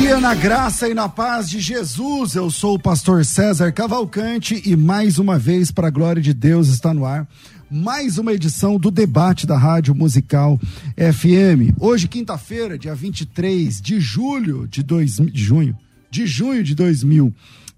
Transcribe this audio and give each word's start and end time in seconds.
Dia 0.00 0.18
na 0.18 0.34
graça 0.34 0.88
e 0.88 0.94
na 0.94 1.10
paz 1.10 1.48
de 1.50 1.60
Jesus. 1.60 2.34
Eu 2.34 2.50
sou 2.50 2.76
o 2.76 2.78
pastor 2.78 3.22
César 3.22 3.70
Cavalcante 3.70 4.62
e 4.64 4.74
mais 4.74 5.18
uma 5.18 5.38
vez, 5.38 5.70
para 5.70 5.88
a 5.88 5.90
glória 5.90 6.22
de 6.22 6.32
Deus, 6.32 6.68
está 6.68 6.94
no 6.94 7.04
ar 7.04 7.28
mais 7.70 8.16
uma 8.16 8.32
edição 8.32 8.78
do 8.78 8.90
debate 8.90 9.46
da 9.46 9.58
Rádio 9.58 9.94
Musical 9.94 10.58
FM. 10.96 11.76
Hoje, 11.78 12.08
quinta-feira, 12.08 12.78
dia 12.78 12.94
23 12.94 13.78
de 13.78 14.00
julho 14.00 14.66
de, 14.66 14.82
dois, 14.82 15.16
de 15.16 15.40
junho, 15.40 15.76
de 16.10 16.26
junho 16.26 16.64
de 16.64 16.74
2022. 16.74 17.69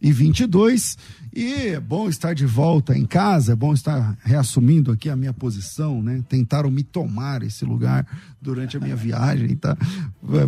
E 1.34 1.69
é 1.69 1.81
bom 1.81 2.08
estar 2.08 2.34
de 2.34 2.45
volta 2.45 2.97
em 2.97 3.06
casa, 3.06 3.53
é 3.53 3.56
bom 3.56 3.72
estar 3.72 4.19
reassumindo 4.22 4.92
aqui 4.92 5.09
a 5.09 5.17
minha 5.17 5.33
posição, 5.33 6.03
né? 6.03 6.22
Tentaram 6.28 6.70
me 6.70 6.83
tomar 6.83 7.42
esse 7.42 7.64
lugar 7.64 8.06
durante 8.41 8.77
a 8.77 8.81
minha 8.81 8.97
viagem, 8.97 9.56
tá? 9.56 9.77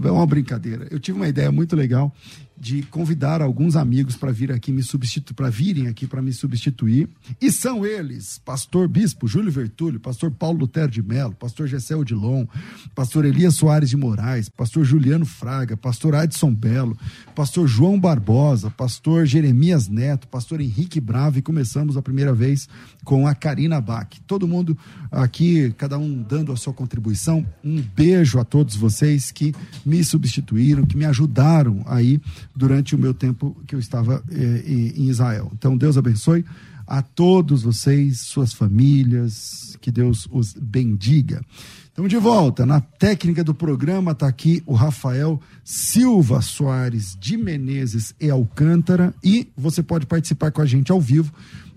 É 0.07 0.11
uma 0.11 0.27
brincadeira. 0.27 0.87
Eu 0.91 0.99
tive 0.99 1.17
uma 1.17 1.29
ideia 1.29 1.51
muito 1.51 1.75
legal 1.75 2.13
de 2.57 2.83
convidar 2.85 3.43
alguns 3.43 3.77
amigos 3.77 4.17
para 4.17 4.31
vir 4.31 4.53
aqui 4.53 4.71
me 4.71 4.83
substituir, 4.83 5.35
para 5.35 5.51
virem 5.51 5.89
aqui 5.89 6.07
para 6.07 6.23
me 6.23 6.33
substituir. 6.33 7.09
E 7.41 7.51
são 7.51 7.85
eles: 7.85 8.41
Pastor 8.45 8.89
Bispo 8.89 9.27
Júlio 9.27 9.51
Vertúlio, 9.51 9.99
Pastor 9.99 10.31
Paulo 10.31 10.61
Lutero 10.61 10.91
de 10.91 11.03
Melo, 11.03 11.35
Pastor 11.35 11.67
Gessé 11.67 11.97
Odilon, 11.97 12.47
Pastor 12.95 13.25
Elias 13.25 13.55
Soares 13.55 13.91
de 13.91 13.97
Moraes, 13.97 14.49
Pastor 14.49 14.85
Juliano 14.85 15.27
Fraga, 15.27 15.77
Pastor 15.77 16.15
Adson 16.15 16.55
Belo, 16.55 16.97
Pastor 17.35 17.67
João 17.67 17.99
Barbosa, 17.99 18.71
Pastor 18.71 19.27
Jeremias 19.27 19.89
Neto, 19.89 20.29
Pastor 20.29 20.61
Henrique 20.61 21.01
Bravo 21.01 21.39
e 21.39 21.43
começamos 21.43 21.97
a 21.97 22.03
primeira 22.03 22.33
vez 22.33 22.69
com 23.05 23.27
a 23.27 23.35
Karina 23.35 23.81
Bach. 23.81 24.09
Todo 24.27 24.49
mundo 24.49 24.77
aqui, 25.11 25.75
cada 25.77 25.99
um 25.99 26.23
dando 26.23 26.53
a 26.53 26.57
sua 26.57 26.73
contribuição. 26.73 27.45
Um 27.63 27.83
beijo 27.83 28.39
a 28.39 28.45
todos 28.45 28.77
vocês 28.77 29.31
que 29.31 29.55
me 29.85 30.03
substituíram, 30.05 30.87
que 30.87 30.97
me 30.97 31.05
ajudaram 31.05 31.83
aí 31.87 32.21
durante 32.55 32.95
o 32.95 32.99
meu 32.99 33.13
tempo 33.13 33.57
que 33.67 33.75
eu 33.75 33.79
estava 33.79 34.23
eh, 34.31 34.63
em 34.97 35.09
Israel. 35.09 35.51
Então, 35.53 35.77
Deus 35.77 35.97
abençoe 35.97 36.45
a 36.87 37.03
todos 37.03 37.63
vocês, 37.63 38.21
suas 38.21 38.53
famílias, 38.53 39.77
que 39.81 39.91
Deus 39.91 40.29
os 40.31 40.55
bendiga. 40.55 41.41
Estamos 41.85 42.11
de 42.11 42.17
volta. 42.17 42.67
Na 42.67 42.81
técnica 42.81 43.43
do 43.43 43.55
programa 43.55 44.13
está 44.13 44.27
aqui 44.27 44.63
o 44.67 44.75
Rafael 44.75 45.41
Silva 45.63 46.43
Soares 46.43 47.17
de 47.19 47.37
Menezes 47.37 48.15
e 48.21 48.29
Alcântara. 48.31 49.15
E 49.23 49.49
você 49.57 49.83
pode 49.83 50.07
participar 50.07 50.51
com 50.51 50.61
a 50.61 50.67
gente 50.67 50.93
ao 50.93 51.01
vivo 51.01 51.33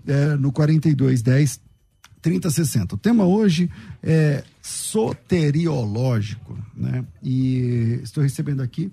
eh, 0.06 0.36
no 0.36 0.52
4210 0.52 1.60
3060. 2.20 2.96
O 2.96 2.98
tema 2.98 3.24
hoje 3.24 3.70
é 4.02 4.42
soteriológico, 4.60 6.58
né? 6.76 7.04
E 7.22 8.00
estou 8.02 8.22
recebendo 8.22 8.60
aqui 8.60 8.90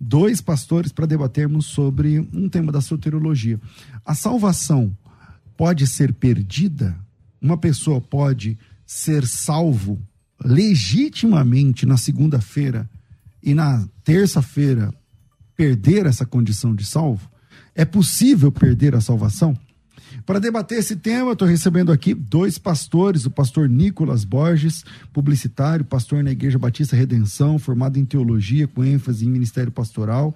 dois 0.00 0.40
pastores 0.40 0.90
para 0.90 1.04
debatermos 1.04 1.66
sobre 1.66 2.18
um 2.32 2.48
tema 2.48 2.72
da 2.72 2.80
soteriologia. 2.80 3.60
A 4.04 4.14
salvação 4.14 4.96
pode 5.56 5.86
ser 5.86 6.14
perdida? 6.14 6.96
Uma 7.40 7.58
pessoa 7.58 8.00
pode 8.00 8.58
ser 8.86 9.26
salvo 9.26 10.00
legitimamente 10.42 11.84
na 11.84 11.98
segunda-feira 11.98 12.88
e 13.42 13.52
na 13.52 13.86
terça-feira 14.02 14.92
perder 15.54 16.06
essa 16.06 16.24
condição 16.24 16.74
de 16.74 16.84
salvo? 16.84 17.30
É 17.74 17.84
possível 17.84 18.50
perder 18.50 18.94
a 18.94 19.00
salvação? 19.00 19.56
Para 20.24 20.38
debater 20.38 20.78
esse 20.78 20.96
tema, 20.96 21.32
estou 21.32 21.46
recebendo 21.46 21.92
aqui 21.92 22.14
dois 22.14 22.58
pastores: 22.58 23.26
o 23.26 23.30
pastor 23.30 23.68
Nicolas 23.68 24.24
Borges, 24.24 24.84
publicitário, 25.12 25.84
pastor 25.84 26.22
na 26.22 26.30
Igreja 26.30 26.58
Batista 26.58 26.96
Redenção, 26.96 27.58
formado 27.58 27.98
em 27.98 28.04
teologia, 28.04 28.66
com 28.68 28.84
ênfase 28.84 29.26
em 29.26 29.30
ministério 29.30 29.72
pastoral, 29.72 30.34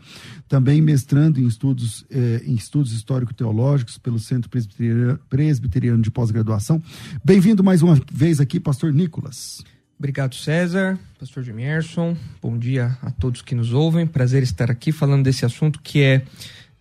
também 0.49 0.81
mestrando 0.81 1.41
em 1.41 1.47
estudos, 1.47 2.05
eh, 2.11 2.43
em 2.47 2.55
estudos 2.55 2.93
histórico-teológicos 2.93 3.99
pelo 3.99 4.19
Centro 4.19 4.49
Presbiteriano, 4.49 5.19
Presbiteriano 5.29 6.03
de 6.03 6.11
Pós-Graduação. 6.11 6.83
Bem-vindo 7.25 7.63
mais 7.63 7.83
uma 7.83 8.01
vez 8.13 8.41
aqui, 8.41 8.59
pastor 8.59 8.93
Nicolas. 8.93 9.63
Obrigado, 9.99 10.35
César, 10.35 10.99
pastor 11.19 11.43
Gemerson. 11.43 12.17
Bom 12.43 12.59
dia 12.59 12.99
a 13.01 13.11
todos 13.11 13.43
que 13.43 13.55
nos 13.55 13.73
ouvem. 13.73 14.07
Prazer 14.07 14.43
estar 14.43 14.71
aqui 14.71 14.93
falando 14.93 15.25
desse 15.25 15.47
assunto 15.47 15.81
que 15.81 16.03
é 16.03 16.23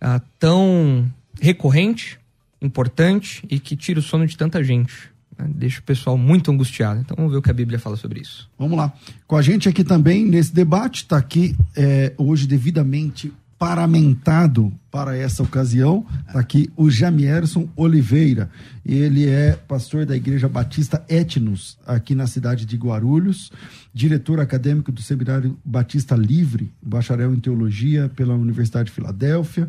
ah, 0.00 0.20
tão 0.38 1.10
recorrente 1.40 2.18
importante 2.64 3.44
e 3.48 3.58
que 3.58 3.76
tira 3.76 4.00
o 4.00 4.02
sono 4.02 4.26
de 4.26 4.36
tanta 4.36 4.62
gente. 4.62 5.10
Né? 5.38 5.48
Deixa 5.54 5.80
o 5.80 5.82
pessoal 5.82 6.16
muito 6.16 6.50
angustiado. 6.50 7.00
Então 7.00 7.16
vamos 7.16 7.32
ver 7.32 7.38
o 7.38 7.42
que 7.42 7.50
a 7.50 7.54
Bíblia 7.54 7.78
fala 7.78 7.96
sobre 7.96 8.20
isso. 8.20 8.48
Vamos 8.58 8.76
lá. 8.76 8.92
Com 9.26 9.36
a 9.36 9.42
gente 9.42 9.68
aqui 9.68 9.84
também 9.84 10.24
nesse 10.24 10.54
debate, 10.54 11.02
está 11.02 11.16
aqui 11.16 11.56
é, 11.76 12.12
hoje 12.16 12.46
devidamente 12.46 13.32
paramentado 13.58 14.72
para 14.90 15.16
essa 15.16 15.42
ocasião, 15.42 16.04
está 16.26 16.38
aqui 16.38 16.70
o 16.76 16.90
Jamierson 16.90 17.68
Oliveira. 17.76 18.50
Ele 18.84 19.26
é 19.26 19.52
pastor 19.52 20.04
da 20.04 20.14
Igreja 20.14 20.48
Batista 20.48 21.02
Etnos, 21.08 21.78
aqui 21.86 22.14
na 22.14 22.26
cidade 22.26 22.66
de 22.66 22.76
Guarulhos, 22.76 23.50
diretor 23.92 24.40
acadêmico 24.40 24.92
do 24.92 25.00
Seminário 25.00 25.56
Batista 25.64 26.14
Livre, 26.14 26.70
bacharel 26.82 27.32
em 27.32 27.40
teologia 27.40 28.10
pela 28.14 28.34
Universidade 28.34 28.90
de 28.90 28.92
Filadélfia, 28.92 29.68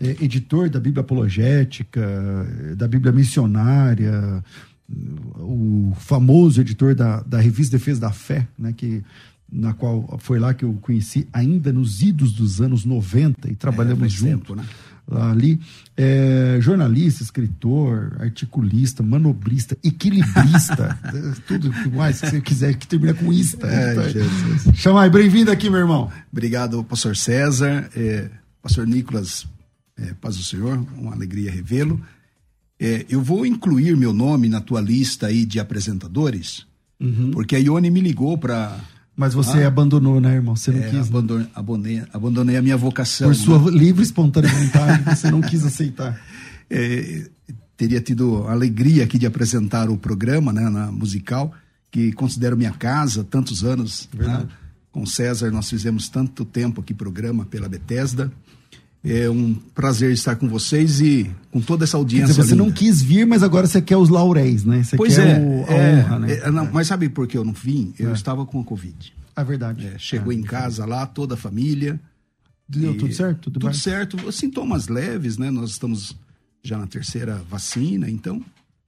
é, 0.00 0.10
editor 0.22 0.68
da 0.68 0.78
Bíblia 0.80 1.00
Apologética, 1.00 2.46
da 2.76 2.86
Bíblia 2.86 3.12
Missionária, 3.12 4.42
o 5.38 5.92
famoso 5.98 6.60
editor 6.60 6.94
da, 6.94 7.20
da 7.22 7.40
revista 7.40 7.76
Defesa 7.76 8.00
da 8.00 8.12
Fé, 8.12 8.46
né, 8.58 8.72
que, 8.76 9.02
na 9.50 9.72
qual 9.74 10.18
foi 10.18 10.38
lá 10.38 10.54
que 10.54 10.64
eu 10.64 10.74
conheci 10.74 11.26
ainda 11.32 11.72
nos 11.72 12.02
idos 12.02 12.32
dos 12.32 12.60
anos 12.60 12.84
90 12.84 13.50
e 13.50 13.54
trabalhamos 13.54 14.06
é, 14.06 14.08
juntos. 14.08 14.56
Né? 14.56 14.64
ali, 15.08 15.60
é, 15.96 16.58
jornalista, 16.60 17.22
escritor, 17.22 18.16
articulista, 18.18 19.04
manobrista, 19.04 19.78
equilibrista, 19.84 20.98
tudo 21.46 21.72
mais 21.92 22.20
que 22.20 22.26
você 22.28 22.40
quiser 22.40 22.74
que 22.74 22.88
termine 22.88 23.14
com 23.14 23.32
ista. 23.32 23.66
É, 23.68 23.92
então, 23.92 24.74
Chama 24.74 25.02
aí, 25.02 25.10
bem-vindo 25.10 25.50
aqui, 25.50 25.70
meu 25.70 25.78
irmão. 25.78 26.10
Obrigado, 26.32 26.82
pastor 26.82 27.16
César, 27.16 27.88
é, 27.96 28.28
pastor 28.60 28.84
Nicolas 28.84 29.46
é, 29.98 30.12
paz 30.14 30.36
do 30.36 30.42
Senhor, 30.42 30.84
uma 30.96 31.12
alegria 31.12 31.50
revê-lo. 31.50 32.00
É, 32.78 33.06
eu 33.08 33.22
vou 33.22 33.46
incluir 33.46 33.96
meu 33.96 34.12
nome 34.12 34.48
na 34.48 34.60
tua 34.60 34.80
lista 34.80 35.28
aí 35.28 35.46
de 35.46 35.58
apresentadores, 35.58 36.66
uhum. 37.00 37.30
porque 37.30 37.56
a 37.56 37.58
Ione 37.58 37.90
me 37.90 38.00
ligou 38.00 38.36
para. 38.36 38.78
Mas 39.16 39.32
você 39.32 39.62
ah, 39.62 39.68
abandonou, 39.68 40.20
né, 40.20 40.34
irmão? 40.34 40.54
Você 40.54 40.70
não 40.70 40.82
é, 40.82 40.90
quis. 40.90 41.08
Abandonei, 41.08 41.48
abandonei, 41.54 42.02
abandonei, 42.12 42.56
a 42.56 42.62
minha 42.62 42.76
vocação. 42.76 43.28
Por 43.28 43.34
sua 43.34 43.58
né? 43.58 43.70
livre 43.70 44.02
espontânea 44.02 44.52
vontade, 44.52 45.16
você 45.16 45.30
não 45.30 45.40
quis 45.40 45.64
aceitar. 45.64 46.20
É, 46.68 47.30
teria 47.78 48.00
tido 48.00 48.46
a 48.46 48.52
alegria 48.52 49.04
aqui 49.04 49.18
de 49.18 49.24
apresentar 49.24 49.88
o 49.88 49.96
programa, 49.96 50.52
né, 50.52 50.68
na 50.68 50.92
musical, 50.92 51.54
que 51.90 52.12
considero 52.12 52.58
minha 52.58 52.72
casa, 52.72 53.24
tantos 53.24 53.64
anos. 53.64 54.06
Né? 54.12 54.46
Com 54.92 55.06
César, 55.06 55.50
nós 55.50 55.68
fizemos 55.68 56.10
tanto 56.10 56.44
tempo 56.44 56.82
aqui 56.82 56.92
programa 56.92 57.46
pela 57.46 57.68
Bethesda. 57.68 58.30
É 59.08 59.30
um 59.30 59.54
prazer 59.74 60.10
estar 60.12 60.34
com 60.36 60.48
vocês 60.48 61.00
e 61.00 61.30
com 61.50 61.60
toda 61.60 61.84
essa 61.84 61.96
audiência. 61.96 62.28
Dizer, 62.28 62.42
você 62.42 62.50
linda. 62.52 62.64
não 62.64 62.72
quis 62.72 63.00
vir, 63.00 63.26
mas 63.26 63.42
agora 63.42 63.66
você 63.66 63.80
quer 63.80 63.96
os 63.96 64.08
lauréis, 64.08 64.64
né? 64.64 64.82
Você 64.82 64.96
pois 64.96 65.14
quer 65.14 65.38
é, 65.38 65.40
o, 65.40 65.64
a 65.68 65.72
é, 65.72 66.00
honra, 66.00 66.18
né? 66.18 66.32
é, 66.38 66.50
não, 66.50 66.70
Mas 66.72 66.88
sabe 66.88 67.08
por 67.08 67.26
que 67.28 67.38
eu 67.38 67.44
não 67.44 67.52
vim? 67.52 67.94
Eu 67.98 68.12
estava 68.12 68.44
com 68.44 68.60
a 68.60 68.64
Covid. 68.64 69.14
É 69.36 69.44
verdade. 69.44 69.86
É, 69.86 69.98
chegou 69.98 70.32
É. 70.32 70.34
em 70.34 70.42
casa 70.42 70.84
lá, 70.84 71.06
toda 71.06 71.34
a 71.34 71.36
família. 71.36 72.00
Deu 72.68 72.96
tudo 72.98 73.14
certo? 73.14 73.42
Tudo, 73.42 73.60
Tudo 73.60 73.76
certo. 73.76 74.32
Sintomas 74.32 74.88
leves, 74.88 75.38
né? 75.38 75.50
Nós 75.52 75.70
estamos 75.70 76.16
já 76.64 76.76
na 76.76 76.86
terceira 76.88 77.40
vacina, 77.48 78.10
então 78.10 78.42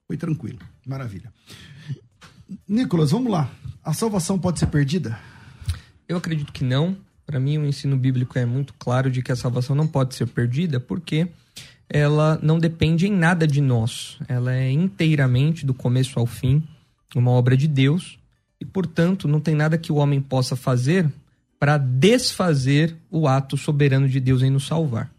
foi 0.06 0.16
tranquilo. 0.16 0.58
Maravilha. 0.84 1.32
Nicolas, 2.66 3.10
vamos 3.12 3.30
lá. 3.30 3.50
A 3.84 3.92
salvação 3.92 4.38
pode 4.38 4.58
ser 4.58 4.66
perdida? 4.66 5.18
Eu 6.08 6.16
acredito 6.16 6.52
que 6.52 6.64
não. 6.64 6.96
Para 7.28 7.38
mim, 7.38 7.58
o 7.58 7.66
ensino 7.66 7.94
bíblico 7.94 8.38
é 8.38 8.46
muito 8.46 8.72
claro 8.78 9.10
de 9.10 9.20
que 9.20 9.30
a 9.30 9.36
salvação 9.36 9.76
não 9.76 9.86
pode 9.86 10.14
ser 10.14 10.26
perdida, 10.28 10.80
porque 10.80 11.28
ela 11.86 12.40
não 12.42 12.58
depende 12.58 13.06
em 13.06 13.12
nada 13.12 13.46
de 13.46 13.60
nós. 13.60 14.16
Ela 14.26 14.54
é 14.54 14.70
inteiramente, 14.72 15.66
do 15.66 15.74
começo 15.74 16.18
ao 16.18 16.24
fim, 16.24 16.66
uma 17.14 17.30
obra 17.30 17.54
de 17.54 17.68
Deus. 17.68 18.18
E, 18.58 18.64
portanto, 18.64 19.28
não 19.28 19.40
tem 19.40 19.54
nada 19.54 19.76
que 19.76 19.92
o 19.92 19.96
homem 19.96 20.22
possa 20.22 20.56
fazer 20.56 21.06
para 21.60 21.76
desfazer 21.76 22.96
o 23.10 23.28
ato 23.28 23.58
soberano 23.58 24.08
de 24.08 24.20
Deus 24.20 24.40
em 24.42 24.48
nos 24.48 24.66
salvar. 24.66 25.10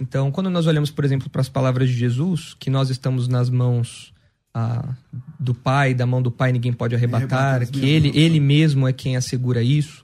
Então, 0.00 0.32
quando 0.32 0.50
nós 0.50 0.66
olhamos, 0.66 0.90
por 0.90 1.04
exemplo, 1.04 1.30
para 1.30 1.42
as 1.42 1.48
palavras 1.48 1.90
de 1.90 1.94
Jesus, 1.94 2.56
que 2.58 2.68
nós 2.68 2.90
estamos 2.90 3.28
nas 3.28 3.48
mãos 3.48 4.12
ah, 4.52 4.96
do 5.38 5.54
Pai, 5.54 5.94
da 5.94 6.06
mão 6.06 6.20
do 6.20 6.32
Pai 6.32 6.50
ninguém 6.50 6.72
pode 6.72 6.96
arrebatar, 6.96 7.64
que 7.70 7.88
ele, 7.88 8.10
ele 8.18 8.40
mesmo 8.40 8.88
é 8.88 8.92
quem 8.92 9.16
assegura 9.16 9.62
isso. 9.62 10.03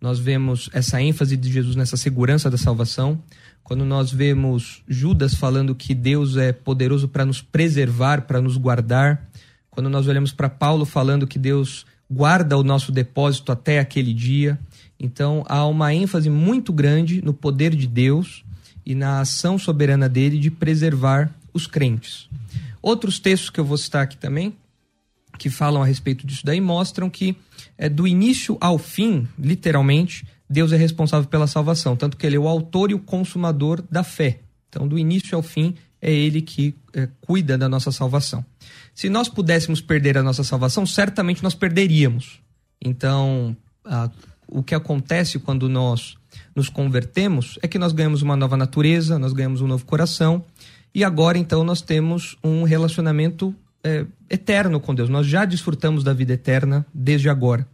Nós 0.00 0.18
vemos 0.18 0.70
essa 0.72 1.00
ênfase 1.02 1.36
de 1.36 1.50
Jesus 1.52 1.74
nessa 1.74 1.96
segurança 1.96 2.48
da 2.48 2.56
salvação. 2.56 3.20
Quando 3.64 3.84
nós 3.84 4.12
vemos 4.12 4.82
Judas 4.86 5.34
falando 5.34 5.74
que 5.74 5.94
Deus 5.94 6.36
é 6.36 6.52
poderoso 6.52 7.08
para 7.08 7.24
nos 7.24 7.42
preservar, 7.42 8.22
para 8.22 8.40
nos 8.40 8.56
guardar. 8.56 9.28
Quando 9.70 9.90
nós 9.90 10.06
olhamos 10.06 10.32
para 10.32 10.48
Paulo 10.48 10.84
falando 10.84 11.26
que 11.26 11.38
Deus 11.38 11.84
guarda 12.10 12.56
o 12.56 12.62
nosso 12.62 12.90
depósito 12.90 13.52
até 13.52 13.80
aquele 13.80 14.14
dia. 14.14 14.58
Então 14.98 15.44
há 15.48 15.66
uma 15.66 15.92
ênfase 15.92 16.30
muito 16.30 16.72
grande 16.72 17.22
no 17.22 17.34
poder 17.34 17.74
de 17.74 17.86
Deus 17.86 18.44
e 18.86 18.94
na 18.94 19.20
ação 19.20 19.58
soberana 19.58 20.08
dele 20.08 20.38
de 20.38 20.50
preservar 20.50 21.34
os 21.52 21.66
crentes. 21.66 22.28
Outros 22.80 23.18
textos 23.18 23.50
que 23.50 23.60
eu 23.60 23.64
vou 23.64 23.76
citar 23.76 24.02
aqui 24.02 24.16
também, 24.16 24.54
que 25.38 25.50
falam 25.50 25.82
a 25.82 25.86
respeito 25.86 26.26
disso 26.26 26.44
daí, 26.44 26.60
mostram 26.60 27.10
que 27.10 27.36
é, 27.78 27.88
do 27.88 28.06
início 28.06 28.58
ao 28.60 28.76
fim, 28.76 29.26
literalmente, 29.38 30.26
Deus 30.50 30.72
é 30.72 30.76
responsável 30.76 31.28
pela 31.28 31.46
salvação. 31.46 31.96
Tanto 31.96 32.16
que 32.16 32.26
ele 32.26 32.36
é 32.36 32.38
o 32.38 32.48
autor 32.48 32.90
e 32.90 32.94
o 32.94 32.98
consumador 32.98 33.82
da 33.90 34.02
fé. 34.02 34.40
Então, 34.68 34.86
do 34.88 34.98
início 34.98 35.36
ao 35.36 35.42
fim, 35.42 35.74
é 36.02 36.12
ele 36.12 36.42
que 36.42 36.74
é, 36.92 37.08
cuida 37.20 37.56
da 37.56 37.68
nossa 37.68 37.90
salvação. 37.92 38.44
Se 38.94 39.08
nós 39.08 39.28
pudéssemos 39.28 39.80
perder 39.80 40.18
a 40.18 40.22
nossa 40.22 40.42
salvação, 40.44 40.84
certamente 40.84 41.42
nós 41.42 41.54
perderíamos. 41.54 42.40
Então, 42.84 43.56
a- 43.84 44.10
o 44.46 44.62
que 44.62 44.74
acontece 44.74 45.38
quando 45.38 45.68
nós 45.68 46.16
nos 46.54 46.68
convertemos 46.68 47.58
é 47.62 47.68
que 47.68 47.78
nós 47.78 47.92
ganhamos 47.92 48.22
uma 48.22 48.36
nova 48.36 48.56
natureza, 48.56 49.18
nós 49.18 49.32
ganhamos 49.32 49.60
um 49.60 49.66
novo 49.66 49.84
coração, 49.84 50.44
e 50.94 51.04
agora 51.04 51.38
então 51.38 51.62
nós 51.62 51.80
temos 51.80 52.36
um 52.42 52.62
relacionamento 52.64 53.54
é, 53.88 54.06
eterno 54.28 54.78
com 54.78 54.94
Deus. 54.94 55.08
Nós 55.08 55.26
já 55.26 55.44
desfrutamos 55.44 56.04
da 56.04 56.12
vida 56.12 56.34
eterna 56.34 56.84
desde 56.92 57.28
agora. 57.28 57.66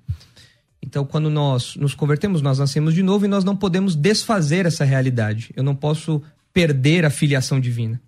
Então, 0.80 1.04
quando 1.04 1.30
nós 1.30 1.76
nos 1.76 1.94
convertemos, 1.94 2.42
nós 2.42 2.58
nascemos 2.58 2.94
de 2.94 3.02
novo 3.02 3.24
e 3.24 3.28
nós 3.28 3.42
não 3.42 3.56
podemos 3.56 3.96
desfazer 3.96 4.66
essa 4.66 4.84
realidade. 4.84 5.50
Eu 5.56 5.62
não 5.62 5.74
posso 5.74 6.22
perder 6.52 7.04
a 7.04 7.10
filiação 7.10 7.58
divina. 7.58 8.00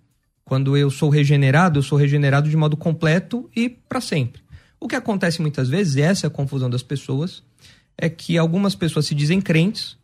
Quando 0.45 0.77
eu 0.77 0.89
sou 0.89 1.09
regenerado, 1.09 1.79
eu 1.79 1.83
sou 1.83 1.97
regenerado 1.97 2.49
de 2.49 2.55
modo 2.55 2.77
completo 2.77 3.49
e 3.55 3.67
para 3.67 3.99
sempre. 3.99 4.41
O 4.79 4.87
que 4.87 4.95
acontece 4.95 5.41
muitas 5.41 5.67
vezes, 5.67 5.95
e 5.95 6.01
essa 6.01 6.25
é 6.25 6.29
a 6.29 6.31
confusão 6.31 6.69
das 6.69 6.83
pessoas, 6.83 7.43
é 7.97 8.09
que 8.09 8.37
algumas 8.37 8.75
pessoas 8.75 9.07
se 9.07 9.15
dizem 9.15 9.41
crentes 9.41 9.97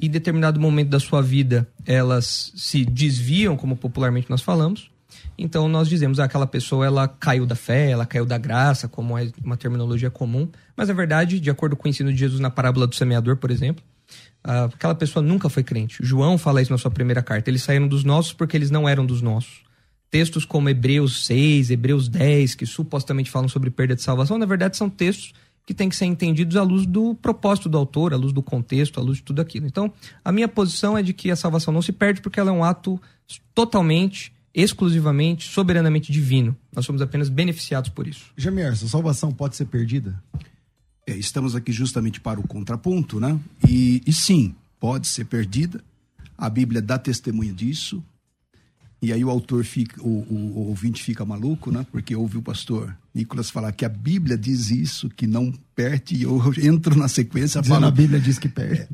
e 0.00 0.06
em 0.06 0.10
determinado 0.10 0.58
momento 0.58 0.88
da 0.88 1.00
sua 1.00 1.20
vida 1.20 1.68
elas 1.84 2.52
se 2.54 2.84
desviam, 2.84 3.56
como 3.56 3.76
popularmente 3.76 4.30
nós 4.30 4.40
falamos. 4.40 4.89
Então 5.36 5.68
nós 5.68 5.88
dizemos 5.88 6.20
ah, 6.20 6.24
aquela 6.24 6.46
pessoa 6.46 6.84
ela 6.84 7.08
caiu 7.08 7.46
da 7.46 7.54
fé, 7.54 7.90
ela 7.90 8.06
caiu 8.06 8.26
da 8.26 8.38
graça, 8.38 8.88
como 8.88 9.16
é 9.16 9.30
uma 9.42 9.56
terminologia 9.56 10.10
comum, 10.10 10.48
mas 10.76 10.88
na 10.88 10.94
verdade, 10.94 11.40
de 11.40 11.50
acordo 11.50 11.76
com 11.76 11.86
o 11.86 11.90
ensino 11.90 12.12
de 12.12 12.18
Jesus 12.18 12.40
na 12.40 12.50
parábola 12.50 12.86
do 12.86 12.94
semeador, 12.94 13.36
por 13.36 13.50
exemplo, 13.50 13.82
ah, 14.42 14.64
aquela 14.64 14.94
pessoa 14.94 15.22
nunca 15.22 15.48
foi 15.48 15.62
crente. 15.62 15.98
João 16.00 16.38
fala 16.38 16.62
isso 16.62 16.72
na 16.72 16.78
sua 16.78 16.90
primeira 16.90 17.22
carta. 17.22 17.50
Eles 17.50 17.62
saíram 17.62 17.88
dos 17.88 18.04
nossos 18.04 18.32
porque 18.32 18.56
eles 18.56 18.70
não 18.70 18.88
eram 18.88 19.04
dos 19.04 19.22
nossos. 19.22 19.62
Textos 20.10 20.44
como 20.44 20.68
Hebreus 20.68 21.24
6, 21.26 21.70
Hebreus 21.70 22.08
10, 22.08 22.56
que 22.56 22.66
supostamente 22.66 23.30
falam 23.30 23.48
sobre 23.48 23.70
perda 23.70 23.94
de 23.94 24.02
salvação, 24.02 24.38
na 24.38 24.46
verdade 24.46 24.76
são 24.76 24.90
textos 24.90 25.32
que 25.64 25.74
têm 25.74 25.88
que 25.88 25.94
ser 25.94 26.06
entendidos 26.06 26.56
à 26.56 26.64
luz 26.64 26.84
do 26.84 27.14
propósito 27.14 27.68
do 27.68 27.78
autor, 27.78 28.12
à 28.12 28.16
luz 28.16 28.32
do 28.32 28.42
contexto, 28.42 28.98
à 28.98 29.02
luz 29.02 29.18
de 29.18 29.22
tudo 29.22 29.40
aquilo. 29.40 29.66
Então, 29.66 29.92
a 30.24 30.32
minha 30.32 30.48
posição 30.48 30.98
é 30.98 31.02
de 31.02 31.12
que 31.12 31.30
a 31.30 31.36
salvação 31.36 31.72
não 31.72 31.80
se 31.80 31.92
perde 31.92 32.20
porque 32.20 32.40
ela 32.40 32.50
é 32.50 32.52
um 32.52 32.64
ato 32.64 33.00
totalmente, 33.54 34.32
exclusivamente, 34.54 35.48
soberanamente 35.48 36.10
divino. 36.12 36.56
Nós 36.74 36.84
somos 36.84 37.00
apenas 37.02 37.28
beneficiados 37.28 37.90
por 37.90 38.06
isso. 38.06 38.26
Jamierson, 38.36 38.88
salvação 38.88 39.32
pode 39.32 39.56
ser 39.56 39.66
perdida? 39.66 40.22
É, 41.06 41.16
estamos 41.16 41.54
aqui 41.54 41.72
justamente 41.72 42.20
para 42.20 42.38
o 42.40 42.46
contraponto, 42.46 43.18
né? 43.20 43.38
E, 43.68 44.02
e 44.06 44.12
sim, 44.12 44.54
pode 44.78 45.06
ser 45.08 45.24
perdida. 45.24 45.82
A 46.36 46.48
Bíblia 46.50 46.80
dá 46.82 46.98
testemunho 46.98 47.54
disso. 47.54 48.02
E 49.02 49.12
aí 49.14 49.24
o 49.24 49.30
autor 49.30 49.64
fica, 49.64 50.00
o, 50.02 50.08
o- 50.08 50.52
o 50.58 50.68
ouvinte 50.68 51.02
fica 51.02 51.24
maluco, 51.24 51.70
né? 51.72 51.86
Porque 51.90 52.14
ouve 52.14 52.36
o 52.36 52.42
pastor 52.42 52.94
Nicolas 53.14 53.48
falar 53.50 53.72
que 53.72 53.84
a 53.84 53.88
Bíblia 53.88 54.36
diz 54.36 54.70
isso, 54.70 55.08
que 55.08 55.26
não 55.26 55.52
perde, 55.74 56.16
e 56.16 56.22
eu 56.24 56.38
entro 56.62 56.94
na 56.96 57.08
sequência 57.08 57.62
falo, 57.62 57.86
a 57.86 57.90
Bíblia 57.90 58.20
diz 58.20 58.38
que 58.38 58.48
perde. 58.48 58.88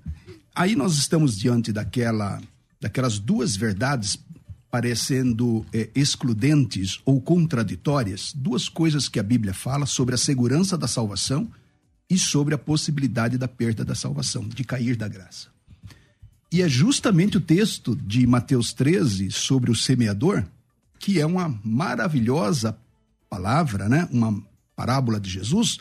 Aí 0.54 0.76
nós 0.76 0.94
estamos 0.96 1.36
diante 1.36 1.72
daquela, 1.72 2.40
daquelas 2.80 3.18
duas 3.18 3.56
verdades 3.56 4.16
parecendo 4.76 5.64
é, 5.72 5.88
excludentes 5.94 7.00
ou 7.02 7.18
contraditórias, 7.18 8.30
duas 8.34 8.68
coisas 8.68 9.08
que 9.08 9.18
a 9.18 9.22
Bíblia 9.22 9.54
fala 9.54 9.86
sobre 9.86 10.14
a 10.14 10.18
segurança 10.18 10.76
da 10.76 10.86
salvação 10.86 11.50
e 12.10 12.18
sobre 12.18 12.54
a 12.54 12.58
possibilidade 12.58 13.38
da 13.38 13.48
perda 13.48 13.86
da 13.86 13.94
salvação, 13.94 14.46
de 14.46 14.62
cair 14.64 14.94
da 14.94 15.08
graça. 15.08 15.48
E 16.52 16.60
é 16.60 16.68
justamente 16.68 17.38
o 17.38 17.40
texto 17.40 17.96
de 17.96 18.26
Mateus 18.26 18.74
13 18.74 19.30
sobre 19.30 19.70
o 19.70 19.74
semeador, 19.74 20.44
que 20.98 21.18
é 21.18 21.24
uma 21.24 21.58
maravilhosa 21.64 22.76
palavra, 23.30 23.88
né? 23.88 24.06
uma 24.12 24.44
parábola 24.76 25.18
de 25.18 25.30
Jesus, 25.30 25.78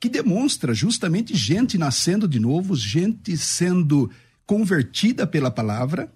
que 0.00 0.08
demonstra 0.08 0.72
justamente 0.72 1.36
gente 1.36 1.76
nascendo 1.76 2.26
de 2.26 2.40
novo, 2.40 2.74
gente 2.74 3.36
sendo 3.36 4.10
convertida 4.46 5.26
pela 5.26 5.50
palavra 5.50 6.10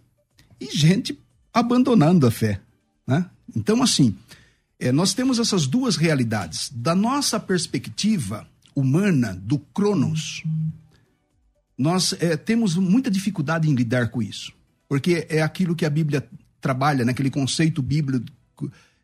e 0.58 0.75
gente 0.75 1.22
abandonando 1.54 2.26
a 2.26 2.30
fé. 2.30 2.61
Né? 3.06 3.25
Então, 3.54 3.80
assim, 3.82 4.16
eh, 4.80 4.90
nós 4.90 5.14
temos 5.14 5.38
essas 5.38 5.68
duas 5.68 5.96
realidades. 5.96 6.70
Da 6.75 6.94
nossa 6.94 7.38
perspectiva 7.38 8.46
humana, 8.75 9.40
do 9.40 9.58
Cronos, 9.58 10.42
nós 11.78 12.12
eh, 12.18 12.37
temos 12.37 12.75
muita 12.75 13.08
dificuldade 13.11 13.70
em 13.70 13.75
lidar 13.75 14.08
com 14.08 14.20
isso. 14.20 14.52
Porque 14.88 15.26
é 15.30 15.40
aquilo 15.40 15.76
que 15.76 15.87
a 15.87 15.90
Bíblia 15.90 16.28
trabalha, 16.61 17.04
naquele 17.04 17.30
conceito 17.30 17.80
bíblico 17.80 18.26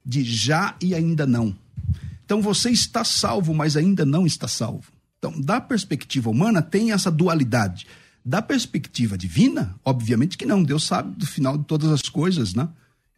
de 0.05 0.25
já 0.25 0.75
e 0.81 0.95
ainda 0.95 1.27
não. 1.27 1.57
Então 2.25 2.41
você 2.41 2.71
está 2.71 3.05
salvo, 3.05 3.55
mas 3.55 3.77
ainda 3.77 4.05
não 4.05 4.27
está 4.27 4.49
salvo. 4.49 4.93
Então, 5.19 5.39
da 5.41 5.61
perspectiva 5.61 6.31
humana, 6.31 6.63
tem 6.63 6.93
essa 6.93 7.11
dualidade. 7.11 7.87
Da 8.25 8.43
perspectiva 8.43 9.17
divina, 9.17 9.75
obviamente 9.85 10.37
que 10.37 10.47
não. 10.47 10.63
Deus 10.63 10.85
sabe 10.85 11.17
do 11.17 11.27
final 11.27 11.57
de 11.57 11.65
todas 11.65 11.91
as 11.91 12.03
coisas, 12.03 12.55
né? 12.55 12.69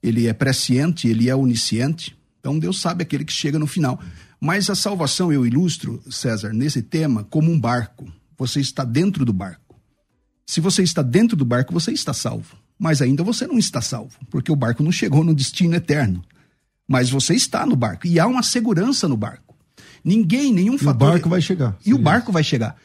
Ele 0.02 0.26
é 0.26 0.32
presciente, 0.32 1.08
ele 1.08 1.28
é 1.28 1.34
onisciente. 1.34 2.16
Então, 2.40 2.58
Deus 2.58 2.80
sabe 2.80 3.02
aquele 3.02 3.24
que 3.24 3.32
chega 3.32 3.58
no 3.58 3.66
final. 3.66 4.00
Mas 4.40 4.68
a 4.68 4.74
salvação, 4.74 5.32
eu 5.32 5.46
ilustro, 5.46 6.02
César, 6.10 6.52
nesse 6.52 6.82
tema, 6.82 7.24
como 7.24 7.50
um 7.50 7.58
barco. 7.58 8.12
Você 8.36 8.60
está 8.60 8.84
dentro 8.84 9.24
do 9.24 9.32
barco. 9.32 9.80
Se 10.44 10.60
você 10.60 10.82
está 10.82 11.02
dentro 11.02 11.36
do 11.36 11.44
barco, 11.44 11.72
você 11.72 11.92
está 11.92 12.12
salvo. 12.12 12.56
Mas 12.76 13.00
ainda 13.00 13.22
você 13.22 13.46
não 13.46 13.56
está 13.56 13.80
salvo, 13.80 14.18
porque 14.28 14.50
o 14.50 14.56
barco 14.56 14.82
não 14.82 14.90
chegou 14.90 15.22
no 15.22 15.32
destino 15.32 15.76
eterno. 15.76 16.24
Mas 16.88 17.08
você 17.08 17.34
está 17.34 17.64
no 17.64 17.76
barco. 17.76 18.06
E 18.06 18.18
há 18.18 18.26
uma 18.26 18.42
segurança 18.42 19.06
no 19.06 19.16
barco. 19.16 19.54
Ninguém, 20.04 20.52
nenhum 20.52 20.76
E 20.76 20.86
o 20.86 20.94
barco 20.94 21.28
vai 21.28 21.40
chegar. 21.40 21.76
E 21.86 21.94
o 21.94 21.98
barco 21.98 22.32
vai 22.32 22.42
chegar. 22.42 22.76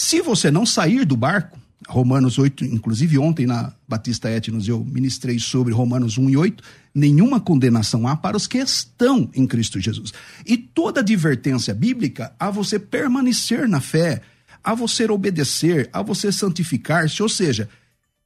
Se 0.00 0.22
você 0.22 0.50
não 0.50 0.64
sair 0.64 1.04
do 1.04 1.14
barco, 1.14 1.58
Romanos 1.86 2.38
8, 2.38 2.64
inclusive 2.64 3.18
ontem 3.18 3.46
na 3.46 3.74
Batista 3.86 4.30
Etnos 4.30 4.66
eu 4.66 4.82
ministrei 4.82 5.38
sobre 5.38 5.74
Romanos 5.74 6.16
1 6.16 6.30
e 6.30 6.36
8, 6.38 6.64
nenhuma 6.94 7.38
condenação 7.38 8.08
há 8.08 8.16
para 8.16 8.34
os 8.34 8.46
que 8.46 8.56
estão 8.56 9.30
em 9.34 9.46
Cristo 9.46 9.78
Jesus. 9.78 10.10
E 10.46 10.56
toda 10.56 11.00
advertência 11.00 11.74
bíblica 11.74 12.32
a 12.40 12.50
você 12.50 12.78
permanecer 12.78 13.68
na 13.68 13.78
fé, 13.78 14.22
a 14.64 14.74
você 14.74 15.04
obedecer, 15.04 15.90
a 15.92 16.00
você 16.00 16.32
santificar-se, 16.32 17.22
ou 17.22 17.28
seja, 17.28 17.68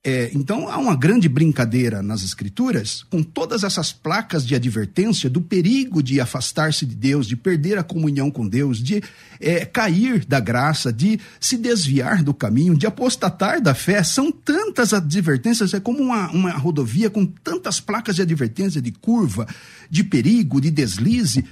É, 0.07 0.31
então 0.35 0.69
há 0.69 0.77
uma 0.77 0.95
grande 0.95 1.31
brincadeira 1.31 2.03
nas 2.03 2.23
escrituras 2.23 3.03
com 3.09 3.23
todas 3.23 3.65
essas 3.65 3.91
placas 3.91 4.47
de 4.47 4.55
advertência 4.55 5.31
do 5.31 5.41
perigo 5.41 6.03
de 6.03 6.21
afastar-se 6.21 6.85
de 6.85 6.95
Deus, 6.95 7.27
de 7.27 7.35
perder 7.35 7.79
a 7.79 7.83
comunhão 7.83 8.31
com 8.31 8.47
Deus, 8.47 8.83
de 8.83 9.03
é, 9.41 9.65
cair 9.65 10.23
da 10.27 10.39
graça, 10.39 10.93
de 10.93 11.19
se 11.41 11.57
desviar 11.57 12.23
do 12.23 12.35
caminho, 12.35 12.77
de 12.77 12.87
apostatar 12.87 13.63
da 13.63 13.75
fé. 13.75 14.03
São 14.03 14.31
tantas 14.31 14.93
advertências, 14.93 15.73
é 15.73 15.81
como 15.81 16.03
uma, 16.03 16.31
uma 16.33 16.51
rodovia 16.51 17.09
com 17.09 17.25
tantas 17.25 17.81
placas 17.81 18.17
de 18.17 18.21
advertência, 18.21 18.83
de 18.83 18.93
curva, 18.93 19.49
de 19.89 20.05
perigo, 20.05 20.61
de 20.61 20.71
deslize, 20.71 21.47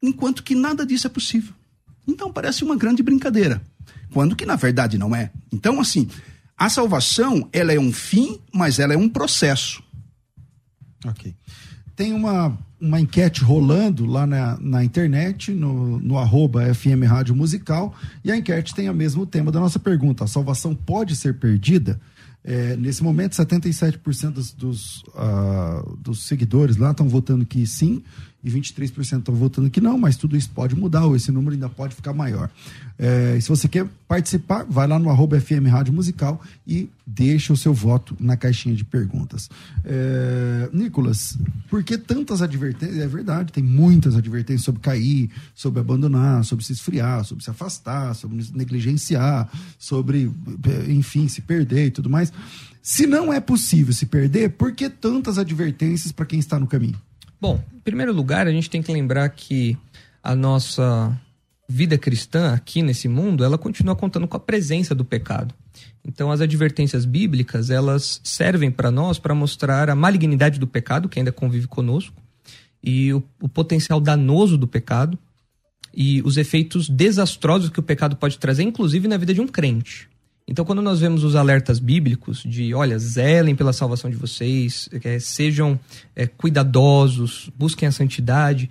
enquanto 0.00 0.44
que 0.44 0.54
nada 0.54 0.86
disso 0.86 1.08
é 1.08 1.10
possível. 1.10 1.52
Então 2.06 2.32
parece 2.32 2.62
uma 2.62 2.76
grande 2.76 3.02
brincadeira, 3.02 3.60
quando 4.12 4.36
que 4.36 4.46
na 4.46 4.54
verdade 4.54 4.96
não 4.96 5.14
é. 5.14 5.32
Então, 5.52 5.80
assim, 5.80 6.08
a 6.60 6.68
salvação, 6.68 7.48
ela 7.54 7.72
é 7.72 7.80
um 7.80 7.90
fim, 7.90 8.38
mas 8.52 8.78
ela 8.78 8.92
é 8.92 8.96
um 8.96 9.08
processo. 9.08 9.82
Ok. 11.06 11.34
Tem 11.96 12.12
uma, 12.12 12.58
uma 12.78 13.00
enquete 13.00 13.42
rolando 13.42 14.04
lá 14.04 14.26
na, 14.26 14.58
na 14.60 14.84
internet, 14.84 15.52
no, 15.52 15.98
no 15.98 16.18
arroba 16.18 16.74
FM 16.74 17.08
Rádio 17.08 17.34
Musical, 17.34 17.94
e 18.22 18.30
a 18.30 18.36
enquete 18.36 18.74
tem 18.74 18.90
o 18.90 18.94
mesmo 18.94 19.24
tema 19.24 19.50
da 19.50 19.58
nossa 19.58 19.78
pergunta. 19.78 20.24
A 20.24 20.26
salvação 20.26 20.74
pode 20.74 21.16
ser 21.16 21.38
perdida? 21.38 21.98
É, 22.44 22.76
nesse 22.76 23.02
momento, 23.02 23.32
77% 23.36 24.30
dos, 24.30 24.52
dos, 24.52 25.02
uh, 25.14 25.96
dos 25.96 26.24
seguidores 26.24 26.76
lá 26.76 26.90
estão 26.90 27.08
votando 27.08 27.46
que 27.46 27.66
sim, 27.66 28.02
e 28.42 28.50
23% 28.50 29.18
estão 29.18 29.34
votando 29.34 29.70
que 29.70 29.80
não, 29.80 29.98
mas 29.98 30.16
tudo 30.16 30.36
isso 30.36 30.50
pode 30.50 30.74
mudar, 30.74 31.04
ou 31.04 31.14
esse 31.14 31.30
número 31.30 31.54
ainda 31.54 31.68
pode 31.68 31.94
ficar 31.94 32.12
maior. 32.12 32.50
É, 32.98 33.38
se 33.40 33.48
você 33.48 33.68
quer 33.68 33.86
participar, 34.08 34.64
vai 34.64 34.86
lá 34.86 34.98
no 34.98 35.10
arroba 35.10 35.40
FM 35.40 35.66
Rádio 35.68 35.92
Musical 35.92 36.40
e 36.66 36.88
deixa 37.06 37.52
o 37.52 37.56
seu 37.56 37.74
voto 37.74 38.16
na 38.18 38.36
caixinha 38.36 38.74
de 38.74 38.84
perguntas. 38.84 39.50
É, 39.84 40.70
Nicolas, 40.72 41.38
por 41.68 41.82
que 41.82 41.98
tantas 41.98 42.40
advertências? 42.40 42.98
É 42.98 43.06
verdade, 43.06 43.52
tem 43.52 43.62
muitas 43.62 44.16
advertências 44.16 44.64
sobre 44.64 44.80
cair, 44.80 45.30
sobre 45.54 45.80
abandonar, 45.80 46.44
sobre 46.44 46.64
se 46.64 46.72
esfriar, 46.72 47.24
sobre 47.24 47.44
se 47.44 47.50
afastar, 47.50 48.14
sobre 48.14 48.44
negligenciar, 48.54 49.50
sobre, 49.78 50.30
enfim, 50.88 51.28
se 51.28 51.42
perder 51.42 51.86
e 51.86 51.90
tudo 51.90 52.08
mais. 52.08 52.32
Se 52.82 53.06
não 53.06 53.32
é 53.32 53.40
possível 53.40 53.92
se 53.92 54.06
perder, 54.06 54.50
por 54.50 54.72
que 54.72 54.88
tantas 54.88 55.36
advertências 55.36 56.12
para 56.12 56.24
quem 56.24 56.38
está 56.38 56.58
no 56.58 56.66
caminho? 56.66 56.98
Bom, 57.40 57.62
em 57.74 57.80
primeiro 57.80 58.12
lugar, 58.12 58.46
a 58.46 58.52
gente 58.52 58.68
tem 58.68 58.82
que 58.82 58.92
lembrar 58.92 59.28
que 59.30 59.76
a 60.22 60.34
nossa 60.34 61.18
vida 61.66 61.96
cristã 61.96 62.52
aqui 62.52 62.82
nesse 62.82 63.08
mundo, 63.08 63.44
ela 63.44 63.56
continua 63.56 63.96
contando 63.96 64.28
com 64.28 64.36
a 64.36 64.40
presença 64.40 64.94
do 64.94 65.04
pecado. 65.04 65.54
Então, 66.04 66.30
as 66.30 66.42
advertências 66.42 67.04
bíblicas, 67.04 67.70
elas 67.70 68.20
servem 68.22 68.70
para 68.70 68.90
nós 68.90 69.18
para 69.18 69.34
mostrar 69.34 69.88
a 69.88 69.94
malignidade 69.94 70.58
do 70.58 70.66
pecado, 70.66 71.08
que 71.08 71.18
ainda 71.18 71.32
convive 71.32 71.66
conosco, 71.66 72.20
e 72.82 73.12
o, 73.14 73.22
o 73.40 73.48
potencial 73.48 74.00
danoso 74.00 74.58
do 74.58 74.66
pecado, 74.66 75.18
e 75.94 76.20
os 76.22 76.36
efeitos 76.36 76.88
desastrosos 76.90 77.70
que 77.70 77.80
o 77.80 77.82
pecado 77.82 78.16
pode 78.16 78.38
trazer, 78.38 78.64
inclusive 78.64 79.08
na 79.08 79.16
vida 79.16 79.32
de 79.32 79.40
um 79.40 79.48
crente. 79.48 80.09
Então, 80.50 80.64
quando 80.64 80.82
nós 80.82 80.98
vemos 80.98 81.22
os 81.22 81.36
alertas 81.36 81.78
bíblicos 81.78 82.42
de, 82.44 82.74
olha, 82.74 82.98
zelem 82.98 83.54
pela 83.54 83.72
salvação 83.72 84.10
de 84.10 84.16
vocês, 84.16 84.88
é, 85.04 85.20
sejam 85.20 85.78
é, 86.16 86.26
cuidadosos, 86.26 87.48
busquem 87.56 87.88
a 87.88 87.92
santidade, 87.92 88.68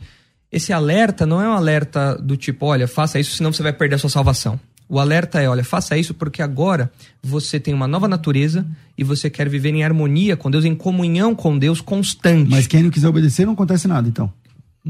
esse 0.51 0.73
alerta 0.73 1.25
não 1.25 1.41
é 1.41 1.47
um 1.47 1.53
alerta 1.53 2.15
do 2.15 2.35
tipo, 2.35 2.65
olha, 2.65 2.85
faça 2.85 3.17
isso, 3.17 3.33
senão 3.33 3.53
você 3.53 3.63
vai 3.63 3.71
perder 3.71 3.95
a 3.95 3.97
sua 3.97 4.09
salvação. 4.09 4.59
O 4.89 4.99
alerta 4.99 5.39
é, 5.39 5.47
olha, 5.47 5.63
faça 5.63 5.95
isso 5.97 6.13
porque 6.13 6.41
agora 6.41 6.91
você 7.23 7.59
tem 7.61 7.73
uma 7.73 7.87
nova 7.87 8.09
natureza 8.09 8.65
e 8.97 9.03
você 9.03 9.29
quer 9.29 9.47
viver 9.47 9.73
em 9.73 9.83
harmonia 9.83 10.35
com 10.35 10.51
Deus, 10.51 10.65
em 10.65 10.75
comunhão 10.75 11.33
com 11.33 11.57
Deus 11.57 11.79
constante. 11.79 12.49
Mas 12.49 12.67
quem 12.67 12.83
não 12.83 12.89
quiser 12.89 13.07
obedecer, 13.07 13.45
não 13.45 13.53
acontece 13.53 13.87
nada, 13.87 14.09
então. 14.09 14.33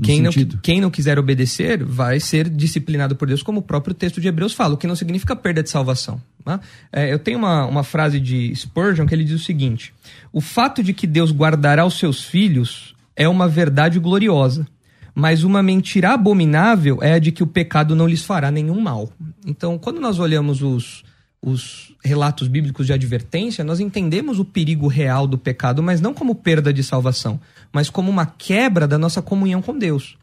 Quem 0.01 0.21
não, 0.21 0.31
quem 0.61 0.81
não 0.81 0.89
quiser 0.89 1.17
obedecer 1.17 1.83
vai 1.83 2.19
ser 2.19 2.49
disciplinado 2.49 3.15
por 3.15 3.27
Deus, 3.27 3.43
como 3.43 3.59
o 3.59 3.63
próprio 3.63 3.93
texto 3.93 4.21
de 4.21 4.27
Hebreus 4.27 4.53
fala, 4.53 4.73
o 4.73 4.77
que 4.77 4.87
não 4.87 4.95
significa 4.95 5.35
perda 5.35 5.63
de 5.63 5.69
salvação. 5.69 6.21
Né? 6.45 6.59
É, 6.91 7.11
eu 7.11 7.19
tenho 7.19 7.37
uma, 7.37 7.65
uma 7.65 7.83
frase 7.83 8.19
de 8.19 8.53
Spurgeon 8.55 9.05
que 9.05 9.13
ele 9.13 9.23
diz 9.23 9.41
o 9.41 9.43
seguinte: 9.43 9.93
O 10.31 10.41
fato 10.41 10.83
de 10.83 10.93
que 10.93 11.07
Deus 11.07 11.31
guardará 11.31 11.85
os 11.85 11.97
seus 11.97 12.23
filhos 12.23 12.95
é 13.15 13.27
uma 13.27 13.47
verdade 13.47 13.99
gloriosa, 13.99 14.67
mas 15.13 15.43
uma 15.43 15.61
mentira 15.61 16.13
abominável 16.13 16.99
é 17.01 17.13
a 17.13 17.19
de 17.19 17.31
que 17.31 17.43
o 17.43 17.47
pecado 17.47 17.95
não 17.95 18.07
lhes 18.07 18.23
fará 18.23 18.49
nenhum 18.49 18.79
mal. 18.79 19.11
Então, 19.45 19.77
quando 19.77 19.99
nós 19.99 20.19
olhamos 20.19 20.61
os, 20.61 21.03
os 21.41 21.88
relatos 22.03 22.47
bíblicos 22.47 22.85
de 22.85 22.93
advertência, 22.93 23.63
nós 23.63 23.79
entendemos 23.79 24.39
o 24.39 24.45
perigo 24.45 24.87
real 24.87 25.27
do 25.27 25.37
pecado, 25.37 25.83
mas 25.83 25.99
não 25.99 26.13
como 26.13 26.33
perda 26.33 26.73
de 26.73 26.83
salvação, 26.83 27.39
mas 27.71 27.89
como 27.89 28.09
uma 28.09 28.25
quebra 28.25 28.87
da 28.87 28.97
nossa 28.97 29.21
comunhão 29.21 29.61
com 29.61 29.77
Deus. 29.77 30.17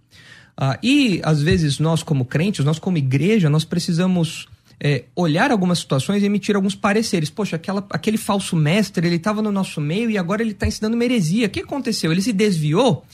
Ah, 0.57 0.79
e, 0.83 1.21
às 1.23 1.43
vezes, 1.43 1.79
nós, 1.79 2.03
como 2.03 2.25
crentes, 2.25 2.65
nós, 2.65 2.79
como 2.79 2.97
igreja, 2.97 3.51
nós 3.51 3.65
precisamos 3.65 4.49
é, 4.81 5.05
olhar 5.15 5.51
algumas 5.51 5.79
situações 5.79 6.23
e 6.23 6.27
emitir 6.27 6.57
alguns 6.57 6.75
pareceres. 6.75 7.29
Poxa, 7.29 7.57
aquela, 7.57 7.85
aquele 7.91 8.17
falso 8.17 8.57
mestre, 8.57 9.07
ele 9.07 9.17
estava 9.17 9.43
no 9.43 9.53
nosso 9.53 9.81
meio 9.81 10.11
e 10.11 10.17
agora 10.17 10.43
ele 10.43 10.53
está 10.53 10.67
ensinando 10.67 10.95
uma 10.95 11.05
heresia. 11.05 11.47
O 11.47 11.51
que 11.51 11.61
aconteceu? 11.61 12.11
Ele 12.11 12.23
se 12.23 12.33
desviou? 12.33 13.05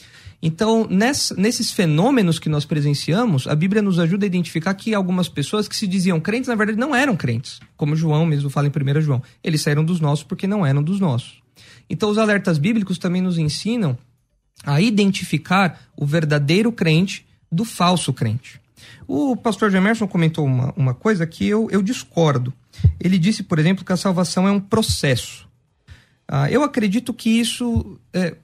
Então, 0.45 0.85
ness, 0.89 1.31
nesses 1.37 1.71
fenômenos 1.71 2.37
que 2.37 2.49
nós 2.49 2.65
presenciamos, 2.65 3.47
a 3.47 3.55
Bíblia 3.55 3.81
nos 3.81 3.97
ajuda 3.97 4.25
a 4.25 4.27
identificar 4.27 4.73
que 4.73 4.93
algumas 4.93 5.29
pessoas 5.29 5.69
que 5.69 5.75
se 5.75 5.87
diziam 5.87 6.19
crentes, 6.19 6.49
na 6.49 6.55
verdade, 6.55 6.77
não 6.77 6.93
eram 6.93 7.15
crentes. 7.15 7.61
Como 7.77 7.95
João 7.95 8.25
mesmo 8.25 8.49
fala 8.49 8.67
em 8.67 8.97
1 8.97 9.01
João. 9.01 9.23
Eles 9.41 9.61
saíram 9.61 9.85
dos 9.85 10.01
nossos 10.01 10.25
porque 10.25 10.45
não 10.45 10.65
eram 10.65 10.83
dos 10.83 10.99
nossos. 10.99 11.41
Então, 11.89 12.09
os 12.09 12.17
alertas 12.17 12.57
bíblicos 12.57 12.97
também 12.97 13.21
nos 13.21 13.37
ensinam 13.37 13.97
a 14.65 14.81
identificar 14.81 15.79
o 15.95 16.05
verdadeiro 16.05 16.73
crente 16.73 17.25
do 17.49 17.63
falso 17.63 18.11
crente. 18.11 18.59
O 19.07 19.37
pastor 19.37 19.73
Emerson 19.73 20.09
comentou 20.09 20.45
uma, 20.45 20.73
uma 20.75 20.93
coisa 20.93 21.25
que 21.25 21.47
eu, 21.47 21.69
eu 21.71 21.81
discordo. 21.81 22.53
Ele 22.99 23.17
disse, 23.17 23.43
por 23.43 23.59
exemplo, 23.59 23.85
que 23.85 23.93
a 23.93 23.97
salvação 23.97 24.45
é 24.45 24.51
um 24.51 24.59
processo. 24.59 25.47
Ah, 26.27 26.51
eu 26.51 26.63
acredito 26.63 27.13
que 27.13 27.29
isso 27.29 27.97
é, 28.11 28.35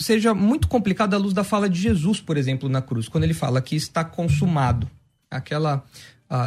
seja 0.00 0.32
muito 0.34 0.68
complicado 0.68 1.14
à 1.14 1.18
luz 1.18 1.34
da 1.34 1.42
fala 1.42 1.68
de 1.68 1.80
Jesus, 1.80 2.20
por 2.20 2.36
exemplo, 2.36 2.68
na 2.68 2.80
cruz, 2.80 3.08
quando 3.08 3.24
ele 3.24 3.34
fala 3.34 3.60
que 3.60 3.76
está 3.76 4.04
consumado. 4.04 4.88
Aquela 5.30 5.84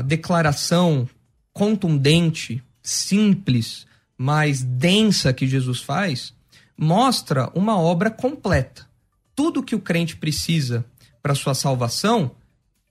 declaração 0.05 1.07
contundente, 1.53 2.63
simples, 2.81 3.85
mas 4.17 4.61
densa 4.61 5.33
que 5.33 5.47
Jesus 5.47 5.81
faz, 5.81 6.33
mostra 6.77 7.51
uma 7.53 7.77
obra 7.77 8.09
completa. 8.09 8.87
Tudo 9.35 9.63
que 9.63 9.75
o 9.75 9.79
crente 9.79 10.15
precisa 10.15 10.85
para 11.21 11.35
sua 11.35 11.53
salvação 11.53 12.31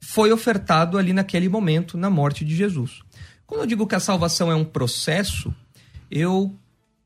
foi 0.01 0.33
ofertado 0.33 0.99
ali 0.99 1.13
naquele 1.13 1.49
momento, 1.49 1.99
na 1.99 2.11
morte 2.11 2.45
de 2.45 2.55
Jesus. 2.55 3.03
Quando 3.47 3.63
eu 3.63 3.67
digo 3.67 3.87
que 3.87 3.95
a 3.95 4.01
salvação 4.01 4.51
é 4.51 4.55
um 4.55 4.65
processo, 4.65 5.55
eu 6.11 6.55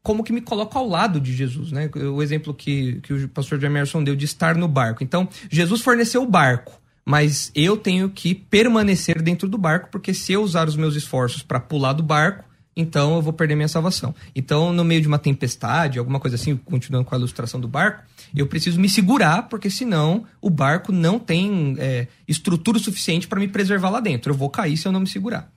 como 0.04 0.22
que 0.22 0.34
me 0.34 0.42
coloco 0.42 0.78
ao 0.78 0.86
lado 0.86 1.18
de 1.18 1.34
Jesus, 1.34 1.72
né? 1.72 1.90
O 1.94 2.22
exemplo 2.22 2.52
que, 2.52 3.00
que 3.00 3.14
o 3.14 3.28
pastor 3.28 3.64
Emerson 3.64 4.04
deu 4.04 4.14
de 4.14 4.26
estar 4.26 4.54
no 4.54 4.68
barco. 4.68 5.02
Então, 5.02 5.26
Jesus 5.50 5.80
forneceu 5.80 6.22
o 6.22 6.30
barco, 6.30 6.78
mas 7.06 7.50
eu 7.54 7.74
tenho 7.74 8.10
que 8.10 8.34
permanecer 8.34 9.22
dentro 9.22 9.48
do 9.48 9.56
barco, 9.56 9.88
porque 9.90 10.12
se 10.12 10.34
eu 10.34 10.42
usar 10.42 10.68
os 10.68 10.76
meus 10.76 10.94
esforços 10.94 11.42
para 11.42 11.58
pular 11.58 11.94
do 11.94 12.02
barco, 12.02 12.44
então 12.76 13.14
eu 13.14 13.22
vou 13.22 13.32
perder 13.32 13.54
minha 13.54 13.68
salvação. 13.68 14.14
Então, 14.34 14.72
no 14.72 14.84
meio 14.84 15.00
de 15.00 15.08
uma 15.08 15.18
tempestade, 15.18 15.98
alguma 15.98 16.18
coisa 16.18 16.36
assim, 16.36 16.56
continuando 16.56 17.04
com 17.04 17.14
a 17.14 17.18
ilustração 17.18 17.60
do 17.60 17.68
barco, 17.68 18.02
eu 18.34 18.46
preciso 18.46 18.80
me 18.80 18.88
segurar, 18.88 19.48
porque 19.48 19.70
senão 19.70 20.24
o 20.40 20.50
barco 20.50 20.90
não 20.90 21.18
tem 21.18 21.76
é, 21.78 22.08
estrutura 22.26 22.78
suficiente 22.78 23.28
para 23.28 23.38
me 23.38 23.48
preservar 23.48 23.90
lá 23.90 24.00
dentro. 24.00 24.32
Eu 24.32 24.36
vou 24.36 24.50
cair 24.50 24.76
se 24.76 24.86
eu 24.86 24.92
não 24.92 25.00
me 25.00 25.06
segurar. 25.06 25.50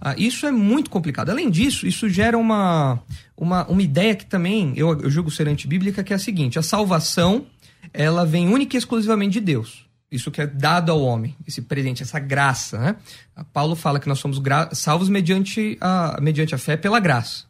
Ah, 0.00 0.14
isso 0.16 0.46
é 0.46 0.52
muito 0.52 0.90
complicado. 0.90 1.30
Além 1.30 1.50
disso, 1.50 1.86
isso 1.86 2.08
gera 2.08 2.38
uma, 2.38 3.00
uma, 3.36 3.66
uma 3.66 3.82
ideia 3.82 4.14
que 4.14 4.26
também 4.26 4.72
eu, 4.76 5.00
eu 5.00 5.10
julgo 5.10 5.30
ser 5.30 5.48
antibíblica, 5.48 6.04
que 6.04 6.12
é 6.12 6.16
a 6.16 6.18
seguinte: 6.18 6.58
a 6.58 6.62
salvação 6.62 7.46
ela 7.92 8.24
vem 8.24 8.48
única 8.48 8.76
e 8.76 8.78
exclusivamente 8.78 9.32
de 9.32 9.40
Deus. 9.40 9.87
Isso 10.10 10.30
que 10.30 10.40
é 10.40 10.46
dado 10.46 10.90
ao 10.90 11.02
homem, 11.02 11.36
esse 11.46 11.60
presente, 11.60 12.02
essa 12.02 12.18
graça. 12.18 12.78
Né? 12.78 12.96
Paulo 13.52 13.76
fala 13.76 14.00
que 14.00 14.08
nós 14.08 14.18
somos 14.18 14.40
salvos 14.72 15.08
mediante 15.08 15.76
a, 15.80 16.18
mediante 16.20 16.54
a 16.54 16.58
fé 16.58 16.76
pela 16.76 16.98
graça. 16.98 17.44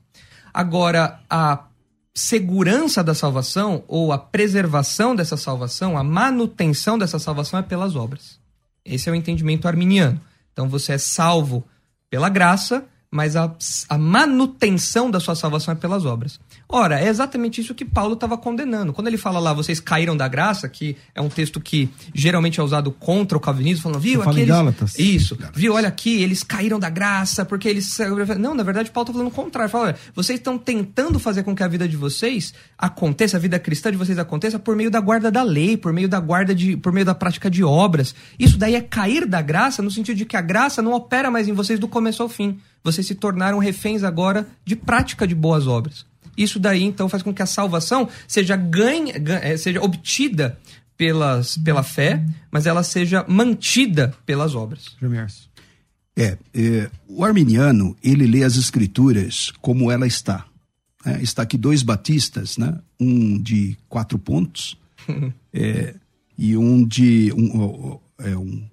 Agora, 0.53 1.21
a 1.31 1.65
segurança 2.13 3.05
da 3.05 3.15
salvação 3.15 3.85
ou 3.87 4.13
a 4.13 4.19
preservação 4.19 5.15
dessa 5.15 5.37
salvação, 5.37 5.97
a 5.97 6.03
manutenção 6.03 6.99
dessa 6.99 7.19
salvação 7.19 7.61
é 7.61 7.63
pelas 7.63 7.95
obras. 7.95 8.41
Esse 8.85 9.09
é 9.09 9.13
o 9.13 9.15
entendimento 9.15 9.69
arminiano. 9.69 10.21
Então 10.53 10.69
você 10.69 10.95
é 10.95 10.99
salvo 10.99 11.65
pela 12.11 12.29
graça, 12.29 12.85
mas 13.09 13.37
a, 13.37 13.55
a 13.89 13.97
manutenção 13.97 15.11
da 15.11 15.21
sua 15.21 15.37
salvação 15.37 15.73
é 15.73 15.77
pelas 15.77 16.05
obras. 16.05 16.41
Ora, 16.71 17.01
é 17.01 17.09
exatamente 17.09 17.63
isso 17.63 17.75
que 17.75 17.85
Paulo 17.85 18.13
estava 18.13 18.37
condenando. 18.37 18.93
Quando 18.93 19.07
ele 19.07 19.17
fala 19.17 19.39
lá, 19.39 19.55
vocês 19.55 19.81
caíram 19.81 20.15
da 20.15 20.29
graça, 20.29 20.69
que 20.69 20.97
é 21.15 21.21
um 21.21 21.31
texto 21.31 21.59
que 21.61 21.89
geralmente 22.15 22.61
é 22.61 22.63
usado 22.63 22.93
contra 22.93 23.39
o 23.39 23.41
calvinismo, 23.41 23.85
falando, 23.85 24.01
viu, 24.01 24.23
aqui 24.23 24.41
eles... 24.41 24.49
Gálatas. 24.49 24.99
Isso, 24.99 25.35
Gálatas. 25.35 25.59
viu, 25.59 25.73
olha 25.73 25.89
aqui, 25.89 26.23
eles 26.23 26.43
caíram 26.43 26.79
da 26.79 26.91
graça, 26.91 27.43
porque 27.43 27.67
eles... 27.67 27.97
Não, 28.39 28.55
na 28.55 28.63
verdade, 28.63 28.91
Paulo 28.91 29.05
está 29.07 29.13
falando 29.15 29.29
o 29.29 29.35
contrário. 29.35 29.71
Fala, 29.71 29.85
olha, 29.87 29.97
vocês 30.15 30.39
estão 30.39 30.59
tentando 30.59 31.19
fazer 31.19 31.43
com 31.43 31.57
que 31.57 31.63
a 31.63 31.69
vida 31.69 31.89
de 31.89 31.97
vocês 31.97 32.53
aconteça, 32.77 33.39
a 33.39 33.41
vida 33.41 33.59
cristã 33.59 33.91
de 33.91 33.97
vocês 33.97 34.19
aconteça 34.19 34.59
por 34.59 34.77
meio 34.77 34.91
da 34.91 35.01
guarda 35.01 35.31
da 35.31 35.43
lei, 35.43 35.75
por 35.75 35.91
meio 35.91 36.09
da 36.09 36.21
guarda 36.21 36.55
de... 36.55 36.77
por 36.77 36.93
meio 36.93 37.07
da 37.07 37.15
prática 37.15 37.51
de 37.51 37.65
obras. 37.65 38.15
Isso 38.39 38.59
daí 38.59 38.75
é 38.75 38.83
cair 38.83 39.25
da 39.25 39.41
graça, 39.41 39.81
no 39.81 39.91
sentido 39.91 40.19
de 40.19 40.27
que 40.27 40.37
a 40.37 40.43
graça 40.43 40.83
não 40.83 40.93
opera 40.93 41.31
mais 41.31 41.49
em 41.49 41.55
vocês 41.55 41.81
do 41.81 41.89
começo 41.89 42.23
ao 42.23 42.29
fim. 42.29 42.59
Vocês 42.85 43.07
se 43.07 43.15
tornaram 43.15 43.59
reféns 43.59 44.05
agora 44.05 44.47
de 44.67 44.77
prática 44.77 45.27
de 45.27 45.35
boas 45.35 45.67
obras. 45.67 46.08
Isso 46.39 46.61
daí, 46.61 46.85
então, 46.85 47.09
faz 47.09 47.23
com 47.23 47.35
que 47.35 47.43
a 47.43 47.47
salvação 47.47 48.09
seja, 48.27 48.55
ganha, 48.55 49.15
eh, 49.43 49.57
seja 49.57 49.83
obtida 49.83 50.57
pelas, 50.97 51.59
pela 51.59 51.83
fé, 51.83 52.25
mas 52.51 52.65
ela 52.65 52.83
seja 52.85 53.25
mantida 53.29 54.15
pelas 54.25 54.55
obras. 54.55 54.97
É, 56.17 56.39
é, 56.55 56.91
o 57.09 57.25
arminiano, 57.25 57.97
ele 58.03 58.27
lê 58.27 58.45
as 58.45 58.57
escrituras 58.57 59.53
como 59.61 59.91
ela 59.91 60.07
está. 60.07 60.47
É, 61.05 61.23
está 61.23 61.43
aqui 61.43 61.57
dois 61.57 61.83
batistas, 61.83 62.57
né? 62.57 62.77
um 62.99 63.41
de 63.41 63.77
quatro 63.89 64.19
pontos 64.19 64.77
é, 65.55 65.95
e 66.37 66.57
um 66.57 66.85
de 66.85 67.33
um, 67.33 67.99
é, 68.19 68.37
um, 68.37 68.65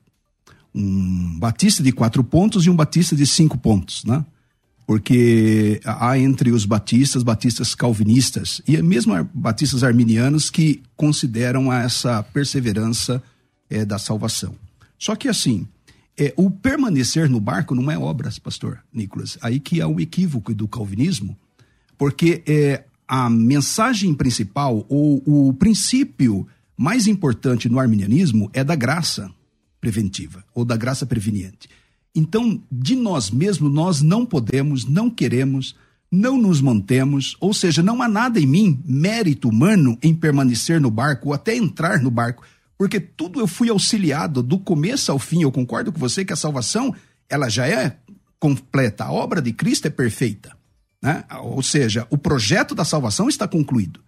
um 0.74 1.40
batista 1.40 1.84
de 1.84 1.92
quatro 1.92 2.24
pontos 2.24 2.66
e 2.66 2.70
um 2.70 2.76
batista 2.76 3.16
de 3.16 3.28
cinco 3.28 3.58
pontos, 3.58 4.04
né? 4.06 4.26
Porque 4.86 5.82
há 5.84 6.18
entre 6.18 6.52
os 6.52 6.66
batistas, 6.66 7.24
batistas 7.24 7.74
calvinistas 7.74 8.62
e 8.68 8.80
mesmo 8.82 9.30
batistas 9.34 9.84
arminianos 9.84 10.50
que 10.50 10.84
consideram 10.96 11.74
essa 11.74 12.22
perseverança 12.22 13.22
é, 13.70 13.84
da 13.84 13.98
salvação. 13.98 14.56
Só 14.98 15.16
que 15.16 15.28
assim, 15.28 15.68
é, 16.18 16.34
o 16.38 16.52
permanecer 16.52 17.30
no 17.30 17.40
barco 17.40 17.74
não 17.74 17.90
é 17.90 17.98
obras, 17.98 18.38
pastor 18.38 18.80
Nicolas. 18.94 19.38
Aí 19.42 19.60
que 19.60 19.82
há 19.82 19.88
o 19.88 20.00
equívoco 20.00 20.54
do 20.54 20.68
calvinismo, 20.68 21.36
porque 21.98 22.44
é, 22.48 22.84
a 23.08 23.30
mensagem 23.30 24.14
principal 24.14 24.86
ou 24.88 25.22
o 25.26 25.54
princípio 25.54 26.48
mais 26.78 27.08
importante 27.08 27.68
no 27.70 27.80
arminianismo 27.80 28.50
é 28.54 28.64
da 28.64 28.76
graça 28.76 29.32
preventiva 29.82 30.44
ou 30.54 30.64
da 30.64 30.78
graça 30.78 31.06
preveniente. 31.06 31.70
Então, 32.16 32.62
de 32.72 32.96
nós 32.96 33.30
mesmos, 33.30 33.72
nós 33.72 34.02
não 34.02 34.26
podemos, 34.26 34.86
não 34.86 35.10
queremos, 35.10 35.76
não 36.10 36.38
nos 36.38 36.62
mantemos, 36.62 37.36
ou 37.42 37.54
seja, 37.54 37.84
não 37.84 38.02
há 38.02 38.08
nada 38.08 38.40
em 38.40 38.46
mim, 38.46 38.82
mérito 38.86 39.50
humano, 39.50 39.98
em 40.02 40.16
permanecer 40.16 40.80
no 40.80 40.90
barco 40.90 41.30
ou 41.30 41.34
até 41.34 41.56
entrar 41.56 42.02
no 42.02 42.10
barco, 42.10 42.44
porque 42.78 43.00
tudo 43.00 43.40
eu 43.40 43.48
fui 43.48 43.70
auxiliado 43.70 44.42
do 44.42 44.58
começo 44.58 45.12
ao 45.12 45.20
fim. 45.20 45.44
Eu 45.44 45.52
concordo 45.52 45.92
com 45.92 46.00
você 46.00 46.24
que 46.24 46.34
a 46.34 46.38
salvação, 46.38 46.96
ela 47.30 47.50
já 47.50 47.68
é 47.68 47.98
completa, 48.40 49.06
a 49.06 49.12
obra 49.12 49.42
de 49.42 49.52
Cristo 49.52 49.88
é 49.88 49.90
perfeita. 49.90 50.56
Né? 51.02 51.24
Ou 51.42 51.64
seja, 51.64 52.08
o 52.10 52.18
projeto 52.18 52.74
da 52.74 52.86
salvação 52.86 53.30
está 53.30 53.48
concluído. 53.48 54.00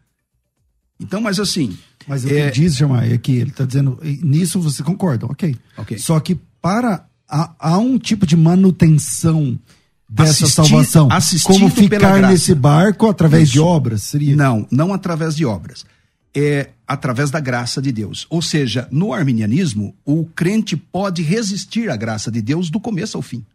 Então, 1.00 1.22
mas 1.22 1.40
assim. 1.40 1.78
Mas 2.08 2.24
o 2.24 2.30
é... 2.30 2.50
que 2.50 2.60
diz, 2.60 2.76
Jamai, 2.76 3.14
é 3.14 3.18
que 3.18 3.34
ele 3.34 3.52
está 3.52 3.66
dizendo, 3.66 4.00
nisso 4.04 4.60
você 4.60 4.82
concorda, 4.84 5.26
ok. 5.26 5.56
Ok. 5.78 5.98
Só 6.00 6.20
que 6.20 6.36
para 6.62 7.07
há, 7.30 7.54
há 7.60 7.78
um 7.78 7.98
tipo 7.98 8.26
de 8.26 8.36
manutenção 8.36 9.60
dessa 10.10 10.46
assistir, 10.46 10.56
salvação. 10.56 11.12
Como 11.44 11.70
ficar 11.70 12.22
nesse 12.30 12.56
barco 12.56 13.08
através 13.08 13.44
Isso. 13.44 13.54
de 13.54 13.60
obras? 13.60 14.04
Seria? 14.04 14.36
Não, 14.36 14.68
não 14.72 14.94
através 14.94 15.36
de 15.36 15.46
obras. 15.46 15.86
É 16.34 16.70
através 16.88 17.30
da 17.30 17.40
graça 17.40 17.82
de 17.82 17.92
Deus. 17.92 18.26
Ou 18.30 18.42
seja, 18.42 18.88
no 18.92 19.14
arminianismo, 19.14 19.94
o 20.06 20.26
crente 20.26 20.78
pode 20.78 21.22
resistir 21.22 21.90
à 21.90 21.98
graça 21.98 22.32
de 22.32 22.42
Deus 22.42 22.70
do 22.70 22.80
começo 22.80 23.18
ao 23.18 23.22
fim. 23.22 23.46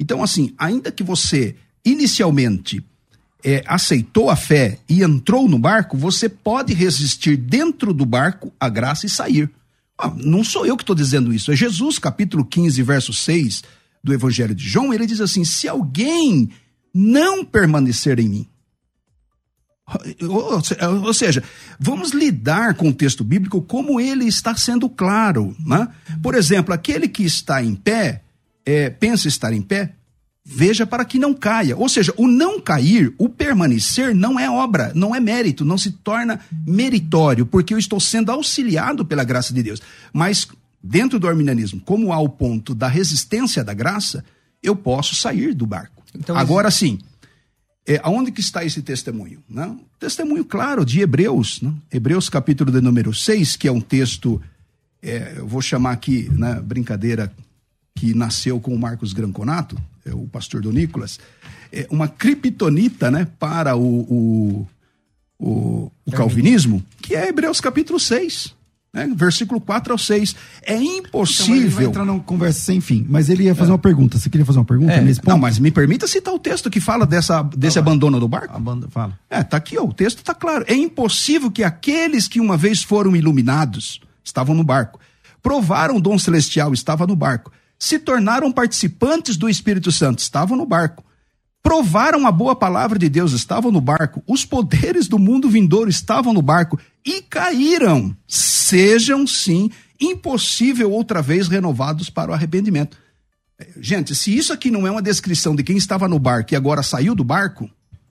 Então, 0.00 0.22
assim, 0.22 0.52
ainda 0.58 0.90
que 0.90 1.04
você 1.04 1.54
inicialmente 1.84 2.84
é, 3.44 3.62
aceitou 3.66 4.30
a 4.30 4.36
fé 4.36 4.78
e 4.88 5.02
entrou 5.02 5.48
no 5.48 5.58
barco, 5.58 5.96
você 5.96 6.28
pode 6.28 6.72
resistir 6.72 7.36
dentro 7.36 7.92
do 7.92 8.04
barco 8.04 8.52
à 8.58 8.68
graça 8.68 9.06
e 9.06 9.08
sair. 9.10 9.50
Ah, 9.98 10.12
não 10.16 10.42
sou 10.42 10.66
eu 10.66 10.76
que 10.76 10.82
estou 10.82 10.96
dizendo 10.96 11.32
isso, 11.32 11.52
é 11.52 11.56
Jesus, 11.56 11.98
capítulo 11.98 12.44
15, 12.44 12.82
verso 12.82 13.12
6 13.12 13.62
do 14.02 14.12
Evangelho 14.12 14.54
de 14.54 14.68
João. 14.68 14.92
Ele 14.92 15.06
diz 15.06 15.20
assim: 15.20 15.44
se 15.44 15.68
alguém 15.68 16.50
não 16.92 17.44
permanecer 17.44 18.20
em 18.20 18.28
mim. 18.28 18.48
Ou, 20.22 21.12
seja, 21.12 21.42
vamos 21.78 22.12
lidar 22.12 22.74
com 22.74 22.88
o 22.88 22.94
texto 22.94 23.22
bíblico 23.22 23.60
como 23.60 24.00
ele 24.00 24.24
está 24.26 24.56
sendo 24.56 24.88
claro. 24.88 25.54
Né? 25.64 25.88
Por 26.22 26.34
exemplo, 26.34 26.72
aquele 26.72 27.06
que 27.06 27.22
está 27.22 27.62
em 27.62 27.74
pé, 27.74 28.22
é, 28.64 28.88
pensa 28.88 29.28
estar 29.28 29.52
em 29.52 29.60
pé, 29.60 29.94
veja 30.44 30.86
para 30.86 31.04
que 31.04 31.18
não 31.18 31.32
caia. 31.32 31.76
Ou 31.76 31.88
seja, 31.88 32.12
o 32.16 32.28
não 32.28 32.60
cair, 32.60 33.14
o 33.16 33.28
permanecer 33.28 34.14
não 34.14 34.38
é 34.38 34.50
obra, 34.50 34.92
não 34.94 35.14
é 35.14 35.20
mérito, 35.20 35.64
não 35.64 35.78
se 35.78 35.90
torna 35.90 36.40
meritório, 36.66 37.46
porque 37.46 37.72
eu 37.72 37.78
estou 37.78 37.98
sendo 37.98 38.30
auxiliado 38.30 39.04
pela 39.04 39.24
graça 39.24 39.54
de 39.54 39.62
Deus. 39.62 39.80
Mas 40.12 40.46
dentro 40.82 41.18
do 41.18 41.26
arminianismo, 41.26 41.80
como 41.80 42.12
há 42.12 42.18
o 42.18 42.28
ponto 42.28 42.74
da 42.74 42.88
resistência 42.88 43.64
da 43.64 43.72
graça, 43.72 44.22
eu 44.62 44.76
posso 44.76 45.14
sair 45.14 45.54
do 45.54 45.66
barco. 45.66 46.02
Então, 46.14 46.36
Agora 46.36 46.70
sim, 46.70 46.98
é, 47.86 47.98
aonde 48.02 48.30
que 48.30 48.40
está 48.40 48.64
esse 48.64 48.82
testemunho? 48.82 49.42
Né? 49.48 49.74
Testemunho 49.98 50.44
claro 50.44 50.84
de 50.84 51.00
Hebreus? 51.00 51.60
Hebreus 51.90 52.28
capítulo 52.28 52.70
de 52.70 52.80
número 52.80 53.14
6, 53.14 53.56
que 53.56 53.66
é 53.66 53.72
um 53.72 53.80
texto, 53.80 54.40
é, 55.02 55.34
eu 55.38 55.46
vou 55.46 55.62
chamar 55.62 55.92
aqui, 55.92 56.28
né, 56.32 56.60
brincadeira, 56.60 57.32
que 57.94 58.14
nasceu 58.14 58.60
com 58.60 58.74
o 58.74 58.78
Marcos 58.78 59.12
Granconato, 59.12 59.76
o 60.12 60.26
pastor 60.26 60.60
do 60.60 60.72
Nicolas, 60.72 61.18
é 61.72 61.86
uma 61.90 62.08
criptonita 62.08 63.10
né, 63.10 63.26
para 63.38 63.76
o, 63.76 63.82
o, 63.82 64.66
o, 65.38 65.92
o 66.04 66.12
calvinismo, 66.12 66.82
que 67.00 67.14
é 67.14 67.28
Hebreus 67.28 67.60
capítulo 67.60 67.98
6. 67.98 68.54
Né, 68.92 69.12
versículo 69.12 69.60
4 69.60 69.92
ao 69.92 69.98
6. 69.98 70.36
É 70.62 70.76
impossível. 70.76 71.56
Então, 71.56 71.56
ele 71.56 71.68
vai 71.68 71.84
entrar 71.86 72.04
numa 72.04 72.20
conversa 72.20 72.60
sem 72.60 72.80
fim, 72.80 73.04
mas 73.08 73.28
ele 73.28 73.42
ia 73.42 73.54
fazer 73.54 73.70
é. 73.70 73.72
uma 73.72 73.78
pergunta. 73.78 74.16
Você 74.16 74.30
queria 74.30 74.46
fazer 74.46 74.60
uma 74.60 74.64
pergunta 74.64 74.92
é. 74.92 75.00
nesse 75.00 75.20
ponto? 75.20 75.30
Não, 75.30 75.38
mas 75.38 75.58
me 75.58 75.72
permita 75.72 76.06
citar 76.06 76.32
o 76.32 76.38
texto 76.38 76.70
que 76.70 76.80
fala 76.80 77.04
dessa, 77.04 77.42
desse 77.42 77.76
ah, 77.76 77.82
abandono 77.82 78.20
do 78.20 78.28
barco. 78.28 78.54
Abando, 78.54 78.88
fala. 78.88 79.18
É, 79.28 79.42
tá 79.42 79.56
aqui, 79.56 79.76
ó, 79.76 79.82
o 79.82 79.92
texto 79.92 80.18
está 80.18 80.32
claro. 80.32 80.64
É 80.68 80.74
impossível 80.74 81.50
que 81.50 81.64
aqueles 81.64 82.28
que 82.28 82.38
uma 82.38 82.56
vez 82.56 82.84
foram 82.84 83.16
iluminados, 83.16 84.00
estavam 84.22 84.54
no 84.54 84.62
barco, 84.62 85.00
provaram 85.42 85.96
o 85.96 86.00
dom 86.00 86.16
celestial, 86.16 86.72
estava 86.72 87.04
no 87.04 87.16
barco, 87.16 87.50
se 87.84 87.98
tornaram 87.98 88.50
participantes 88.50 89.36
do 89.36 89.46
Espírito 89.46 89.92
Santo, 89.92 90.18
estavam 90.20 90.56
no 90.56 90.64
barco. 90.64 91.04
Provaram 91.62 92.26
a 92.26 92.32
boa 92.32 92.56
palavra 92.56 92.98
de 92.98 93.10
Deus, 93.10 93.32
estavam 93.32 93.70
no 93.70 93.80
barco. 93.80 94.22
Os 94.26 94.42
poderes 94.42 95.06
do 95.06 95.18
mundo 95.18 95.50
vindouro 95.50 95.90
estavam 95.90 96.32
no 96.32 96.40
barco 96.40 96.80
e 97.04 97.20
caíram. 97.20 98.16
Sejam, 98.26 99.26
sim, 99.26 99.70
impossível 100.00 100.90
outra 100.90 101.20
vez 101.20 101.46
renovados 101.46 102.08
para 102.08 102.30
o 102.30 102.34
arrependimento. 102.34 102.96
Gente, 103.78 104.14
se 104.14 104.34
isso 104.34 104.50
aqui 104.50 104.70
não 104.70 104.86
é 104.86 104.90
uma 104.90 105.02
descrição 105.02 105.54
de 105.54 105.62
quem 105.62 105.76
estava 105.76 106.08
no 106.08 106.18
barco 106.18 106.54
e 106.54 106.56
agora 106.56 106.82
saiu 106.82 107.14
do 107.14 107.22
barco, 107.22 107.68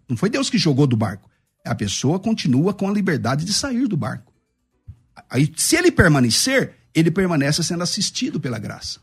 não 0.07 0.15
foi 0.15 0.29
Deus 0.29 0.51
que 0.51 0.57
jogou 0.59 0.85
do 0.85 0.95
barco. 0.95 1.27
A 1.65 1.73
pessoa 1.73 2.19
continua 2.19 2.75
com 2.75 2.87
a 2.87 2.93
liberdade 2.93 3.43
de 3.43 3.53
sair 3.53 3.87
do 3.87 3.97
barco. 3.97 4.31
Aí, 5.27 5.51
se 5.57 5.75
ele 5.75 5.91
permanecer, 5.91 6.75
ele 6.93 7.09
permanece 7.09 7.63
sendo 7.63 7.81
assistido 7.81 8.39
pela 8.39 8.59
graça. 8.59 9.01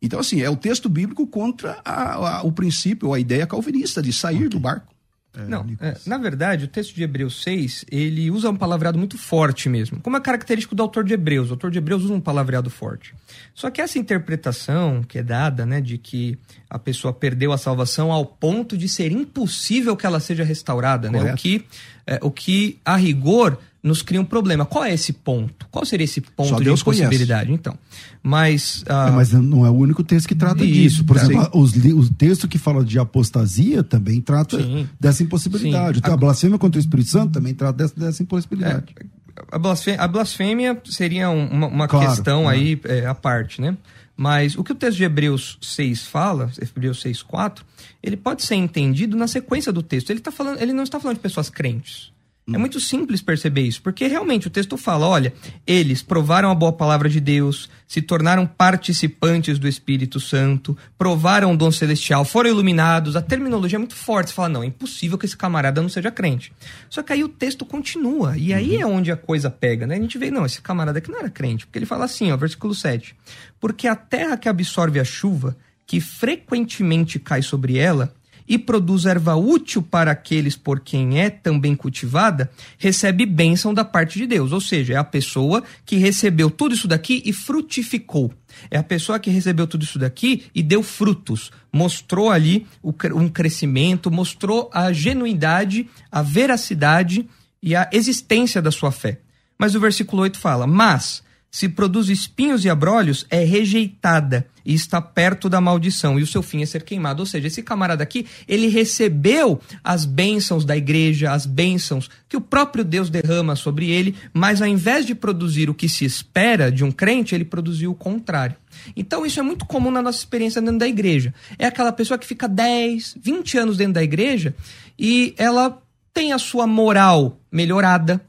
Então, 0.00 0.20
assim, 0.20 0.40
é 0.40 0.48
o 0.48 0.56
texto 0.56 0.88
bíblico 0.88 1.26
contra 1.26 1.80
a, 1.84 2.38
a, 2.38 2.42
o 2.42 2.52
princípio, 2.52 3.12
a 3.12 3.18
ideia 3.18 3.46
calvinista 3.46 4.00
de 4.00 4.12
sair 4.12 4.36
okay. 4.36 4.48
do 4.48 4.60
barco. 4.60 4.98
É, 5.36 5.46
não, 5.46 5.66
é, 5.80 5.96
na 6.06 6.18
verdade, 6.18 6.64
o 6.64 6.68
texto 6.68 6.94
de 6.94 7.02
Hebreus 7.02 7.42
6, 7.42 7.84
ele 7.90 8.30
usa 8.30 8.50
um 8.50 8.56
palavreado 8.56 8.98
muito 8.98 9.18
forte 9.18 9.68
mesmo, 9.68 10.00
como 10.00 10.16
é 10.16 10.20
característico 10.20 10.74
do 10.74 10.82
autor 10.82 11.04
de 11.04 11.12
Hebreus. 11.12 11.50
O 11.50 11.52
autor 11.52 11.70
de 11.70 11.78
Hebreus 11.78 12.02
usa 12.04 12.14
um 12.14 12.20
palavreado 12.20 12.70
forte. 12.70 13.14
Só 13.54 13.70
que 13.70 13.80
essa 13.80 13.98
interpretação 13.98 15.02
que 15.02 15.18
é 15.18 15.22
dada, 15.22 15.66
né, 15.66 15.80
de 15.80 15.98
que 15.98 16.38
a 16.68 16.78
pessoa 16.78 17.12
perdeu 17.12 17.52
a 17.52 17.58
salvação 17.58 18.10
ao 18.10 18.24
ponto 18.24 18.76
de 18.76 18.88
ser 18.88 19.12
impossível 19.12 19.96
que 19.96 20.06
ela 20.06 20.18
seja 20.18 20.42
restaurada, 20.42 21.10
né? 21.10 21.32
O 21.32 21.36
que, 21.36 21.64
é, 22.06 22.18
o 22.22 22.30
que, 22.30 22.78
a 22.84 22.96
rigor, 22.96 23.58
nos 23.82 24.02
cria 24.02 24.20
um 24.20 24.24
problema. 24.24 24.64
Qual 24.64 24.84
é 24.84 24.92
esse 24.92 25.12
ponto? 25.12 25.66
Qual 25.70 25.84
seria 25.84 26.04
esse 26.04 26.20
ponto 26.20 26.50
Só 26.50 26.58
de 26.58 26.64
Deus 26.64 26.80
impossibilidade? 26.80 27.46
Conhece. 27.46 27.60
Então, 27.60 27.78
mas... 28.22 28.82
Uh... 28.82 29.08
É, 29.08 29.10
mas 29.12 29.32
não 29.32 29.64
é 29.64 29.70
o 29.70 29.74
único 29.74 30.02
texto 30.02 30.26
que 30.26 30.34
trata 30.34 30.64
Isso, 30.64 30.74
disso. 30.74 31.04
Por 31.04 31.16
exemplo, 31.16 31.48
os, 31.54 31.74
o 31.74 32.12
texto 32.12 32.48
que 32.48 32.58
fala 32.58 32.84
de 32.84 32.98
apostasia 32.98 33.82
também 33.82 34.20
trata 34.20 34.60
sim. 34.60 34.88
dessa 34.98 35.22
impossibilidade. 35.22 35.98
Sim. 35.98 36.10
A... 36.10 36.14
a 36.14 36.16
blasfêmia 36.16 36.58
contra 36.58 36.78
o 36.78 36.80
Espírito 36.80 37.10
Santo 37.10 37.32
também 37.32 37.54
trata 37.54 37.78
dessa, 37.78 37.94
dessa 37.98 38.22
impossibilidade. 38.22 38.94
É, 39.00 39.04
a, 39.50 39.58
blasfêmia, 39.58 40.00
a 40.00 40.08
blasfêmia 40.08 40.82
seria 40.84 41.30
uma, 41.30 41.68
uma 41.68 41.88
claro, 41.88 42.08
questão 42.08 42.42
claro. 42.42 42.58
aí 42.58 42.80
é, 42.84 43.06
à 43.06 43.14
parte, 43.14 43.60
né? 43.60 43.76
Mas 44.16 44.58
o 44.58 44.64
que 44.64 44.72
o 44.72 44.74
texto 44.74 44.96
de 44.96 45.04
Hebreus 45.04 45.58
6 45.62 46.08
fala, 46.08 46.50
Hebreus 46.60 47.00
6, 47.02 47.22
4, 47.22 47.64
ele 48.02 48.16
pode 48.16 48.42
ser 48.42 48.56
entendido 48.56 49.16
na 49.16 49.28
sequência 49.28 49.72
do 49.72 49.80
texto. 49.80 50.10
Ele, 50.10 50.18
tá 50.18 50.32
falando, 50.32 50.60
ele 50.60 50.72
não 50.72 50.82
está 50.82 50.98
falando 50.98 51.18
de 51.18 51.22
pessoas 51.22 51.48
crentes. 51.48 52.10
É 52.50 52.56
muito 52.56 52.80
simples 52.80 53.20
perceber 53.20 53.60
isso, 53.60 53.82
porque 53.82 54.06
realmente 54.06 54.46
o 54.46 54.50
texto 54.50 54.78
fala: 54.78 55.06
olha, 55.06 55.34
eles 55.66 56.02
provaram 56.02 56.50
a 56.50 56.54
boa 56.54 56.72
palavra 56.72 57.08
de 57.08 57.20
Deus, 57.20 57.68
se 57.86 58.00
tornaram 58.00 58.46
participantes 58.46 59.58
do 59.58 59.68
Espírito 59.68 60.18
Santo, 60.18 60.76
provaram 60.96 61.52
o 61.52 61.56
dom 61.56 61.70
celestial, 61.70 62.24
foram 62.24 62.48
iluminados. 62.48 63.16
A 63.16 63.22
terminologia 63.22 63.76
é 63.76 63.78
muito 63.78 63.96
forte. 63.96 64.28
Você 64.28 64.34
fala: 64.34 64.48
não, 64.48 64.62
é 64.62 64.66
impossível 64.66 65.18
que 65.18 65.26
esse 65.26 65.36
camarada 65.36 65.82
não 65.82 65.90
seja 65.90 66.10
crente. 66.10 66.50
Só 66.88 67.02
que 67.02 67.12
aí 67.12 67.22
o 67.22 67.28
texto 67.28 67.66
continua, 67.66 68.36
e 68.38 68.54
aí 68.54 68.76
é 68.76 68.86
onde 68.86 69.12
a 69.12 69.16
coisa 69.16 69.50
pega, 69.50 69.86
né? 69.86 69.96
A 69.96 70.00
gente 70.00 70.16
vê: 70.16 70.30
não, 70.30 70.46
esse 70.46 70.62
camarada 70.62 70.98
aqui 70.98 71.10
não 71.10 71.18
era 71.18 71.28
crente, 71.28 71.66
porque 71.66 71.78
ele 71.78 71.86
fala 71.86 72.06
assim, 72.06 72.32
ó, 72.32 72.36
versículo 72.36 72.74
7. 72.74 73.14
Porque 73.60 73.86
a 73.86 73.94
terra 73.94 74.38
que 74.38 74.48
absorve 74.48 74.98
a 74.98 75.04
chuva, 75.04 75.54
que 75.86 76.00
frequentemente 76.00 77.18
cai 77.18 77.42
sobre 77.42 77.76
ela, 77.76 78.14
e 78.48 78.56
produz 78.56 79.04
erva 79.04 79.34
útil 79.36 79.82
para 79.82 80.10
aqueles 80.10 80.56
por 80.56 80.80
quem 80.80 81.20
é 81.20 81.28
também 81.28 81.76
cultivada, 81.76 82.50
recebe 82.78 83.26
bênção 83.26 83.74
da 83.74 83.84
parte 83.84 84.18
de 84.18 84.26
Deus. 84.26 84.52
Ou 84.52 84.60
seja, 84.60 84.94
é 84.94 84.96
a 84.96 85.04
pessoa 85.04 85.62
que 85.84 85.96
recebeu 85.96 86.50
tudo 86.50 86.74
isso 86.74 86.88
daqui 86.88 87.22
e 87.24 87.32
frutificou. 87.32 88.32
É 88.70 88.78
a 88.78 88.82
pessoa 88.82 89.18
que 89.18 89.30
recebeu 89.30 89.66
tudo 89.66 89.84
isso 89.84 89.98
daqui 89.98 90.44
e 90.54 90.62
deu 90.62 90.82
frutos. 90.82 91.50
Mostrou 91.72 92.30
ali 92.30 92.66
um 93.14 93.28
crescimento, 93.28 94.10
mostrou 94.10 94.70
a 94.72 94.92
genuidade, 94.92 95.88
a 96.10 96.22
veracidade 96.22 97.28
e 97.62 97.76
a 97.76 97.88
existência 97.92 98.62
da 98.62 98.70
sua 98.70 98.90
fé. 98.90 99.20
Mas 99.58 99.74
o 99.74 99.80
versículo 99.80 100.22
8 100.22 100.38
fala: 100.38 100.66
Mas 100.66 101.22
se 101.50 101.68
produz 101.68 102.08
espinhos 102.08 102.64
e 102.64 102.70
abrolhos, 102.70 103.26
é 103.30 103.42
rejeitada 103.42 104.46
e 104.64 104.74
está 104.74 105.00
perto 105.00 105.48
da 105.48 105.62
maldição, 105.62 106.18
e 106.18 106.22
o 106.22 106.26
seu 106.26 106.42
fim 106.42 106.60
é 106.60 106.66
ser 106.66 106.82
queimado. 106.82 107.20
Ou 107.22 107.26
seja, 107.26 107.46
esse 107.46 107.62
camarada 107.62 108.02
aqui, 108.02 108.26
ele 108.46 108.68
recebeu 108.68 109.58
as 109.82 110.04
bênçãos 110.04 110.64
da 110.64 110.76
igreja, 110.76 111.32
as 111.32 111.46
bênçãos 111.46 112.10
que 112.28 112.36
o 112.36 112.40
próprio 112.40 112.84
Deus 112.84 113.08
derrama 113.08 113.56
sobre 113.56 113.90
ele, 113.90 114.14
mas 114.32 114.60
ao 114.60 114.68
invés 114.68 115.06
de 115.06 115.14
produzir 115.14 115.70
o 115.70 115.74
que 115.74 115.88
se 115.88 116.04
espera 116.04 116.70
de 116.70 116.84
um 116.84 116.92
crente, 116.92 117.34
ele 117.34 117.46
produziu 117.46 117.92
o 117.92 117.94
contrário. 117.94 118.56
Então, 118.94 119.24
isso 119.24 119.40
é 119.40 119.42
muito 119.42 119.64
comum 119.64 119.90
na 119.90 120.02
nossa 120.02 120.18
experiência 120.18 120.60
dentro 120.60 120.78
da 120.78 120.86
igreja. 120.86 121.32
É 121.58 121.66
aquela 121.66 121.90
pessoa 121.90 122.18
que 122.18 122.26
fica 122.26 122.46
10, 122.46 123.16
20 123.22 123.58
anos 123.58 123.76
dentro 123.78 123.94
da 123.94 124.02
igreja 124.02 124.54
e 124.98 125.34
ela 125.38 125.80
tem 126.12 126.32
a 126.32 126.38
sua 126.38 126.66
moral 126.66 127.40
melhorada, 127.50 128.20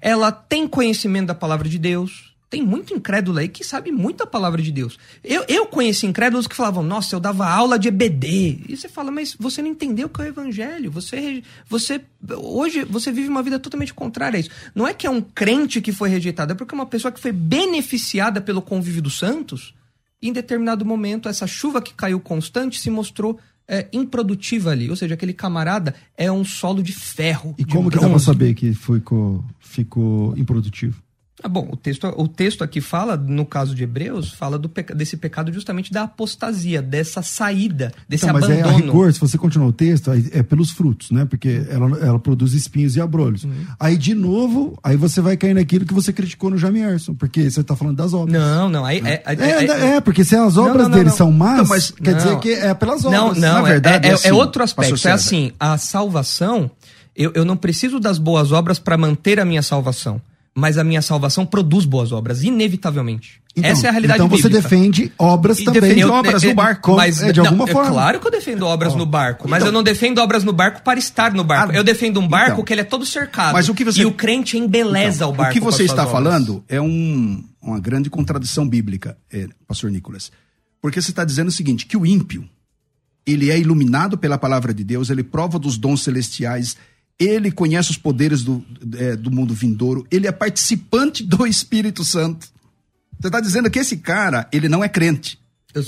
ela 0.00 0.30
tem 0.30 0.68
conhecimento 0.68 1.26
da 1.26 1.34
palavra 1.34 1.68
de 1.68 1.78
Deus, 1.78 2.27
tem 2.50 2.62
muito 2.62 2.94
incrédulo 2.94 3.38
aí 3.38 3.48
que 3.48 3.62
sabe 3.62 3.92
muito 3.92 4.22
a 4.22 4.26
palavra 4.26 4.62
de 4.62 4.72
Deus. 4.72 4.98
Eu, 5.22 5.44
eu 5.48 5.66
conheci 5.66 6.06
incrédulos 6.06 6.46
que 6.46 6.56
falavam, 6.56 6.82
nossa, 6.82 7.14
eu 7.14 7.20
dava 7.20 7.46
aula 7.46 7.78
de 7.78 7.88
EBD. 7.88 8.64
E 8.68 8.76
você 8.76 8.88
fala, 8.88 9.10
mas 9.10 9.36
você 9.38 9.60
não 9.60 9.68
entendeu 9.68 10.06
o 10.06 10.10
que 10.10 10.22
é 10.22 10.24
o 10.24 10.28
evangelho. 10.28 10.90
Você, 10.90 11.42
você 11.68 12.00
hoje 12.36 12.84
você 12.84 13.12
vive 13.12 13.28
uma 13.28 13.42
vida 13.42 13.58
totalmente 13.58 13.92
contrária 13.92 14.38
a 14.38 14.40
isso. 14.40 14.50
Não 14.74 14.88
é 14.88 14.94
que 14.94 15.06
é 15.06 15.10
um 15.10 15.20
crente 15.20 15.80
que 15.80 15.92
foi 15.92 16.08
rejeitado, 16.08 16.52
é 16.52 16.54
porque 16.54 16.74
é 16.74 16.78
uma 16.78 16.86
pessoa 16.86 17.12
que 17.12 17.20
foi 17.20 17.32
beneficiada 17.32 18.40
pelo 18.40 18.62
convívio 18.62 19.02
dos 19.02 19.18
santos. 19.18 19.74
E 20.20 20.28
em 20.28 20.32
determinado 20.32 20.84
momento, 20.84 21.28
essa 21.28 21.46
chuva 21.46 21.82
que 21.82 21.92
caiu 21.92 22.18
constante 22.18 22.80
se 22.80 22.90
mostrou 22.90 23.38
é, 23.68 23.86
improdutiva 23.92 24.70
ali. 24.70 24.88
Ou 24.88 24.96
seja, 24.96 25.14
aquele 25.14 25.34
camarada 25.34 25.94
é 26.16 26.32
um 26.32 26.44
solo 26.44 26.82
de 26.82 26.94
ferro. 26.94 27.54
E 27.58 27.64
de 27.64 27.72
como 27.72 27.90
que 27.90 27.98
dá 27.98 28.08
pra 28.08 28.18
saber 28.18 28.54
que 28.54 28.72
ficou, 28.72 29.44
ficou 29.60 30.36
improdutivo? 30.36 31.07
Ah, 31.42 31.48
bom, 31.48 31.68
o 31.70 31.76
texto, 31.76 32.04
o 32.16 32.26
texto 32.26 32.64
aqui 32.64 32.80
fala, 32.80 33.16
no 33.16 33.46
caso 33.46 33.72
de 33.72 33.84
Hebreus, 33.84 34.32
fala 34.32 34.58
do 34.58 34.68
peca, 34.68 34.92
desse 34.92 35.16
pecado 35.16 35.52
justamente 35.52 35.92
da 35.92 36.02
apostasia, 36.02 36.82
dessa 36.82 37.22
saída, 37.22 37.92
desse 38.08 38.24
então, 38.24 38.36
abandono. 38.36 38.60
Mas 38.60 38.72
é 38.72 38.74
a 38.74 38.76
rigor, 38.76 39.12
se 39.12 39.20
você 39.20 39.38
continuar 39.38 39.68
o 39.68 39.72
texto, 39.72 40.10
é 40.32 40.42
pelos 40.42 40.70
frutos, 40.70 41.12
né? 41.12 41.24
Porque 41.24 41.64
ela, 41.70 41.96
ela 41.98 42.18
produz 42.18 42.54
espinhos 42.54 42.96
e 42.96 43.00
abrolhos. 43.00 43.44
Uhum. 43.44 43.52
Aí, 43.78 43.96
de 43.96 44.14
novo, 44.14 44.76
aí 44.82 44.96
você 44.96 45.20
vai 45.20 45.36
cair 45.36 45.54
naquilo 45.54 45.86
que 45.86 45.94
você 45.94 46.12
criticou 46.12 46.50
no 46.50 46.58
Jamierson, 46.58 47.14
porque 47.14 47.48
você 47.48 47.60
está 47.60 47.76
falando 47.76 47.96
das 47.96 48.12
obras. 48.12 48.32
Não, 48.40 48.68
não, 48.68 48.84
aí... 48.84 49.00
É, 49.04 49.22
é, 49.24 49.34
é, 49.34 49.66
é, 49.66 49.96
é 49.96 50.00
porque 50.00 50.24
se 50.24 50.34
as 50.34 50.56
obras 50.56 50.82
não, 50.82 50.88
não, 50.88 50.98
dele 50.98 51.10
são 51.10 51.30
más, 51.30 51.60
então, 51.60 51.68
mas, 51.68 51.90
quer 51.92 52.14
dizer 52.16 52.38
que 52.40 52.50
é 52.50 52.74
pelas 52.74 53.04
obras. 53.04 53.38
Não, 53.38 53.54
não, 53.54 53.62
verdade, 53.62 54.08
é, 54.08 54.12
assim, 54.12 54.28
é 54.28 54.32
outro 54.32 54.62
aspecto. 54.62 55.06
É 55.06 55.12
assim, 55.12 55.52
a 55.60 55.78
salvação, 55.78 56.68
eu, 57.14 57.30
eu 57.34 57.44
não 57.44 57.56
preciso 57.56 58.00
das 58.00 58.18
boas 58.18 58.50
obras 58.50 58.80
para 58.80 58.96
manter 58.96 59.38
a 59.38 59.44
minha 59.44 59.62
salvação 59.62 60.20
mas 60.58 60.76
a 60.76 60.82
minha 60.84 61.00
salvação 61.00 61.46
produz 61.46 61.84
boas 61.84 62.10
obras, 62.10 62.42
inevitavelmente. 62.42 63.40
Então, 63.56 63.70
Essa 63.70 63.86
é 63.86 63.88
a 63.88 63.92
realidade 63.92 64.18
Então 64.18 64.28
você 64.28 64.48
bíblica. 64.48 64.62
defende 64.68 65.12
obras 65.18 65.58
E 65.58 65.64
também. 65.64 65.80
defende 65.80 66.00
Eu- 66.00 66.12
obras 66.12 66.42
é, 66.42 66.48
no 66.48 66.54
barco. 66.54 66.96
Mas, 66.96 67.22
é, 67.22 67.32
de 67.32 67.40
alguma 67.40 67.64
não, 67.66 67.72
forma. 67.72 67.90
Claro 67.90 68.20
que 68.20 68.26
eu 68.26 68.30
defendo 68.30 68.62
obras 68.66 68.94
no 68.94 69.06
barco, 69.06 69.48
mas 69.48 69.58
Então- 69.58 69.68
eu 69.68 69.72
não 69.72 69.82
defendo 69.82 70.18
obras 70.18 70.44
no 70.44 70.52
barco 70.52 70.82
para 70.82 70.98
estar 70.98 71.32
no 71.32 71.42
barco. 71.44 71.72
Ah, 71.72 71.76
eu 71.76 71.84
defendo 71.84 72.20
um 72.20 72.26
barco 72.28 72.52
então. 72.52 72.64
que 72.64 72.72
ele 72.72 72.80
é 72.80 72.84
todo 72.84 73.04
cercado. 73.06 73.52
Mas 73.52 73.68
o 73.68 73.74
que 73.74 73.84
você- 73.84 74.02
E 74.02 74.06
o 74.06 74.12
crente 74.12 74.56
embeleza 74.58 75.16
Então, 75.18 75.30
o 75.30 75.32
barco. 75.32 75.50
O 75.50 75.54
que 75.54 75.60
você 75.60 75.84
está 75.84 76.02
obras. 76.02 76.10
falando 76.12 76.64
é 76.68 76.80
um- 76.80 77.42
uma 77.62 77.78
grande 77.80 78.10
contradição 78.10 78.68
bíblica, 78.68 79.16
é, 79.32 79.48
pastor 79.66 79.90
Nicolas. 79.90 80.30
Porque 80.80 81.00
você 81.00 81.10
está 81.10 81.24
dizendo 81.24 81.48
o 81.48 81.52
seguinte, 81.52 81.86
que 81.86 81.96
o 81.96 82.06
ímpio, 82.06 82.48
ele 83.26 83.50
é 83.50 83.58
iluminado 83.58 84.16
pela 84.16 84.38
palavra 84.38 84.72
de 84.72 84.84
Deus, 84.84 85.10
ele 85.10 85.22
prova 85.24 85.58
dos 85.58 85.76
dons 85.76 86.02
celestiais, 86.02 86.76
ele 87.18 87.50
conhece 87.50 87.90
os 87.90 87.96
poderes 87.96 88.42
do, 88.42 88.64
é, 88.96 89.16
do 89.16 89.30
mundo 89.30 89.52
vindouro, 89.52 90.06
ele 90.10 90.26
é 90.26 90.32
participante 90.32 91.22
do 91.24 91.46
Espírito 91.46 92.04
Santo. 92.04 92.46
Você 93.18 93.26
está 93.28 93.40
dizendo 93.40 93.70
que 93.70 93.78
esse 93.78 93.96
cara, 93.96 94.48
ele 94.52 94.68
não 94.68 94.84
é 94.84 94.88
crente. 94.88 95.38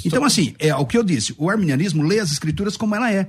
Então, 0.04 0.24
assim, 0.24 0.54
é 0.58 0.74
o 0.74 0.84
que 0.84 0.98
eu 0.98 1.02
disse, 1.02 1.34
o 1.38 1.48
arminianismo 1.48 2.02
lê 2.02 2.18
as 2.18 2.32
escrituras 2.32 2.76
como 2.76 2.94
ela 2.94 3.12
é. 3.12 3.28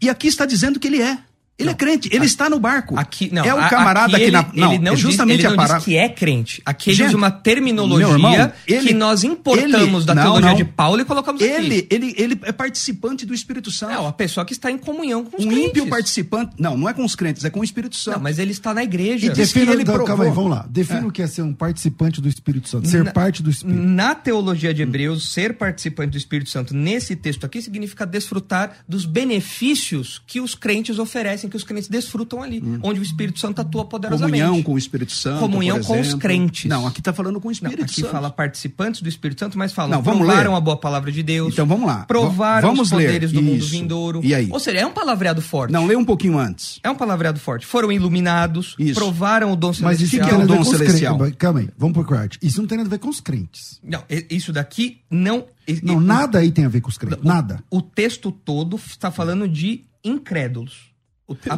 E 0.00 0.08
aqui 0.08 0.28
está 0.28 0.46
dizendo 0.46 0.78
que 0.78 0.86
ele 0.86 1.02
é. 1.02 1.18
Ele 1.60 1.70
é 1.70 1.74
crente, 1.74 2.08
ele 2.12 2.24
está 2.24 2.48
no 2.50 2.58
barco. 2.58 2.98
Aqui, 2.98 3.28
não, 3.32 3.44
é 3.44 3.54
o 3.54 3.58
a- 3.60 3.68
camarada 3.68 4.16
aqui 4.16 4.26
que 4.26 4.30
na. 4.30 4.40
ele, 4.54 4.64
ele 4.74 4.78
não 4.78 4.92
é 4.92 4.96
justamente 4.96 5.36
diz, 5.36 5.44
ele 5.44 5.46
a 5.54 5.56
não 5.56 5.56
parada. 5.56 5.84
que 5.84 5.96
é 5.96 6.08
crente. 6.08 6.62
Aqui 6.64 6.90
ele 6.90 6.96
Gente, 6.96 7.08
usa 7.08 7.16
uma 7.16 7.30
terminologia 7.30 8.08
irmão, 8.08 8.52
ele- 8.66 8.88
que 8.88 8.94
nós 8.94 9.24
importamos 9.24 9.96
ele- 10.02 10.04
da 10.06 10.14
não, 10.14 10.22
teologia 10.22 10.48
não. 10.50 10.56
de 10.56 10.64
Paulo 10.64 11.00
e 11.00 11.04
colocamos 11.04 11.40
Ele, 11.42 11.78
aqui. 11.78 11.86
ele, 11.90 12.14
ele 12.16 12.40
é 12.44 12.52
participante 12.52 13.24
do 13.26 13.34
Espírito 13.34 13.70
Santo. 13.70 13.92
É 13.92 13.98
uma 13.98 14.12
pessoa 14.12 14.44
que 14.44 14.52
está 14.52 14.70
em 14.70 14.78
comunhão 14.78 15.24
com 15.24 15.36
os 15.36 15.44
um 15.44 15.48
crentes. 15.48 15.66
ímpio 15.68 15.86
participante. 15.88 16.52
Não, 16.58 16.76
não 16.76 16.88
é 16.88 16.92
com 16.92 17.04
os 17.04 17.14
crentes, 17.14 17.44
é 17.44 17.50
com 17.50 17.60
o 17.60 17.64
Espírito 17.64 17.96
Santo. 17.96 18.16
Não, 18.16 18.22
mas 18.22 18.38
ele 18.38 18.52
está 18.52 18.72
na 18.74 18.82
igreja. 18.82 19.26
E 19.26 19.30
Defina, 19.30 19.66
que 19.66 19.72
ele 19.72 19.84
provou. 19.84 20.06
calma 20.06 20.24
aí, 20.24 20.30
vamos 20.30 20.50
lá. 20.50 20.66
Defina 20.68 21.06
o 21.06 21.12
que 21.12 21.22
é 21.22 21.26
ser 21.26 21.42
um 21.42 21.52
participante 21.52 22.20
do 22.20 22.28
Espírito 22.28 22.68
Santo, 22.68 22.88
ser 22.88 23.04
Na- 23.04 23.12
parte 23.12 23.42
do 23.42 23.50
Espírito. 23.50 23.78
Na 23.82 24.14
teologia 24.14 24.72
de 24.72 24.82
Hebreus, 24.82 25.32
ser 25.32 25.54
participante 25.54 26.10
do 26.12 26.16
Espírito 26.18 26.48
Santo 26.50 26.74
nesse 26.74 27.14
texto 27.16 27.44
aqui 27.44 27.60
significa 27.60 28.06
desfrutar 28.06 28.72
dos 28.88 29.04
benefícios 29.04 30.22
que 30.26 30.40
os 30.40 30.54
crentes 30.54 30.98
oferecem, 30.98 31.49
que 31.50 31.56
os 31.56 31.64
crentes 31.64 31.88
desfrutam 31.88 32.42
ali, 32.42 32.62
onde 32.82 33.00
o 33.00 33.02
Espírito 33.02 33.38
Santo 33.38 33.60
atua 33.60 33.84
poderosamente. 33.84 34.40
Comunhão 34.42 34.62
com 34.62 34.72
o 34.74 34.78
Espírito 34.78 35.12
Santo. 35.12 35.40
Comunhão 35.40 35.78
por 35.80 35.86
com 35.88 36.00
os 36.00 36.14
crentes. 36.14 36.64
Não, 36.70 36.86
aqui 36.86 37.00
está 37.00 37.12
falando 37.12 37.40
com 37.40 37.48
o 37.48 37.50
Não, 37.50 37.52
Espírito 37.52 37.82
aqui 37.82 38.00
Santo. 38.00 38.10
fala 38.10 38.30
participantes 38.30 39.02
do 39.02 39.08
Espírito 39.08 39.40
Santo, 39.40 39.58
mas 39.58 39.72
fala 39.72 39.96
Não, 39.96 40.02
vamos 40.02 40.20
provaram 40.26 40.52
ler. 40.52 40.56
a 40.56 40.60
boa 40.60 40.76
palavra 40.76 41.10
de 41.12 41.22
Deus. 41.22 41.52
Então 41.52 41.66
vamos 41.66 41.86
lá. 41.86 42.04
Provaram 42.06 42.68
Vamos 42.70 42.86
os 42.86 42.90
poderes 42.90 43.32
ler. 43.32 43.36
do 43.38 43.42
mundo 43.42 43.58
Isso. 43.58 43.70
vindouro. 43.70 44.20
E 44.22 44.34
aí? 44.34 44.48
Ou 44.50 44.58
seja, 44.60 44.78
é 44.78 44.86
um 44.86 44.92
palavreado 44.92 45.42
forte. 45.42 45.72
Não, 45.72 45.84
lê 45.86 45.96
um 45.96 46.04
pouquinho 46.04 46.38
antes. 46.38 46.78
É 46.82 46.88
um 46.90 46.94
palavreado 46.94 47.38
forte. 47.40 47.66
Foram 47.66 47.90
iluminados, 47.90 48.76
Isso. 48.78 48.94
provaram 48.94 49.52
o 49.52 49.56
dom 49.56 49.68
Mas 49.80 49.98
celestial. 49.98 50.22
não 50.22 50.28
tem 50.28 50.38
nada 50.38 50.44
a 50.44 50.46
ver 50.46 50.56
dom 50.56 50.64
celestial? 50.64 51.18
crentes. 51.18 51.36
Calma 51.38 51.60
aí, 51.60 51.68
vamos 51.76 51.94
pro 51.94 52.04
corte. 52.04 52.38
Isso 52.40 52.60
não 52.60 52.68
tem 52.68 52.78
nada 52.78 52.88
a 52.88 52.90
ver 52.90 52.98
com 52.98 53.08
os 53.08 53.20
crentes. 53.20 53.80
Não, 53.82 54.02
isso 54.30 54.52
daqui 54.52 54.98
não. 55.10 55.44
Não, 55.82 56.00
nada 56.00 56.38
aí 56.38 56.50
tem 56.50 56.64
a 56.64 56.68
ver 56.68 56.80
com 56.80 56.88
os 56.88 56.98
crentes. 56.98 57.22
Nada. 57.22 57.62
O 57.70 57.80
texto 57.80 58.32
todo 58.32 58.76
está 58.76 59.10
falando 59.10 59.48
de 59.48 59.84
incrédulos. 60.04 60.89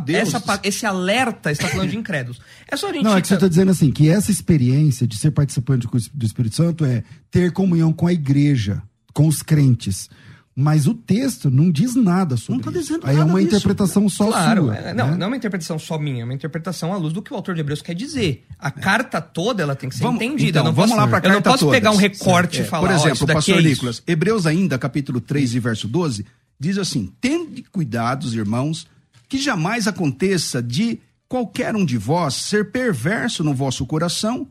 Essa 0.09 0.61
esse 0.63 0.85
alerta 0.87 1.51
está 1.51 1.69
falando 1.69 1.91
de 1.91 1.97
incrédulos. 1.97 2.41
É 2.69 2.77
só 2.77 2.91
a 2.91 2.93
gente. 2.93 3.05
Não, 3.05 3.17
é 3.17 3.21
que 3.21 3.29
você 3.29 3.35
está 3.35 3.49
dizendo 3.49 3.71
assim, 3.71 3.91
que 3.91 4.09
essa 4.09 4.31
experiência 4.31 5.07
de 5.07 5.17
ser 5.17 5.31
participante 5.31 5.87
do 6.13 6.27
Espírito 6.27 6.57
Santo 6.57 6.85
é 6.85 7.03
ter 7.31 7.53
comunhão 7.53 7.93
com 7.93 8.07
a 8.07 8.13
igreja, 8.13 8.83
com 9.13 9.27
os 9.27 9.43
crentes. 9.43 10.09
Mas 10.55 10.87
o 10.87 10.93
texto 10.93 11.51
não 11.51 11.71
diz 11.71 11.95
nada 11.95 12.37
sobre 12.37 12.57
Não 12.57 12.61
tá 12.61 12.79
isso. 12.79 12.81
dizendo 12.93 13.07
Aí 13.07 13.17
é 13.17 13.25
uma 13.25 13.39
disso. 13.41 13.57
interpretação 13.57 14.07
só 14.07 14.27
Claro, 14.27 14.65
sua. 14.65 14.77
é, 14.77 14.93
não, 14.93 15.07
né? 15.13 15.17
não 15.17 15.25
é 15.25 15.27
uma 15.29 15.37
interpretação 15.39 15.79
só 15.79 15.99
minha, 15.99 16.21
é 16.21 16.25
uma 16.25 16.35
interpretação 16.35 16.93
à 16.93 16.97
luz 16.99 17.15
do 17.15 17.23
que 17.23 17.33
o 17.33 17.37
autor 17.37 17.55
de 17.55 17.63
Hebreus 17.63 17.81
quer 17.81 17.95
dizer. 17.95 18.45
A 18.59 18.71
carta 18.71 19.19
toda 19.23 19.63
ela 19.63 19.75
tem 19.75 19.89
que 19.89 19.97
ser 19.97 20.03
Vamos, 20.03 20.21
entendida. 20.23 20.51
então, 20.59 20.65
não 20.65 20.73
vamos 20.75 20.91
posso, 20.91 21.01
lá 21.01 21.09
para 21.09 21.19
a 21.21 21.21
Eu 21.21 21.33
não 21.33 21.41
carta 21.41 21.51
posso 21.53 21.65
todas. 21.65 21.79
pegar 21.81 21.91
um 21.93 21.97
recorte 21.97 22.61
É, 22.61 22.65
e 22.65 22.67
falar. 22.67 22.87
Por 22.89 22.95
exemplo, 22.95 23.13
isso 23.15 23.25
o 23.25 23.27
daqui 23.27 23.35
pastor 23.39 23.55
é 23.57 23.61
isso. 23.61 23.69
Nicolas, 23.71 24.03
Hebreus 24.07 24.45
ainda, 24.47 24.79
capítulo 24.79 25.23
3 25.23 25.55
e 25.55 25.59
verso 25.59 25.89
12, 25.89 26.27
diz 26.61 26.77
assim: 26.77 27.11
Tende 27.19 27.63
cuidados, 27.73 28.35
irmãos, 28.35 28.87
que 29.33 29.39
jamais 29.39 29.89
aconteça 29.89 30.63
de 30.63 31.01
qualquer 31.27 31.75
um 31.75 31.87
de 31.87 31.97
vós 31.97 32.35
ser 32.35 32.71
perverso 32.71 33.43
no 33.43 33.55
vosso 33.55 33.87
coração, 33.87 34.47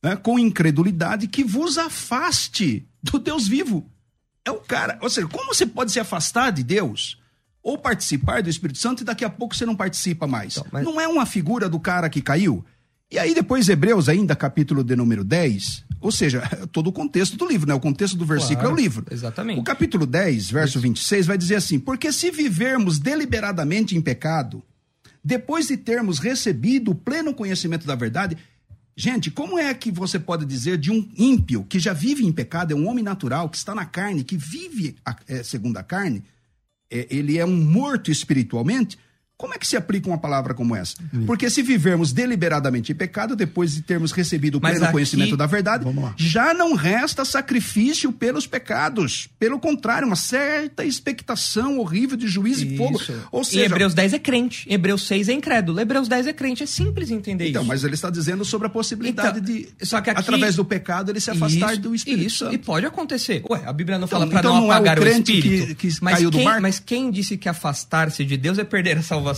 né, 0.00 0.14
com 0.14 0.38
incredulidade, 0.38 1.26
que 1.26 1.42
vos 1.42 1.76
afaste 1.76 2.88
do 3.02 3.18
Deus 3.18 3.48
vivo. 3.48 3.90
É 4.44 4.50
o 4.52 4.60
cara, 4.60 4.96
ou 5.02 5.10
seja, 5.10 5.26
como 5.26 5.52
você 5.52 5.66
pode 5.66 5.90
se 5.90 5.98
afastar 5.98 6.52
de 6.52 6.62
Deus? 6.62 7.18
Ou 7.60 7.76
participar 7.76 8.40
do 8.40 8.48
Espírito 8.48 8.78
Santo 8.78 9.00
e 9.02 9.04
daqui 9.04 9.24
a 9.24 9.28
pouco 9.30 9.52
você 9.56 9.66
não 9.66 9.74
participa 9.74 10.28
mais. 10.28 10.56
Então, 10.56 10.66
mas- 10.70 10.84
Não 10.84 11.00
é 11.00 11.08
uma 11.08 11.26
figura 11.26 11.68
do 11.68 11.80
cara 11.80 12.08
que 12.08 12.22
caiu? 12.22 12.64
E 13.10 13.18
aí 13.18 13.34
depois 13.34 13.68
Hebreus 13.68 14.08
ainda, 14.08 14.36
capítulo 14.36 14.84
de 14.84 14.94
número 14.94 15.24
10, 15.24 15.84
ou 16.00 16.12
seja, 16.12 16.40
todo 16.70 16.86
o 16.88 16.92
contexto 16.92 17.36
do 17.36 17.46
livro, 17.46 17.66
né? 17.68 17.74
O 17.74 17.80
contexto 17.80 18.16
do 18.16 18.24
versículo 18.24 18.58
Claro, 18.60 18.70
é 18.70 18.74
o 18.74 18.76
livro. 18.76 19.06
exatamente. 19.10 19.58
O 19.60 19.64
capítulo 19.64 20.06
10, 20.06 20.50
verso 20.50 20.78
26 20.80 21.26
vai 21.26 21.36
dizer 21.36 21.56
assim: 21.56 21.78
"Porque 21.78 22.12
se 22.12 22.30
vivermos 22.30 22.98
deliberadamente 22.98 23.96
em 23.96 24.00
pecado, 24.00 24.62
depois 25.24 25.66
de 25.66 25.76
termos 25.76 26.18
recebido 26.18 26.92
o 26.92 26.94
pleno 26.94 27.34
conhecimento 27.34 27.86
da 27.86 27.94
verdade, 27.94 28.36
Gente, 28.96 29.30
como 29.30 29.58
é 29.58 29.72
que 29.72 29.90
você 29.90 30.18
pode 30.18 30.44
dizer 30.44 30.76
de 30.76 30.90
um 30.90 31.08
ímpio 31.16 31.64
que 31.66 31.78
já 31.78 31.94
vive 31.94 32.26
em 32.26 32.32
pecado, 32.32 32.72
é 32.72 32.76
um 32.76 32.86
homem 32.86 33.02
natural, 33.02 33.48
que 33.48 33.56
está 33.56 33.74
na 33.74 33.86
carne, 33.86 34.22
que 34.22 34.36
vive 34.36 34.94
a- 35.06 35.16
é, 35.26 35.42
segundo 35.42 35.78
a 35.78 35.82
carne, 35.82 36.22
é, 36.90 37.06
ele 37.08 37.38
é 37.38 37.46
um 37.46 37.56
morto 37.64 38.10
espiritualmente? 38.10 38.98
Como 39.40 39.54
é 39.54 39.58
que 39.58 39.66
se 39.66 39.74
aplica 39.74 40.06
uma 40.06 40.18
palavra 40.18 40.52
como 40.52 40.76
essa? 40.76 40.96
Porque 41.26 41.48
se 41.48 41.62
vivermos 41.62 42.12
deliberadamente 42.12 42.92
em 42.92 42.94
pecado, 42.94 43.34
depois 43.34 43.74
de 43.74 43.80
termos 43.80 44.12
recebido 44.12 44.56
o 44.58 44.60
pleno 44.60 44.82
aqui- 44.84 44.92
conhecimento 44.92 45.34
da 45.34 45.46
verdade, 45.46 45.86
já 46.14 46.52
não 46.52 46.74
resta 46.74 47.24
sacrifício 47.24 48.12
pelos 48.12 48.46
pecados. 48.46 49.30
Pelo 49.38 49.58
contrário, 49.58 50.06
uma 50.06 50.14
certa 50.14 50.84
expectação 50.84 51.78
horrível 51.78 52.18
de 52.18 52.28
juízo 52.28 52.66
e 52.66 52.76
fogo. 52.76 53.00
Ou 53.32 53.40
e 53.40 53.44
seja, 53.46 53.64
Hebreus 53.64 53.94
10 53.94 54.12
é 54.12 54.18
crente, 54.18 54.66
Hebreus 54.70 55.06
6 55.06 55.30
é 55.30 55.32
incrédulo, 55.32 55.80
Hebreus 55.80 56.06
10 56.06 56.26
é 56.26 56.32
crente, 56.34 56.62
é 56.62 56.66
simples 56.66 57.10
entender 57.10 57.48
então, 57.48 57.62
isso. 57.62 57.68
mas 57.68 57.82
ele 57.82 57.94
está 57.94 58.10
dizendo 58.10 58.44
sobre 58.44 58.66
a 58.66 58.70
possibilidade 58.70 59.38
Então, 59.38 59.54
de, 59.54 59.68
só 59.86 60.02
que 60.02 60.10
aqui- 60.10 60.20
através 60.20 60.54
do 60.54 60.66
pecado, 60.66 61.10
ele 61.10 61.18
se 61.18 61.30
afastar 61.30 61.72
isso, 61.72 61.80
do 61.80 61.94
Espírito 61.94 62.26
isso, 62.26 62.38
Santo. 62.44 62.54
e 62.54 62.58
pode 62.58 62.84
acontecer. 62.84 63.42
Ué, 63.48 63.62
a 63.64 63.72
Bíblia 63.72 63.98
não 63.98 64.04
Então- 64.06 64.18
fala 64.20 64.30
para 64.30 64.40
então 64.40 64.52
não 64.54 64.60
não 64.60 64.66
é 64.66 64.68
o 64.68 64.72
apagar 64.72 64.98
o, 64.98 65.08
espírito. 65.08 65.66
que- 65.68 65.88
que 65.88 65.96
mas, 66.02 66.18
quem, 66.18 66.60
mas 66.60 66.78
quem 66.78 67.10
disse 67.10 67.36
que 67.38 67.48
afastar-se 67.48 68.22
de 68.22 68.36
Deus 68.36 68.58
é 68.58 68.64
perder 68.64 68.98
a 68.98 69.02
salvação? 69.02 69.29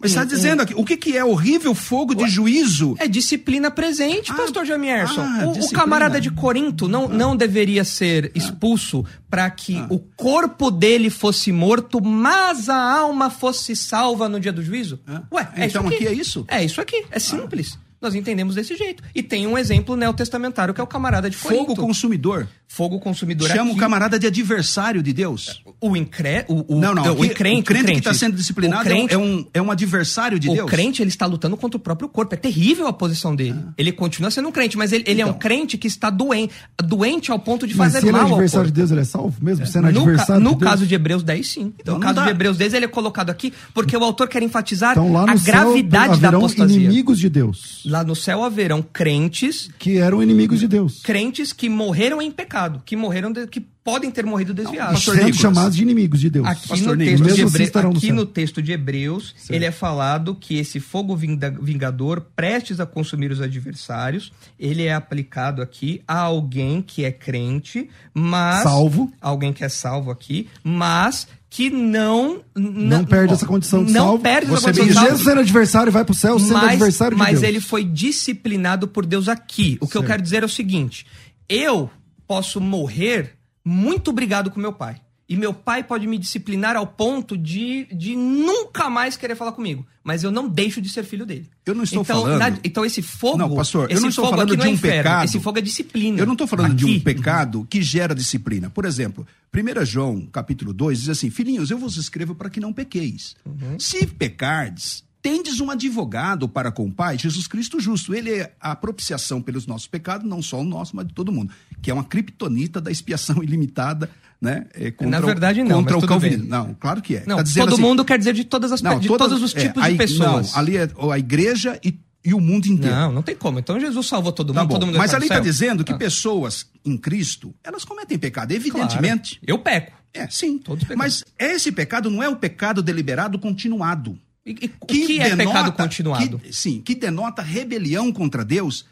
Mas 0.00 0.12
está 0.12 0.22
Um- 0.22 0.26
dizendo 0.26 0.62
aqui, 0.62 0.72
o 0.76 0.84
que, 0.84 0.96
que 0.96 1.16
é 1.16 1.24
horrível 1.24 1.74
fogo 1.74 2.14
de 2.14 2.28
juízo? 2.28 2.94
É 3.00 3.08
disciplina 3.08 3.68
presente, 3.68 4.30
Ah, 4.30 4.34
pastor 4.36 4.64
Jamierson. 4.64 5.20
ah, 5.22 5.46
o, 5.46 5.58
o 5.64 5.70
camarada 5.72 6.20
de 6.20 6.30
Corinto 6.30 6.86
não, 6.86 7.08
não 7.08 7.34
deveria 7.36 7.82
ser 7.84 8.30
expulso 8.32 9.04
para 9.28 9.50
que 9.50 9.76
Ah. 9.76 9.86
o 9.90 9.98
corpo 9.98 10.70
dele 10.70 11.10
fosse 11.10 11.50
morto, 11.50 12.00
mas 12.00 12.68
a 12.68 12.76
alma 12.80 13.28
fosse 13.28 13.74
salva 13.74 14.28
no 14.28 14.38
dia 14.38 14.52
do 14.52 14.62
juízo? 14.62 15.00
Ah. 15.04 15.22
Ué, 15.32 15.48
é 15.56 15.66
Então 15.66 15.82
isso 15.82 15.94
aqui. 15.94 15.94
aqui 15.96 16.06
é 16.06 16.12
isso? 16.12 16.44
É 16.46 16.64
isso 16.64 16.80
aqui, 16.80 17.04
é 17.10 17.18
simples. 17.18 17.76
Nós 18.00 18.14
entendemos 18.14 18.54
desse 18.54 18.76
jeito. 18.76 19.02
E 19.12 19.20
tem 19.24 19.48
um 19.48 19.58
exemplo 19.58 19.96
neotestamentário 19.96 20.72
que 20.72 20.80
é 20.80 20.84
o 20.84 20.86
camarada 20.86 21.28
de 21.28 21.36
Fogo 21.36 21.56
Corinto. 21.66 21.80
consumidor. 21.82 22.46
Fogo 22.70 23.00
consumidor 23.00 23.48
Chama 23.48 23.70
o 23.70 23.72
aqui. 23.72 23.80
camarada 23.80 24.18
de 24.18 24.26
adversário 24.26 25.02
de 25.02 25.12
Deus. 25.14 25.62
O, 25.80 25.96
incré... 25.96 26.44
o, 26.48 26.76
o, 26.76 26.78
não, 26.80 26.94
não. 26.94 27.12
o 27.14 27.28
crente, 27.30 27.62
o 27.62 27.64
crente, 27.64 27.84
o 27.84 27.92
que 27.94 27.98
está 27.98 28.12
sendo 28.12 28.36
disciplinado 28.36 28.82
o 28.82 28.84
crente, 28.84 29.14
é, 29.14 29.18
um, 29.18 29.46
é 29.54 29.62
um 29.62 29.70
adversário 29.70 30.38
de 30.38 30.50
o 30.50 30.54
Deus. 30.54 30.70
crente, 30.70 31.00
ele 31.02 31.08
está 31.08 31.24
lutando 31.24 31.56
contra 31.56 31.78
o 31.78 31.80
próprio 31.80 32.10
corpo. 32.10 32.34
É 32.34 32.36
terrível 32.36 32.86
a 32.86 32.92
posição 32.92 33.34
dele. 33.34 33.58
Ele 33.78 33.90
continua 33.90 34.30
sendo 34.30 34.48
um 34.48 34.52
crente, 34.52 34.76
mas 34.76 34.92
ele, 34.92 35.02
ele 35.06 35.20
é 35.22 35.24
um 35.24 35.28
Ah. 35.28 35.30
Então. 35.30 35.38
crente 35.40 35.78
que 35.78 35.86
está 35.88 36.10
doente, 36.10 36.52
doente 36.84 37.30
ao 37.30 37.38
ponto 37.38 37.66
de 37.66 37.74
Mas 37.74 37.92
fazer 37.94 38.00
se 38.00 38.06
ele 38.06 38.10
é 38.10 38.12
mal 38.20 38.26
ao 38.28 38.34
adversário 38.34 38.66
de 38.66 38.72
corpo. 38.72 38.78
Deus, 38.80 38.90
ele 38.90 39.00
é 39.00 39.04
salvo 39.04 39.36
mesmo? 39.42 39.66
Sendo 39.66 39.86
No, 39.86 39.92
ca- 39.94 40.00
adversário 40.00 40.42
no 40.44 40.50
de 40.50 40.56
Deus? 40.56 40.70
caso 40.70 40.86
de 40.86 40.94
Hebreus 40.94 41.22
10, 41.22 41.48
sim. 41.48 41.72
Então 41.80 41.94
no 41.94 42.00
não 42.00 42.06
caso 42.06 42.16
dá. 42.16 42.24
de 42.24 42.30
Hebreus 42.30 42.56
10, 42.58 42.74
ele 42.74 42.84
é 42.84 42.88
colocado 42.88 43.30
aqui 43.30 43.50
porque 43.72 43.96
o 43.96 44.04
autor 44.04 44.28
quer 44.28 44.42
enfatizar 44.42 44.92
Então 44.92 45.10
lá 45.10 45.24
no 45.26 45.32
a 45.32 45.34
gravidade 45.36 46.12
céu 46.12 46.20
da 46.20 46.28
haverão 46.28 46.38
apostasia. 46.40 46.76
inimigos 46.76 47.18
de 47.18 47.30
Deus, 47.30 47.82
Lá 47.86 48.04
no 48.04 48.14
céu 48.14 48.44
haverão 48.44 48.82
crentes, 48.82 49.70
que 49.78 49.96
eram 49.96 50.22
inimigos 50.22 50.60
de 50.60 50.68
Deus. 50.68 51.00
crentes 51.02 51.52
que 51.54 51.68
morreram 51.70 52.20
em 52.20 52.30
pecado, 52.30 52.57
que 52.84 52.96
morreram 52.96 53.30
de- 53.32 53.46
que 53.46 53.60
podem 53.60 54.10
ter 54.10 54.24
morrido 54.26 54.52
desviados. 54.52 55.02
chamados 55.34 55.76
de 55.76 55.82
inimigos 55.82 56.20
de 56.20 56.28
Deus. 56.28 56.46
Aqui, 56.46 56.68
Pastor 56.68 56.96
no 56.96 57.04
texto, 57.04 57.16
de 57.16 57.22
Mesmo 57.22 57.46
assim 57.48 57.62
Hebre- 57.64 57.96
aqui 57.96 58.12
no 58.12 58.26
texto 58.26 58.62
de 58.62 58.72
Hebreus, 58.72 59.34
ele 59.48 59.64
é 59.64 59.70
falado 59.70 60.34
que 60.34 60.58
esse 60.58 60.78
fogo 60.78 61.16
vingador, 61.16 62.20
prestes 62.36 62.80
a 62.80 62.86
consumir 62.86 63.30
os 63.30 63.40
adversários, 63.40 64.30
ele 64.58 64.84
é 64.84 64.92
aplicado 64.92 65.62
aqui 65.62 66.02
a 66.06 66.18
alguém 66.20 66.82
que 66.82 67.04
é 67.04 67.10
crente, 67.12 67.88
mas. 68.12 68.62
Salvo. 68.62 69.10
Alguém 69.20 69.52
que 69.52 69.64
é 69.64 69.68
salvo 69.68 70.10
aqui, 70.10 70.48
mas 70.62 71.26
que 71.50 71.70
não. 71.70 72.42
Não 72.54 73.06
perde 73.06 73.32
essa 73.32 73.46
condição 73.46 73.82
de 73.82 73.90
não 73.92 74.02
salvo. 74.04 74.22
perde 74.22 74.52
essa 74.52 74.60
Você 74.60 74.66
condição 74.66 74.86
de 74.86 74.92
salvo. 74.92 75.10
Mesmo 75.12 75.24
sendo 75.24 75.40
adversário, 75.40 75.90
vai 75.90 76.04
pro 76.04 76.14
céu 76.14 76.38
sendo 76.38 76.52
Mas, 76.52 76.72
adversário 76.72 77.16
de 77.16 77.22
mas 77.22 77.40
Deus. 77.40 77.42
ele 77.42 77.60
foi 77.60 77.84
disciplinado 77.84 78.86
por 78.86 79.06
Deus 79.06 79.28
aqui. 79.28 79.78
O 79.80 79.88
que 79.88 79.96
eu 79.96 80.02
quero 80.04 80.20
dizer 80.22 80.42
é 80.42 80.46
o 80.46 80.48
seguinte: 80.48 81.06
eu 81.48 81.88
posso 82.28 82.60
morrer 82.60 83.34
muito 83.64 84.10
obrigado 84.10 84.50
com 84.50 84.60
meu 84.60 84.72
pai. 84.72 85.00
E 85.30 85.36
meu 85.36 85.52
pai 85.52 85.84
pode 85.84 86.06
me 86.06 86.16
disciplinar 86.16 86.74
ao 86.74 86.86
ponto 86.86 87.36
de, 87.36 87.84
de 87.92 88.16
nunca 88.16 88.88
mais 88.88 89.14
querer 89.14 89.36
falar 89.36 89.52
comigo. 89.52 89.86
Mas 90.02 90.24
eu 90.24 90.30
não 90.30 90.48
deixo 90.48 90.80
de 90.80 90.88
ser 90.88 91.04
filho 91.04 91.26
dele. 91.26 91.50
Eu 91.66 91.74
não 91.74 91.84
estou 91.84 92.00
então, 92.00 92.22
falando- 92.22 92.38
na- 92.38 92.58
então 92.64 92.82
esse 92.82 93.02
fogo. 93.02 93.36
Não, 93.36 93.54
pastor, 93.54 93.90
eu 93.90 93.94
esse 93.94 94.00
não 94.00 94.08
estou 94.08 94.24
fogo 94.24 94.36
falando 94.38 94.48
aqui 94.54 94.56
não 94.56 94.62
de 94.64 94.68
é 94.68 94.72
um 94.72 94.74
inferno, 94.74 95.02
pecado. 95.02 95.24
Esse 95.26 95.38
fogo 95.40 95.58
é 95.58 95.60
disciplina. 95.60 96.18
Eu 96.18 96.24
não 96.24 96.32
estou 96.32 96.46
falando 96.46 96.74
de 96.74 96.86
um 96.86 96.88
Aqui. 96.88 97.00
pecado 97.00 97.66
que 97.68 97.82
gera 97.82 98.14
disciplina. 98.14 98.70
Por 98.70 98.86
exemplo, 98.86 99.26
1 99.54 99.84
João, 99.84 100.22
capítulo 100.32 100.72
2, 100.72 101.00
diz 101.00 101.08
assim: 101.10 101.28
Filhinhos, 101.28 101.70
eu 101.70 101.76
vos 101.76 101.98
escrevo 101.98 102.34
para 102.34 102.48
que 102.48 102.58
não 102.58 102.72
pequeis. 102.72 103.36
Uhum. 103.44 103.78
Se 103.78 104.06
pecardes, 104.06 105.04
tendes 105.30 105.60
um 105.60 105.70
advogado 105.70 106.48
para 106.48 106.70
com 106.72 106.86
o 106.86 106.92
Pai, 106.92 107.18
Jesus 107.18 107.46
Cristo 107.46 107.78
justo. 107.80 108.14
Ele 108.14 108.30
é 108.32 108.52
a 108.60 108.74
propiciação 108.74 109.40
pelos 109.42 109.66
nossos 109.66 109.86
pecados, 109.86 110.26
não 110.28 110.40
só 110.40 110.60
o 110.60 110.64
nosso, 110.64 110.96
mas 110.96 111.06
de 111.06 111.12
todo 111.14 111.30
mundo. 111.32 111.52
Que 111.82 111.90
é 111.90 111.94
uma 111.94 112.04
criptonita 112.04 112.80
da 112.80 112.90
expiação 112.90 113.40
ilimitada, 113.44 114.08
né? 114.40 114.66
é, 114.74 114.90
contra 114.90 115.10
Na 115.18 115.24
o- 115.24 115.26
verdade, 115.26 115.62
não, 115.62 115.76
Contra 115.82 115.94
mas 115.96 116.04
o 116.04 116.06
tudo 116.06 116.20
bem. 116.20 116.30
calvinismo. 116.30 116.48
Não, 116.50 116.74
claro 116.74 117.02
que 117.02 117.16
é. 117.16 117.24
Não, 117.26 117.36
Tá 117.36 117.44
todo 117.44 117.72
assim, 117.74 117.82
mundo 117.82 118.04
quer 118.04 118.18
dizer 118.18 118.32
de 118.34 118.44
todas 118.44 118.72
as 118.72 118.80
pe- 118.80 118.98
de 119.00 119.08
todas- 119.08 119.28
todos 119.28 119.42
os 119.42 119.54
é, 119.56 119.60
tipos 119.60 119.82
a 119.82 119.90
de 119.90 119.96
pessoas. 119.96 120.52
Não, 120.52 120.58
ali 120.58 120.76
é 120.76 120.88
a 121.12 121.18
igreja 121.18 121.78
e, 121.84 121.98
e 122.24 122.32
o 122.34 122.40
mundo 122.40 122.66
inteiro. 122.66 122.94
Não, 122.96 123.12
não 123.12 123.22
tem 123.22 123.36
como. 123.36 123.58
Então 123.58 123.78
Jesus 123.78 124.06
salvou 124.06 124.32
todo 124.32 124.52
Tá 124.52 124.60
mundo, 124.60 124.68
bom. 124.70 124.74
todo 124.76 124.86
mundo 124.86 124.98
Mas 124.98 125.12
ali 125.14 125.24
está 125.24 125.40
dizendo 125.40 125.84
que 125.84 125.92
Ah. 125.92 125.96
pessoas 125.98 126.66
em 126.84 126.96
Cristo, 126.96 127.54
elas 127.62 127.84
cometem 127.84 128.18
pecado, 128.18 128.48
Claro. 128.48 128.62
evidentemente. 128.62 129.38
Eu 129.46 129.58
peco. 129.58 129.96
É, 130.14 130.26
sim. 130.28 130.56
Todos 130.58 130.84
pecamos. 130.84 130.98
Mas 131.04 131.24
esse 131.38 131.70
pecado 131.70 132.10
não 132.10 132.22
é 132.22 132.28
o 132.28 132.36
pecado 132.36 132.82
deliberado 132.82 133.38
continuado. 133.38 134.18
E, 134.50 134.66
e 134.66 134.72
o 134.80 134.86
que 134.86 135.20
é 135.20 135.36
pecado 135.36 135.72
continuado? 135.72 136.38
que- 136.38 136.52
sim, 136.52 136.80
que 136.80 136.94
denota 136.94 137.42
rebelião 137.42 138.12
contra 138.12 138.44
Deus, 138.44 138.86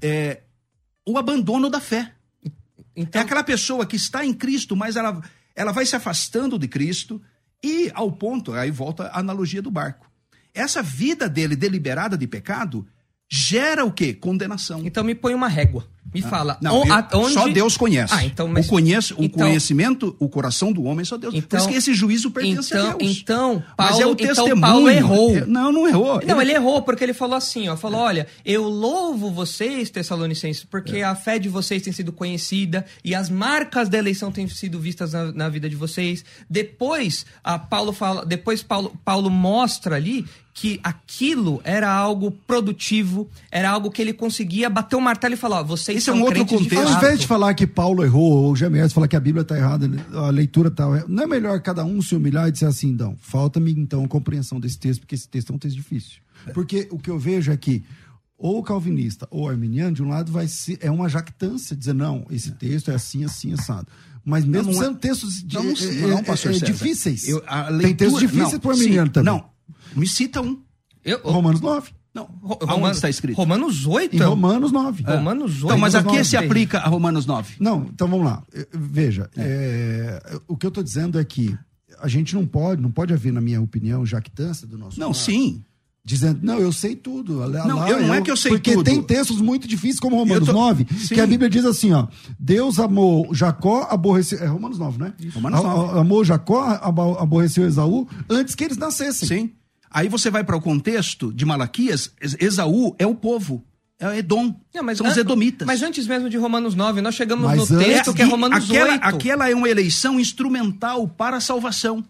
é 0.00 0.40
o 1.06 1.18
abandono 1.18 1.68
da 1.68 1.80
fé. 1.80 2.12
Então, 2.94 3.20
É 3.20 3.24
aquela 3.24 3.42
pessoa 3.42 3.86
que 3.86 3.96
está 3.96 4.24
em 4.24 4.32
Cristo, 4.34 4.76
mas 4.76 4.96
ela, 4.96 5.20
ela 5.56 5.72
vai 5.72 5.84
se 5.86 5.96
afastando 5.96 6.58
de 6.58 6.68
Cristo 6.68 7.20
e 7.62 7.90
ao 7.94 8.12
ponto, 8.12 8.52
aí 8.52 8.70
volta 8.70 9.04
a 9.08 9.18
analogia 9.20 9.62
do 9.62 9.70
barco. 9.70 10.10
Essa 10.54 10.82
vida 10.82 11.28
dele 11.28 11.56
deliberada 11.56 12.16
de 12.18 12.26
pecado 12.26 12.86
gera 13.30 13.84
o 13.84 13.90
quê? 13.92 14.12
Condenação. 14.12 14.82
então 14.84 15.02
me 15.02 15.14
põe 15.14 15.32
uma 15.34 15.48
régua. 15.48 15.88
Me 16.14 16.20
fala. 16.22 16.58
Não, 16.60 16.84
eu- 16.84 17.18
onde... 17.20 17.32
só 17.34 17.48
Deus 17.48 17.76
conhece. 17.76 18.12
Ah, 18.14 18.24
então, 18.24 18.46
mas- 18.48 18.66
o, 18.66 18.68
conheço, 18.68 19.14
o 19.18 19.24
então- 19.24 19.46
conhecimento, 19.46 20.14
o 20.18 20.28
coração 20.28 20.72
do 20.72 20.84
homem 20.84 21.04
só 21.04 21.16
Deus. 21.16 21.32
Por 21.34 21.38
Então- 21.38 21.58
isso 21.60 21.68
que 21.68 21.74
esse 21.74 21.94
juízo 21.94 22.30
pertence 22.30 22.72
então, 22.74 22.90
a 22.90 22.94
Deus. 22.94 23.18
então, 23.20 23.64
Mas 23.78 23.88
Paulo, 23.90 24.02
é 24.02 24.06
o 24.06 24.12
então 24.12 24.26
testemunho. 24.26 24.60
Paulo 24.60 24.90
errou. 24.90 25.36
É- 25.36 25.46
Não, 25.46 25.72
não 25.72 25.88
errou. 25.88 26.20
Não, 26.26 26.40
ele 26.42 26.52
errou 26.52 26.82
porque 26.82 27.02
ele 27.04 27.14
falou 27.14 27.36
assim, 27.36 27.68
ó, 27.68 27.76
falou, 27.76 28.00
olha, 28.00 28.26
eu 28.44 28.62
louvo 28.68 29.30
vocês, 29.30 29.90
Tessalonicenses, 29.90 30.64
porque 30.64 30.98
É. 30.98 31.04
a 31.04 31.14
fé 31.14 31.38
de 31.38 31.48
vocês 31.48 31.82
tem 31.82 31.92
sido 31.92 32.12
conhecida 32.12 32.84
e 33.04 33.14
as 33.14 33.28
marcas 33.30 33.88
da 33.88 33.98
eleição 33.98 34.30
têm 34.30 34.46
sido 34.48 34.78
vistas 34.78 35.12
na, 35.12 35.32
na 35.32 35.48
vida 35.48 35.68
de 35.68 35.76
vocês. 35.76 36.24
Depois, 36.48 37.24
a 37.42 37.58
Paulo 37.58 37.92
fala, 37.92 38.24
depois 38.26 38.62
Paulo, 38.62 38.92
Paulo 39.04 39.30
mostra 39.30 39.96
ali 39.96 40.26
que 40.54 40.78
aquilo 40.82 41.60
era 41.64 41.90
algo 41.90 42.30
produtivo, 42.30 43.28
era 43.50 43.70
algo 43.70 43.90
que 43.90 44.02
ele 44.02 44.12
conseguia 44.12 44.68
bater 44.68 44.96
o 44.96 45.00
martelo 45.00 45.32
e 45.34 45.36
falar, 45.36 45.60
ó, 45.60 45.64
vocês 45.64 45.98
Esse 45.98 46.10
é 46.10 46.12
são 46.12 46.20
um 46.20 46.24
outro 46.24 46.44
crentes 46.44 46.58
de 46.58 46.64
contexto. 46.68 46.92
Ao 46.92 46.98
invés 46.98 47.20
de 47.20 47.26
falar 47.26 47.54
que 47.54 47.66
Paulo 47.66 48.04
errou, 48.04 48.44
ou 48.44 48.54
Gemers 48.56 48.92
falar 48.92 49.08
que 49.08 49.16
a 49.16 49.20
Bíblia 49.20 49.42
está 49.42 49.56
errada, 49.56 49.90
a 50.12 50.28
leitura 50.30 50.68
está 50.68 50.84
errada, 50.84 51.06
não 51.08 51.22
é 51.22 51.26
melhor 51.26 51.58
cada 51.60 51.84
um 51.84 52.02
se 52.02 52.14
humilhar 52.14 52.48
e 52.48 52.52
dizer 52.52 52.66
assim, 52.66 52.92
não, 52.92 53.16
falta-me 53.20 53.72
então 53.72 54.04
a 54.04 54.08
compreensão 54.08 54.60
desse 54.60 54.78
texto, 54.78 55.00
porque 55.00 55.14
esse 55.14 55.26
texto 55.28 55.52
é 55.52 55.56
um 55.56 55.58
texto 55.58 55.76
difícil. 55.76 56.20
Porque 56.52 56.86
o 56.90 56.98
que 56.98 57.08
eu 57.10 57.18
vejo 57.18 57.50
é 57.50 57.56
que 57.56 57.82
ou 58.36 58.62
calvinista 58.62 59.26
ou 59.30 59.48
arminiano, 59.48 59.94
de 59.94 60.02
um 60.02 60.08
lado 60.08 60.30
vai 60.32 60.48
ser, 60.48 60.76
é 60.80 60.90
uma 60.90 61.08
jactância, 61.08 61.74
dizer, 61.76 61.94
não, 61.94 62.26
esse 62.30 62.50
texto 62.50 62.90
é 62.90 62.94
assim, 62.94 63.24
assim, 63.24 63.52
assado. 63.52 63.86
Mas 64.24 64.44
mesmo 64.44 64.70
Não, 64.70 64.74
não 64.74 64.82
é- 64.82 64.86
sendo 64.86 64.98
textos 64.98 65.42
de, 65.42 65.54
Não, 65.56 65.62
é, 65.62 66.08
não, 66.08 66.18
é, 66.18 66.22
pastor 66.22 66.50
é, 66.50 66.54
César. 66.54 66.66
difíceis. 66.66 67.28
Eu- 67.28 67.42
Tem 67.80 67.94
textos 67.94 68.20
difíceis 68.20 68.58
para 68.58 68.68
o 68.68 68.70
arminiano 68.72 69.06
sim, 69.08 69.12
também. 69.12 69.32
Não, 69.32 69.44
me 69.96 70.06
cita 70.06 70.40
um. 70.40 70.58
Eu- 71.04 71.20
Romanos 71.24 71.60
9. 71.60 71.90
Não, 72.14 72.28
Romanos- 72.42 72.98
está 72.98 73.08
escrito? 73.08 73.36
Romanos 73.36 73.86
8? 73.86 74.14
Em 74.14 74.18
Romanos 74.18 74.70
9. 74.70 75.02
Romanos 75.02 75.52
8. 75.54 75.64
Então, 75.64 75.78
mas 75.78 75.94
aqui 75.94 76.06
nove. 76.08 76.24
se 76.24 76.36
aplica 76.36 76.78
a 76.78 76.88
Romanos 76.88 77.24
9. 77.24 77.54
Não, 77.58 77.86
então 77.92 78.06
vamos 78.06 78.26
lá. 78.26 78.42
Eh, 78.52 78.66
Veja, 78.72 79.30
é, 79.34 80.22
o 80.46 80.54
que 80.56 80.66
eu 80.66 80.68
estou 80.68 80.84
dizendo 80.84 81.18
é 81.18 81.24
que 81.24 81.56
a 81.98 82.08
gente 82.08 82.34
não 82.34 82.46
pode, 82.46 82.82
não 82.82 82.90
pode 82.90 83.14
haver, 83.14 83.32
na 83.32 83.40
minha 83.40 83.60
opinião, 83.62 84.04
jactância 84.04 84.66
do 84.66 84.76
nosso 84.76 85.00
Não, 85.00 85.08
lado, 85.08 85.16
sim. 85.16 85.62
Dizendo, 86.04 86.40
não, 86.42 86.58
eu 86.58 86.72
sei 86.72 86.96
tudo. 86.96 87.38
Lá, 87.38 87.64
Não, 87.64 87.86
eu 87.88 88.02
não 88.02 88.12
é 88.14 88.20
que 88.20 88.30
eu 88.30 88.36
sei 88.36 88.50
porque 88.50 88.72
tudo. 88.72 88.84
tem 88.84 89.00
textos 89.00 89.40
muito 89.40 89.68
difíceis, 89.68 90.00
como 90.00 90.16
Romanos 90.16 90.46
tô- 90.48 90.52
9, 90.52 90.84
Sim. 90.98 91.14
que 91.14 91.20
a 91.20 91.26
Bíblia 91.26 91.48
diz 91.48 91.64
assim, 91.64 91.92
ó. 91.92 92.08
Deus 92.38 92.80
amou 92.80 93.32
Jacó, 93.32 93.86
aborreceu. 93.88 94.38
É 94.40 94.46
Romanos 94.46 94.78
9, 94.80 94.98
né? 94.98 95.14
Romanos 95.32 95.60
A- 95.60 95.62
a- 95.62 95.76
9. 95.76 95.98
Amou 96.00 96.24
Jacó, 96.24 96.60
abo- 96.82 97.16
aborreceu 97.18 97.64
Esaú, 97.64 98.06
antes 98.28 98.54
que 98.56 98.64
eles 98.64 98.76
nascessem. 98.76 99.28
Sim. 99.28 99.50
Aí 99.92 100.08
você 100.08 100.30
vai 100.30 100.42
para 100.42 100.56
o 100.56 100.60
contexto 100.60 101.32
de 101.32 101.44
Malaquias, 101.44 102.12
Esaú 102.40 102.94
é 102.98 103.06
o 103.06 103.14
povo. 103.14 103.64
É 103.98 104.18
Edom. 104.18 104.54
Não, 104.74 104.82
mas, 104.82 104.98
São 104.98 105.06
os 105.06 105.16
Edomitas. 105.16 105.66
Mas 105.66 105.80
antes 105.82 106.06
mesmo 106.08 106.28
de 106.28 106.36
Romanos 106.36 106.74
9, 106.74 107.00
nós 107.00 107.14
chegamos 107.14 107.44
mas 107.44 107.70
no 107.70 107.78
texto 107.78 108.12
que 108.12 108.22
é 108.22 108.24
Romanos 108.24 108.64
aquela, 108.64 108.92
8. 108.92 109.04
Aquela 109.04 109.50
é 109.50 109.54
uma 109.54 109.68
eleição 109.68 110.18
instrumental 110.18 111.06
para 111.06 111.36
a 111.36 111.40
salvação 111.40 112.04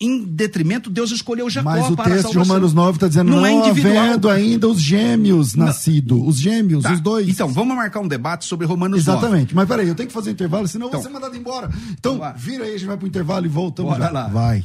em 0.00 0.24
detrimento, 0.24 0.88
Deus 0.88 1.10
escolheu 1.10 1.50
Jacó 1.50 1.68
Mas 1.68 1.90
o 1.90 1.94
para 1.94 2.14
texto 2.14 2.30
de 2.30 2.38
Romanos 2.38 2.72
9 2.72 2.96
está 2.96 3.06
dizendo, 3.06 3.30
não, 3.30 3.42
não 3.42 3.46
é 3.46 3.68
havendo 3.68 4.30
ainda 4.30 4.66
os 4.66 4.80
gêmeos 4.80 5.54
nascidos, 5.54 6.18
os 6.26 6.38
gêmeos, 6.38 6.82
tá. 6.82 6.94
os 6.94 7.00
dois. 7.00 7.28
Então, 7.28 7.48
vamos 7.48 7.76
marcar 7.76 8.00
um 8.00 8.08
debate 8.08 8.46
sobre 8.46 8.66
Romanos 8.66 9.00
Exatamente. 9.00 9.54
9. 9.54 9.54
Mas 9.54 9.68
peraí, 9.68 9.88
eu 9.88 9.94
tenho 9.94 10.06
que 10.06 10.14
fazer 10.14 10.30
um 10.30 10.32
intervalo, 10.32 10.66
senão 10.66 10.86
então, 10.86 11.00
eu 11.00 11.02
vou 11.02 11.12
ser 11.12 11.14
mandado 11.14 11.36
embora. 11.36 11.70
Então, 11.92 12.18
vira 12.34 12.64
aí, 12.64 12.70
a 12.70 12.78
gente 12.78 12.86
vai 12.86 12.96
pro 12.96 13.06
intervalo 13.06 13.44
e 13.44 13.48
voltamos 13.50 13.92
Bora 13.92 14.06
já. 14.06 14.10
lá. 14.10 14.28
Vai. 14.28 14.64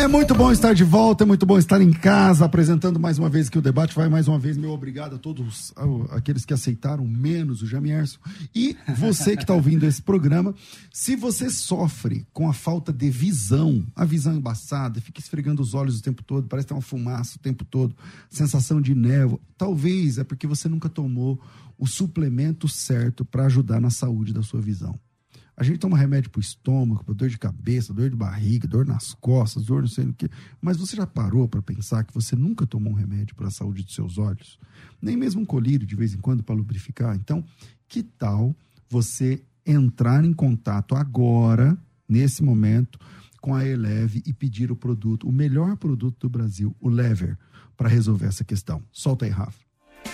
É 0.00 0.08
muito 0.08 0.34
bom 0.34 0.50
estar 0.50 0.72
de 0.72 0.82
volta, 0.82 1.24
é 1.24 1.26
muito 1.26 1.44
bom 1.44 1.58
estar 1.58 1.78
em 1.78 1.92
casa, 1.92 2.46
apresentando 2.46 2.98
mais 2.98 3.18
uma 3.18 3.28
vez 3.28 3.50
que 3.50 3.58
o 3.58 3.60
debate 3.60 3.94
vai 3.94 4.08
mais 4.08 4.26
uma 4.28 4.38
vez. 4.38 4.56
Meu 4.56 4.70
obrigado 4.70 5.16
a 5.16 5.18
todos 5.18 5.74
aqueles 6.10 6.46
que 6.46 6.54
aceitaram, 6.54 7.06
menos 7.06 7.60
o 7.60 7.66
Jamierson. 7.66 8.18
E 8.54 8.74
você 8.96 9.36
que 9.36 9.42
está 9.42 9.52
ouvindo 9.52 9.84
esse 9.84 10.00
programa, 10.00 10.54
se 10.90 11.14
você 11.14 11.50
sofre 11.50 12.26
com 12.32 12.48
a 12.48 12.54
falta 12.54 12.94
de 12.94 13.10
visão, 13.10 13.86
a 13.94 14.06
visão 14.06 14.34
embaçada, 14.34 15.02
fica 15.02 15.20
esfregando 15.20 15.60
os 15.60 15.74
olhos 15.74 15.98
o 15.98 16.02
tempo 16.02 16.24
todo, 16.24 16.48
parece 16.48 16.68
ter 16.68 16.74
uma 16.74 16.80
fumaça 16.80 17.36
o 17.36 17.40
tempo 17.40 17.62
todo, 17.62 17.94
sensação 18.30 18.80
de 18.80 18.94
névoa, 18.94 19.38
talvez 19.58 20.16
é 20.16 20.24
porque 20.24 20.46
você 20.46 20.66
nunca 20.66 20.88
tomou 20.88 21.38
o 21.78 21.86
suplemento 21.86 22.66
certo 22.66 23.22
para 23.22 23.44
ajudar 23.44 23.82
na 23.82 23.90
saúde 23.90 24.32
da 24.32 24.42
sua 24.42 24.62
visão. 24.62 24.98
A 25.60 25.62
gente 25.62 25.78
toma 25.78 25.98
remédio 25.98 26.30
para 26.30 26.38
o 26.38 26.40
estômago, 26.40 27.04
para 27.04 27.12
dor 27.12 27.28
de 27.28 27.36
cabeça, 27.36 27.92
dor 27.92 28.08
de 28.08 28.16
barriga, 28.16 28.66
dor 28.66 28.86
nas 28.86 29.12
costas, 29.12 29.66
dor 29.66 29.82
não 29.82 29.88
sei 29.88 30.06
o 30.06 30.14
quê. 30.14 30.26
Mas 30.58 30.78
você 30.78 30.96
já 30.96 31.06
parou 31.06 31.46
para 31.46 31.60
pensar 31.60 32.02
que 32.02 32.14
você 32.14 32.34
nunca 32.34 32.66
tomou 32.66 32.94
um 32.94 32.96
remédio 32.96 33.36
para 33.36 33.48
a 33.48 33.50
saúde 33.50 33.82
dos 33.82 33.94
seus 33.94 34.16
olhos? 34.16 34.58
Nem 35.02 35.18
mesmo 35.18 35.42
um 35.42 35.44
colírio 35.44 35.86
de 35.86 35.94
vez 35.94 36.14
em 36.14 36.18
quando 36.18 36.42
para 36.42 36.54
lubrificar? 36.54 37.14
Então, 37.14 37.44
que 37.86 38.02
tal 38.02 38.56
você 38.88 39.44
entrar 39.66 40.24
em 40.24 40.32
contato 40.32 40.94
agora, 40.94 41.76
nesse 42.08 42.42
momento, 42.42 42.98
com 43.38 43.54
a 43.54 43.62
Eleve 43.62 44.22
e 44.24 44.32
pedir 44.32 44.72
o 44.72 44.76
produto, 44.76 45.28
o 45.28 45.32
melhor 45.32 45.76
produto 45.76 46.20
do 46.20 46.30
Brasil, 46.30 46.74
o 46.80 46.88
Lever, 46.88 47.36
para 47.76 47.86
resolver 47.86 48.28
essa 48.28 48.44
questão? 48.44 48.82
Solta 48.90 49.26
aí, 49.26 49.30
Rafa. 49.30 49.60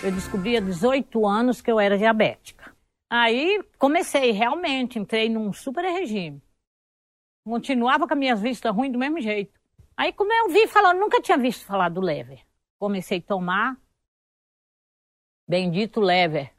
Eu 0.03 0.11
descobri 0.11 0.57
há 0.57 0.61
18 0.61 1.25
anos 1.25 1.61
que 1.61 1.71
eu 1.71 1.79
era 1.79 1.97
diabética. 1.97 2.66
Aí 3.09 3.63
comecei, 3.79 4.33
realmente, 4.33 4.99
entrei 4.99 5.29
num 5.29 5.53
super 5.53 5.83
regime. 5.83 6.43
Continuava 7.45 8.07
com 8.07 8.15
as 8.15 8.19
minhas 8.19 8.41
vistas 8.41 8.75
ruins 8.75 8.93
do 8.93 8.99
mesmo 8.99 9.21
jeito. 9.21 9.59
Aí, 9.97 10.13
como 10.13 10.33
eu 10.33 10.49
vi 10.49 10.67
falando, 10.67 10.99
nunca 10.99 11.23
tinha 11.23 11.39
visto 11.39 11.65
falar 11.65 11.89
do 11.89 12.01
lever. 12.01 12.45
Comecei 12.79 13.19
a 13.19 13.23
tomar. 13.23 13.81
Bendito 15.49 16.01
lever. 16.01 16.53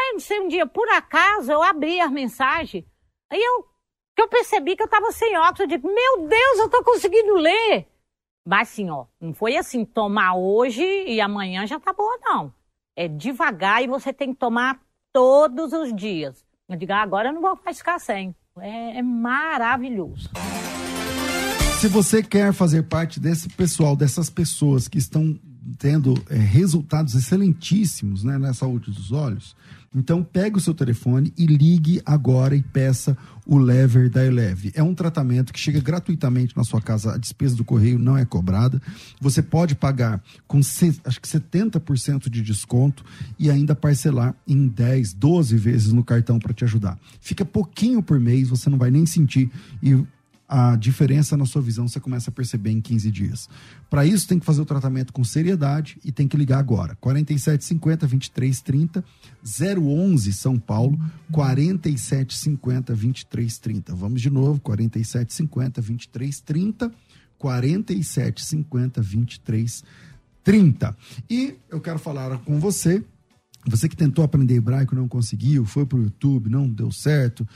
Aí, 0.00 0.12
não 0.12 0.20
sei, 0.20 0.40
um 0.40 0.48
dia, 0.48 0.66
por 0.66 0.88
acaso, 0.88 1.52
eu 1.52 1.62
abri 1.62 2.00
as 2.00 2.10
mensagens. 2.10 2.84
Aí 3.30 3.40
eu, 3.40 3.68
eu 4.16 4.28
percebi 4.28 4.74
que 4.74 4.82
eu 4.82 4.86
estava 4.86 5.12
sem 5.12 5.36
óculos. 5.36 5.60
Eu 5.60 5.66
digo, 5.66 5.86
meu 5.86 6.26
Deus, 6.26 6.58
eu 6.58 6.66
estou 6.66 6.82
conseguindo 6.82 7.34
ler. 7.34 7.86
Mas 8.44 8.70
assim, 8.70 8.90
ó, 8.90 9.06
não 9.20 9.32
foi 9.32 9.56
assim, 9.56 9.84
tomar 9.84 10.34
hoje 10.34 10.82
e 10.82 11.20
amanhã 11.20 11.66
já 11.66 11.78
tá 11.78 11.92
boa, 11.92 12.18
não. 12.22 12.54
É 12.96 13.06
devagar 13.06 13.82
e 13.82 13.86
você 13.86 14.12
tem 14.12 14.32
que 14.32 14.38
tomar 14.38 14.80
todos 15.14 15.72
os 15.72 15.94
dias. 15.94 16.44
Eu 16.68 16.76
digo, 16.76 16.92
ah, 16.92 17.00
agora 17.00 17.28
eu 17.28 17.32
não 17.32 17.40
vou 17.40 17.56
ficar 17.72 18.00
sem. 18.00 18.34
É, 18.58 18.98
é 18.98 19.02
maravilhoso. 19.02 20.28
Se 21.80 21.88
você 21.88 22.22
quer 22.22 22.52
fazer 22.52 22.82
parte 22.84 23.20
desse 23.20 23.48
pessoal, 23.48 23.94
dessas 23.94 24.28
pessoas 24.28 24.88
que 24.88 24.98
estão 24.98 25.38
tendo 25.78 26.14
é, 26.28 26.34
resultados 26.34 27.14
excelentíssimos 27.14 28.24
né, 28.24 28.38
na 28.38 28.52
saúde 28.52 28.90
dos 28.90 29.12
olhos, 29.12 29.54
então 29.94 30.22
pegue 30.22 30.56
o 30.56 30.60
seu 30.60 30.74
telefone 30.74 31.32
e 31.36 31.46
ligue 31.46 32.02
agora 32.04 32.56
e 32.56 32.62
peça 32.62 33.16
o 33.46 33.58
Lever 33.58 34.10
da 34.10 34.24
Eleve. 34.24 34.72
É 34.74 34.82
um 34.82 34.94
tratamento 34.94 35.52
que 35.52 35.60
chega 35.60 35.80
gratuitamente 35.80 36.56
na 36.56 36.64
sua 36.64 36.80
casa, 36.80 37.14
a 37.14 37.18
despesa 37.18 37.54
do 37.54 37.64
correio 37.64 37.98
não 37.98 38.16
é 38.16 38.24
cobrada. 38.24 38.80
Você 39.20 39.42
pode 39.42 39.74
pagar 39.74 40.22
com 40.48 40.58
acho 40.58 41.20
que 41.20 41.28
70% 41.28 42.28
de 42.28 42.42
desconto 42.42 43.04
e 43.38 43.50
ainda 43.50 43.74
parcelar 43.74 44.34
em 44.48 44.66
10, 44.66 45.14
12 45.14 45.56
vezes 45.56 45.92
no 45.92 46.02
cartão 46.02 46.38
para 46.38 46.54
te 46.54 46.64
ajudar. 46.64 46.98
Fica 47.20 47.44
pouquinho 47.44 48.02
por 48.02 48.18
mês, 48.18 48.48
você 48.48 48.68
não 48.70 48.78
vai 48.78 48.90
nem 48.90 49.06
sentir 49.06 49.50
e 49.82 50.02
a 50.48 50.76
diferença 50.76 51.36
na 51.36 51.46
sua 51.46 51.62
visão 51.62 51.88
você 51.88 51.98
começa 51.98 52.30
a 52.30 52.32
perceber 52.32 52.70
em 52.70 52.80
15 52.80 53.10
dias. 53.10 53.48
Para 53.88 54.04
isso, 54.04 54.28
tem 54.28 54.38
que 54.38 54.44
fazer 54.44 54.60
o 54.60 54.66
tratamento 54.66 55.12
com 55.12 55.24
seriedade 55.24 55.98
e 56.04 56.12
tem 56.12 56.28
que 56.28 56.36
ligar 56.36 56.58
agora. 56.58 56.96
4750 57.00 58.06
2330 58.06 59.04
011 59.42 60.32
São 60.32 60.58
Paulo 60.58 60.98
4750 61.32 62.92
2330. 62.92 63.94
Vamos 63.94 64.20
de 64.20 64.30
novo, 64.30 64.60
4750 64.60 65.80
2330 65.80 66.92
4750 67.38 69.00
2330. 69.00 70.96
E 71.30 71.56
eu 71.70 71.80
quero 71.80 71.98
falar 71.98 72.38
com 72.38 72.60
você, 72.60 73.02
você 73.66 73.88
que 73.88 73.96
tentou 73.96 74.24
aprender 74.24 74.56
hebraico, 74.56 74.94
não 74.94 75.08
conseguiu, 75.08 75.64
foi 75.64 75.86
para 75.86 75.98
o 75.98 76.02
YouTube, 76.02 76.50
não 76.50 76.68
deu 76.68 76.90
certo 76.92 77.48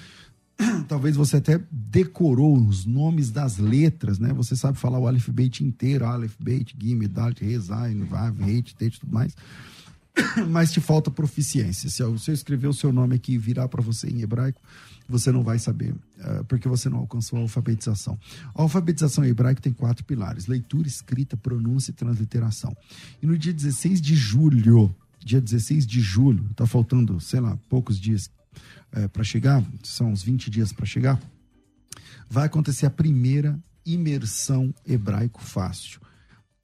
talvez 0.89 1.17
você 1.17 1.37
até 1.37 1.61
decorou 1.71 2.59
os 2.59 2.85
nomes 2.85 3.31
das 3.31 3.59
letras, 3.59 4.19
né? 4.19 4.33
Você 4.33 4.57
sabe 4.57 4.79
falar 4.79 4.99
o 4.99 5.33
Beit 5.33 5.65
inteiro, 5.65 6.05
Aleph 6.05 6.35
Beit, 6.39 6.75
Gimel, 6.79 7.09
Dalet, 7.09 7.45
Rezain, 7.45 8.05
Vav, 8.05 8.41
Reit, 8.43 8.75
Tet, 8.75 8.99
tudo 8.99 9.13
mais. 9.13 9.37
Mas 10.49 10.73
te 10.73 10.81
falta 10.81 11.11
proficiência. 11.11 11.89
Se 11.89 12.03
eu, 12.03 12.17
escrever 12.17 12.67
o 12.67 12.75
seu 12.75 12.93
nome 12.93 13.15
aqui 13.15 13.35
e 13.35 13.39
virar 13.39 13.69
para 13.69 13.81
você 13.81 14.09
em 14.09 14.21
hebraico, 14.21 14.61
você 15.09 15.31
não 15.31 15.43
vai 15.43 15.59
saber, 15.59 15.93
uh, 15.93 16.45
porque 16.47 16.69
você 16.69 16.89
não 16.89 16.99
alcançou 16.99 17.39
a 17.39 17.43
alfabetização. 17.43 18.19
A 18.55 18.63
alfabetização 18.63 19.25
em 19.25 19.29
hebraico 19.29 19.63
tem 19.63 19.73
quatro 19.73 20.05
pilares: 20.05 20.47
leitura, 20.47 20.89
escrita, 20.89 21.37
pronúncia 21.37 21.93
e 21.93 21.95
transliteração. 21.95 22.77
E 23.23 23.27
no 23.27 23.39
dia 23.39 23.53
16 23.53 24.01
de 24.01 24.15
julho, 24.15 24.95
dia 25.25 25.41
16 25.41 25.87
de 25.87 26.01
julho, 26.01 26.45
tá 26.55 26.67
faltando, 26.67 27.21
sei 27.21 27.41
lá, 27.41 27.57
poucos 27.69 27.99
dias, 27.99 28.31
é, 28.93 29.09
para 29.09 29.25
chegar, 29.25 29.65
são 29.83 30.13
uns 30.13 30.23
20 30.23 30.51
dias 30.51 30.73
para 30.73 30.87
chegar, 30.87 31.21
vai 32.29 32.47
acontecer 32.47 32.87
a 32.87 32.91
primeira 32.91 33.59
imersão 33.85 34.75
hebraico 34.87 35.43
fácil, 35.43 36.01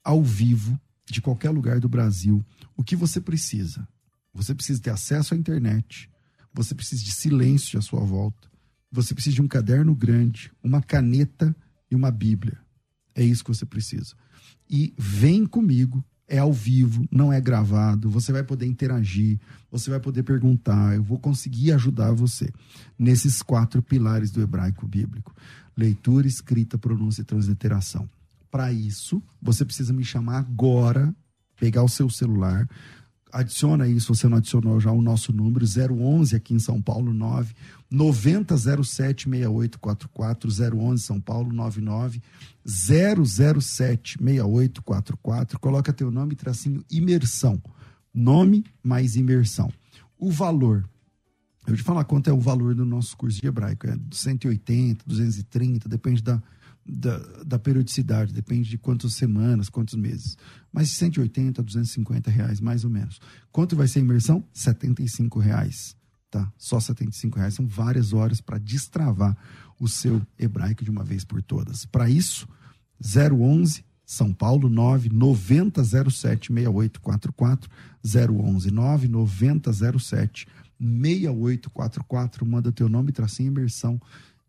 ao 0.03 0.23
vivo, 0.23 0.79
de 1.07 1.21
qualquer 1.21 1.51
lugar 1.51 1.79
do 1.79 1.87
Brasil. 1.87 2.43
O 2.75 2.83
que 2.83 2.95
você 2.95 3.21
precisa? 3.21 3.87
Você 4.33 4.53
precisa 4.53 4.81
ter 4.81 4.89
acesso 4.89 5.33
à 5.33 5.37
internet, 5.37 6.09
você 6.53 6.73
precisa 6.73 7.03
de 7.03 7.11
silêncio 7.11 7.77
à 7.79 7.81
sua 7.81 8.01
volta, 8.01 8.49
você 8.91 9.13
precisa 9.13 9.35
de 9.35 9.41
um 9.41 9.47
caderno 9.47 9.95
grande, 9.95 10.51
uma 10.63 10.81
caneta 10.81 11.55
e 11.89 11.95
uma 11.95 12.11
Bíblia. 12.11 12.59
É 13.13 13.23
isso 13.23 13.43
que 13.43 13.53
você 13.53 13.65
precisa. 13.65 14.15
E 14.69 14.93
vem 14.97 15.45
comigo 15.45 16.03
é 16.27 16.39
ao 16.39 16.51
vivo, 16.51 17.07
não 17.11 17.31
é 17.31 17.39
gravado, 17.39 18.09
você 18.09 18.31
vai 18.31 18.43
poder 18.43 18.65
interagir, 18.65 19.39
você 19.71 19.89
vai 19.89 19.99
poder 19.99 20.23
perguntar, 20.23 20.95
eu 20.95 21.03
vou 21.03 21.19
conseguir 21.19 21.71
ajudar 21.73 22.11
você 22.13 22.51
nesses 22.97 23.41
quatro 23.41 23.81
pilares 23.81 24.31
do 24.31 24.41
hebraico 24.41 24.87
bíblico: 24.87 25.35
leitura, 25.77 26.27
escrita, 26.27 26.77
pronúncia 26.77 27.21
e 27.21 27.25
transliteração. 27.25 28.09
Para 28.49 28.71
isso, 28.71 29.21
você 29.41 29.65
precisa 29.65 29.93
me 29.93 30.03
chamar 30.03 30.39
agora, 30.39 31.13
pegar 31.59 31.83
o 31.83 31.89
seu 31.89 32.09
celular, 32.09 32.67
adiciona 33.35 33.83
aí, 33.83 33.99
se 33.99 34.07
você 34.07 34.29
não 34.29 34.37
adicionou 34.37 34.79
já 34.79 34.91
o 34.91 35.01
nosso 35.01 35.33
número, 35.33 35.65
011 35.65 36.35
aqui 36.35 36.53
em 36.53 36.59
São 36.59 36.81
Paulo, 36.81 37.13
9 37.13 37.53
9007 37.91 39.29
6844 39.29 40.49
011 40.77 41.03
São 41.03 41.19
Paulo, 41.19 41.51
99 41.53 42.21
007 42.65 44.17
6844. 44.19 45.59
Coloca 45.59 45.91
teu 45.93 46.09
nome, 46.09 46.35
tracinho 46.35 46.83
imersão. 46.89 47.61
Nome 48.13 48.63
mais 48.81 49.17
imersão. 49.17 49.71
O 50.17 50.31
valor. 50.31 50.87
Eu 51.67 51.75
te 51.75 51.83
falar 51.83 52.05
quanto 52.05 52.29
é 52.29 52.33
o 52.33 52.39
valor 52.39 52.73
do 52.73 52.85
nosso 52.85 53.17
curso 53.17 53.41
de 53.41 53.47
hebraico. 53.47 53.87
É 53.87 53.97
180, 54.11 55.03
230, 55.05 55.89
depende 55.89 56.21
da, 56.21 56.41
da, 56.85 57.17
da 57.43 57.57
periodicidade, 57.57 58.31
depende 58.31 58.69
de 58.69 58.77
quantas 58.77 59.15
semanas, 59.15 59.69
quantos 59.69 59.95
meses. 59.95 60.37
Mas 60.71 60.91
180 60.91 61.61
a 61.61 61.63
250 61.63 62.29
reais, 62.29 62.59
mais 62.59 62.83
ou 62.83 62.89
menos. 62.89 63.19
Quanto 63.51 63.75
vai 63.75 63.87
ser 63.87 63.99
a 63.99 64.01
imersão? 64.03 64.43
75 64.53 65.39
reais. 65.39 65.95
Tá? 66.29 66.51
Só 66.57 66.79
75 66.79 67.39
reais. 67.39 67.55
São 67.55 67.65
várias 67.65 68.13
horas 68.13 68.39
para 68.39 68.59
destravar 68.59 69.35
o 69.79 69.87
seu 69.87 70.21
hebraico 70.37 70.83
de 70.83 70.91
uma 70.91 71.03
vez 71.03 71.23
por 71.23 71.41
todas. 71.41 71.85
Para 71.85 72.09
isso, 72.09 72.47
011 73.01 73.83
São 74.05 74.31
Paulo 74.31 74.69
9 74.69 75.09
9007 75.09 76.53
6844 76.53 77.69
011 78.03 78.71
9 78.71 79.07
9007 79.07 80.47
6844 80.79 82.45
manda 82.45 82.71
teu 82.71 82.87
nome, 82.87 83.11
tracinho 83.11 83.47
imersão 83.47 83.99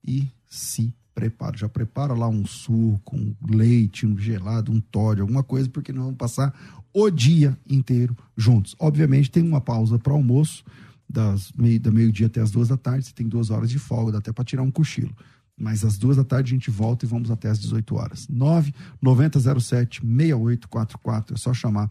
e 0.05 0.29
se 0.49 0.93
prepara. 1.17 1.57
Já 1.57 1.67
prepara 1.67 2.13
lá 2.13 2.29
um 2.29 2.45
suco, 2.45 3.17
um 3.17 3.35
leite, 3.49 4.07
um 4.07 4.19
gelado, 4.19 4.71
um 4.71 4.79
Todd, 4.79 5.23
alguma 5.23 5.43
coisa, 5.43 5.67
porque 5.71 5.91
nós 5.91 6.05
vamos 6.05 6.19
passar 6.19 6.55
o 6.93 7.11
dia 7.11 7.59
inteiro 7.69 8.15
juntos. 8.37 8.77
Obviamente 8.79 9.31
tem 9.31 9.43
uma 9.43 9.61
pausa 9.61 9.99
para 9.99 10.13
almoço, 10.13 10.63
das 11.09 11.51
meio, 11.53 11.81
da 11.81 11.91
meio-dia 11.91 12.27
até 12.27 12.41
as 12.43 12.51
duas 12.51 12.69
da 12.69 12.77
tarde, 12.77 13.07
você 13.07 13.13
tem 13.15 13.27
duas 13.27 13.49
horas 13.51 13.71
de 13.71 13.79
folga, 13.79 14.13
dá 14.13 14.19
até 14.19 14.31
para 14.31 14.45
tirar 14.45 14.63
um 14.63 14.71
cochilo. 14.71 15.15
Mas 15.59 15.85
às 15.85 15.97
duas 15.97 16.19
da 16.19 16.25
tarde 16.25 16.53
a 16.53 16.55
gente 16.55 16.71
volta 16.71 17.07
e 17.07 17.09
vamos 17.09 17.31
até 17.31 17.49
às 17.49 17.59
18 17.59 17.95
horas. 17.95 18.29
9 18.29 18.75
9007 19.01 20.03
6844. 20.03 21.35
É 21.35 21.39
só 21.39 21.55
chamar. 21.55 21.91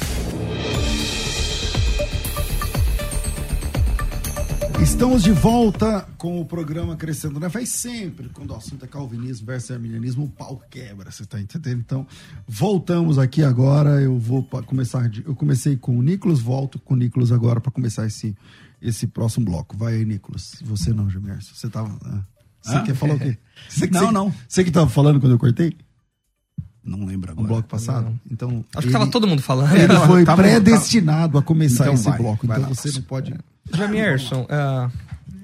Estamos 4.81 5.21
de 5.21 5.31
volta 5.31 6.07
com 6.17 6.41
o 6.41 6.45
programa 6.45 6.95
Crescendo 6.95 7.39
né? 7.39 7.49
Faz 7.49 7.69
sempre, 7.69 8.29
quando 8.29 8.49
o 8.49 8.55
assunto 8.55 8.83
é 8.83 8.87
calvinismo 8.87 9.45
versus 9.45 9.69
arminianismo, 9.69 10.25
o 10.25 10.27
pau 10.27 10.59
quebra, 10.71 11.11
você 11.11 11.21
está 11.21 11.39
entendendo? 11.39 11.79
Então, 11.79 12.07
voltamos 12.47 13.19
aqui 13.19 13.43
agora. 13.43 14.01
Eu 14.01 14.17
vou 14.17 14.43
começar. 14.65 15.07
De, 15.07 15.23
eu 15.23 15.35
comecei 15.35 15.77
com 15.77 15.95
o 15.95 16.01
Nicolas, 16.01 16.39
volto 16.39 16.79
com 16.79 16.95
o 16.95 16.97
Nicolas 16.97 17.31
agora 17.31 17.61
para 17.61 17.71
começar 17.71 18.07
esse, 18.07 18.35
esse 18.81 19.05
próximo 19.05 19.45
bloco. 19.45 19.77
Vai 19.77 19.93
aí, 19.93 20.05
Nicolas. 20.05 20.55
Você 20.63 20.91
não, 20.91 21.07
Gemerson. 21.07 21.53
Você 21.53 21.69
tava. 21.69 21.95
Ah, 22.03 22.23
você 22.59 22.75
ah? 22.75 22.81
quer 22.81 22.95
falar 22.95 23.15
o 23.15 23.19
quê? 23.19 23.37
Você, 23.69 23.87
não, 23.87 23.99
você, 23.99 24.11
não. 24.11 24.33
Você 24.47 24.63
que 24.63 24.69
estava 24.69 24.89
falando 24.89 25.19
quando 25.19 25.33
eu 25.33 25.39
cortei? 25.39 25.77
Não 26.83 27.05
lembro 27.05 27.31
agora. 27.31 27.47
No 27.47 27.53
bloco 27.53 27.67
passado? 27.67 28.05
Não. 28.05 28.19
Então. 28.29 28.49
Acho 28.49 28.79
ele, 28.79 28.81
que 28.81 28.87
estava 28.87 29.07
todo 29.07 29.27
mundo 29.27 29.41
falando. 29.41 29.75
Ele 29.75 29.95
foi 30.07 30.23
tava, 30.23 30.41
predestinado 30.41 31.33
tava... 31.33 31.39
a 31.39 31.41
começar 31.43 31.83
então 31.83 31.93
esse 31.93 32.09
vai, 32.09 32.17
bloco. 32.17 32.47
Vai 32.47 32.57
então 32.57 32.69
lá, 32.69 32.75
você 32.75 32.91
não 32.91 33.01
pode. 33.03 33.35
Jamierson, 33.73 34.41
uh, 34.41 34.91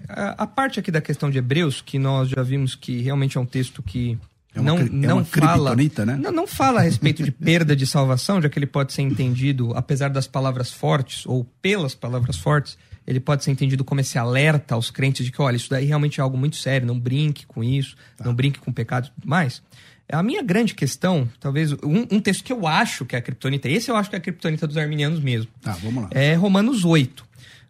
a 0.10 0.48
parte 0.48 0.80
aqui 0.80 0.90
da 0.90 1.02
questão 1.02 1.30
de 1.30 1.38
Hebreus, 1.38 1.82
que 1.82 2.00
nós 2.00 2.30
já 2.30 2.42
vimos 2.42 2.76
que 2.76 3.02
realmente 3.02 3.38
é 3.38 3.42
um 3.42 3.46
texto 3.46 3.84
que 3.84 4.18
é 4.56 4.62
uma, 4.62 4.72
não, 4.72 4.80
é 4.80 5.08
não 5.08 5.26
fala, 5.26 5.76
né? 5.76 6.16
não, 6.20 6.32
não 6.32 6.48
fala 6.48 6.80
a 6.80 6.84
respeito 6.84 7.24
de 7.24 7.32
perda 7.32 7.76
de 7.76 7.86
salvação, 7.86 8.42
já 8.42 8.50
que 8.50 8.58
ele 8.58 8.66
pode 8.66 8.92
ser 8.92 9.04
entendido, 9.04 9.72
apesar 9.76 10.10
das 10.10 10.26
palavras 10.26 10.72
fortes, 10.72 11.26
ou 11.26 11.46
pelas 11.62 11.94
palavras 11.94 12.38
fortes, 12.38 12.78
ele 13.06 13.20
pode 13.20 13.44
ser 13.44 13.52
entendido 13.52 13.84
como 13.84 14.02
esse 14.02 14.18
alerta 14.18 14.76
aos 14.76 14.90
crentes 14.90 15.26
de 15.26 15.32
que, 15.32 15.42
olha, 15.42 15.56
isso 15.56 15.70
daí 15.70 15.86
realmente 15.86 16.20
é 16.20 16.24
algo 16.24 16.38
muito 16.38 16.56
sério, 16.56 16.88
não 16.88 17.00
brinque 17.00 17.46
com 17.46 17.64
isso, 17.64 17.96
tá. 18.18 18.26
não 18.26 18.34
brinque 18.34 18.60
com 18.60 18.72
pecado 18.72 19.08
e 19.08 19.22
tudo 19.22 19.30
mais. 19.30 19.62
A 20.10 20.24
minha 20.24 20.42
grande 20.42 20.74
questão, 20.74 21.30
talvez, 21.40 21.74
um, 21.74 22.08
um, 22.12 22.20
texto 22.20 22.44
que 22.44 22.54
eu 22.54 22.66
acho 22.66 23.06
que 23.06 23.16
é 23.16 23.20
a 23.20 23.22
criptonita, 23.22 23.68
esse 23.68 23.92
eu 23.92 23.96
acho 23.96 24.10
que 24.10 24.16
é 24.16 24.20
a 24.20 24.22
criptonita 24.22 24.66
dos 24.66 24.78
arminianos 24.78 25.20
mesmo. 25.20 25.52
Tá, 25.62 25.74
vamos 25.84 26.04
lá. 26.04 26.10
É 26.12 26.34
Romanos 26.34 26.86
8. 26.86 27.28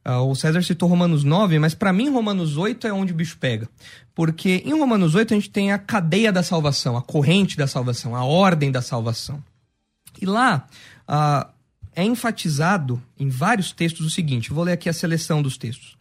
Uh, 0.07 0.11
o 0.29 0.35
César 0.35 0.61
citou 0.61 0.87
Romanos 0.87 1.23
9, 1.23 1.59
mas 1.59 1.73
para 1.73 1.91
mim 1.91 2.09
Romanos 2.09 2.55
8 2.55 2.87
é 2.87 2.93
onde 2.93 3.11
o 3.11 3.15
bicho 3.15 3.37
pega. 3.39 3.67
Porque 4.15 4.63
em 4.65 4.71
Romanos 4.71 5.15
8 5.15 5.33
a 5.33 5.37
gente 5.37 5.49
tem 5.49 5.71
a 5.71 5.77
cadeia 5.77 6.31
da 6.31 6.41
salvação, 6.41 6.95
a 6.95 7.01
corrente 7.01 7.57
da 7.57 7.67
salvação, 7.67 8.15
a 8.15 8.23
ordem 8.23 8.71
da 8.71 8.81
salvação. 8.81 9.43
E 10.21 10.25
lá 10.25 10.67
uh, 11.09 11.49
é 11.93 12.03
enfatizado 12.03 13.01
em 13.19 13.27
vários 13.27 13.71
textos 13.71 14.05
o 14.05 14.09
seguinte: 14.09 14.53
vou 14.53 14.63
ler 14.63 14.73
aqui 14.73 14.87
a 14.87 14.93
seleção 14.93 15.41
dos 15.41 15.57
textos. 15.57 15.97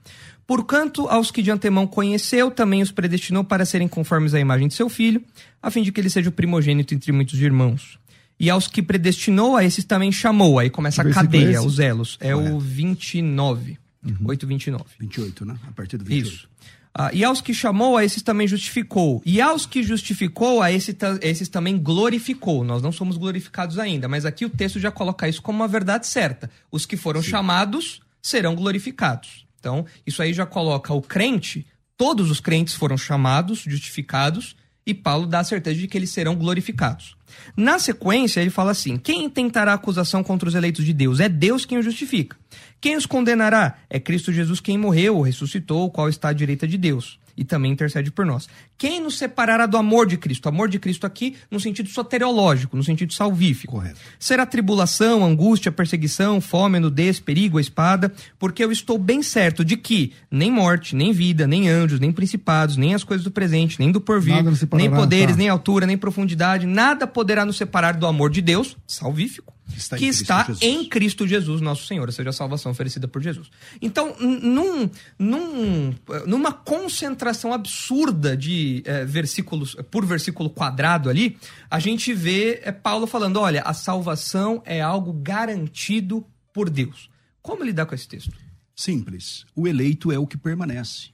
Porquanto 0.46 1.08
aos 1.08 1.30
que 1.30 1.42
de 1.42 1.50
antemão 1.50 1.86
conheceu, 1.86 2.50
também 2.50 2.80
os 2.80 2.92
predestinou 2.92 3.42
para 3.42 3.64
serem 3.64 3.88
conformes 3.88 4.32
à 4.32 4.38
imagem 4.38 4.68
de 4.68 4.74
seu 4.74 4.88
filho, 4.88 5.22
a 5.60 5.70
fim 5.70 5.82
de 5.82 5.90
que 5.90 6.00
ele 6.00 6.08
seja 6.08 6.28
o 6.28 6.32
primogênito 6.32 6.94
entre 6.94 7.10
muitos 7.10 7.40
irmãos. 7.40 7.98
E 8.38 8.48
aos 8.48 8.68
que 8.68 8.82
predestinou, 8.82 9.56
a 9.56 9.64
esses 9.64 9.84
também 9.84 10.12
chamou. 10.12 10.58
Aí 10.58 10.70
começa 10.70 11.02
a 11.02 11.10
cadeia, 11.10 11.62
os 11.62 11.78
elos. 11.80 12.16
É 12.20 12.32
Correto. 12.32 12.54
o 12.54 12.60
29. 12.60 13.78
Uhum. 14.04 14.16
8, 14.24 14.46
29. 14.46 14.84
28, 15.00 15.44
né? 15.44 15.56
A 15.66 15.72
partir 15.72 15.96
do 15.96 16.04
28. 16.04 16.32
Isso. 16.32 16.48
Ah, 16.94 17.10
e 17.12 17.24
aos 17.24 17.40
que 17.40 17.52
chamou, 17.52 17.96
a 17.96 18.04
esses 18.04 18.22
também 18.22 18.46
justificou. 18.46 19.20
E 19.24 19.40
aos 19.40 19.66
que 19.66 19.82
justificou, 19.82 20.62
a 20.62 20.70
esse, 20.72 20.96
esses 21.20 21.48
também 21.48 21.76
glorificou. 21.76 22.62
Nós 22.62 22.82
não 22.82 22.92
somos 22.92 23.16
glorificados 23.16 23.78
ainda, 23.78 24.06
mas 24.06 24.24
aqui 24.24 24.44
o 24.44 24.50
texto 24.50 24.78
já 24.78 24.90
coloca 24.90 25.28
isso 25.28 25.42
como 25.42 25.58
uma 25.58 25.68
verdade 25.68 26.06
certa. 26.06 26.50
Os 26.70 26.86
que 26.86 26.96
foram 26.96 27.22
Sim. 27.22 27.30
chamados 27.30 28.00
serão 28.22 28.54
glorificados. 28.54 29.45
Então, 29.66 29.84
isso 30.06 30.22
aí 30.22 30.32
já 30.32 30.46
coloca 30.46 30.94
o 30.94 31.02
crente, 31.02 31.66
todos 31.96 32.30
os 32.30 32.38
crentes 32.38 32.74
foram 32.74 32.96
chamados, 32.96 33.64
justificados, 33.66 34.54
e 34.86 34.94
Paulo 34.94 35.26
dá 35.26 35.40
a 35.40 35.44
certeza 35.44 35.80
de 35.80 35.88
que 35.88 35.98
eles 35.98 36.10
serão 36.10 36.36
glorificados. 36.36 37.16
Na 37.56 37.76
sequência, 37.80 38.40
ele 38.40 38.50
fala 38.50 38.70
assim: 38.70 38.96
quem 38.96 39.28
tentará 39.28 39.72
acusação 39.72 40.22
contra 40.22 40.48
os 40.48 40.54
eleitos 40.54 40.84
de 40.84 40.92
Deus? 40.92 41.18
É 41.18 41.28
Deus 41.28 41.64
quem 41.64 41.78
os 41.78 41.84
justifica. 41.84 42.36
Quem 42.80 42.96
os 42.96 43.06
condenará? 43.06 43.78
É 43.90 43.98
Cristo 43.98 44.32
Jesus 44.32 44.60
quem 44.60 44.78
morreu, 44.78 45.20
ressuscitou, 45.20 45.86
o 45.86 45.90
qual 45.90 46.08
está 46.08 46.28
à 46.28 46.32
direita 46.32 46.68
de 46.68 46.78
Deus 46.78 47.18
e 47.36 47.44
também 47.44 47.72
intercede 47.72 48.10
por 48.10 48.24
nós. 48.24 48.48
Quem 48.78 49.00
nos 49.00 49.18
separará 49.18 49.66
do 49.66 49.76
amor 49.76 50.06
de 50.06 50.16
Cristo? 50.16 50.48
Amor 50.48 50.68
de 50.68 50.78
Cristo 50.78 51.06
aqui 51.06 51.36
no 51.50 51.60
sentido 51.60 51.88
soteriológico, 51.88 52.76
no 52.76 52.82
sentido 52.82 53.12
salvífico. 53.12 53.74
Correto. 53.74 54.00
Será 54.18 54.46
tribulação, 54.46 55.24
angústia, 55.24 55.70
perseguição, 55.72 56.40
fome, 56.40 56.80
nudez, 56.80 57.20
perigo, 57.20 57.58
a 57.58 57.60
espada, 57.60 58.12
porque 58.38 58.64
eu 58.64 58.72
estou 58.72 58.98
bem 58.98 59.22
certo 59.22 59.64
de 59.64 59.76
que 59.76 60.12
nem 60.30 60.50
morte, 60.50 60.96
nem 60.96 61.12
vida, 61.12 61.46
nem 61.46 61.68
anjos, 61.68 62.00
nem 62.00 62.12
principados, 62.12 62.76
nem 62.76 62.94
as 62.94 63.04
coisas 63.04 63.24
do 63.24 63.30
presente, 63.30 63.78
nem 63.78 63.90
do 63.92 64.00
porvir, 64.00 64.42
nem 64.72 64.90
poderes, 64.90 65.34
tá. 65.34 65.38
nem 65.38 65.48
altura, 65.48 65.86
nem 65.86 65.98
profundidade, 65.98 66.66
nada 66.66 67.06
poderá 67.06 67.44
nos 67.44 67.56
separar 67.56 67.96
do 67.96 68.06
amor 68.06 68.30
de 68.30 68.40
Deus, 68.40 68.76
salvífico, 68.86 69.55
está 69.74 69.96
que 69.96 70.04
em 70.04 70.08
está 70.08 70.44
Jesus. 70.44 70.62
em 70.62 70.84
Cristo 70.88 71.26
Jesus, 71.26 71.60
nosso 71.60 71.86
Senhor, 71.86 72.06
ou 72.06 72.12
seja, 72.12 72.30
a 72.30 72.32
salvação 72.32 72.72
oferecida 72.72 73.08
por 73.08 73.22
Jesus. 73.22 73.50
Então, 73.80 74.14
num, 74.20 74.88
num, 75.18 75.94
numa 76.26 76.52
concentração 76.52 77.52
absurda 77.52 78.36
de 78.36 78.82
é, 78.84 79.04
versículos 79.04 79.76
por 79.90 80.04
versículo 80.04 80.50
quadrado 80.50 81.10
ali, 81.10 81.36
a 81.70 81.78
gente 81.78 82.12
vê 82.14 82.60
é, 82.62 82.70
Paulo 82.70 83.06
falando: 83.06 83.40
olha, 83.40 83.62
a 83.62 83.74
salvação 83.74 84.62
é 84.64 84.80
algo 84.80 85.12
garantido 85.12 86.24
por 86.52 86.70
Deus. 86.70 87.10
Como 87.42 87.64
lidar 87.64 87.86
com 87.86 87.94
esse 87.94 88.08
texto? 88.08 88.32
Simples. 88.74 89.46
O 89.54 89.66
eleito 89.66 90.12
é 90.12 90.18
o 90.18 90.26
que 90.26 90.36
permanece. 90.36 91.10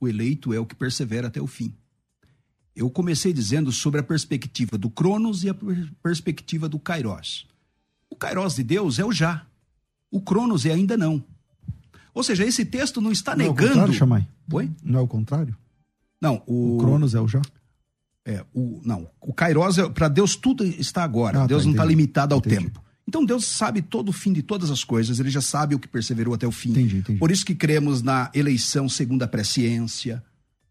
O 0.00 0.08
eleito 0.08 0.52
é 0.52 0.58
o 0.58 0.66
que 0.66 0.74
persevera 0.74 1.28
até 1.28 1.40
o 1.40 1.46
fim. 1.46 1.74
Eu 2.74 2.88
comecei 2.90 3.32
dizendo 3.32 3.70
sobre 3.70 4.00
a 4.00 4.02
perspectiva 4.02 4.78
do 4.78 4.88
Cronos 4.88 5.44
e 5.44 5.50
a 5.50 5.54
perspectiva 6.02 6.68
do 6.68 6.78
Kairos. 6.78 7.46
O 8.12 8.16
Kairos 8.16 8.56
de 8.56 8.62
Deus 8.62 8.98
é 8.98 9.04
o 9.06 9.10
já. 9.10 9.46
O 10.10 10.20
Cronos 10.20 10.66
é 10.66 10.72
ainda 10.72 10.98
não. 10.98 11.24
Ou 12.12 12.22
seja, 12.22 12.44
esse 12.44 12.62
texto 12.62 13.00
não 13.00 13.10
está 13.10 13.34
não 13.34 13.46
negando. 13.46 13.62
É 13.62 13.64
o 13.64 13.68
contrário, 13.68 13.94
Chamai? 13.94 14.28
Oi? 14.52 14.70
Não 14.84 15.00
é 15.00 15.02
o 15.02 15.08
contrário? 15.08 15.56
Não, 16.20 16.42
o. 16.46 16.76
O 16.76 16.78
Cronos 16.78 17.14
é 17.14 17.20
o 17.22 17.26
já? 17.26 17.40
É, 18.22 18.44
o, 18.52 18.82
não, 18.84 19.08
o 19.18 19.32
Kairos, 19.32 19.78
é, 19.78 19.88
para 19.88 20.08
Deus 20.08 20.36
tudo 20.36 20.62
está 20.62 21.02
agora. 21.02 21.42
Ah, 21.42 21.46
Deus 21.46 21.62
tá, 21.62 21.66
não 21.66 21.72
está 21.72 21.84
limitado 21.86 22.34
ao 22.34 22.38
Entendi. 22.38 22.56
tempo. 22.56 22.84
Então 23.08 23.24
Deus 23.24 23.46
sabe 23.46 23.80
todo 23.80 24.10
o 24.10 24.12
fim 24.12 24.32
de 24.32 24.42
todas 24.42 24.70
as 24.70 24.84
coisas, 24.84 25.18
ele 25.18 25.30
já 25.30 25.40
sabe 25.40 25.74
o 25.74 25.78
que 25.78 25.88
perseverou 25.88 26.34
até 26.34 26.46
o 26.46 26.52
fim. 26.52 26.70
Entendi, 26.70 26.98
entendi. 26.98 27.18
Por 27.18 27.30
isso 27.30 27.46
que 27.46 27.54
cremos 27.54 28.02
na 28.02 28.30
eleição 28.34 28.90
segundo 28.90 29.22
a 29.22 29.26
presciência, 29.26 30.22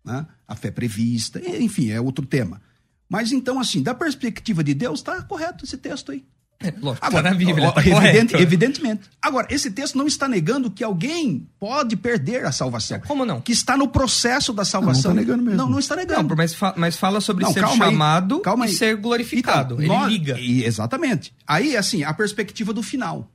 né? 0.06 0.28
a 0.48 0.56
fé 0.56 0.70
prevista, 0.70 1.42
enfim, 1.60 1.90
é 1.90 2.00
outro 2.00 2.24
tema. 2.24 2.62
Mas 3.10 3.32
então, 3.32 3.60
assim, 3.60 3.82
da 3.82 3.96
perspectiva 3.96 4.64
de 4.64 4.76
Deus, 4.76 5.00
está 5.00 5.22
correto 5.24 5.66
esse 5.66 5.76
texto 5.76 6.12
aí. 6.12 6.24
É, 6.64 6.74
lógico, 6.80 7.06
Agora, 7.06 7.24
tá 7.24 7.30
na 7.32 7.36
Bíblia, 7.36 7.72
tá 7.72 7.82
evidente- 7.86 8.36
evidentemente. 8.36 9.02
Agora, 9.22 9.48
esse 9.50 9.72
texto 9.72 9.98
não 9.98 10.08
está 10.08 10.28
negando 10.28 10.70
que 10.72 10.84
alguém 10.84 11.48
pode 11.60 11.96
perder 11.96 12.46
a 12.46 12.52
salvação. 12.52 13.00
Como 13.02 13.26
não? 13.26 13.42
Que 13.42 13.52
está 13.52 13.76
no 13.76 13.88
processo 13.88 14.54
da 14.54 14.64
salvação. 14.64 15.12
Não, 15.12 15.16
não 15.16 15.22
está 15.22 15.34
negando 15.34 15.44
mesmo. 15.44 15.58
Não, 15.58 15.70
não 15.70 15.80
está 15.80 15.96
negando. 15.96 16.30
Não, 16.30 16.36
mas, 16.36 16.54
fa- 16.54 16.74
mas 16.78 16.96
fala 16.98 17.20
sobre 17.22 17.44
Não, 17.44 17.52
ser 17.54 17.62
calma 17.62 17.86
aí, 17.86 17.92
chamado 17.92 18.40
calma 18.42 18.66
e 18.66 18.70
aí. 18.70 18.76
ser 18.76 18.96
glorificado. 18.98 19.76
Então, 19.76 19.80
Ele 19.80 19.88
nós- 19.88 20.12
liga. 20.12 20.40
e- 20.40 20.64
exatamente. 20.64 21.34
Aí, 21.48 21.76
assim, 21.76 22.04
a 22.04 22.14
perspectiva 22.14 22.74
do 22.74 22.84
final. 22.84 23.32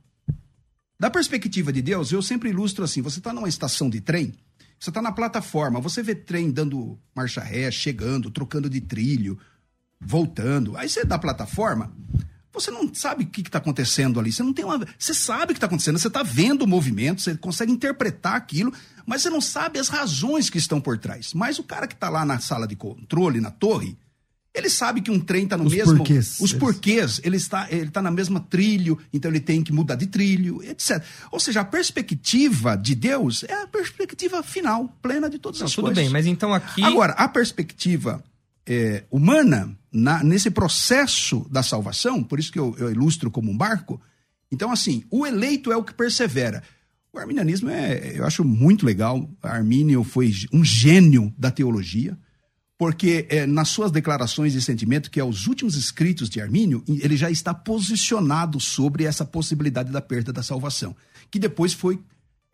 Da 0.99 1.11
perspectiva 1.11 1.73
de 1.73 1.83
Deus, 1.83 2.11
eu 2.13 2.23
sempre 2.23 2.49
ilustro 2.51 2.83
assim: 2.85 3.03
você 3.03 3.19
está 3.19 3.33
numa 3.33 3.49
estação 3.49 3.91
de 3.91 4.01
trem, 4.01 4.33
você 4.79 4.89
está 4.91 5.03
na 5.03 5.13
plataforma, 5.13 5.79
você 5.81 6.03
vê 6.03 6.15
trem 6.15 6.51
dando 6.51 6.99
marcha 7.15 7.41
ré, 7.43 7.71
chegando, 7.71 8.31
trocando 8.31 8.71
de 8.71 8.81
trilho, 8.81 9.39
voltando. 10.01 10.77
Aí 10.77 10.89
você 10.89 11.05
da 11.05 11.19
plataforma, 11.19 11.93
você 12.61 12.71
não 12.71 12.93
sabe 12.95 13.25
o 13.25 13.27
que 13.27 13.41
está 13.41 13.59
acontecendo 13.59 14.19
ali. 14.19 14.33
Você 14.33 14.43
não 14.43 14.53
tem 14.53 14.65
uma. 14.65 14.85
Você 14.99 15.15
sabe 15.15 15.45
o 15.45 15.47
que 15.49 15.53
está 15.55 15.67
acontecendo, 15.67 15.99
você 15.99 16.09
está 16.09 16.23
vendo 16.23 16.63
o 16.63 16.67
movimento, 16.67 17.21
você 17.21 17.37
consegue 17.37 17.71
interpretar 17.73 18.35
aquilo, 18.35 18.73
mas 19.07 19.23
você 19.23 19.31
não 19.31 19.41
sabe 19.41 19.79
as 19.79 19.89
razões 19.89 20.51
que 20.51 20.59
estão 20.59 20.81
por 20.81 20.99
trás. 20.99 21.33
Mas 21.35 21.59
o 21.59 21.63
cara 21.63 21.87
que 21.87 21.95
está 21.95 22.09
lá 22.09 22.25
na 22.25 22.39
sala 22.41 22.67
de 22.67 22.75
controle, 22.77 23.41
na 23.41 23.51
torre, 23.51 23.97
ele 24.55 24.71
sabe 24.71 25.03
que 25.03 25.11
um 25.11 25.21
trem 25.21 25.45
está 25.45 25.57
no 25.57 25.65
Os 25.67 25.73
mesmo. 25.75 25.99
porquês. 25.99 26.41
Os 26.41 26.53
porquês. 26.55 27.21
Ele 27.23 27.37
está, 27.37 27.67
ele 27.71 27.89
está 27.89 28.01
na 28.01 28.11
mesma 28.11 28.41
trilho, 28.41 28.99
então 29.13 29.31
ele 29.31 29.41
tem 29.41 29.63
que 29.63 29.71
mudar 29.71 29.97
de 29.97 30.07
trilho, 30.07 30.63
etc. 30.63 31.03
Ou 31.31 31.39
seja, 31.39 31.61
a 31.61 31.65
perspectiva 31.65 32.75
de 32.75 32.95
Deus 32.95 33.45
é 33.45 33.53
a 33.63 33.67
perspectiva 33.67 34.43
final, 34.43 34.89
plena 35.03 35.29
de 35.29 35.39
todas 35.39 35.61
Não, 35.61 35.67
as 35.67 35.75
tudo 35.75 35.87
coisas. 35.87 36.03
bem, 36.03 36.11
mas 36.11 36.25
então 36.25 36.55
aqui. 36.55 36.83
Agora, 36.83 37.13
a 37.13 37.29
perspectiva 37.29 38.25
é, 38.67 39.05
humana, 39.11 39.77
na- 39.97 40.23
nesse 40.23 40.51
processo 40.51 41.47
da 41.51 41.63
salvação, 41.63 42.23
por 42.23 42.39
isso 42.39 42.53
que 42.53 42.59
eu, 42.59 42.75
eu 42.79 42.91
ilustro 42.91 43.31
como 43.31 43.51
um 43.51 43.57
barco, 43.57 44.01
então, 44.51 44.71
assim, 44.71 45.03
o 45.11 45.27
eleito 45.27 45.73
é 45.73 45.77
o 45.77 45.83
que 45.83 45.93
persevera. 45.95 46.63
O 47.13 47.19
arminianismo 47.19 47.69
é, 47.69 48.13
eu 48.15 48.25
acho 48.25 48.45
muito 48.45 48.87
legal. 48.87 49.29
Armínio 49.43 50.05
foi 50.05 50.33
um 50.53 50.65
gênio 50.65 51.35
da 51.37 51.51
teologia, 51.51 52.17
porque 52.79 53.27
é, 53.31 53.47
nas 53.47 53.69
suas 53.71 53.91
declarações 53.91 54.53
de 54.53 54.61
sentimento, 54.61 55.11
que 55.11 55.19
é 55.19 55.25
os 55.25 55.47
últimos 55.47 55.77
escritos 55.77 56.29
de 56.29 56.41
Armínio, 56.41 56.85
ele 56.87 57.17
já 57.17 57.31
está 57.31 57.55
posicionado 57.55 58.61
sobre 58.61 59.05
essa 59.05 59.25
possibilidade 59.25 59.91
da 59.91 60.01
perda 60.01 60.33
da 60.33 60.43
salvação, 60.43 60.95
que 61.31 61.39
depois 61.39 61.73
foi 61.73 61.99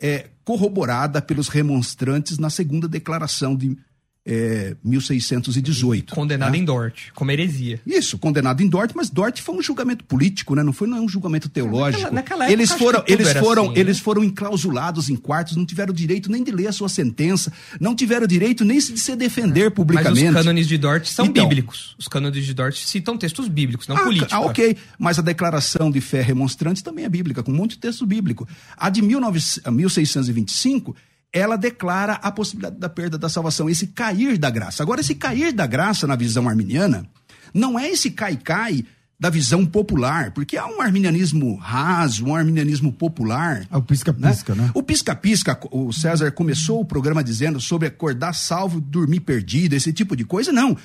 é, 0.01 0.31
corroborada 0.45 1.21
pelos 1.21 1.49
remonstrantes 1.49 2.39
na 2.39 2.51
segunda 2.51 2.89
declaração 2.89 3.57
de 3.57 3.77
é, 4.25 4.77
1618. 4.85 6.15
Condenado 6.15 6.53
né? 6.53 6.59
em 6.59 6.65
Dort, 6.65 7.11
como 7.15 7.31
heresia. 7.31 7.81
Isso, 7.87 8.17
condenado 8.19 8.63
em 8.63 8.69
Dort, 8.69 8.93
mas 8.95 9.11
Dort 9.11 9.41
foi 9.41 9.55
um 9.57 9.63
julgamento 9.63 10.05
político, 10.05 10.55
né? 10.55 10.63
Não 10.63 10.73
foi 10.73 10.87
não 10.89 10.99
é 10.99 11.01
um 11.01 11.09
julgamento 11.09 11.49
teológico. 11.49 12.03
Naquela- 12.05 12.15
naquela 12.15 12.45
época, 12.45 12.53
eles 12.53 12.73
foram, 12.73 13.05
eles 13.07 13.33
foram, 13.33 13.63
assim, 13.65 13.73
né? 13.75 13.81
eles 13.81 13.99
foram 13.99 14.25
enclausulados 14.25 15.09
em 15.11 15.17
quartos, 15.17 15.57
não 15.57 15.67
tiveram 15.67 15.93
direito 15.93 16.31
nem 16.31 16.43
de 16.45 16.51
ler 16.53 16.69
a 16.69 16.73
sua 16.73 16.89
sentença, 16.89 17.53
não 17.81 17.95
tiveram 17.95 18.27
direito 18.27 18.65
nem 18.65 18.79
de 18.79 18.99
se 18.99 19.17
defender 19.17 19.65
Mas 19.65 19.75
publicamente. 19.75 20.29
os 20.29 20.35
cânones 20.35 20.69
de 20.69 20.79
Dort 20.79 21.07
são 21.07 21.27
Então. 21.27 21.49
bíblicos. 21.49 21.95
Os 21.99 22.07
cânones 22.09 22.45
de 22.45 22.55
Dort 22.55 22.77
citam 22.77 23.17
textos 23.19 23.49
bíblicos, 23.49 23.89
não 23.89 23.97
Ah, 23.97 24.01
políticos. 24.05 24.33
Ah, 24.33 24.41
ok. 24.41 24.77
Mas 24.99 25.19
a 25.19 25.23
declaração 25.23 25.91
de 25.91 26.01
fé 26.01 26.23
remonstrante 26.23 26.83
também 26.83 27.05
é 27.05 27.09
bíblica, 27.09 27.43
com 27.43 27.51
um 27.53 27.57
monte 27.57 27.73
de 27.73 27.79
texto 27.79 28.07
bíblico. 28.07 28.47
A 28.77 28.89
de 28.89 29.01
19 29.01 29.41
a 29.65 29.71
1625, 29.71 30.95
ela 31.33 31.57
declara 31.57 32.15
a 32.15 32.31
possibilidade 32.31 32.79
da 32.79 32.89
perda 32.89 33.17
da 33.17 33.29
salvação, 33.29 33.71
esse 33.71 33.87
cair 33.89 34.37
da 34.37 34.51
graça. 34.51 34.83
Agora, 34.83 35.01
esse 35.01 35.15
cair 35.15 35.53
da 35.53 35.67
graça 35.67 36.07
na 36.07 36.15
visão 36.15 36.49
arminiana 36.49 37.07
não 37.55 37.79
é 37.79 37.89
esse 37.89 38.11
cai-cai 38.11 38.85
da 39.19 39.31
visão 39.31 39.65
popular, 39.65 40.33
porque 40.33 40.57
há 40.57 40.67
um 40.67 40.81
arminianismo 40.81 41.55
raso, 41.55 42.27
um 42.27 42.35
arminianismo 42.35 42.93
popular. 42.93 43.65
É 43.71 43.77
o 43.77 43.83
pisca-pisca, 43.83 44.55
né? 44.55 44.71
O 44.75 44.83
pisca-pisca, 44.83 45.59
o 45.71 45.93
César 45.93 46.33
começou 46.33 46.81
o 46.81 46.85
programa 46.85 47.23
dizendo 47.23 47.61
sobre 47.61 47.87
acordar 47.87 48.35
salvo, 48.35 48.81
dormir 48.81 49.21
perdido, 49.21 49.75
esse 49.75 49.93
tipo 49.93 50.17
de 50.17 50.25
coisa. 50.25 50.51
Não. 50.51 50.77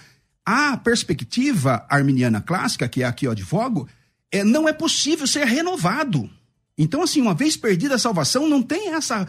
A 0.45 0.77
perspectiva 0.77 1.83
arminiana 1.89 2.39
clássica, 2.39 2.87
que 2.87 3.01
é 3.01 3.07
a 3.07 3.11
que 3.11 3.25
eu 3.25 3.31
advogo, 3.31 3.87
é, 4.31 4.43
não 4.43 4.69
é 4.69 4.71
possível 4.71 5.25
ser 5.25 5.45
renovado. 5.45 6.29
Então, 6.77 7.01
assim, 7.01 7.19
uma 7.19 7.33
vez 7.33 7.57
perdida 7.57 7.95
a 7.95 7.99
salvação, 7.99 8.47
não 8.47 8.61
tem 8.61 8.93
essa 8.93 9.27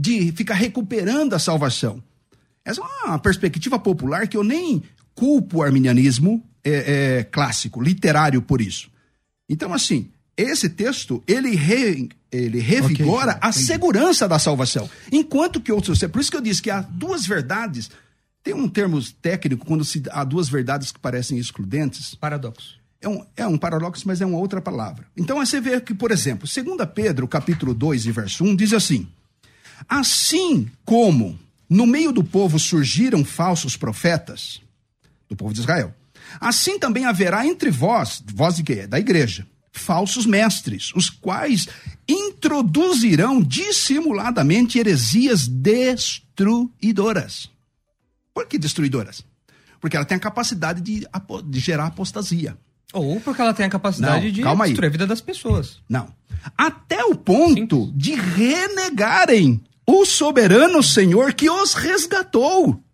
de 0.00 0.30
ficar 0.32 0.54
recuperando 0.54 1.34
a 1.34 1.38
salvação. 1.38 2.00
Essa 2.64 2.80
é 2.80 2.84
uma 3.06 3.18
perspectiva 3.18 3.78
popular 3.78 4.28
que 4.28 4.36
eu 4.36 4.44
nem 4.44 4.82
culpo 5.14 5.58
o 5.58 5.62
arminianismo 5.62 6.44
é, 6.62 7.18
é, 7.18 7.24
clássico, 7.24 7.82
literário 7.82 8.40
por 8.40 8.60
isso. 8.60 8.88
Então, 9.48 9.72
assim, 9.74 10.10
esse 10.36 10.68
texto, 10.68 11.22
ele, 11.26 11.56
re- 11.56 12.08
ele 12.30 12.60
revigora 12.60 13.32
Ok, 13.32 13.40
a 13.42 13.48
entendi. 13.48 13.64
segurança 13.66 14.28
da 14.28 14.38
salvação. 14.38 14.88
Enquanto 15.10 15.60
que 15.60 15.72
outros... 15.72 15.98
Por 16.00 16.20
isso 16.20 16.30
que 16.30 16.36
eu 16.36 16.40
disse 16.42 16.62
que 16.62 16.70
há 16.70 16.80
duas 16.82 17.26
verdades... 17.26 17.90
Tem 18.44 18.54
um 18.54 18.68
termo 18.68 19.02
técnico 19.20 19.66
quando 19.66 19.84
se 19.84 20.00
há 20.10 20.22
duas 20.24 20.48
verdades 20.48 20.92
que 20.92 20.98
parecem 20.98 21.38
excludentes. 21.38 22.14
Paradoxo. 22.14 22.76
É 23.00 23.08
um, 23.08 23.26
é 23.36 23.46
um 23.46 23.58
paradoxo, 23.58 24.04
mas 24.06 24.20
é 24.20 24.26
uma 24.26 24.38
outra 24.38 24.60
palavra. 24.60 25.06
Então, 25.16 25.44
você 25.44 25.60
vê 25.60 25.80
que, 25.80 25.92
por 25.92 26.10
exemplo, 26.12 26.48
2 26.48 26.88
Pedro, 26.94 27.26
capítulo 27.28 27.74
2 27.74 28.06
e 28.06 28.12
verso 28.12 28.44
1, 28.44 28.56
diz 28.56 28.72
assim: 28.72 29.08
Assim 29.88 30.70
como 30.84 31.38
no 31.68 31.86
meio 31.86 32.12
do 32.12 32.24
povo 32.24 32.58
surgiram 32.58 33.24
falsos 33.24 33.76
profetas, 33.76 34.60
do 35.28 35.36
povo 35.36 35.52
de 35.52 35.60
Israel, 35.60 35.94
assim 36.40 36.78
também 36.78 37.04
haverá 37.04 37.46
entre 37.46 37.70
vós, 37.70 38.22
vós 38.34 38.56
de 38.56 38.62
quê? 38.62 38.86
Da 38.86 38.98
igreja, 38.98 39.46
falsos 39.72 40.24
mestres, 40.24 40.92
os 40.94 41.10
quais 41.10 41.68
introduzirão 42.08 43.42
dissimuladamente 43.42 44.78
heresias 44.78 45.46
destruidoras. 45.46 47.50
Por 48.32 48.46
que 48.46 48.58
destruidoras? 48.58 49.22
Porque 49.80 49.96
ela 49.96 50.06
tem 50.06 50.16
a 50.16 50.20
capacidade 50.20 50.80
de, 50.80 51.06
de 51.46 51.60
gerar 51.60 51.86
apostasia. 51.86 52.56
Ou 52.92 53.20
porque 53.20 53.42
ela 53.42 53.52
tem 53.52 53.66
a 53.66 53.70
capacidade 53.70 54.26
Não, 54.26 54.32
de 54.32 54.42
calma 54.42 54.64
aí. 54.64 54.70
destruir 54.70 54.88
a 54.88 54.92
vida 54.92 55.06
das 55.06 55.20
pessoas. 55.20 55.78
Não. 55.88 56.08
Até 56.56 57.04
o 57.04 57.14
ponto 57.14 57.92
de 57.94 58.14
renegarem 58.14 59.62
o 59.90 60.04
soberano 60.04 60.82
Senhor 60.82 61.32
que 61.32 61.48
os 61.48 61.72
resgatou, 61.72 62.84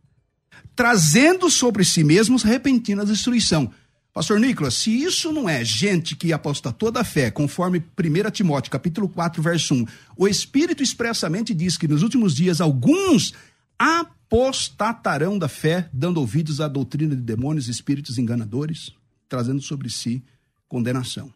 trazendo 0.76 1.50
sobre 1.50 1.84
si 1.84 2.04
mesmos 2.04 2.44
repentina 2.44 3.04
destruição. 3.04 3.68
Pastor 4.12 4.38
Nicolas, 4.38 4.74
se 4.74 5.02
isso 5.02 5.32
não 5.32 5.48
é 5.48 5.64
gente 5.64 6.14
que 6.14 6.32
apostatou 6.32 6.92
da 6.92 7.02
fé, 7.02 7.32
conforme 7.32 7.80
1 7.80 8.30
Timóteo, 8.30 8.70
capítulo 8.70 9.08
4, 9.08 9.42
verso 9.42 9.74
1, 9.74 9.86
o 10.16 10.28
Espírito 10.28 10.84
expressamente 10.84 11.52
diz 11.52 11.76
que 11.76 11.88
nos 11.88 12.04
últimos 12.04 12.32
dias 12.32 12.60
alguns 12.60 13.34
apostatarão 13.76 15.36
da 15.36 15.48
fé, 15.48 15.88
dando 15.92 16.18
ouvidos 16.18 16.60
à 16.60 16.68
doutrina 16.68 17.16
de 17.16 17.22
demônios 17.22 17.66
e 17.66 17.72
espíritos 17.72 18.18
enganadores, 18.18 18.92
trazendo 19.28 19.60
sobre 19.60 19.90
si 19.90 20.22
condenação 20.68 21.32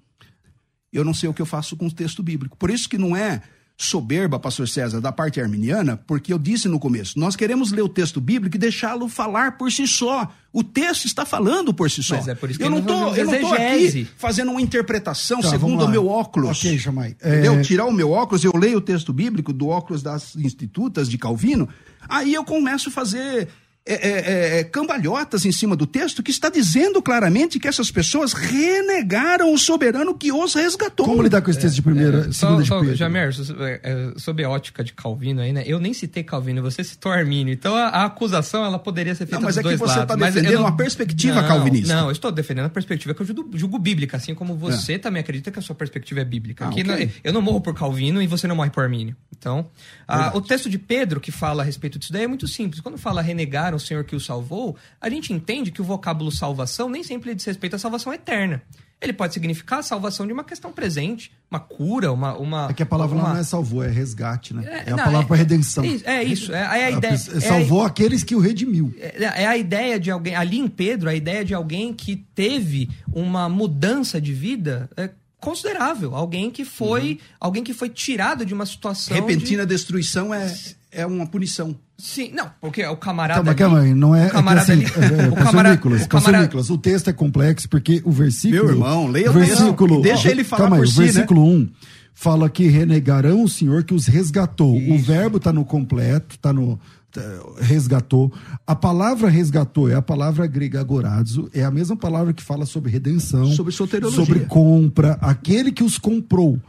eu 0.93 1.05
não 1.05 1.15
sei 1.15 1.29
o 1.29 1.35
que 1.35 1.43
eu 1.43 1.47
faço 1.47 1.77
com 1.77 1.87
o 1.87 1.93
texto 1.93 2.23
bíblico. 2.23 2.57
Por 2.57 2.71
isso 2.71 2.89
que 2.89 2.99
não 2.99 3.17
é 3.17 3.43
soberba, 3.81 4.41
pastor 4.41 4.69
César, 4.69 5.01
da 5.01 5.13
parte 5.13 5.41
arminiana, 5.41 5.97
porque 5.97 6.33
eu 6.33 6.39
disse 6.39 6.67
no 6.67 6.81
começo, 6.81 7.17
nós 7.17 7.37
queremos 7.37 7.71
ler 7.71 7.83
o 7.83 7.89
texto 7.89 8.21
bíblico 8.21 8.57
e 8.57 8.59
deixá-lo 8.59 9.09
falar 9.09 9.57
por 9.57 9.71
si 9.71 9.87
só. 9.87 10.29
O 10.53 10.65
texto 10.65 11.05
está 11.05 11.25
falando 11.25 11.73
por 11.73 11.89
si 11.89 12.03
só. 12.03 12.17
Mas 12.17 12.27
é 12.27 12.35
por 12.35 12.51
isso 12.51 12.59
que 12.59 12.65
eu 12.65 12.71
não 12.71 13.15
eu 13.15 13.25
exegese. 13.25 14.01
aqui 14.01 14.11
fazendo 14.17 14.51
uma 14.51 14.61
interpretação 14.61 15.41
Tá, 15.41 15.51
segundo 15.51 15.85
o 15.85 15.89
meu 15.89 16.09
óculos. 16.09 16.59
Ok, 16.59 16.77
Jamai. 16.77 17.15
É, 17.23 17.35
Entendeu? 17.35 17.63
Tirar 17.63 17.85
o 17.85 17.93
meu 17.93 18.11
óculos, 18.11 18.43
eu 18.43 18.53
leio 18.57 18.79
o 18.79 18.81
texto 18.81 19.13
bíblico 19.13 19.53
do 19.53 19.69
óculos 19.69 20.03
das 20.03 20.35
institutas 20.35 21.09
de 21.09 21.17
Calvino, 21.17 21.69
aí 22.09 22.35
eu 22.35 22.45
começo 22.45 22.89
a 22.89 22.93
fazer 22.93 23.49
é, 23.89 24.09
é, 24.09 24.11
é, 24.57 24.61
é, 24.61 24.65
cambalhotas 24.65 25.45
em 25.45 25.53
cima 25.53 25.75
do 25.75 25.87
texto 25.87 26.23
que 26.23 26.31
está 26.31 26.49
dizendo 26.49 27.01
claramente 27.03 27.59
que 27.59 27.67
essas 27.67 27.91
pessoas 27.91 28.33
renegaram 28.33 29.53
o 29.53 29.59
soberano 29.59 30.15
que 30.15 30.31
os 30.33 30.55
resgatou. 30.55 31.07
Como 31.07 31.23
lidar 31.23 31.41
com 31.43 31.51
esse 31.51 31.61
texto 31.61 31.75
de 31.77 31.83
primeira, 31.83 32.33
Só, 32.33 32.47
segunda 32.49 32.63
de 32.63 32.69
só, 32.69 32.81
Pedro? 32.81 32.95
Jamer, 32.97 33.31
é, 33.61 33.81
é, 34.43 34.45
a 34.45 34.49
ótica 34.51 34.85
de 34.85 34.93
Calvino 34.93 35.41
aí, 35.41 35.53
né? 35.53 35.63
Eu 35.67 35.79
nem 35.81 35.93
citei 35.93 36.23
Calvino, 36.23 36.63
você 36.63 36.85
citou 36.85 37.11
Armínio. 37.13 37.53
Então 37.53 37.75
a, 37.75 37.87
a 37.89 38.05
acusação 38.05 38.65
ela 38.65 38.79
poderia 38.79 39.15
ser 39.15 39.27
feita 39.27 39.37
Não, 39.37 39.43
mas 39.43 39.55
dos 39.55 39.59
é 39.59 39.63
que 39.63 39.69
dois 39.77 39.81
você 39.81 39.99
lados. 39.99 40.07
tá 40.15 40.17
mas 40.17 40.35
eu 40.37 40.43
defendendo 40.43 40.61
não- 40.63 40.69
uma 40.69 40.77
perspectiva 40.77 41.41
Não, 41.43 41.49
calvinista. 41.49 41.95
Não, 41.95 42.07
eu 42.07 42.13
estou 42.13 42.31
defendendo 42.31 42.67
a 42.67 42.71
perspectiva 42.71 43.15
que 43.15 43.23
eu 43.23 43.27
julgo, 43.27 43.51
julgo 43.59 43.79
bíblica, 43.79 44.17
assim 44.17 44.35
como 44.35 44.55
você 44.57 44.99
também 44.99 45.21
acredita 45.21 45.51
que 45.51 45.59
a 45.59 45.63
sua 45.63 45.75
perspectiva 45.75 46.21
é 46.21 46.25
bíblica. 46.25 46.65
Ah, 46.65 46.69
Aqui 46.69 46.83
ok. 46.83 47.07
não- 47.07 47.13
eu 47.25 47.33
não 47.33 47.43
morro 47.43 47.61
por 47.61 47.75
Calvino 47.75 48.21
e 48.23 48.27
você 48.27 48.47
não 48.47 48.57
morre 48.57 48.71
por 48.71 48.83
Armínio. 48.83 49.17
Então, 49.37 49.69
a, 50.07 50.37
o 50.37 50.41
texto 50.41 50.69
de 50.69 50.79
Pedro 50.79 51.21
que 51.21 51.31
fala 51.31 51.63
a 51.63 51.65
respeito 51.65 51.99
disso 51.99 52.13
daí 52.13 52.25
é 52.25 52.27
muito 52.27 52.49
simples. 52.49 52.81
Quando 52.81 52.99
fala 52.99 53.23
renegar 53.23 53.73
o 53.79 53.81
Senhor 53.81 54.05
que 54.05 54.15
o 54.15 54.21
salvou, 54.21 54.77
a 55.01 55.09
gente 55.09 55.33
entende 55.33 55.71
que 55.71 55.81
o 55.81 55.85
vocábulo 55.85 56.31
salvação 56.31 56.89
nem 56.91 57.03
sempre 57.03 57.35
diz 57.35 57.45
respeito 57.47 57.77
à 57.77 57.79
salvação 57.79 58.13
eterna. 58.13 58.63
Ele 59.01 59.13
pode 59.13 59.33
significar 59.33 59.79
a 59.79 59.83
salvação 59.83 60.27
de 60.27 60.33
uma 60.33 60.43
questão 60.43 60.73
presente, 60.73 61.31
uma 61.49 61.61
cura, 61.61 62.13
uma. 62.13 62.37
uma 62.37 62.67
É 62.69 62.73
que 62.73 62.83
a 62.83 62.87
palavra 62.87 63.17
uma... 63.17 63.29
não 63.29 63.37
é 63.37 63.45
salvou, 63.45 63.85
é 63.85 63.89
resgate, 63.89 64.53
né? 64.53 64.65
É, 64.67 64.91
É, 64.91 64.93
a 64.93 64.97
não, 64.97 65.05
palavra 65.05 65.23
é- 65.23 65.27
para 65.29 65.37
redenção. 65.37 65.85
É, 66.05 66.23
isso, 66.25 66.53
é. 66.53 66.59
É, 66.59 66.85
a 66.87 66.91
ideia. 66.91 67.13
é 67.13 67.15
a- 67.15 67.41
Salvou 67.41 67.83
aqueles 67.85 68.25
que 68.25 68.35
o 68.35 68.41
redimiu. 68.41 68.93
é, 68.99 69.43
é 69.43 69.47
a 69.47 69.57
ideia 69.57 70.01
de 70.01 70.11
alguém, 70.11 70.35
ali 70.35 70.59
em 70.59 70.67
Pedro, 70.67 71.09
a 71.09 71.15
ideia 71.15 71.45
de 71.45 71.55
alguém 71.55 71.95
que 71.95 72.17
teve 72.35 72.91
uma 73.13 73.49
mudança 73.49 74.21
de 74.21 74.33
vida 74.35 74.91
é, 74.97 75.11
considerável. 75.39 76.17
Alguém 76.17 76.51
que 76.51 76.65
foi, 76.65 77.13
Uhum. 77.13 77.19
alguém 77.39 77.63
que 77.63 77.73
foi 77.73 77.89
tirado 77.89 78.45
de 78.45 78.53
uma 78.53 78.67
situação. 78.67 79.15
Repentina 79.15 79.65
De... 79.65 79.73
destruição 79.75 80.35
é, 80.35 80.53
é 80.91 81.07
uma 81.07 81.25
punição. 81.25 81.79
Sim, 82.01 82.31
não, 82.33 82.49
porque 82.61 82.85
o 82.87 82.97
camarada. 82.97 83.43
Calma, 83.43 83.51
ali- 83.51 83.59
calma 83.59 83.81
aí, 83.81 83.95
não 83.95 84.15
é. 84.15 84.25
O 84.25 84.27
é 84.27 84.31
camarada 84.31 84.73
assim, 84.73 84.85
ali. 84.85 84.85
é, 84.85 85.25
é, 85.25 85.27
o 85.29 85.31
pastor 85.33 85.45
camarada, 85.45 85.75
Nicolas, 85.75 86.03
o 86.05 86.09
camarada, 86.09 86.45
Nicolas, 86.45 86.71
o 86.71 86.79
texto 86.79 87.11
é 87.11 87.13
complexo 87.13 87.69
porque 87.69 88.01
o 88.05 88.13
versículo. 88.13 88.63
Meu 88.65 88.71
irmão, 88.73 89.07
leia 89.09 89.27
o 89.27 89.31
o 89.31 89.35
versículo. 89.35 89.99
e 89.99 90.03
deixa 90.03 90.31
ele 90.31 90.45
falar 90.45 90.63
calma 90.63 90.77
aí, 90.77 90.83
por 90.83 90.89
o 90.89 90.93
si, 90.93 90.99
né? 91.01 91.05
versículo 91.07 91.45
1 91.45 91.69
fala 92.15 92.49
que 92.51 92.67
renegarão 92.69 93.43
o 93.43 93.49
Senhor 93.49 93.83
que 93.85 93.95
os 93.95 94.07
resgatou. 94.07 94.77
O 94.77 94.99
verbo 94.99 95.37
está 95.39 95.53
no 95.53 95.65
completo, 95.65 96.37
está 96.37 96.53
no. 96.53 96.79
tá, 97.11 97.21
resgatou. 97.61 98.33
A 98.67 98.75
palavra 98.77 99.29
resgatou 99.29 99.89
é 99.89 99.95
a 99.95 100.03
palavra 100.03 100.47
grega 100.47 100.81
agorazo, 100.81 101.51
é 101.53 101.65
a 101.65 101.71
mesma 101.71 101.97
palavra 101.97 102.33
que 102.33 102.43
fala 102.43 102.65
sobre 102.67 102.91
redenção, 102.93 103.47
Sobre 103.53 103.73
soteriologia. 103.73 104.25
sobre 104.25 104.45
compra, 104.47 105.19
aquele 105.21 105.73
que 105.73 105.83
os 105.83 105.99
comprou. 105.99 106.61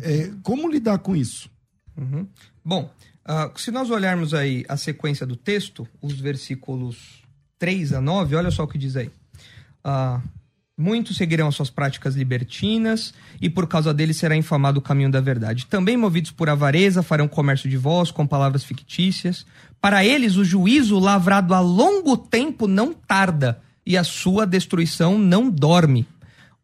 É, 0.00 0.30
como 0.42 0.68
lidar 0.68 0.98
com 0.98 1.14
isso? 1.14 1.48
Bom, 2.64 2.90
ah, 3.24 3.50
se 3.56 3.70
nós 3.70 3.90
olharmos 3.90 4.34
aí 4.34 4.64
a 4.68 4.76
sequência 4.76 5.26
do 5.26 5.36
texto, 5.36 5.86
os 6.00 6.20
versículos 6.20 7.22
3 7.58 7.92
a 7.94 8.00
9, 8.00 8.36
olha 8.36 8.50
só 8.50 8.64
o 8.64 8.68
que 8.68 8.78
diz 8.78 8.96
aí. 8.96 9.10
Ah, 9.84 10.20
Muitos 10.76 11.18
seguirão 11.18 11.48
as 11.48 11.54
suas 11.54 11.68
práticas 11.68 12.16
libertinas, 12.16 13.12
e 13.40 13.50
por 13.50 13.68
causa 13.68 13.92
deles 13.92 14.16
será 14.16 14.34
infamado 14.34 14.78
o 14.78 14.82
caminho 14.82 15.10
da 15.10 15.20
verdade. 15.20 15.66
Também 15.66 15.98
movidos 15.98 16.30
por 16.30 16.48
avareza, 16.48 17.02
farão 17.02 17.28
comércio 17.28 17.68
de 17.68 17.76
vós 17.76 18.10
com 18.10 18.26
palavras 18.26 18.64
fictícias. 18.64 19.44
Para 19.80 20.04
eles, 20.04 20.36
o 20.36 20.44
juízo 20.44 20.98
lavrado 20.98 21.52
a 21.52 21.60
longo 21.60 22.16
tempo 22.16 22.66
não 22.66 22.94
tarda, 22.94 23.60
e 23.84 23.96
a 23.96 24.02
sua 24.02 24.46
destruição 24.46 25.18
não 25.18 25.50
dorme. 25.50 26.06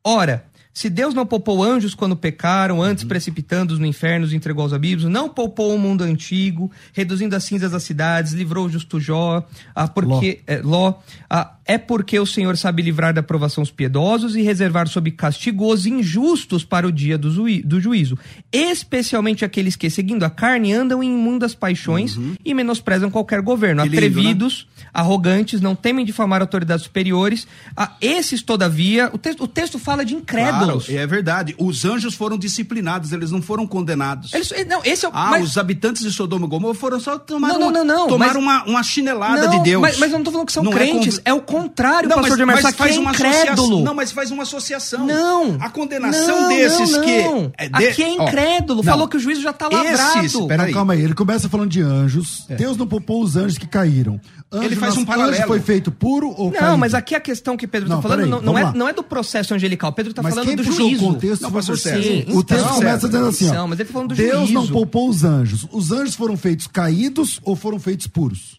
Ora, 0.03 0.47
se 0.73 0.89
Deus 0.89 1.13
não 1.13 1.27
poupou 1.27 1.65
anjos 1.65 1.95
quando 1.95 2.17
pecaram, 2.17 2.81
antes 2.81 3.03
precipitando-os 3.03 3.79
no 3.81 3.87
inferno, 3.87 4.25
os 4.25 4.33
entregou 4.33 4.63
aos 4.63 4.73
abismos, 4.73 5.11
não 5.11 5.29
poupou 5.29 5.75
o 5.75 5.79
mundo 5.79 6.05
antigo, 6.05 6.71
reduzindo 6.93 7.35
as 7.35 7.45
cinzas 7.45 7.73
das 7.73 7.83
cidades, 7.83 8.33
livrou 8.33 8.67
o 8.67 8.71
justo 8.71 9.01
Jó, 9.01 9.45
ah, 9.75 9.89
porque, 9.89 10.41
é, 10.47 10.59
Ló, 10.59 10.95
ah, 11.29 11.55
é 11.65 11.77
porque 11.77 12.19
o 12.19 12.25
Senhor 12.25 12.57
sabe 12.57 12.83
livrar 12.83 13.13
da 13.13 13.23
provação 13.23 13.63
os 13.63 13.71
piedosos 13.71 14.37
e 14.37 14.43
reservar 14.43 14.89
sob 14.89 15.11
castigo 15.11 15.71
os 15.71 15.85
injustos 15.85 16.65
para 16.65 16.87
o 16.87 16.93
dia 16.93 17.19
do, 17.19 17.31
do 17.65 17.81
juízo, 17.81 18.17
especialmente 18.53 19.45
aqueles 19.45 19.77
que, 19.77 19.91
seguindo 19.91 20.23
a 20.23 20.31
carne, 20.31 20.73
andam 20.73 21.03
em 21.03 21.13
imundas 21.13 21.55
paixões 21.55 22.19
e 22.45 22.55
menosprezam 22.55 23.11
qualquer 23.11 23.43
governo, 23.43 23.83
Que 23.83 23.89
lindo, 23.89 24.01
né? 24.01 24.07
atrevidos, 24.07 24.69
arrogantes, 24.95 25.61
não 25.61 25.75
temem 25.75 26.05
difamar 26.05 26.41
autoridades 26.41 26.85
superiores. 26.85 27.47
Ah, 27.77 27.97
esses, 28.01 28.43
todavia, 28.43 29.11
o 29.13 29.19
texto, 29.19 29.45
o 29.45 29.49
texto 29.49 29.79
fala 29.79 30.05
de 30.05 30.15
incrédulos. 30.15 30.59
Claro, 30.59 30.68
é 30.89 31.07
verdade. 31.07 31.55
Os 31.59 31.85
anjos 31.85 32.15
foram 32.15 32.37
disciplinados, 32.39 33.13
eles 33.13 33.31
não 33.31 33.41
foram 33.43 33.67
condenados. 33.67 34.33
Eles- 34.33 34.53
não, 34.67 34.81
esse 34.85 35.05
é 35.05 35.09
o. 35.09 35.13
Ah, 35.15 35.29
mas- 35.31 35.45
os 35.51 35.59
habitantes 35.59 36.03
de 36.03 36.11
Sodoma 36.13 36.47
e 36.47 36.49
Gomorra 36.49 36.75
foram 36.75 37.01
só 37.01 37.19
tomar 37.19 37.49
Não, 37.49 37.59
não, 37.59 37.71
não, 37.73 37.85
não, 37.85 38.09
tomaram 38.09 38.41
mas- 38.41 38.63
uma, 38.65 38.71
uma 38.71 38.83
chinelada 38.83 39.47
não, 39.47 39.51
de 39.59 39.71
Deus. 39.71 39.83
Mas, 39.83 39.99
mas 39.99 40.13
eu 40.13 40.19
não 40.19 40.25
tô 40.25 40.31
falando 40.31 40.47
que 40.47 40.53
são 40.53 40.63
Não 40.63 40.73
é 40.73 40.77
crentes, 40.77 41.21
é, 41.25 41.31
conv- 41.31 41.39
o 41.39 41.43
contrário, 41.43 42.09
Não, 42.09 42.17
pastor 42.17 42.31
mas, 42.31 42.39
de 42.39 42.45
mas 42.45 42.63
Março, 42.63 42.79
faz 42.79 42.91
aqui 42.91 42.99
é 42.99 43.01
uma 43.03 43.11
incrédulo. 43.13 43.43
associação. 43.53 43.81
Não, 43.85 43.95
mas 43.95 44.13
faz 44.13 44.31
uma 44.31 44.43
associação. 44.43 45.07
Não. 45.07 45.57
A 45.61 45.71
condenação 45.71 46.43
Não, 46.43 46.49
desses 46.49 46.91
não, 46.93 47.01
que. 47.03 47.23
não. 47.23 47.53
é 47.57 47.69
de- 47.69 47.87
Aqui 47.89 48.03
é 48.03 48.09
incrédulo. 48.11 48.83
não. 48.83 48.93
Falou 48.93 49.09
que 49.09 49.17
o 49.17 49.21
juízo 49.21 49.41
já 49.43 49.53
tá 49.53 49.69
lavrado. 49.69 50.19
Esses, 50.25 50.33
pera- 50.33 50.47
Peraí. 50.49 50.67
Não, 50.67 50.75
calma 50.75 50.93
aí, 50.95 51.03
ele 51.03 51.15
começa 51.15 51.49
falando 51.49 51.71
de 51.71 51.81
anjos. 51.81 52.47
Deus 52.49 52.77
não 52.77 52.87
poupou 52.87 53.23
os 53.23 53.37
anjos 53.37 53.59
que 53.59 53.67
caíram. 53.67 54.21
Anjo 54.51 54.65
Ele 54.65 54.77
faz 54.77 54.97
um 54.97 55.05
paralelo. 55.05 55.37
Anjo 55.37 55.47
foi 55.47 55.61
feito 55.61 55.91
puro 55.93 56.31
ou 56.31 56.51
Não, 56.51 56.59
caído? 56.59 56.79
mas 56.79 56.95
aqui 56.95 57.15
a 57.15 57.21
questão 57.21 57.57
que 57.57 57.67
Pedro 57.67 57.89
Não, 57.89 57.97
tá 57.97 58.03
falando 58.03 58.19
peraí, 58.19 58.31
não, 58.31 58.41
não 58.41 58.59
é, 58.59 58.73
não 58.73 58.89
é 58.89 58.93
do 58.95 59.03
processo 59.03 59.53
angelical. 59.55 59.93
Pedro 59.93 60.15
tá 60.15 60.23
Mas 60.23 60.33
falando 60.35 60.47
quem 60.49 60.57
do 60.57 60.65
puxou 60.65 60.89
juízo. 60.89 61.05
o 61.05 61.13
contexto 61.13 61.43
Não, 61.43 61.51
foi 61.51 61.59
pastor 61.59 61.77
você. 61.77 61.91
Sérgio. 61.91 62.37
o 62.37 62.43
texto 62.43 62.63
Então, 62.65 62.75
começa 62.77 63.07
dizendo 63.09 63.27
assim, 63.27 63.49
ó, 63.51 63.55
Não, 63.55 63.69
mas 63.69 63.79
ele 63.79 63.87
tá 63.89 63.93
falando 63.93 64.09
do 64.09 64.15
Deus 64.15 64.51
não 64.51 64.63
juízo. 64.63 64.73
poupou 64.73 65.09
os 65.09 65.23
anjos. 65.25 65.67
Os 65.71 65.93
anjos 65.93 66.15
foram 66.15 66.37
feitos 66.37 66.67
caídos 66.67 67.41
ou 67.43 67.55
foram 67.55 67.79
feitos 67.79 68.07
puros? 68.07 68.59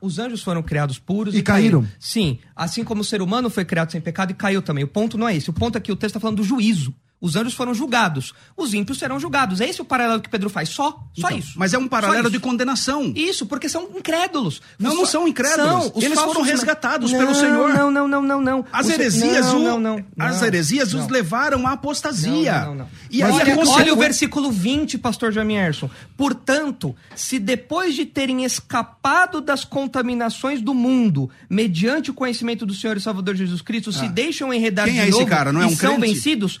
Os 0.00 0.18
anjos 0.18 0.42
foram 0.42 0.62
criados 0.62 0.98
puros 0.98 1.34
E 1.34 1.42
caíram. 1.42 1.86
Sim, 1.98 2.38
assim 2.56 2.82
como 2.84 3.02
o 3.02 3.04
ser 3.04 3.20
humano 3.20 3.50
foi 3.50 3.64
criado 3.66 3.92
sem 3.92 4.00
pecado 4.00 4.30
e 4.30 4.34
caiu 4.34 4.62
também. 4.62 4.82
O 4.84 4.88
ponto 4.88 5.18
não 5.18 5.28
é 5.28 5.36
esse. 5.36 5.50
O 5.50 5.52
ponto 5.52 5.76
é 5.76 5.80
que 5.80 5.92
o 5.92 5.96
texto 5.96 6.12
está 6.12 6.20
falando 6.20 6.38
do 6.38 6.42
juízo. 6.44 6.94
Os 7.24 7.36
anjos 7.36 7.54
foram 7.54 7.72
julgados. 7.72 8.34
Os 8.54 8.74
ímpios 8.74 8.98
serão 8.98 9.18
julgados. 9.18 9.62
É 9.62 9.66
esse 9.68 9.80
o 9.80 9.84
paralelo 9.84 10.20
que 10.20 10.28
Pedro 10.28 10.50
faz. 10.50 10.68
Só, 10.68 10.90
só 10.90 11.28
Então, 11.28 11.38
isso. 11.38 11.52
Mas 11.56 11.72
é 11.72 11.78
um 11.78 11.88
paralelo 11.88 12.30
de 12.30 12.38
condenação. 12.38 13.12
Isso, 13.16 13.46
porque 13.46 13.66
são 13.66 13.88
incrédulos. 13.96 14.60
Não, 14.78 14.94
não 14.94 15.04
fa- 15.06 15.12
são 15.12 15.26
incrédulos. 15.26 15.90
os 15.94 16.04
Eles 16.04 16.20
foram 16.20 16.42
resgatados 16.42 17.10
Não, 17.12 17.18
pelo 17.18 17.34
Senhor. 17.34 17.72
Não, 17.72 17.90
não, 17.90 18.06
não, 18.06 18.20
não, 18.20 18.40
não. 18.42 18.64
As 18.70 18.90
heresias, 18.90 19.46
não, 19.46 19.58
não, 19.58 19.80
não, 19.80 20.04
as 20.18 20.40
não, 20.40 20.46
heresias 20.46 20.92
os 20.92 21.00
não. 21.06 21.08
levaram 21.10 21.66
à 21.66 21.72
apostasia. 21.72 22.52
Não, 22.60 22.66
não, 22.66 22.74
não. 22.74 22.88
E 23.10 23.22
aí 23.22 23.32
olha, 23.32 23.58
olha 23.70 23.94
o 23.94 23.96
versículo 23.96 24.50
20, 24.52 24.98
pastor 24.98 25.32
Jamierson. 25.32 25.88
Portanto, 26.16 26.94
se 27.16 27.38
depois 27.38 27.94
de 27.94 28.04
terem 28.04 28.44
escapado 28.44 29.40
das 29.40 29.64
contaminações 29.64 30.60
do 30.60 30.74
mundo, 30.74 31.30
mediante 31.48 32.10
o 32.10 32.14
conhecimento 32.14 32.66
do 32.66 32.74
Senhor 32.74 32.96
e 32.96 33.00
Salvador 33.00 33.34
Jesus 33.34 33.62
Cristo, 33.62 33.92
se 33.92 34.08
deixam 34.08 34.52
enredar 34.52 34.84
Ah. 34.86 34.90
Quem 34.90 35.00
de 35.00 35.08
é 35.08 35.10
novo 35.10 35.26
cara? 35.26 35.52
Não 35.52 35.62
é 35.62 35.64
e 35.64 35.68
um 35.68 35.76
são 35.76 35.96
crente? 35.96 36.14
vencidos, 36.14 36.60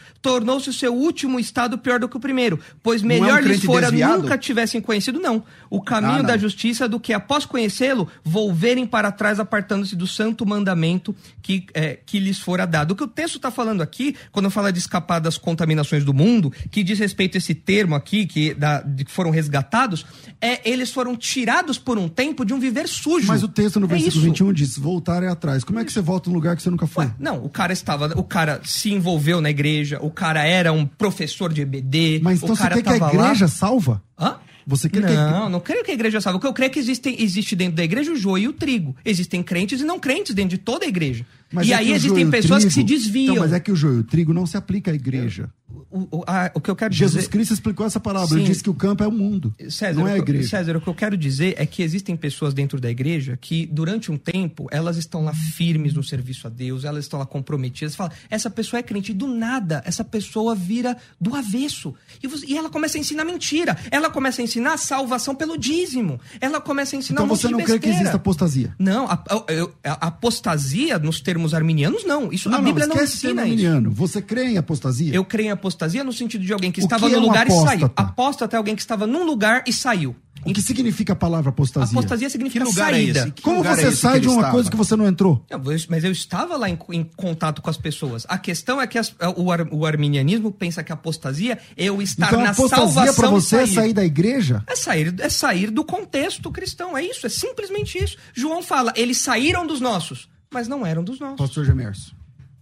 tornou-se 0.54 0.70
o 0.70 0.72
seu 0.72 0.94
último 0.94 1.38
estado 1.40 1.76
pior 1.78 1.98
do 1.98 2.08
que 2.08 2.16
o 2.16 2.20
primeiro. 2.20 2.58
Pois 2.82 3.02
Não 3.02 3.10
é 3.10 3.18
um 3.18 3.22
melhor 3.22 3.42
lhes 3.42 3.62
fora 3.64 3.86
desviado? 3.90 4.22
nunca 4.22 4.38
tivessem 4.38 4.80
conhecido, 4.80 5.18
não, 5.20 5.42
o 5.68 5.80
caminho 5.80 6.14
Ah, 6.14 6.18
não. 6.18 6.24
da 6.26 6.36
justiça 6.36 6.88
do 6.88 7.00
que, 7.00 7.12
após 7.12 7.44
conhecê-lo, 7.44 8.08
volverem 8.22 8.86
para 8.86 9.10
trás, 9.10 9.40
apartando-se 9.40 9.96
do 9.96 10.06
santo 10.06 10.46
mandamento 10.46 11.14
que, 11.42 11.66
é, 11.74 11.98
que 12.04 12.18
lhes 12.18 12.38
fora 12.38 12.66
dado. 12.66 12.92
O 12.92 12.96
que 12.96 13.02
o 13.04 13.08
texto 13.08 13.36
está 13.36 13.50
falando 13.50 13.82
aqui, 13.82 14.14
quando 14.32 14.50
fala 14.50 14.72
de 14.72 14.78
escapar 14.78 15.18
das 15.18 15.36
contaminações 15.36 16.04
do 16.04 16.14
mundo, 16.14 16.52
que 16.70 16.82
diz 16.82 16.98
respeito 16.98 17.36
a 17.36 17.38
esse 17.38 17.54
termo 17.54 17.94
aqui, 17.94 18.26
que, 18.26 18.54
da, 18.54 18.80
de 18.80 19.04
que 19.04 19.10
foram 19.10 19.30
resgatados, 19.30 20.04
é 20.40 20.68
eles 20.68 20.90
foram 20.92 21.16
tirados 21.16 21.78
por 21.78 21.98
um 21.98 22.08
tempo 22.08 22.44
de 22.44 22.52
um 22.54 22.58
viver 22.60 22.88
sujo. 22.88 23.26
Mas 23.26 23.42
o 23.42 23.48
texto 23.48 23.80
no 23.80 23.86
É 23.86 23.90
versículo 23.90 24.18
isso. 24.18 24.26
21 24.26 24.52
diz: 24.52 24.78
voltarem 24.78 25.28
atrás. 25.28 25.64
Como 25.64 25.78
é 25.78 25.84
que 25.84 25.92
você 25.92 26.00
volta 26.00 26.28
num 26.30 26.34
lugar 26.36 26.56
que 26.56 26.62
você 26.62 26.70
nunca 26.70 26.86
foi? 26.86 27.06
Ué, 27.06 27.14
não, 27.18 27.44
o 27.44 27.48
cara 27.48 27.72
estava. 27.72 28.12
O 28.18 28.24
cara 28.24 28.60
se 28.64 28.92
envolveu 28.92 29.40
na 29.40 29.50
igreja, 29.50 29.98
o 30.00 30.10
cara 30.10 30.43
era 30.46 30.72
um 30.72 30.86
professor 30.86 31.52
de 31.52 31.62
EBD. 31.62 32.20
Mas 32.22 32.40
o 32.42 32.44
então 32.44 32.56
você 32.56 32.62
cara 32.62 32.74
quer 32.76 32.82
que 32.82 32.88
a 32.88 32.92
tava 32.98 33.12
lá- 33.16 33.24
igreja 33.24 33.48
salva? 33.48 34.02
Hã? 34.18 34.36
Você 34.66 34.88
quer 34.88 35.04
que 35.04 35.12
a 35.12 35.30
Não, 35.30 35.48
não 35.50 35.60
creio 35.60 35.84
que 35.84 35.90
a 35.90 35.94
igreja 35.94 36.22
salva. 36.22 36.38
O 36.38 36.40
que 36.40 36.46
eu 36.46 36.52
creio 36.54 36.68
é 36.68 36.70
que 36.70 36.78
existem, 36.78 37.16
existe 37.22 37.54
dentro 37.54 37.76
da 37.76 37.84
igreja 37.84 38.10
o 38.10 38.16
joio 38.16 38.44
e 38.44 38.48
o 38.48 38.52
trigo. 38.54 38.96
Existem 39.04 39.42
crentes 39.42 39.80
e 39.82 39.84
não 39.84 39.98
crentes 39.98 40.34
dentro 40.34 40.56
de 40.56 40.58
toda 40.58 40.86
a 40.86 40.88
igreja. 40.88 41.26
Mas 41.52 41.66
e 41.68 41.72
é 41.72 41.76
aí 41.76 41.86
que 41.86 41.92
o 41.92 41.94
existem 41.96 42.24
o 42.26 42.30
pessoas 42.30 42.64
que 42.64 42.70
se 42.70 42.82
trigo- 42.82 42.88
desviam. 42.88 43.32
Então, 43.34 43.44
mas 43.44 43.52
é 43.52 43.60
que 43.60 43.70
o 43.70 43.76
joio 43.76 43.96
e 43.96 44.00
o 44.00 44.04
trigo 44.04 44.32
não 44.32 44.46
se 44.46 44.56
aplica 44.56 44.90
à 44.90 44.94
igreja. 44.94 45.50
o, 45.63 45.63
o- 46.10 46.24
a- 46.26 46.50
o 46.54 46.60
que 46.60 46.70
eu 46.70 46.76
quero 46.76 46.92
Jesus 46.92 47.24
dizer... 47.24 47.30
Cristo 47.30 47.54
explicou 47.54 47.86
essa 47.86 48.00
palavra. 48.00 48.28
Sim. 48.28 48.36
Ele 48.36 48.44
disse 48.44 48.62
que 48.62 48.70
o 48.70 48.74
campo 48.74 49.04
é 49.04 49.06
o 49.06 49.12
mundo. 49.12 49.54
César, 49.70 50.00
não 50.00 50.08
é 50.08 50.14
a 50.14 50.18
igreja. 50.18 50.48
César, 50.48 50.76
o 50.76 50.80
que 50.80 50.88
eu 50.88 50.94
quero 50.94 51.16
dizer 51.16 51.54
é 51.56 51.64
que 51.66 51.82
existem 51.82 52.16
pessoas 52.16 52.52
dentro 52.52 52.80
da 52.80 52.90
igreja 52.90 53.38
que, 53.40 53.66
durante 53.66 54.10
um 54.10 54.16
tempo, 54.16 54.66
elas 54.70 54.96
estão 54.96 55.24
lá 55.24 55.32
firmes 55.32 55.94
no 55.94 56.02
serviço 56.02 56.46
a 56.46 56.50
Deus, 56.50 56.84
elas 56.84 57.04
estão 57.04 57.18
lá 57.18 57.26
comprometidas. 57.26 57.94
Fala, 57.94 58.10
essa 58.30 58.50
pessoa 58.50 58.80
é 58.80 58.82
crente. 58.82 59.12
E 59.12 59.14
do 59.14 59.26
nada, 59.28 59.82
essa 59.86 60.02
pessoa 60.04 60.54
vira 60.54 60.96
do 61.20 61.34
avesso. 61.36 61.94
E, 62.22 62.26
você- 62.26 62.46
e 62.46 62.56
ela 62.56 62.68
começa 62.70 62.98
a 62.98 63.00
ensinar 63.00 63.24
mentira. 63.24 63.76
Ela 63.90 64.10
começa 64.10 64.40
a 64.40 64.44
ensinar 64.44 64.76
salvação 64.78 65.34
pelo 65.34 65.56
dízimo. 65.56 66.20
Ela 66.40 66.60
começa 66.60 66.96
a 66.96 66.98
ensinar 66.98 67.16
Então 67.22 67.26
um 67.26 67.36
você 67.36 67.48
não 67.48 67.60
crê 67.60 67.78
que 67.78 67.88
exista 67.88 68.16
apostasia? 68.16 68.74
Não, 68.78 69.06
a, 69.06 69.12
a- 69.14 69.90
a 70.02 70.06
apostasia, 70.08 70.98
nos 70.98 71.20
termos 71.20 71.54
arminianos, 71.54 72.04
não. 72.04 72.32
Isso, 72.32 72.48
a 72.48 72.60
Bíblia 72.60 72.86
não, 72.86 72.96
esquece 72.96 73.16
ensina 73.28 73.42
isso. 73.42 73.50
arminiano. 73.52 73.90
Você 73.90 74.20
crê 74.20 74.44
em 74.46 74.56
apostasia? 74.58 75.14
Eu 75.14 75.24
creio 75.24 75.48
em 75.48 75.50
apostasia 75.50 75.83
no 76.04 76.12
sentido 76.12 76.44
de 76.44 76.52
alguém 76.52 76.72
que 76.72 76.80
O 76.80 76.84
estava 76.84 77.06
que 77.06 77.12
no 77.12 77.18
é 77.18 77.20
lugar 77.20 77.46
e 77.46 77.50
saiu. 77.50 77.86
apóstata? 77.86 77.92
Apóstata 78.02 78.56
é 78.56 78.58
alguém 78.58 78.74
que 78.76 78.80
estava 78.82 79.06
num 79.06 79.24
lugar 79.24 79.62
e 79.66 79.72
saiu. 79.72 80.16
O 80.46 80.52
que 80.52 80.60
significa 80.60 81.14
a 81.14 81.16
palavra 81.16 81.48
apostasia? 81.48 81.96
Apostasia 81.98 82.28
significa 82.28 82.62
Que 82.66 82.70
lugar 82.70 82.90
é 82.92 82.96
saída. 82.96 83.30
Que 83.30 83.40
Como 83.40 83.58
lugar 83.58 83.76
você 83.76 83.86
é 83.86 83.88
esse 83.88 83.96
sai 83.96 84.20
de 84.20 84.26
uma 84.28 84.36
estava? 84.36 84.52
coisa 84.52 84.70
que 84.70 84.76
você 84.76 84.94
não 84.94 85.06
entrou? 85.06 85.42
Não, 85.50 85.58
mas- 85.88 86.04
eu 86.04 86.12
estava 86.12 86.54
lá 86.58 86.68
em, 86.68 86.78
em 86.92 87.02
contato 87.16 87.62
com 87.62 87.70
as 87.70 87.78
pessoas. 87.78 88.26
A 88.28 88.36
questão 88.36 88.78
é 88.78 88.86
que 88.86 88.98
as- 88.98 89.14
o, 89.38 89.50
ar- 89.50 89.66
o 89.72 89.86
arminianismo 89.86 90.52
pensa 90.52 90.84
que 90.84 90.92
a 90.92 90.96
apostasia 90.96 91.58
é 91.74 91.84
eu 91.84 92.02
estar 92.02 92.26
Então 92.26 92.42
na 92.42 92.50
apostasia 92.50 92.84
salvação 92.86 93.14
pra 93.14 93.30
você 93.30 93.56
e 93.56 93.60
é 93.60 93.66
sair. 93.66 93.92
da 93.94 94.04
igreja? 94.04 94.62
É 94.66 94.76
sair, 94.76 95.14
é 95.18 95.28
sair 95.30 95.70
do 95.70 95.82
contexto 95.82 96.50
cristão. 96.50 96.94
É 96.94 97.02
isso, 97.02 97.26
é 97.26 97.30
simplesmente 97.30 97.96
isso. 97.96 98.18
João 98.34 98.62
fala, 98.62 98.92
eles 98.96 99.16
saíram 99.16 99.66
dos 99.66 99.80
nossos, 99.80 100.28
mas 100.52 100.68
não 100.68 100.84
eram 100.84 101.02
dos 101.02 101.18
nossos. 101.18 101.38
Pastor 101.38 101.64
Gemerson. 101.64 102.12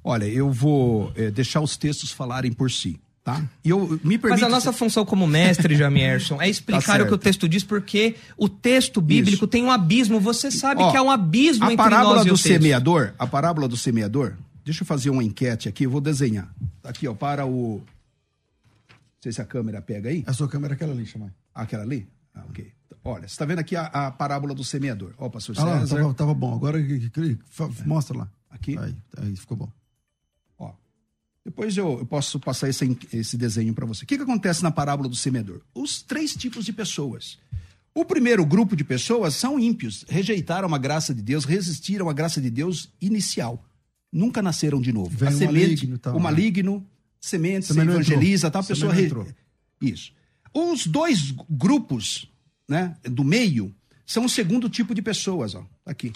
Olha, 0.04 0.26
eu 0.26 0.52
vou 0.52 1.12
eh, 1.16 1.32
deixar 1.32 1.60
os 1.60 1.76
textos 1.76 2.12
falarem 2.12 2.52
por 2.52 2.70
si. 2.70 3.00
Tá? 3.24 3.40
E 3.64 3.70
eu 3.70 3.88
me 4.02 4.18
permito... 4.18 4.28
Mas 4.30 4.42
a 4.42 4.48
nossa 4.48 4.72
função 4.72 5.04
como 5.04 5.28
mestre, 5.28 5.76
Jamierson, 5.76 6.40
é 6.42 6.48
explicar 6.48 6.98
Tá 6.98 7.04
o 7.04 7.06
que 7.06 7.14
o 7.14 7.18
texto 7.18 7.48
diz, 7.48 7.62
porque 7.62 8.16
o 8.36 8.48
texto 8.48 9.00
bíblico 9.00 9.44
Isso. 9.44 9.46
tem 9.46 9.62
um 9.62 9.70
abismo. 9.70 10.18
Você 10.18 10.50
sabe 10.50 10.82
Ó, 10.82 10.90
que 10.90 10.96
há 10.96 11.02
um 11.02 11.10
abismo 11.10 11.64
a 11.64 11.66
entre 11.66 11.76
parábola 11.76 12.16
nós 12.16 12.26
e 12.26 12.28
do 12.28 12.34
o 12.34 12.36
texto. 12.36 12.48
semeador, 12.48 13.14
a 13.16 13.26
parábola 13.26 13.68
do 13.68 13.76
semeador, 13.76 14.34
deixa 14.64 14.82
eu 14.82 14.86
fazer 14.86 15.10
uma 15.10 15.22
enquete 15.22 15.68
aqui, 15.68 15.84
eu 15.84 15.90
vou 15.90 16.00
desenhar. 16.00 16.52
Tá 16.82 16.90
Aqui, 16.90 17.06
ó, 17.06 17.14
para 17.14 17.46
o... 17.46 17.76
Não 17.78 18.96
sei 19.20 19.30
se 19.30 19.40
a 19.40 19.44
câmera 19.44 19.80
pega 19.80 20.08
aí. 20.08 20.24
A 20.26 20.32
sua 20.32 20.48
câmera 20.48 20.74
é 20.74 20.76
aquela 20.76 20.92
ali, 20.92 21.06
chama. 21.06 21.32
Aquela 21.54 21.84
ali? 21.84 22.08
Ah, 22.34 22.42
ok. 22.48 22.72
Olha, 23.04 23.28
você 23.28 23.36
tá 23.36 23.44
vendo 23.44 23.60
aqui 23.60 23.76
a, 23.76 23.84
a 23.86 24.10
parábola 24.10 24.52
do 24.52 24.64
semeador. 24.64 25.12
Ó, 25.16 25.28
pastor 25.28 25.54
Ah 25.58 25.64
lá, 25.64 25.80
César. 25.80 25.96
tava, 25.96 26.14
tava 26.14 26.34
bom. 26.34 26.54
Agora 26.54 26.78
mostra 27.86 28.18
lá. 28.18 28.28
Aqui. 28.50 28.76
Aí, 28.78 28.94
aí 29.16 29.36
ficou 29.36 29.56
bom. 29.56 29.68
Depois 31.44 31.76
eu, 31.76 31.98
eu 31.98 32.06
posso 32.06 32.38
passar 32.38 32.68
esse, 32.68 32.96
esse 33.12 33.36
desenho 33.36 33.74
para 33.74 33.84
você. 33.84 34.04
O 34.04 34.06
que, 34.06 34.16
que 34.16 34.22
acontece 34.22 34.62
na 34.62 34.70
parábola 34.70 35.08
do 35.08 35.16
semeador? 35.16 35.60
Os 35.74 36.00
três 36.00 36.34
tipos 36.34 36.64
de 36.64 36.72
pessoas. 36.72 37.38
O 37.94 38.04
primeiro 38.04 38.46
grupo 38.46 38.74
de 38.74 38.84
pessoas 38.84 39.34
são 39.34 39.58
ímpios, 39.58 40.04
rejeitaram 40.08 40.74
a 40.74 40.78
graça 40.78 41.14
de 41.14 41.20
Deus, 41.20 41.44
resistiram 41.44 42.08
à 42.08 42.12
graça 42.12 42.40
de 42.40 42.48
Deus 42.48 42.90
inicial. 43.00 43.62
Nunca 44.10 44.40
nasceram 44.40 44.80
de 44.80 44.92
novo. 44.92 45.10
Vem 45.10 45.28
a 45.28 45.32
o 45.32 45.34
semente, 45.34 45.58
maligno 45.58 45.98
tal, 45.98 46.12
o 46.14 46.16
né? 46.16 46.22
maligno, 46.22 46.86
semente, 47.20 47.66
se 47.66 47.74
Também 47.74 47.92
evangeliza, 47.94 48.46
entrou. 48.46 48.50
tal, 48.50 48.62
a 48.62 48.64
pessoa. 48.64 48.92
Re-. 48.92 49.34
Isso. 49.80 50.12
Os 50.54 50.86
dois 50.86 51.34
grupos, 51.50 52.30
né, 52.68 52.96
do 53.04 53.24
meio, 53.24 53.74
são 54.06 54.24
o 54.24 54.28
segundo 54.28 54.68
tipo 54.68 54.94
de 54.94 55.02
pessoas, 55.02 55.54
ó. 55.54 55.66
Tá 55.84 55.90
aqui. 55.90 56.12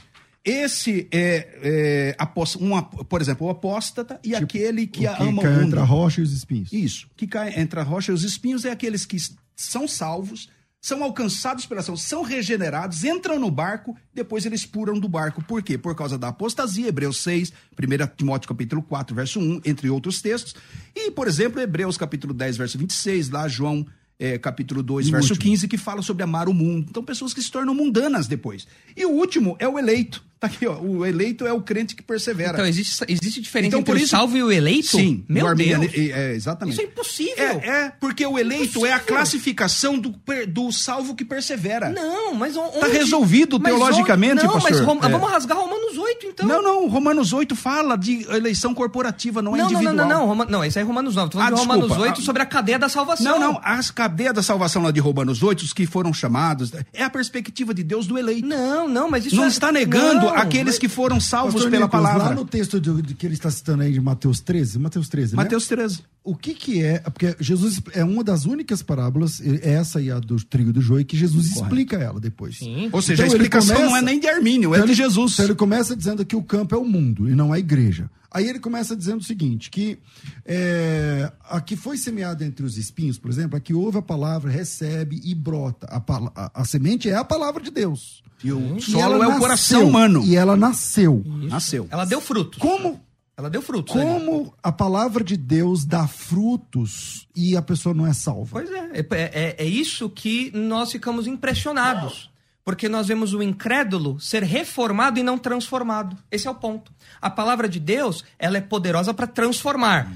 Esse 0.47 1.09
é, 1.11 2.15
é 2.21 2.27
um, 2.61 2.81
por 3.05 3.21
exemplo, 3.21 3.49
o 3.49 3.51
apóstata 3.51 4.21
e 4.23 4.33
aquele 4.35 4.87
que, 4.87 5.01
Tipo, 5.01 5.13
o 5.13 5.17
que 5.17 5.23
ama 5.25 5.43
cai 5.43 5.51
o 5.51 5.55
mundo. 5.57 5.67
entre 5.67 5.81
a 5.81 5.85
rocha 5.85 6.21
e 6.21 6.25
os 6.25 6.33
espinhos. 6.33 6.73
Isso. 6.73 7.09
Que 7.17 7.27
cai 7.27 7.59
entre 7.61 7.81
a 7.81 7.83
rocha 7.83 8.13
e 8.13 8.15
os 8.15 8.23
espinhos 8.23 8.65
é 8.65 8.71
aqueles 8.71 9.05
que 9.05 9.17
são 9.57 9.89
salvos, 9.89 10.49
são 10.81 11.03
alcançados 11.03 11.67
pela 11.67 11.81
ação, 11.81 11.97
são 11.97 12.23
regenerados, 12.23 13.03
entram 13.03 13.41
no 13.41 13.51
barco, 13.51 13.97
depois 14.15 14.47
eles 14.47 14.65
pulam 14.65 15.01
do 15.01 15.09
barco. 15.09 15.43
Por 15.43 15.61
quê? 15.63 15.77
Por 15.77 15.97
causa 15.97 16.17
da 16.17 16.29
apostasia, 16.29 16.87
Hebreus 16.87 17.17
6, 17.25 17.53
1 17.77 18.17
Timóteo 18.17 18.49
capítulo 18.49 18.81
4, 18.83 19.17
verso 19.17 19.41
1, 19.41 19.63
entre 19.65 19.91
outros 19.91 20.23
textos. 20.23 20.55
E, 20.95 21.11
por 21.11 21.27
exemplo, 21.27 21.61
Hebreus 21.61 21.97
capítulo 21.99 22.33
10, 22.33 22.57
verso 22.57 22.79
26, 22.79 23.31
lá 23.31 23.49
João 23.49 23.85
eh, 24.19 24.39
capítulo 24.39 24.81
2, 24.81 25.09
E 25.09 25.11
verso 25.11 25.33
último? 25.33 25.51
15, 25.51 25.67
que 25.67 25.77
fala 25.77 26.03
sobre 26.03 26.23
amar 26.23 26.49
o 26.49 26.55
mundo. 26.55 26.87
Então, 26.89 27.03
pessoas 27.03 27.35
que 27.35 27.43
se 27.43 27.51
tornam 27.51 27.75
mundanas 27.75 28.29
depois. 28.29 28.67
E 28.97 29.05
o 29.05 29.11
último 29.11 29.57
é 29.59 29.67
o 29.67 29.79
eleito. 29.79 30.25
Tá 30.39 30.49
aqui, 30.49 30.67
ó. 30.67 30.79
O 30.79 31.05
eleito 31.07 31.47
é 31.47 31.53
o 31.53 31.63
crente 31.63 31.97
que 31.97 32.03
persevera. 32.03 32.53
Então, 32.53 32.67
existe, 32.67 33.03
existe 33.09 33.41
diferença 33.41 33.69
Então, 33.69 33.81
entre 33.81 33.93
por 33.93 33.99
o 33.99 34.03
isso- 34.03 34.11
salvo 34.11 34.37
e 34.37 34.43
o 34.43 34.53
eleito? 34.53 34.89
Sim, 34.89 35.25
Meu 35.27 35.55
Deus. 35.55 35.87
é, 35.95 36.35
exatamente. 36.35 36.75
Isso 36.75 36.83
é 36.83 36.85
impossível. 36.85 37.35
É, 37.63 37.69
é, 37.87 37.93
porque 37.99 38.25
o 38.27 38.39
eleito 38.39 38.85
é 38.85 38.93
a 38.93 39.01
classificação 39.01 39.99
do, 39.99 40.15
do 40.49 40.71
salvo 40.73 41.15
que 41.15 41.25
persevera. 41.25 41.89
Não, 41.91 42.35
mas 42.35 42.55
Tá 42.55 42.61
onde- 42.61 42.91
resolvido 42.99 43.59
mas 43.59 43.73
teologicamente, 43.73 44.35
onde... 44.35 44.45
Não, 44.45 44.55
mas 44.55 44.65
pastor. 44.65 44.85
Rom- 44.85 44.99
É. 45.03 45.09
vamos 45.09 45.31
rasgar 45.31 45.57
Romanos 45.59 45.97
8, 45.97 46.27
então. 46.27 46.47
Não, 46.47 46.63
não, 46.63 46.89
Romanos 46.89 47.33
8 47.33 47.57
fala 47.57 47.97
de 47.97 48.23
eleição 48.31 48.75
corporativa, 48.75 49.41
não 49.41 49.55
é 49.55 49.59
não, 49.61 49.65
não, 49.65 49.73
individual. 49.73 49.95
não, 49.97 50.09
não, 50.09 50.19
não, 50.21 50.27
Roma- 50.27 50.47
não, 50.51 50.61
aí 50.61 50.71
é 50.75 50.83
Romanos 50.83 51.15
9. 51.17 51.31
Tô 51.31 51.39
falando 51.39 51.53
Ah, 51.53 51.55
de 51.55 51.61
Romanos 51.63 51.85
desculpa. 51.87 52.11
8 52.11 52.21
Ah, 52.21 52.25
sobre 52.25 52.43
a 52.43 52.47
cadeia 52.47 52.79
da 52.79 52.89
salvação. 52.91 53.39
Não, 53.39 53.53
não, 53.55 53.61
as 53.65 53.91
cadeias 53.91 54.35
da 54.35 54.43
salvação 54.43 54.83
lá 54.83 54.91
de 54.91 55.01
Romanos 55.01 55.43
8, 55.43 55.63
os 55.63 55.73
que 55.73 55.87
foram 55.87 56.13
chamados, 56.13 56.71
é 56.93 57.03
a 57.03 57.09
perspectiva 57.11 57.73
de 57.73 57.83
Deus 57.83 58.07
do 58.07 58.19
eleito. 58.19 58.47
Não, 58.47 58.87
não, 58.87 59.11
mas 59.11 59.25
isso 59.25 59.37
não 59.37 59.45
é- 59.45 59.49
está 59.49 59.73
negando 59.73 60.26
Não, 60.35 60.37
aqueles 60.37 60.79
que 60.79 60.89
foram 60.89 61.21
salvos 61.21 61.55
Pastor 61.55 61.71
pela 61.71 61.87
Nicolas, 61.87 62.07
palavra. 62.13 62.29
Lá 62.31 62.35
no 62.35 62.45
texto 62.45 62.81
de, 62.81 63.03
de 63.03 63.15
que 63.15 63.27
ele 63.27 63.35
está 63.35 63.51
citando 63.51 63.83
aí 63.83 63.93
de 63.93 64.01
Mateus 64.01 64.41
13, 64.41 64.79
Mateus 64.79 65.09
13, 65.09 65.33
né? 65.33 65.37
Mateus 65.43 65.67
13. 65.67 66.01
O 66.25 66.35
que 66.35 66.55
que 66.55 66.83
é, 66.83 66.99
porque 66.99 67.37
Jesus 67.39 67.81
é 67.93 68.03
uma 68.05 68.25
das 68.25 68.47
únicas 68.47 68.83
parábolas, 68.83 69.41
essa 69.63 70.01
e 70.01 70.11
a 70.11 70.19
do 70.19 70.37
trigo 70.45 70.73
do 70.73 70.81
joio, 70.81 71.05
que 71.05 71.17
Jesus 71.17 71.47
explica 71.47 71.97
ela 71.97 72.19
depois. 72.19 72.59
Sim. 72.59 72.89
Ou 72.93 73.01
seja, 73.01 73.23
Então, 73.23 73.33
a 73.33 73.37
explicação 73.37 73.77
começa- 73.77 73.91
não 73.91 73.97
é 73.97 74.03
nem 74.03 74.19
de 74.19 74.27
Armínio, 74.27 74.75
é 74.75 74.79
Então 74.79 74.87
de 74.87 74.93
ele- 74.93 74.97
Jesus. 75.03 75.35
Então 75.35 75.45
ele 75.45 75.55
começa 75.55 75.95
dizendo 75.97 76.25
que 76.25 76.35
o 76.35 76.43
campo 76.43 76.75
é 76.75 76.79
o 76.79 76.85
mundo 76.85 77.29
e 77.29 77.35
não 77.35 77.53
a 77.53 77.59
igreja. 77.61 78.11
Aí 78.37 78.49
ele 78.49 78.59
começa 78.61 78.95
dizendo 78.95 79.21
o 79.21 79.25
seguinte, 79.25 79.71
que 79.71 79.99
é, 80.45 81.33
a 81.49 81.59
que 81.61 81.75
foi 81.75 81.97
semeada 81.97 82.45
entre 82.45 82.67
os 82.67 82.77
espinhos, 82.77 83.19
por 83.19 83.31
exemplo, 83.31 83.57
a 83.57 83.61
que 83.61 83.73
ouve 83.73 83.97
a 83.99 84.03
palavra, 84.03 84.51
recebe 84.51 85.21
e 85.25 85.35
brota. 85.35 85.87
A, 85.91 85.97
a- 86.45 86.51
a 86.55 86.65
semente 86.65 87.09
é 87.09 87.15
a 87.17 87.25
palavra 87.25 87.63
de 87.63 87.71
Deus. 87.71 88.23
E 88.45 88.53
o 88.53 88.77
E 88.77 88.83
solo 88.83 89.01
ela 89.03 89.15
é 89.15 89.17
o 89.17 89.21
nasceu, 89.31 89.41
coração 89.41 89.89
humano. 89.89 90.23
E 90.25 90.37
ela 90.37 90.55
nasceu. 90.57 91.23
Nasceu. 91.27 91.89
Ela 91.91 92.05
deu 92.05 92.21
frutos. 92.21 92.59
Como 92.59 93.01
Ela 93.39 93.49
deu 93.49 93.63
frutos. 93.63 93.97
ali. 93.97 94.05
Como 94.05 94.53
a 94.63 94.71
palavra 94.71 95.25
de 95.25 95.37
Deus 95.37 95.85
dá 95.87 96.07
frutos 96.07 97.27
e 97.35 97.57
a 97.57 97.63
pessoa 97.63 97.95
não 97.95 98.07
é 98.07 98.13
salva? 98.13 98.51
Pois 98.53 98.71
é, 98.71 98.91
é, 98.93 99.07
é, 99.11 99.57
é 99.59 99.65
isso 99.67 100.09
que 100.11 100.51
nós 100.55 100.93
ficamos 100.93 101.27
impressionados. 101.27 102.31
Porque 102.67 102.89
nós 102.89 103.07
vemos 103.07 103.33
o 103.33 103.41
incrédulo 103.41 104.19
ser 104.19 104.43
reformado 104.43 105.21
e 105.21 105.23
não 105.23 105.39
transformado. 105.39 106.17
Esse 106.33 106.49
é 106.49 106.51
o 106.51 106.55
ponto. 106.57 106.91
A 107.23 107.31
palavra 107.31 107.69
de 107.69 107.79
Deus, 107.79 108.25
ela 108.41 108.59
é 108.59 108.61
poderosa 108.61 109.15
para 109.15 109.29
transformar. 109.29 110.13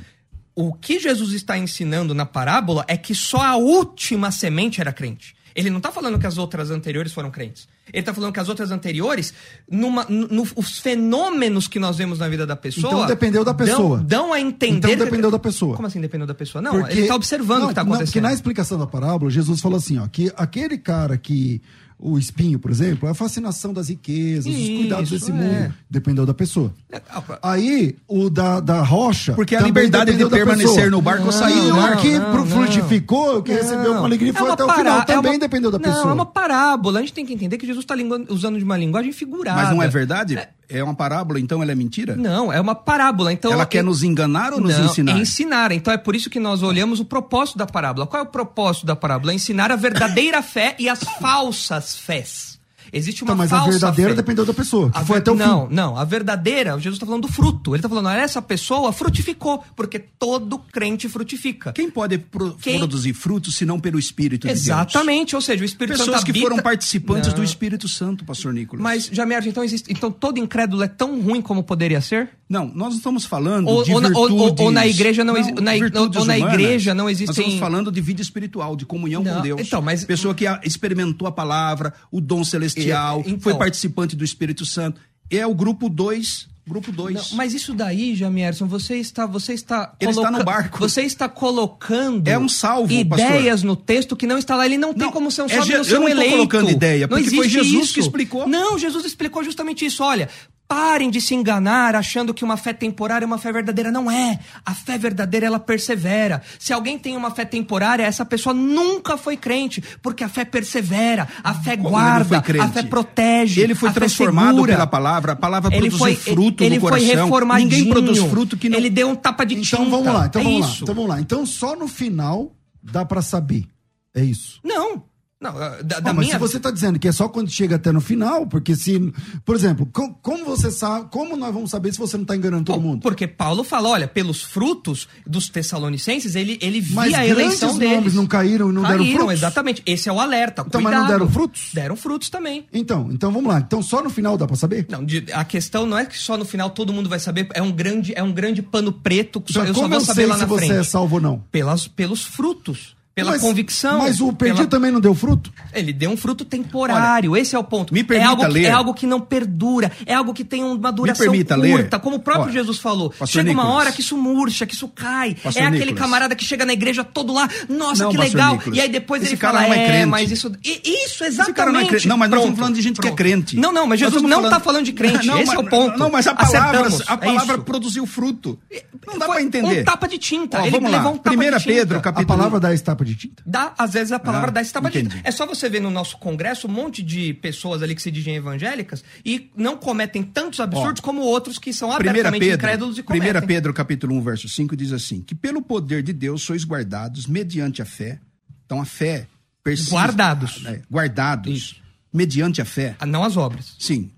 O 0.52 0.72
que 0.74 0.98
Jesus 0.98 1.32
está 1.32 1.56
ensinando 1.56 2.12
na 2.12 2.26
parábola 2.26 2.84
é 2.88 2.96
que 2.96 3.14
só 3.14 3.40
a 3.40 3.54
última 3.56 4.32
semente 4.32 4.80
era 4.80 4.92
crente. 4.92 5.36
Ele 5.54 5.70
não 5.70 5.76
está 5.76 5.92
falando 5.92 6.18
que 6.18 6.26
as 6.26 6.38
outras 6.38 6.72
anteriores 6.72 7.12
foram 7.12 7.30
crentes. 7.30 7.68
Ele 7.92 8.00
está 8.00 8.12
falando 8.12 8.32
que 8.32 8.40
as 8.40 8.48
outras 8.48 8.72
anteriores, 8.72 9.32
numa, 9.70 10.04
no- 10.08 10.46
os 10.56 10.78
fenômenos 10.80 11.68
que 11.68 11.78
nós 11.78 11.98
vemos 11.98 12.18
na 12.18 12.28
vida 12.28 12.44
da 12.46 12.56
pessoa. 12.56 12.92
Então 12.92 13.06
dependeu 13.06 13.44
da 13.44 13.52
dão- 13.52 13.66
pessoa. 13.66 13.98
Dão, 13.98 14.32
a 14.32 14.40
entender. 14.40 14.76
Então 14.78 14.90
que- 14.90 14.96
dependeu 14.96 15.30
da 15.30 15.38
pessoa. 15.38 15.76
Como 15.76 15.86
assim 15.86 16.00
dependeu 16.00 16.26
da 16.26 16.34
pessoa? 16.34 16.60
Não, 16.60 16.72
Porque- 16.72 16.94
ele 16.94 17.00
está 17.02 17.14
observando 17.14 17.58
não, 17.60 17.64
o 17.66 17.68
que 17.68 17.72
está 17.72 17.84
não, 17.84 17.92
acontecendo. 17.92 18.12
porque 18.12 18.20
na 18.20 18.32
explicação 18.32 18.76
da 18.78 18.86
parábola, 18.88 19.30
Jesus 19.30 19.60
falou 19.60 19.78
assim, 19.78 19.98
ó, 19.98 20.06
que 20.08 20.32
aquele 20.36 20.78
cara 20.78 21.16
que 21.16 21.60
o 22.02 22.18
espinho, 22.18 22.58
por 22.58 22.70
exemplo, 22.70 23.06
é 23.08 23.12
a 23.12 23.14
fascinação 23.14 23.72
das 23.74 23.88
riquezas, 23.90 24.46
os 24.46 24.58
Isso, 24.58 24.76
cuidados 24.76 25.10
desse 25.10 25.30
é. 25.30 25.34
mundo, 25.34 25.74
dependeu 25.88 26.24
da 26.24 26.32
pessoa. 26.32 26.72
Ah, 27.10 27.22
Aí, 27.42 27.96
o 28.08 28.30
da, 28.30 28.58
da 28.60 28.82
rocha. 28.82 29.34
Porque 29.34 29.54
a 29.54 29.60
liberdade 29.60 30.14
de 30.16 30.26
permanecer 30.28 30.90
no 30.90 31.02
barco 31.02 31.26
ou 31.26 31.32
sair 31.32 31.60
do 31.60 31.72
o 31.72 31.76
barco. 31.76 32.02
que 32.02 32.18
não, 32.18 32.34
não. 32.38 32.46
frutificou, 32.46 33.38
o 33.38 33.42
que 33.42 33.52
recebeu 33.52 33.94
com 33.96 34.04
alegria 34.04 34.30
e 34.30 34.32
foi 34.32 34.46
uma 34.46 34.54
até 34.54 34.64
o 34.64 34.72
final, 34.72 35.00
é 35.00 35.04
também 35.04 35.32
uma- 35.32 35.38
dependeu 35.38 35.70
da 35.70 35.78
pessoa. 35.78 36.04
Não, 36.04 36.10
é 36.10 36.14
uma 36.14 36.26
parábola. 36.26 36.98
A 36.98 37.02
gente 37.02 37.12
tem 37.12 37.26
que 37.26 37.34
entender 37.34 37.58
que 37.58 37.66
Jesus 37.66 37.84
está 37.84 37.94
usando 38.28 38.56
de 38.58 38.64
uma 38.64 38.76
linguagem 38.76 39.12
figurada. 39.12 39.60
Mas 39.60 39.70
não 39.70 39.82
é 39.82 39.88
verdade? 39.88 40.36
É 40.36 40.48
uma 40.84 40.94
parábola, 40.94 41.40
então 41.40 41.62
ela 41.62 41.72
é 41.72 41.74
mentira? 41.74 42.14
Não, 42.16 42.52
é 42.52 42.60
uma 42.60 42.74
parábola. 42.74 43.32
Então, 43.32 43.52
ela 43.52 43.66
quer 43.66 43.78
é- 43.78 43.82
nos 43.82 44.02
enganar 44.02 44.52
ou 44.52 44.60
nos 44.60 44.76
Não, 44.76 44.84
ensinar? 44.86 45.18
Ensinar. 45.18 45.72
Então 45.72 45.92
é 45.92 45.98
por 45.98 46.14
isso 46.14 46.30
que 46.30 46.38
nós 46.40 46.62
olhamos 46.62 47.00
o 47.00 47.04
propósito 47.04 47.58
da 47.58 47.66
parábola. 47.66 48.06
Qual 48.06 48.20
é 48.20 48.24
o 48.24 48.28
propósito 48.28 48.86
da 48.86 48.94
parábola? 48.96 49.32
É 49.32 49.34
ensinar 49.34 49.70
a 49.72 49.76
verdadeira 49.76 50.40
fé 50.42 50.76
e 50.78 50.88
as 50.88 51.02
falsas 51.20 51.96
fés. 51.96 52.49
Existe 52.92 53.22
uma 53.22 53.28
Então, 53.30 53.36
mas 53.36 53.52
a 53.52 53.56
falsa 53.58 53.70
verdadeira 53.72 54.10
fé. 54.10 54.16
dependeu 54.16 54.44
da 54.44 54.54
pessoa, 54.54 54.90
que 54.90 54.98
A 54.98 55.04
foi 55.04 55.16
ver- 55.16 55.20
até 55.22 55.30
o 55.32 55.34
não, 55.34 55.68
fim. 55.68 55.74
não. 55.74 55.96
A 55.96 56.04
verdadeira, 56.04 56.72
Jesus 56.78 56.94
está 56.94 57.06
falando 57.06 57.22
do 57.22 57.32
fruto. 57.32 57.70
Ele 57.72 57.78
está 57.78 57.88
falando, 57.88 58.06
olha, 58.06 58.20
essa 58.20 58.40
pessoa 58.42 58.92
frutificou, 58.92 59.62
porque 59.76 59.98
todo 59.98 60.58
crente 60.72 61.08
frutifica. 61.08 61.72
Quem 61.72 61.90
pode 61.90 62.18
pro- 62.18 62.54
Quem- 62.54 62.78
produzir 62.78 63.12
frutos 63.12 63.54
se 63.54 63.64
não 63.64 63.78
pelo 63.80 63.98
Espírito 63.98 64.46
de 64.46 64.54
Deus? 64.54 64.66
Exatamente, 64.66 65.34
ou 65.36 65.42
seja, 65.42 65.62
o 65.62 65.64
Espírito 65.66 65.98
Pessoas 65.98 66.16
Santo 66.18 66.24
que 66.24 66.30
habita... 66.30 66.48
foram 66.48 66.62
participantes 66.62 67.28
Não. 67.30 67.36
do 67.36 67.44
Espírito 67.44 67.88
Santo, 67.88 68.24
pastor 68.24 68.52
Nicolas. 68.52 68.82
Mas, 68.82 69.08
Jamierge, 69.12 69.48
então, 69.48 69.62
existe... 69.62 69.90
então 69.92 70.10
todo 70.10 70.38
incrédulo 70.38 70.82
é 70.82 70.88
tão 70.88 71.20
ruim 71.20 71.40
como 71.40 71.62
poderia 71.62 72.00
ser? 72.00 72.30
Não, 72.48 72.66
nós 72.66 72.88
não 72.90 72.96
estamos 72.96 73.24
falando 73.24 73.68
Ou- 73.68 73.84
de 73.84 73.92
ou 73.94 74.00
na- 74.00 74.08
ou- 74.08 74.26
virtudes... 74.28 74.60
ou- 74.60 74.66
ou 74.66 74.70
na 74.72 74.84
igreja 74.86 75.22
não 75.24 75.36
exi- 75.36 75.52
na 75.52 75.76
ig- 75.76 75.82
virtudes 75.84 76.18
ou 76.18 76.24
na 76.24 76.34
humanas. 76.36 76.54
igreja 76.54 76.94
não 76.94 77.04
Nós 77.04 77.12
existem- 77.12 77.44
estamos 77.44 77.60
falando 77.60 77.92
de 77.92 78.00
vida 78.00 78.20
espiritual, 78.20 78.74
de 78.74 78.84
comunhão 78.84 79.22
Não, 79.22 79.36
com 79.36 79.40
Deus. 79.42 79.60
então, 79.60 79.80
mas- 79.80 80.04
Pessoa 80.04 80.34
que 80.34 80.46
a- 80.48 80.60
experimentou 80.64 81.28
a 81.28 81.32
palavra, 81.32 81.94
o 82.10 82.20
dom 82.20 82.42
celestial, 82.42 82.79
É, 82.88 83.20
então- 83.30 83.40
foi 83.40 83.54
participante 83.54 84.14
do 84.16 84.24
Espírito 84.24 84.64
Santo. 84.64 85.00
É 85.30 85.46
o 85.46 85.54
grupo 85.54 85.88
2, 85.88 86.48
grupo 86.66 86.90
2. 86.92 87.14
Não, 87.14 87.36
mas 87.36 87.54
isso 87.54 87.72
daí, 87.74 88.14
Jamierson, 88.16 88.66
você 88.66 88.96
está, 88.96 89.26
você 89.26 89.52
está, 89.54 89.94
Ele 90.00 90.10
está 90.10 90.30
no 90.30 90.42
barco. 90.44 90.78
Você 90.78 91.02
está 91.02 91.28
colocando 91.28 92.26
É 92.28 92.38
um 92.38 92.48
salvo, 92.48 92.92
ideias 92.92 93.62
no 93.62 93.76
texto 93.76 94.16
que 94.16 94.26
não 94.26 94.38
está 94.38 94.56
lá. 94.56 94.66
Ele 94.66 94.78
não 94.78 94.92
tem 94.92 95.02
Não, 95.04 95.12
como 95.12 95.30
ser 95.30 95.42
um 95.42 95.46
é 95.46 95.48
salvo 95.50 95.66
Je- 95.66 95.72
e 95.72 95.76
não 95.76 95.84
eu 95.84 96.00
não 96.00 96.08
eleito. 96.08 96.30
colocando 96.32 96.70
ideia, 96.70 97.06
não 97.06 97.16
porque 97.16 97.30
foi 97.30 97.46
existe 97.46 97.52
Jesus 97.64 97.84
isso. 97.84 97.94
que 97.94 98.00
explicou. 98.00 98.48
Não, 98.48 98.78
Jesus 98.78 99.04
explicou 99.04 99.42
justamente 99.44 99.84
isso. 99.84 100.02
Olha, 100.02 100.28
parem 100.70 101.10
de 101.10 101.20
se 101.20 101.34
enganar 101.34 101.96
achando 101.96 102.32
que 102.32 102.44
uma 102.44 102.56
fé 102.56 102.72
temporária 102.72 103.24
é 103.24 103.26
uma 103.26 103.38
fé 103.38 103.50
verdadeira. 103.52 103.90
Não 103.90 104.08
é. 104.08 104.38
A 104.64 104.72
fé 104.72 104.96
verdadeira, 104.96 105.44
ela 105.46 105.58
persevera. 105.58 106.40
Se 106.60 106.72
alguém 106.72 106.96
tem 106.96 107.16
uma 107.16 107.32
fé 107.32 107.44
temporária, 107.44 108.04
essa 108.04 108.24
pessoa 108.24 108.54
nunca 108.54 109.16
foi 109.16 109.36
crente, 109.36 109.82
porque 110.00 110.22
a 110.22 110.28
fé 110.28 110.44
persevera, 110.44 111.26
a 111.42 111.52
fé 111.52 111.76
Como 111.76 111.88
ele 111.88 111.96
guarda, 111.96 112.40
foi 112.40 112.60
a 112.60 112.68
fé 112.68 112.82
protege. 112.84 113.60
Ele 113.60 113.74
foi 113.74 113.90
transformado 113.92 114.64
pela 114.64 114.86
palavra, 114.86 115.32
a 115.32 115.36
palavra 115.36 115.74
Ele 115.74 115.90
produz 115.90 115.98
foi, 115.98 116.14
fruto 116.14 116.62
ele 116.62 116.76
no 116.76 116.80
foi 116.82 116.90
coração. 116.90 117.24
reformadinho. 117.24 117.68
Ninguém 117.70 117.90
produz 117.92 118.18
fruto 118.20 118.56
que 118.56 118.68
não... 118.68 118.78
Ele 118.78 118.90
deu 118.90 119.08
um 119.08 119.16
tapa 119.16 119.44
de 119.44 119.54
Então 119.56 119.80
tinta. 119.80 119.90
vamos 119.90 120.14
lá, 120.14 120.26
então 120.26 120.40
é 120.40 120.44
vamos 120.44 120.60
isso. 120.60 120.68
lá. 120.76 120.82
Então 120.82 120.94
vamos 120.94 121.10
lá. 121.10 121.20
Então 121.20 121.44
só 121.46 121.74
no 121.74 121.88
final 121.88 122.52
dá 122.80 123.04
pra 123.04 123.20
saber. 123.22 123.66
É 124.14 124.22
isso. 124.22 124.60
Não. 124.62 125.02
Não, 125.40 125.56
ah, 125.56 125.78
da, 125.82 126.00
da 126.00 126.00
Não, 126.10 126.14
mas 126.16 126.26
minha 126.26 126.32
se 126.34 126.38
você 126.38 126.58
está 126.58 126.70
dizendo 126.70 126.98
que 126.98 127.08
é 127.08 127.12
só 127.12 127.26
quando 127.26 127.48
chega 127.50 127.76
até 127.76 127.90
no 127.90 128.00
final, 128.02 128.46
porque 128.46 128.76
se, 128.76 129.00
por 129.42 129.56
exemplo, 129.56 129.86
com- 129.90 130.12
como 130.12 130.44
você 130.44 130.70
sabe, 130.70 131.08
como 131.10 131.34
nós 131.34 131.54
vamos 131.54 131.70
saber 131.70 131.90
se 131.92 131.98
você 131.98 132.18
não 132.18 132.24
está 132.24 132.36
enganando 132.36 132.64
todo 132.64 132.76
Bom, 132.78 132.88
mundo? 132.88 133.00
Porque 133.00 133.26
Paulo 133.26 133.64
fala, 133.64 133.88
olha, 133.88 134.06
pelos 134.06 134.42
frutos 134.42 135.08
dos 135.26 135.48
Tessalonicenses, 135.48 136.34
ele, 136.34 136.58
ele 136.60 136.78
via 136.82 136.94
Mas 136.94 137.14
a 137.14 137.26
eleição 137.26 137.78
deles. 137.78 137.94
nomes 137.96 138.14
não 138.14 138.26
caíram 138.26 138.68
e 138.70 138.72
não 138.74 138.82
deram 138.82 138.98
Caíram, 138.98 139.16
frutos? 139.20 139.32
exatamente. 139.34 139.82
Esse 139.86 140.10
é 140.10 140.12
o 140.12 140.20
alerta. 140.20 140.62
Então, 140.66 140.78
mas 140.78 140.92
cuidado. 140.92 141.08
não 141.10 141.18
deram 141.18 141.32
frutos? 141.32 141.70
Deram 141.72 141.96
frutos 141.96 142.28
também. 142.28 142.66
Então, 142.70 143.08
então 143.10 143.32
vamos 143.32 143.48
lá. 143.50 143.60
Então 143.60 143.82
só 143.82 144.02
no 144.02 144.10
final 144.10 144.36
dá 144.36 144.46
para 144.46 144.56
saber? 144.56 144.84
Não, 144.90 145.06
a 145.32 145.44
questão 145.46 145.86
não 145.86 145.96
é 145.96 146.04
que 146.04 146.18
só 146.18 146.36
no 146.36 146.44
final 146.44 146.68
todo 146.68 146.92
mundo 146.92 147.08
vai 147.08 147.18
saber, 147.18 147.48
é 147.54 147.62
um 147.62 147.72
grande, 147.72 148.12
é 148.14 148.22
um 148.22 148.30
grande 148.32 148.60
pano 148.60 148.92
preto, 148.92 149.40
que 149.40 149.54
só, 149.54 149.60
Mas 149.60 149.68
eu 149.70 149.74
só 149.74 149.80
como 149.80 149.92
vou 149.94 150.00
eu 150.00 150.04
saber 150.04 150.20
sei 150.20 150.26
lá 150.26 150.34
se 150.34 150.40
na 150.42 150.46
você 150.46 150.66
frente. 150.66 150.80
é 150.80 150.82
salvo 150.82 151.14
ou 151.14 151.20
não? 151.22 151.38
Pelas, 151.50 151.88
pelos 151.88 152.22
frutos, 152.24 152.94
pela 153.20 153.30
Mas- 153.32 153.40
convicção. 153.40 153.98
Mas 154.00 154.20
o 154.20 154.32
perdido 154.32 154.56
pela- 154.58 154.68
também 154.70 154.90
não 154.90 155.00
deu 155.00 155.14
fruto? 155.14 155.52
Ele 155.72 155.92
deu 155.92 156.10
um 156.10 156.16
fruto 156.16 156.44
temporário, 156.44 157.36
esse 157.36 157.54
é 157.54 157.58
o 157.58 157.64
ponto. 157.64 157.92
me 157.92 158.00
é 158.00 158.04
permita 158.04 158.30
algo, 158.30 158.42
que, 158.46 158.52
ler. 158.52 158.64
é 158.64 158.70
algo 158.70 158.94
que 158.94 159.06
não 159.06 159.20
perdura, 159.20 159.90
é 160.06 160.14
algo 160.14 160.32
que 160.34 160.44
tem 160.44 160.62
uma 160.64 160.90
duração 160.92 161.24
permita 161.26 161.54
curta, 161.56 161.96
ler. 161.96 162.00
como 162.00 162.16
o 162.16 162.20
próprio 162.20 162.44
Olha, 162.44 162.52
Jesus 162.52 162.78
falou. 162.78 163.10
Pastor 163.10 163.28
Chega 163.28 163.50
uma 163.52 163.62
Nicolas. 163.62 163.80
hora 163.86 163.92
que 163.92 164.00
isso 164.00 164.16
murcha, 164.16 164.66
que 164.66 164.74
isso 164.74 164.88
cai. 164.88 165.34
Pastor 165.42 165.62
é 165.62 165.66
aquele 165.66 165.78
Nicolas. 165.86 166.00
camarada 166.00 166.34
que 166.34 166.44
chega 166.44 166.64
na 166.66 166.72
igreja 166.72 167.04
todo 167.04 167.32
lá, 167.32 167.48
nossa, 167.68 168.04
Não, 168.04 168.10
que 168.10 168.16
legal. 168.18 168.54
Nicolas. 168.54 168.76
E 168.78 168.80
aí 168.80 168.88
depois 168.88 169.22
Esse 169.22 169.32
ele 169.32 169.40
cara 169.40 169.58
fala, 169.58 169.68
não 169.68 169.74
é 169.74 169.84
é, 169.84 169.86
crente. 169.88 170.06
mas 170.06 170.30
isso... 170.30 170.52
e- 170.64 170.80
Isso, 171.04 171.24
exatamente. 171.24 171.56
cara 171.56 171.72
não 171.72 171.80
é 171.80 171.84
crente. 171.86 172.08
Não, 172.08 172.16
mas 172.16 172.30
nós 172.30 172.38
estamos 172.40 172.56
Pronto, 172.56 172.60
falando 172.60 172.74
de 172.76 172.82
gente 172.82 173.00
que 173.00 173.06
é 173.06 173.10
pronto. 173.10 173.18
crente. 173.18 173.56
Não, 173.56 173.72
não, 173.72 173.86
mas 173.86 174.00
Jesus 174.00 174.22
não 174.22 174.28
falando- 174.30 174.44
está 174.46 174.60
falando 174.60 174.84
de 174.84 174.92
crente, 174.92 175.26
Não, 175.26 175.36
esse 175.38 175.46
mas- 175.46 175.56
é 175.56 175.60
o 175.60 175.68
ponto. 175.68 175.98
Não, 175.98 176.10
mas 176.10 176.26
a 176.26 176.34
palavra, 176.34 176.88
a 177.06 177.14
é 177.14 177.16
palavra 177.16 177.58
produziu 177.58 178.06
fruto. 178.06 178.58
Não 179.06 179.18
dá 179.18 179.26
para 179.26 179.42
entender. 179.42 179.80
Um 179.80 179.84
tapa 179.84 180.06
de 180.08 180.18
tinta. 180.18 180.58
Ele 180.66 180.78
levou 180.78 181.12
um 181.12 181.16
tapa 181.16 181.30
Primeira 181.30 181.58
de 181.58 181.64
tinta. 181.64 181.74
Pedro, 181.76 181.98
A 181.98 182.00
capítulo 182.00 182.26
palavra 182.38 182.60
dá 182.60 182.74
estapa 182.74 183.04
de 183.04 183.09
tinta? 183.14 183.42
Dá, 183.46 183.74
às 183.78 183.92
vezes 183.92 184.12
a 184.12 184.18
palavra 184.18 184.48
Ah, 184.48 184.52
dá 184.52 184.60
esse 184.60 184.72
tapa 184.72 184.90
de 184.90 185.02
tinta. 185.02 185.20
É 185.24 185.30
só 185.30 185.46
você 185.46 185.68
ver 185.68 185.80
no 185.80 185.90
nosso 185.90 186.16
congresso 186.18 186.66
um 186.66 186.70
monte 186.70 187.02
de 187.02 187.34
pessoas 187.34 187.82
ali 187.82 187.94
que 187.94 188.02
se 188.02 188.10
dizem 188.10 188.36
evangélicas 188.36 189.04
e 189.24 189.50
não 189.56 189.76
cometem 189.76 190.22
tantos 190.22 190.60
absurdos 190.60 191.00
como 191.00 191.20
outros 191.22 191.58
que 191.58 191.72
são 191.72 191.92
abertamente 191.92 192.40
Pedro, 192.40 192.56
incrédulos 192.56 192.98
e 192.98 193.02
cometem. 193.02 193.20
Primeira 193.20 193.46
Pedro, 193.46 193.72
capítulo 193.74 194.14
1, 194.16 194.22
verso 194.22 194.48
5, 194.48 194.76
diz 194.76 194.92
assim: 194.92 195.22
que 195.22 195.34
pelo 195.34 195.62
poder 195.62 196.02
de 196.02 196.12
Deus 196.12 196.42
sois 196.42 196.64
guardados 196.64 197.26
mediante 197.26 197.82
a 197.82 197.84
fé. 197.84 198.20
Então 198.66 198.80
a 198.80 198.84
fé 198.84 199.26
persiste. 199.62 199.92
Guardados. 199.92 200.62
É, 200.66 200.80
guardados. 200.90 201.56
Isso. 201.56 201.76
Mediante 202.12 202.60
a 202.60 202.64
fé. 202.64 202.96
Ah, 202.98 203.06
Não 203.06 203.22
as 203.22 203.36
obras. 203.36 203.74
Sim. 203.78 204.10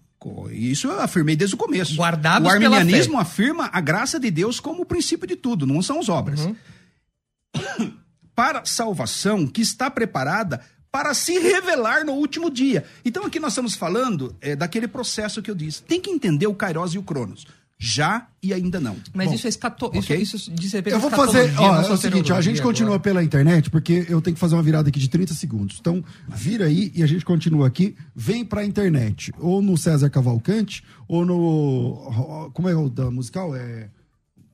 Isso 0.53 0.87
eu 0.87 1.01
afirmei 1.01 1.35
desde 1.35 1.57
o 1.57 1.59
começo. 1.59 1.97
Guardados 1.97 2.47
o 2.47 2.51
arminianismo 2.51 3.19
afirma 3.19 3.69
a 3.73 3.81
graça 3.81 4.21
de 4.21 4.31
Deus 4.31 4.61
como 4.61 4.83
o 4.83 4.87
princípio 4.87 5.27
de 5.27 5.35
tudo, 5.35 5.67
não 5.67 5.83
são 5.83 5.99
as 5.99 6.09
obras. 6.09 6.41
Uhum. 6.45 6.55
Para 8.35 8.65
salvação 8.65 9.47
que 9.47 9.61
está 9.61 9.91
preparada 9.91 10.61
para 10.91 11.15
se 11.15 11.39
revelar 11.39 12.05
no 12.05 12.13
último 12.13 12.51
dia. 12.51 12.85
Então 13.03 13.25
aqui 13.25 13.41
nós 13.41 13.53
estamos 13.53 13.75
falando 13.75 14.37
é, 14.41 14.55
daquele 14.55 14.87
processo 14.87 15.41
que 15.41 15.51
eu 15.51 15.55
disse. 15.55 15.83
Tem 15.83 16.01
que 16.01 16.11
entender 16.11 16.47
o 16.47 16.55
Kairos 16.55 16.95
e 16.95 16.99
o 16.99 17.03
Cronos. 17.03 17.47
Já 17.85 18.29
e 18.41 18.55
ainda 18.55 18.79
não. 18.79 18.97
Mas 19.13 19.27
Bom, 19.27 19.35
isso 19.35 19.47
é 19.47 19.51
escato... 19.51 19.87
ok? 19.87 20.17
isso, 20.17 20.37
isso 20.37 20.53
diz 20.53 20.73
Eu 20.73 20.97
à 20.97 20.99
vou 20.99 21.11
fazer. 21.11 21.53
Ó, 21.59 21.81
é 21.81 21.93
o 21.93 21.97
seguinte, 21.97 22.31
ó, 22.31 22.37
a 22.37 22.41
gente 22.41 22.59
soteriologia 22.59 22.63
continua 22.63 22.89
agora. 22.91 23.01
pela 23.01 23.25
internet, 23.25 23.71
porque 23.71 24.07
eu 24.09 24.23
tenho 24.23 24.35
que 24.35 24.41
fazer 24.41 24.55
uma 24.55 24.63
virada 24.63 24.89
aqui 24.89 25.01
de 25.01 25.09
30 25.09 25.35
segundos. 25.35 25.79
Então, 25.81 26.05
vira 26.29 26.67
aí 26.67 26.93
e 26.95 27.03
a 27.03 27.07
gente 27.09 27.25
continua 27.25 27.67
aqui. 27.67 27.97
Vem 28.15 28.45
pra 28.45 28.65
internet. 28.65 29.33
Ou 29.37 29.61
no 29.61 29.77
César 29.77 30.09
Cavalcante, 30.11 30.85
ou 31.09 31.27
no. 31.27 32.51
Como 32.55 32.69
é 32.69 32.77
o 32.77 32.89
da 32.89 33.11
musical? 33.11 33.57
É. 33.57 33.89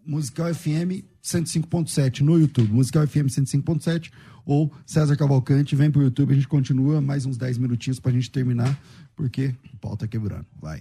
Musical 0.09 0.53
FM 0.55 1.05
105.7 1.23 2.23
no 2.23 2.39
YouTube. 2.39 2.73
Musical 2.73 3.07
FM 3.07 3.27
105.7 3.27 4.11
ou 4.47 4.73
César 4.87 5.15
Cavalcante. 5.17 5.77
Vem 5.77 5.91
pro 5.91 6.01
YouTube, 6.03 6.33
a 6.33 6.35
gente 6.35 6.49
continua 6.49 7.03
mais 7.03 7.27
uns 7.27 7.37
10 7.37 7.59
minutinhos 7.59 8.01
pra 8.01 8.11
gente 8.11 8.31
terminar, 8.31 8.81
porque 9.15 9.55
o 9.75 9.77
pau 9.77 9.95
tá 9.97 10.09
quebrando. 10.09 10.47
Vai. 10.61 10.81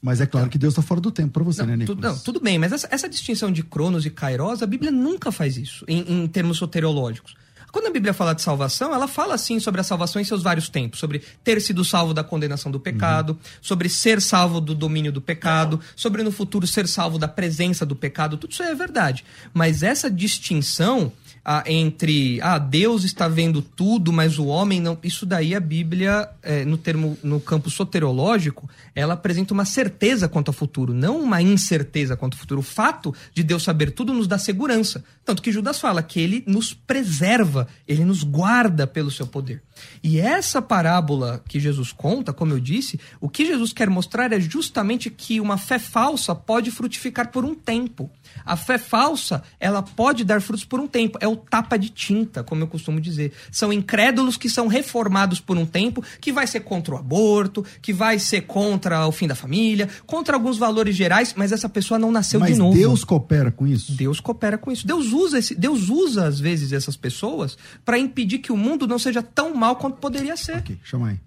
Mas 0.00 0.20
é 0.20 0.26
claro 0.26 0.48
que 0.48 0.58
Deus 0.58 0.72
está 0.72 0.82
fora 0.82 1.00
do 1.00 1.12
tempo 1.12 1.30
para 1.34 1.44
você, 1.44 1.62
né, 1.62 1.72
Não, 1.72 1.76
Nicolas? 1.76 1.96
tudo, 1.96 2.08
não, 2.08 2.18
tudo 2.18 2.40
bem, 2.40 2.58
mas 2.58 2.72
essa, 2.72 2.88
essa 2.90 3.08
distinção 3.08 3.52
de 3.52 3.62
Cronos 3.62 4.04
e 4.04 4.10
Kairos, 4.10 4.60
a 4.62 4.66
Bíblia 4.66 4.90
nunca 4.90 5.30
faz 5.30 5.56
isso, 5.56 5.84
em, 5.86 6.24
em 6.24 6.26
termos 6.26 6.56
soteriológicos. 6.58 7.34
Quando 7.72 7.86
a 7.86 7.90
Bíblia 7.90 8.12
fala 8.12 8.34
de 8.34 8.42
salvação, 8.42 8.94
ela 8.94 9.08
fala 9.08 9.34
assim 9.34 9.58
sobre 9.58 9.80
a 9.80 9.84
salvação 9.84 10.20
em 10.20 10.24
seus 10.24 10.42
vários 10.42 10.68
tempos, 10.68 11.00
sobre 11.00 11.22
ter 11.42 11.58
sido 11.58 11.82
salvo 11.82 12.12
da 12.12 12.22
condenação 12.22 12.70
do 12.70 12.78
pecado, 12.78 13.38
sobre 13.62 13.88
ser 13.88 14.20
salvo 14.20 14.60
do 14.60 14.74
domínio 14.74 15.10
do 15.10 15.22
pecado, 15.22 15.80
sobre 15.96 16.22
no 16.22 16.30
futuro 16.30 16.66
ser 16.66 16.86
salvo 16.86 17.18
da 17.18 17.26
presença 17.26 17.86
do 17.86 17.96
pecado, 17.96 18.36
tudo 18.36 18.52
isso 18.52 18.62
é 18.62 18.74
verdade. 18.74 19.24
Mas 19.54 19.82
essa 19.82 20.10
distinção 20.10 21.10
ah, 21.44 21.64
entre 21.66 22.40
ah, 22.40 22.58
Deus 22.58 23.02
está 23.02 23.26
vendo 23.26 23.60
tudo, 23.60 24.12
mas 24.12 24.38
o 24.38 24.46
homem 24.46 24.80
não. 24.80 24.96
Isso 25.02 25.26
daí 25.26 25.54
a 25.54 25.60
Bíblia, 25.60 26.28
eh, 26.42 26.64
no 26.64 26.78
termo, 26.78 27.18
no 27.22 27.40
campo 27.40 27.68
soteriológico, 27.68 28.70
ela 28.94 29.14
apresenta 29.14 29.52
uma 29.52 29.64
certeza 29.64 30.28
quanto 30.28 30.48
ao 30.48 30.54
futuro, 30.54 30.94
não 30.94 31.20
uma 31.20 31.42
incerteza 31.42 32.16
quanto 32.16 32.34
ao 32.34 32.38
futuro. 32.40 32.60
O 32.60 32.64
fato 32.64 33.12
de 33.34 33.42
Deus 33.42 33.64
saber 33.64 33.90
tudo 33.90 34.14
nos 34.14 34.28
dá 34.28 34.38
segurança. 34.38 35.04
Tanto 35.24 35.42
que 35.42 35.50
Judas 35.50 35.80
fala 35.80 36.02
que 36.02 36.20
ele 36.20 36.44
nos 36.46 36.72
preserva, 36.72 37.66
ele 37.88 38.04
nos 38.04 38.22
guarda 38.22 38.86
pelo 38.86 39.10
seu 39.10 39.26
poder. 39.26 39.62
E 40.02 40.20
essa 40.20 40.62
parábola 40.62 41.42
que 41.48 41.58
Jesus 41.58 41.92
conta, 41.92 42.32
como 42.32 42.52
eu 42.52 42.60
disse, 42.60 43.00
o 43.20 43.28
que 43.28 43.44
Jesus 43.44 43.72
quer 43.72 43.90
mostrar 43.90 44.32
é 44.32 44.40
justamente 44.40 45.10
que 45.10 45.40
uma 45.40 45.58
fé 45.58 45.78
falsa 45.78 46.34
pode 46.34 46.70
frutificar 46.70 47.30
por 47.30 47.44
um 47.44 47.54
tempo. 47.54 48.10
A 48.44 48.56
fé 48.56 48.78
falsa, 48.78 49.42
ela 49.58 49.82
pode 49.82 50.24
dar 50.24 50.40
frutos 50.40 50.64
por 50.64 50.80
um 50.80 50.86
tempo. 50.86 51.18
É 51.20 51.28
o 51.28 51.36
tapa 51.36 51.76
de 51.76 51.88
tinta, 51.88 52.42
como 52.42 52.62
eu 52.62 52.66
costumo 52.66 53.00
dizer. 53.00 53.32
São 53.50 53.72
incrédulos 53.72 54.36
que 54.36 54.48
são 54.48 54.66
reformados 54.66 55.40
por 55.40 55.56
um 55.56 55.66
tempo, 55.66 56.02
que 56.20 56.32
vai 56.32 56.46
ser 56.46 56.60
contra 56.60 56.94
o 56.94 56.98
aborto, 56.98 57.64
que 57.80 57.92
vai 57.92 58.18
ser 58.18 58.42
contra 58.42 59.06
o 59.06 59.12
fim 59.12 59.26
da 59.26 59.34
família, 59.34 59.88
contra 60.06 60.36
alguns 60.36 60.58
valores 60.58 60.96
gerais, 60.96 61.34
mas 61.36 61.52
essa 61.52 61.68
pessoa 61.68 61.98
não 61.98 62.10
nasceu 62.10 62.40
Mas 62.40 62.52
de 62.52 62.58
novo. 62.58 62.76
Deus 62.76 63.04
coopera 63.04 63.50
com 63.50 63.66
isso? 63.66 63.92
Deus 63.92 64.20
coopera 64.20 64.58
com 64.58 64.70
isso. 64.70 64.86
Deus 64.86 65.12
usa 65.12 65.38
esse, 65.38 65.54
Deus 65.54 65.88
usa 65.88 66.26
às 66.26 66.40
vezes 66.40 66.72
essas 66.72 66.96
pessoas 66.96 67.56
para 67.84 67.98
impedir 67.98 68.38
que 68.38 68.52
o 68.52 68.56
mundo 68.56 68.86
não 68.86 68.98
seja 68.98 69.22
tão 69.22 69.54
mal 69.54 69.76
quanto 69.76 69.98
poderia 69.98 70.36
ser. 70.36 70.58
Ok, 70.58 70.78
chama 70.84 71.08
aí. 71.08 71.20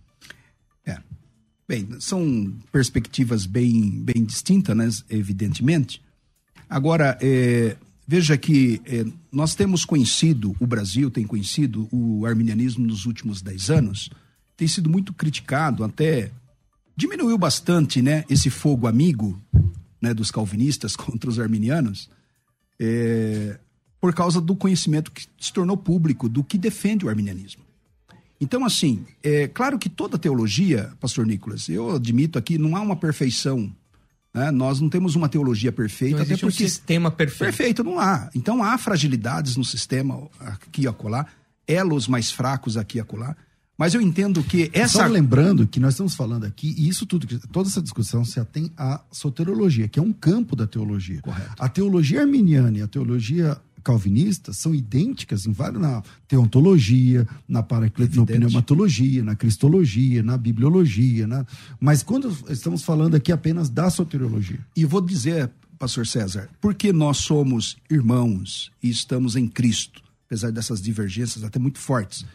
É. 0.86 0.98
Bem, 1.68 1.88
são 2.00 2.54
perspectivas 2.72 3.46
bem, 3.46 4.04
bem 4.04 4.24
distintas, 4.24 4.76
né? 4.76 4.88
Evidentemente. 5.10 6.05
Agora, 6.70 7.18
é, 7.22 7.78
veja 8.08 8.38
que 8.38 8.82
é, 8.86 9.06
nós 9.32 9.56
temos 9.56 9.86
conhecido, 9.86 10.56
o 10.60 10.68
Brasil 10.68 11.10
tem 11.12 11.26
conhecido 11.26 11.88
o 11.92 12.26
arminianismo 12.26 12.86
nos 12.86 13.06
últimos 13.06 13.42
dez 13.42 13.70
anos, 13.70 14.10
tem 14.58 14.68
sido 14.68 14.90
muito 14.90 15.14
criticado, 15.14 15.84
até 15.84 16.32
diminuiu 16.96 17.38
bastante 17.38 18.02
né, 18.02 18.24
esse 18.30 18.50
fogo 18.50 18.88
amigo 18.88 19.40
né, 20.02 20.14
dos 20.14 20.32
calvinistas 20.32 20.96
contra 20.98 21.30
os 21.30 21.40
arminianos, 21.40 22.10
é, 22.80 23.60
por 24.00 24.14
causa 24.14 24.40
do 24.40 24.56
conhecimento 24.56 25.12
que 25.12 25.26
se 25.40 25.52
tornou 25.52 25.76
público 25.76 26.30
do 26.30 26.44
que 26.44 26.58
defende 26.58 27.06
o 27.06 27.10
arminianismo. 27.10 27.64
Então, 28.40 28.66
assim, 28.66 29.06
é 29.24 29.48
claro 29.48 29.80
que 29.80 29.90
toda 29.90 30.20
teologia, 30.20 30.92
pastor 31.00 31.26
Nicolas, 31.26 31.70
eu 31.70 31.96
admito 31.96 32.38
aqui, 32.38 32.58
não 32.58 32.76
há 32.76 32.82
uma 32.82 32.96
perfeição. 32.96 33.74
Né? 34.36 34.52
Nós 34.52 34.82
não 34.82 34.90
temos 34.90 35.16
uma 35.16 35.30
teologia 35.30 35.72
perfeita. 35.72 36.18
Não 36.18 36.24
até 36.24 36.34
porque... 36.34 36.46
um 36.46 36.52
sistema 36.52 37.10
perfeito. 37.10 37.40
Perfeito, 37.40 37.84
não 37.86 37.98
há. 37.98 38.30
Então 38.36 38.62
há 38.62 38.78
fragilidades 38.78 39.56
no 39.56 39.64
sistema 39.64 40.28
aqui 40.42 40.82
e 40.82 40.88
acolá, 40.88 41.26
elos 41.66 42.06
mais 42.10 42.30
fracos 42.30 42.76
aqui 42.76 42.98
e 42.98 43.02
acolá. 43.02 43.34
Mas 43.78 43.94
eu 43.94 44.02
entendo 44.02 44.44
que 44.44 44.70
essa. 44.74 45.00
Só 45.00 45.06
lembrando 45.06 45.66
que 45.66 45.80
nós 45.80 45.94
estamos 45.94 46.16
falando 46.16 46.46
aqui, 46.46 46.76
e 46.78 46.88
isso 46.88 47.06
tudo, 47.06 47.28
toda 47.50 47.70
essa 47.70 47.82
discussão 47.82 48.26
se 48.26 48.38
atém 48.38 48.70
à 48.78 49.02
soteriologia, 49.10 49.88
que 49.88 50.00
é 50.00 50.02
um 50.02 50.12
campo 50.12 50.54
da 50.54 50.68
teologia. 50.68 51.22
Correto. 51.22 51.56
A 51.58 51.70
teologia 51.70 52.22
arminiana 52.22 52.78
e 52.78 52.82
a 52.82 52.88
teologia 52.88 53.58
calvinista 53.86 54.52
são 54.52 54.76
idênticas 54.76 55.46
em 55.46 55.54
várias, 55.54 55.82
na 55.82 56.04
teontologia, 56.28 57.26
na 57.48 57.64
paracletopneumatologia, 57.64 59.24
na 59.24 59.36
cristologia, 59.36 60.22
na 60.22 60.38
bibliologia, 60.38 61.26
na... 61.26 61.46
mas 61.80 62.04
quando 62.04 62.36
estamos 62.50 62.84
falando 62.84 63.16
aqui 63.16 63.32
apenas 63.32 63.70
da 63.70 63.90
soteriologia. 63.90 64.60
E 64.76 64.84
vou 64.84 65.00
dizer, 65.00 65.50
pastor 65.80 66.06
César, 66.06 66.50
porque 66.60 66.92
nós 66.92 67.18
somos 67.18 67.78
irmãos 67.90 68.72
e 68.82 68.90
estamos 68.90 69.36
em 69.36 69.48
Cristo, 69.48 70.02
apesar 70.26 70.52
dessas 70.52 70.82
divergências 70.82 71.44
até 71.44 71.60
muito 71.60 71.78
fortes 71.78 72.26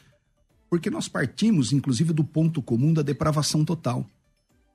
porque 0.71 0.89
nós 0.89 1.09
partimos, 1.09 1.73
inclusive, 1.73 2.13
do 2.13 2.23
ponto 2.23 2.63
comum 2.63 2.93
da 2.93 3.03
depravação 3.03 3.65
total. 3.65 4.09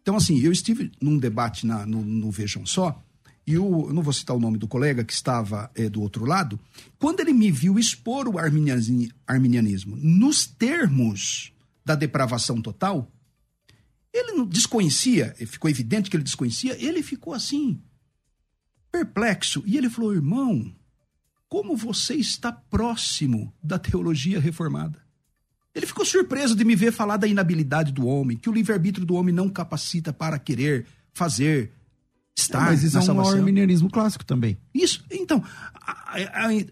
Então, 0.01 0.17
assim, 0.17 0.39
eu 0.41 0.51
estive 0.51 0.91
num 1.01 1.17
debate 1.17 1.65
na, 1.65 1.85
no, 1.85 2.03
no 2.03 2.29
Vejam 2.29 2.65
Só, 2.65 3.01
e 3.47 3.57
o, 3.57 3.87
eu 3.87 3.93
não 3.93 4.01
vou 4.01 4.13
citar 4.13 4.35
o 4.35 4.39
nome 4.39 4.57
do 4.57 4.67
colega 4.67 5.03
que 5.03 5.13
estava 5.13 5.69
é, 5.75 5.87
do 5.87 6.01
outro 6.01 6.25
lado, 6.25 6.59
quando 6.97 7.19
ele 7.19 7.33
me 7.33 7.51
viu 7.51 7.77
expor 7.77 8.27
o 8.27 8.39
arminianismo 8.39 9.95
nos 9.97 10.45
termos 10.45 11.53
da 11.83 11.93
depravação 11.93 12.59
total, 12.61 13.11
ele 14.11 14.31
não 14.31 14.45
desconhecia, 14.45 15.35
ficou 15.45 15.69
evidente 15.69 16.09
que 16.09 16.15
ele 16.15 16.23
desconhecia, 16.23 16.75
ele 16.83 17.03
ficou 17.03 17.33
assim, 17.33 17.79
perplexo. 18.91 19.61
E 19.65 19.77
ele 19.77 19.89
falou: 19.89 20.13
irmão, 20.13 20.73
como 21.47 21.75
você 21.75 22.15
está 22.15 22.51
próximo 22.51 23.53
da 23.61 23.77
teologia 23.77 24.39
reformada? 24.39 25.03
Ele 25.75 25.85
ficou 25.85 26.05
surpreso 26.05 26.55
de 26.55 26.63
me 26.63 26.75
ver 26.75 26.93
falar 26.93 27.17
da 27.17 27.27
inabilidade 27.27 27.91
do 27.91 28.07
homem, 28.07 28.37
que 28.37 28.49
o 28.49 28.53
livre-arbítrio 28.53 29.05
do 29.05 29.15
homem 29.15 29.35
não 29.35 29.49
capacita 29.49 30.13
para 30.13 30.39
querer, 30.39 30.85
fazer, 31.13 31.73
estar. 32.37 32.65
Mas 32.65 32.83
isso 32.83 32.97
é 32.97 33.01
um 33.13 33.21
arminianismo 33.39 33.89
clássico 33.89 34.25
também. 34.25 34.57
Isso, 34.73 35.03
então, 35.11 35.43
a- 35.81 36.19
a- 36.19 36.47
a- 36.49 36.65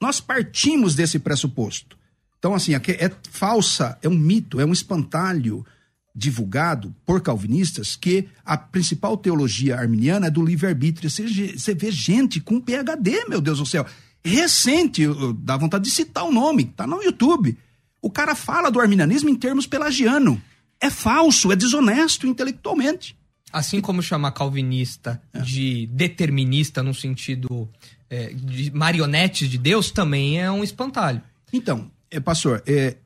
nós 0.00 0.20
partimos 0.20 0.94
desse 0.94 1.18
pressuposto. 1.18 1.96
Então, 2.38 2.54
assim, 2.54 2.74
aqui 2.74 2.92
é 2.92 3.10
falsa, 3.30 3.98
é 4.02 4.08
um 4.08 4.16
mito, 4.16 4.60
é 4.60 4.64
um 4.64 4.72
espantalho 4.72 5.64
divulgado 6.14 6.94
por 7.04 7.20
calvinistas 7.20 7.94
que 7.96 8.28
a 8.44 8.56
principal 8.56 9.16
teologia 9.16 9.76
arminiana 9.76 10.26
é 10.28 10.30
do 10.30 10.44
livre-arbítrio. 10.44 11.10
Você, 11.10 11.26
você 11.56 11.74
vê 11.74 11.90
gente 11.90 12.40
com 12.40 12.60
PhD, 12.60 13.26
meu 13.28 13.40
Deus 13.40 13.58
do 13.58 13.66
céu. 13.66 13.84
Recente, 14.24 15.02
dá 15.38 15.56
vontade 15.56 15.84
de 15.84 15.90
citar 15.90 16.24
o 16.24 16.32
nome, 16.32 16.64
tá 16.64 16.86
no 16.86 17.02
YouTube. 17.02 17.56
O 18.02 18.10
cara 18.10 18.34
fala 18.34 18.70
do 18.70 18.80
arminianismo 18.80 19.28
em 19.28 19.34
termos 19.34 19.66
pelagiano. 19.66 20.40
É 20.80 20.90
falso, 20.90 21.52
é 21.52 21.56
desonesto 21.56 22.26
intelectualmente. 22.26 23.16
Assim 23.58 23.80
como 23.80 24.02
chamar 24.02 24.32
calvinista 24.32 25.20
de 25.44 25.86
determinista 25.86 26.82
no 26.82 26.92
sentido 26.92 27.68
é, 28.10 28.32
de 28.34 28.70
marionetes 28.70 29.48
de 29.48 29.56
Deus, 29.58 29.90
também 29.90 30.40
é 30.40 30.50
um 30.50 30.62
espantalho. 30.62 31.22
Então, 31.52 31.90
é, 32.10 32.20
pastor, 32.20 32.62
é, 32.66 32.96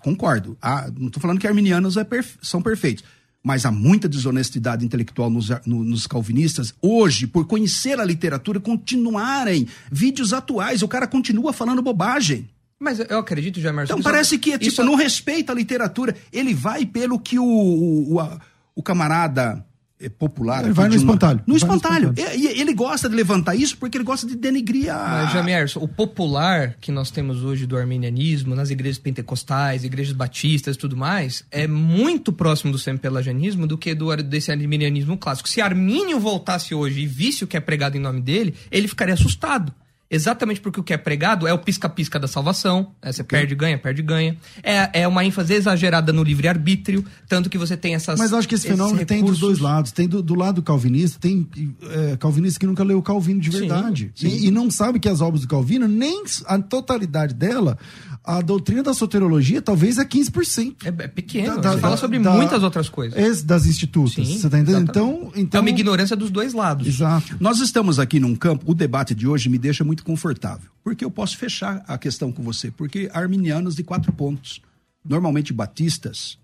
concordo. 0.00 0.56
Há- 0.60 0.90
não 0.98 1.08
estou 1.08 1.20
falando 1.20 1.38
que 1.38 1.46
arminianos 1.46 1.96
é 1.96 2.04
perfe- 2.04 2.38
são 2.42 2.60
perfeitos. 2.62 3.04
Mas 3.46 3.66
há 3.66 3.70
muita 3.70 4.08
desonestidade 4.08 4.84
intelectual 4.86 5.28
nos, 5.28 5.50
no- 5.66 5.84
nos 5.84 6.06
calvinistas 6.06 6.72
hoje, 6.80 7.26
por 7.26 7.46
conhecer 7.46 8.00
a 8.00 8.04
literatura, 8.04 8.58
continuarem 8.58 9.68
vídeos 9.92 10.32
atuais. 10.32 10.82
O 10.82 10.88
cara 10.88 11.06
continua 11.06 11.52
falando 11.52 11.82
bobagem. 11.82 12.48
Mas 12.80 12.98
eu 13.00 13.18
acredito, 13.18 13.60
Jamerson. 13.60 13.92
Então 13.92 14.02
parece 14.02 14.38
que 14.38 14.52
tipo, 14.52 14.64
isso- 14.64 14.82
não 14.82 14.94
respeita 14.94 15.52
a 15.52 15.54
literatura. 15.54 16.16
Ele 16.32 16.54
vai 16.54 16.86
pelo 16.86 17.18
que 17.20 17.38
o, 17.38 17.44
o, 17.44 18.14
o, 18.14 18.20
a- 18.20 18.40
o 18.74 18.82
camarada 18.82 19.44
é, 19.54 19.73
popular. 20.10 20.60
Ele 20.60 20.66
aqui 20.70 20.74
vai 20.76 20.88
no 20.88 20.90
de 20.92 20.98
uma- 20.98 21.04
espantalho. 21.12 21.38
No 21.38 21.44
Vai 21.44 21.48
no 21.52 21.56
espantalho. 21.56 22.08
espantalho. 22.16 22.40
E, 22.40 22.56
e 22.56 22.60
ele 22.60 22.74
gosta 22.74 23.08
de 23.08 23.14
levantar 23.14 23.54
isso 23.54 23.76
porque 23.76 23.96
ele 23.96 24.04
gosta 24.04 24.26
de 24.26 24.34
denegrir 24.36 24.90
a. 24.94 25.22
Mas, 25.24 25.32
Jamerson, 25.32 25.80
o 25.80 25.88
popular 25.88 26.74
que 26.80 26.90
nós 26.92 27.10
temos 27.10 27.42
hoje 27.42 27.66
do 27.66 27.76
arminianismo, 27.76 28.54
nas 28.54 28.70
igrejas 28.70 28.98
pentecostais, 28.98 29.84
igrejas 29.84 30.12
batistas 30.12 30.76
e 30.76 30.78
tudo 30.78 30.96
mais, 30.96 31.44
é 31.50 31.66
muito 31.66 32.32
próximo 32.32 32.72
do 32.72 32.78
semi-pelagianismo 32.78 33.66
do 33.66 33.76
que 33.78 33.94
do, 33.94 34.14
desse 34.16 34.50
arminianismo 34.50 35.16
clássico. 35.16 35.48
Se 35.48 35.60
Armínio 35.60 36.18
voltasse 36.20 36.74
hoje 36.74 37.00
e 37.02 37.06
visse 37.06 37.44
o 37.44 37.46
que 37.46 37.56
é 37.56 37.60
pregado 37.60 37.96
em 37.96 38.00
nome 38.00 38.20
dele, 38.20 38.54
ele 38.70 38.88
ficaria 38.88 39.14
assustado. 39.14 39.72
Exatamente 40.14 40.60
porque 40.60 40.78
o 40.78 40.82
que 40.82 40.92
é 40.92 40.96
pregado 40.96 41.46
é 41.46 41.52
o 41.52 41.58
pisca-pisca 41.58 42.20
da 42.20 42.28
salvação. 42.28 42.92
É, 43.02 43.10
você 43.10 43.24
perde, 43.24 43.54
ganha, 43.54 43.76
perde, 43.76 44.00
ganha. 44.00 44.36
É, 44.62 45.02
é 45.02 45.08
uma 45.08 45.24
ênfase 45.24 45.54
exagerada 45.54 46.12
no 46.12 46.22
livre-arbítrio, 46.22 47.04
tanto 47.28 47.50
que 47.50 47.58
você 47.58 47.76
tem 47.76 47.96
essas. 47.96 48.18
Mas 48.18 48.30
eu 48.30 48.38
acho 48.38 48.48
que 48.48 48.54
esse 48.54 48.68
fenômeno 48.68 49.04
tem 49.04 49.24
dos 49.24 49.40
dois 49.40 49.58
lados. 49.58 49.90
Tem 49.90 50.06
do, 50.06 50.22
do 50.22 50.36
lado 50.36 50.62
calvinista, 50.62 51.18
tem 51.20 51.48
é, 51.90 52.16
calvinista 52.16 52.60
que 52.60 52.66
nunca 52.66 52.84
leu 52.84 53.02
Calvino 53.02 53.40
de 53.40 53.50
Sim, 53.50 53.58
verdade. 53.60 54.12
sim. 54.14 54.28
E, 54.28 54.46
e 54.46 54.50
não 54.50 54.70
sabe 54.70 55.00
que 55.00 55.08
as 55.08 55.20
obras 55.20 55.42
do 55.42 55.48
Calvino, 55.48 55.88
nem 55.88 56.22
a 56.46 56.58
totalidade 56.58 57.34
dela, 57.34 57.76
a 58.24 58.40
doutrina 58.40 58.82
da 58.82 58.94
soteriologia 58.94 59.60
talvez 59.60 59.98
é 59.98 60.04
15%. 60.04 60.76
É, 60.84 60.88
é 61.04 61.08
pequeno. 61.08 61.56
Da- 61.56 61.60
da- 61.60 61.72
você 61.72 61.78
fala 61.80 61.96
sobre 61.98 62.18
da- 62.18 62.30
muitamente 62.32 62.64
outras 62.64 62.88
coisas. 62.88 63.42
Das 63.42 63.66
institutas. 63.66 64.14
Sim, 64.14 64.38
você 64.38 64.48
tá 64.48 64.58
entendendo? 64.58 64.88
Então, 64.90 65.32
então. 65.36 65.58
É 65.58 65.60
uma 65.60 65.68
ignorância 65.70 66.16
dos 66.16 66.30
dois 66.30 66.54
lados. 66.54 66.86
Exato. 66.88 67.36
Nós 67.38 67.60
estamos 67.60 67.98
aqui 67.98 68.18
num 68.18 68.34
campo, 68.34 68.64
o 68.70 68.74
debate 68.74 69.14
de 69.14 69.26
hoje 69.28 69.48
me 69.50 69.58
deixa 69.58 69.84
muito 69.84 70.02
confortável, 70.04 70.70
porque 70.82 71.04
eu 71.04 71.10
posso 71.10 71.36
fechar 71.36 71.84
a 71.86 71.98
questão 71.98 72.32
com 72.32 72.42
você, 72.42 72.70
porque 72.70 73.10
arminianos 73.12 73.74
de 73.74 73.84
quatro 73.84 74.10
pontos, 74.12 74.60
normalmente 75.04 75.52
batistas, 75.52 76.38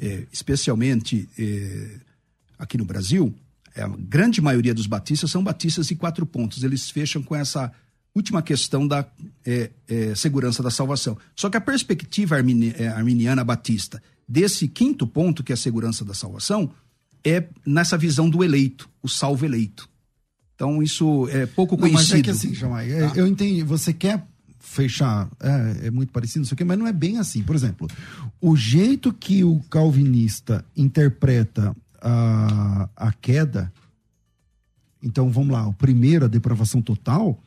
eh, 0.00 0.26
especialmente 0.32 1.28
eh, 1.38 1.96
aqui 2.58 2.78
no 2.78 2.84
Brasil, 2.84 3.34
é, 3.74 3.82
a 3.82 3.88
grande 3.88 4.40
maioria 4.40 4.72
dos 4.72 4.86
batistas 4.86 5.30
são 5.30 5.42
batistas 5.42 5.88
de 5.88 5.96
quatro 5.96 6.24
pontos, 6.24 6.62
eles 6.62 6.88
fecham 6.88 7.22
com 7.22 7.34
essa 7.34 7.72
última 8.16 8.40
questão 8.42 8.88
da 8.88 9.06
eh, 9.44 9.70
eh, 9.86 10.14
segurança 10.14 10.62
da 10.62 10.70
salvação. 10.70 11.18
Só 11.36 11.50
que 11.50 11.56
a 11.58 11.60
perspectiva 11.60 12.34
armini- 12.34 12.74
eh, 12.76 12.88
arminiana 12.88 13.44
batista 13.44 14.02
desse 14.26 14.66
quinto 14.68 15.06
ponto, 15.06 15.44
que 15.44 15.52
é 15.52 15.54
a 15.54 15.56
segurança 15.56 16.02
da 16.04 16.14
salvação, 16.14 16.70
é 17.22 17.44
nessa 17.66 17.98
visão 17.98 18.30
do 18.30 18.42
eleito, 18.42 18.88
o 19.02 19.08
salvo 19.08 19.44
eleito. 19.44 19.88
Então, 20.54 20.82
isso 20.82 21.28
é 21.30 21.44
pouco 21.44 21.76
Não, 21.76 21.82
mas 21.82 21.92
conhecido. 21.92 22.18
é 22.18 22.22
que 22.22 22.30
assim, 22.30 22.54
Jamai, 22.54 22.90
é, 22.90 23.12
eu 23.16 23.26
entendi. 23.26 23.62
Você 23.62 23.92
quer 23.92 24.26
fechar, 24.58 25.28
é, 25.38 25.88
é 25.88 25.90
muito 25.90 26.10
parecido, 26.10 26.40
não 26.40 26.46
sei 26.46 26.54
o 26.54 26.56
quê, 26.58 26.64
mas 26.64 26.78
não 26.78 26.86
é 26.86 26.92
bem 26.92 27.18
assim. 27.18 27.42
Por 27.42 27.54
exemplo, 27.54 27.86
o 28.40 28.56
jeito 28.56 29.12
que 29.12 29.44
o 29.44 29.60
calvinista 29.68 30.64
interpreta 30.74 31.76
a, 32.00 32.88
a 32.96 33.12
queda, 33.12 33.70
então 35.02 35.30
vamos 35.30 35.52
lá, 35.52 35.68
o 35.68 35.72
primeiro, 35.74 36.24
a 36.24 36.28
depravação 36.28 36.80
total, 36.80 37.38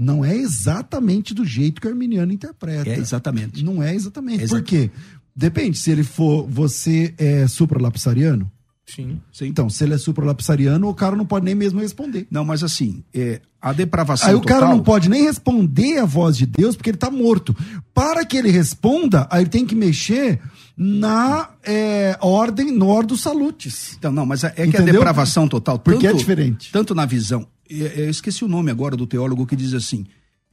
não 0.00 0.24
é 0.24 0.34
exatamente 0.34 1.34
do 1.34 1.44
jeito 1.44 1.78
que 1.78 1.86
o 1.86 1.90
arminiano 1.90 2.32
interpreta. 2.32 2.88
É, 2.88 2.98
exatamente. 2.98 3.62
Não 3.62 3.82
é 3.82 3.94
exatamente. 3.94 4.44
É 4.44 4.48
Por 4.48 4.62
quê? 4.62 4.90
Depende, 5.36 5.76
se 5.76 5.90
ele 5.90 6.02
for, 6.02 6.46
você 6.48 7.14
é 7.18 7.46
supralapsariano, 7.46 8.50
Sim. 8.86 9.20
então, 9.42 9.68
se 9.68 9.84
ele 9.84 9.94
é 9.94 9.98
supralapsariano, 9.98 10.88
o 10.88 10.94
cara 10.94 11.14
não 11.14 11.26
pode 11.26 11.44
nem 11.44 11.54
mesmo 11.54 11.80
responder. 11.80 12.26
Não, 12.30 12.44
mas 12.44 12.64
assim, 12.64 13.04
é, 13.14 13.42
a 13.60 13.74
depravação 13.74 14.30
Aí 14.30 14.34
o 14.34 14.40
total... 14.40 14.60
cara 14.60 14.74
não 14.74 14.82
pode 14.82 15.08
nem 15.10 15.22
responder 15.22 15.98
a 15.98 16.06
voz 16.06 16.36
de 16.36 16.46
Deus 16.46 16.74
porque 16.74 16.90
ele 16.90 16.96
tá 16.96 17.10
morto. 17.10 17.54
Para 17.94 18.24
que 18.24 18.38
ele 18.38 18.50
responda, 18.50 19.28
aí 19.30 19.42
ele 19.42 19.50
tem 19.50 19.66
que 19.66 19.74
mexer 19.74 20.40
na 20.76 21.50
é, 21.62 22.16
ordem, 22.22 22.72
no 22.72 22.88
ordem 22.88 23.08
dos 23.08 23.20
salutes. 23.20 23.96
Então, 23.98 24.10
não, 24.10 24.24
mas 24.24 24.44
é, 24.44 24.54
é 24.56 24.66
que 24.66 24.78
a 24.78 24.80
depravação 24.80 25.46
total... 25.46 25.78
Porque 25.78 26.06
é 26.06 26.12
diferente. 26.14 26.72
Tanto 26.72 26.94
na 26.94 27.04
visão... 27.04 27.46
Eu 27.70 28.10
esqueci 28.10 28.44
o 28.44 28.48
nome 28.48 28.70
agora 28.70 28.96
do 28.96 29.06
teólogo 29.06 29.46
que 29.46 29.54
diz 29.54 29.72
assim, 29.74 30.06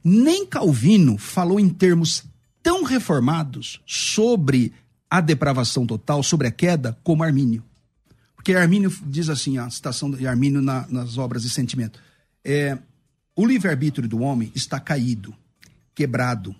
nem 0.04 0.46
Calvino 0.46 1.18
falou 1.18 1.58
em 1.58 1.68
termos 1.68 2.24
tão 2.62 2.84
reformados 2.84 3.80
sobre 3.86 4.72
a 5.10 5.20
depravação 5.20 5.86
total, 5.86 6.22
sobre 6.22 6.46
a 6.46 6.50
queda, 6.50 6.96
como 7.02 7.22
Armínio. 7.22 7.64
Porque 8.36 8.54
Armínio 8.54 8.92
diz 9.06 9.28
assim, 9.28 9.58
a 9.58 9.68
citação 9.68 10.10
de 10.10 10.26
Armínio 10.26 10.62
na- 10.62 10.86
nas 10.88 11.18
obras 11.18 11.42
de 11.42 11.50
sentimento. 11.50 11.98
É, 12.44 12.78
o 13.34 13.44
livre-arbítrio 13.44 14.08
do 14.08 14.20
homem 14.20 14.52
está 14.54 14.78
caído, 14.78 15.34
quebrado, 15.94 16.54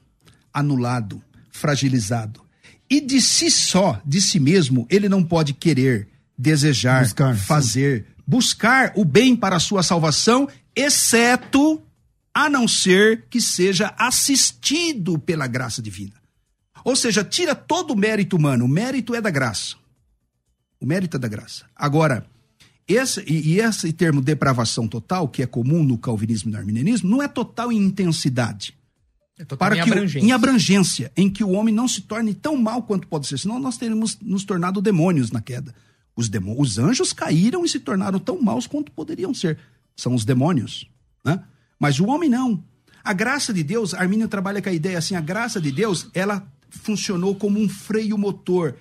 anulado, 0.53 1.23
fragilizado. 1.53 2.41
E 2.91 3.01
de 3.01 3.21
si 3.21 3.51
só, 3.51 4.01
de 4.05 4.21
si 4.21 4.41
mesmo, 4.41 4.87
ele 4.91 5.09
não 5.09 5.23
pode 5.23 5.53
querer, 5.53 6.09
desejar, 6.37 7.05
Buscar, 7.05 7.37
sim. 7.37 7.45
Buscar 8.29 8.93
o 8.95 9.07
bem 9.07 9.35
para 9.35 9.57
a 9.57 9.61
sua 9.61 9.83
salvação, 9.83 10.47
exceto 10.77 11.83
a 12.35 12.51
não 12.51 12.69
ser 12.69 13.25
que 13.31 13.41
seja 13.41 13.95
assistido 13.99 15.19
pela 15.19 15.47
graça 15.47 15.81
divina. 15.81 16.13
Ou 16.85 16.95
seja, 16.95 17.25
tira 17.25 17.55
todo 17.55 17.93
o 17.93 17.97
mérito 17.97 18.37
humano. 18.37 18.67
O 18.67 18.69
mérito 18.69 19.15
é 19.15 19.21
da 19.23 19.31
graça. 19.31 19.77
O 20.79 20.85
mérito 20.85 21.17
é 21.17 21.21
da 21.21 21.27
graça. 21.27 21.65
Agora, 21.75 22.27
esse, 22.87 23.25
e, 23.27 23.59
esse 23.61 23.93
termo 23.95 24.21
depravação 24.21 24.87
total, 24.87 25.27
que 25.27 25.43
é 25.43 25.47
comum 25.47 25.83
no 25.83 25.97
calvinismo 25.97 26.51
e 26.51 26.53
no 26.53 26.59
arminianismo, 26.59 27.09
não 27.09 27.23
é 27.23 27.29
total 27.29 27.73
em 27.73 27.79
intensidade. 27.79 28.77
É 29.39 29.45
total 29.45 29.69
Para 29.71 29.79
em 29.79 29.83
que 29.85 29.89
o- 29.91 29.93
abrangência. 29.95 30.27
em 30.27 30.33
abrangência, 30.33 31.13
em 31.17 31.31
que 31.31 31.43
o 31.43 31.51
homem 31.51 31.75
não 31.75 31.89
se 31.89 32.03
torne 32.03 32.35
tão 32.35 32.57
mal 32.57 32.83
quanto 32.83 33.09
pode 33.09 33.27
ser, 33.27 33.39
senão 33.39 33.59
nós 33.59 33.79
teríamos 33.79 34.19
nos 34.21 34.45
tornado 34.45 34.81
demônios 34.83 35.31
na 35.31 35.41
queda. 35.41 35.75
Os, 36.19 36.29
demo, 36.29 36.61
os 36.61 36.81
anjos 36.81 37.13
caíram 37.13 37.65
e 37.65 37.69
se 37.69 37.79
tornaram 37.79 38.19
tão 38.19 38.43
maus 38.43 38.67
quanto 38.67 38.91
poderiam 38.91 39.33
ser. 39.33 39.57
São 39.97 40.17
os 40.17 40.25
demônios. 40.25 40.91
Né? 41.25 41.41
Mas 41.79 42.01
o 42.01 42.09
homem 42.09 42.29
não. 42.29 42.61
A 43.05 43.13
graça 43.13 43.53
de 43.55 43.63
Deus, 43.63 43.95
Arminio 43.95 44.27
trabalha 44.27 44.61
com 44.61 44.69
a 44.69 44.73
ideia 44.73 44.99
assim: 44.99 45.15
a 45.15 45.21
graça 45.21 45.61
de 45.61 45.71
Deus, 45.71 46.09
ela 46.13 46.45
funcionou 46.71 47.37
como 47.37 47.61
um 47.61 47.69
freio 47.69 48.19
motor 48.19 48.75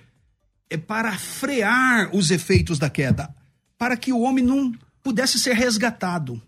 é 0.68 0.76
para 0.76 1.16
frear 1.16 2.10
os 2.12 2.32
efeitos 2.32 2.76
da 2.76 2.90
queda, 2.90 3.32
para 3.78 3.96
que 3.96 4.12
o 4.12 4.18
homem 4.18 4.44
não 4.44 4.74
pudesse 5.00 5.38
ser 5.38 5.54
resgatado. 5.54 6.42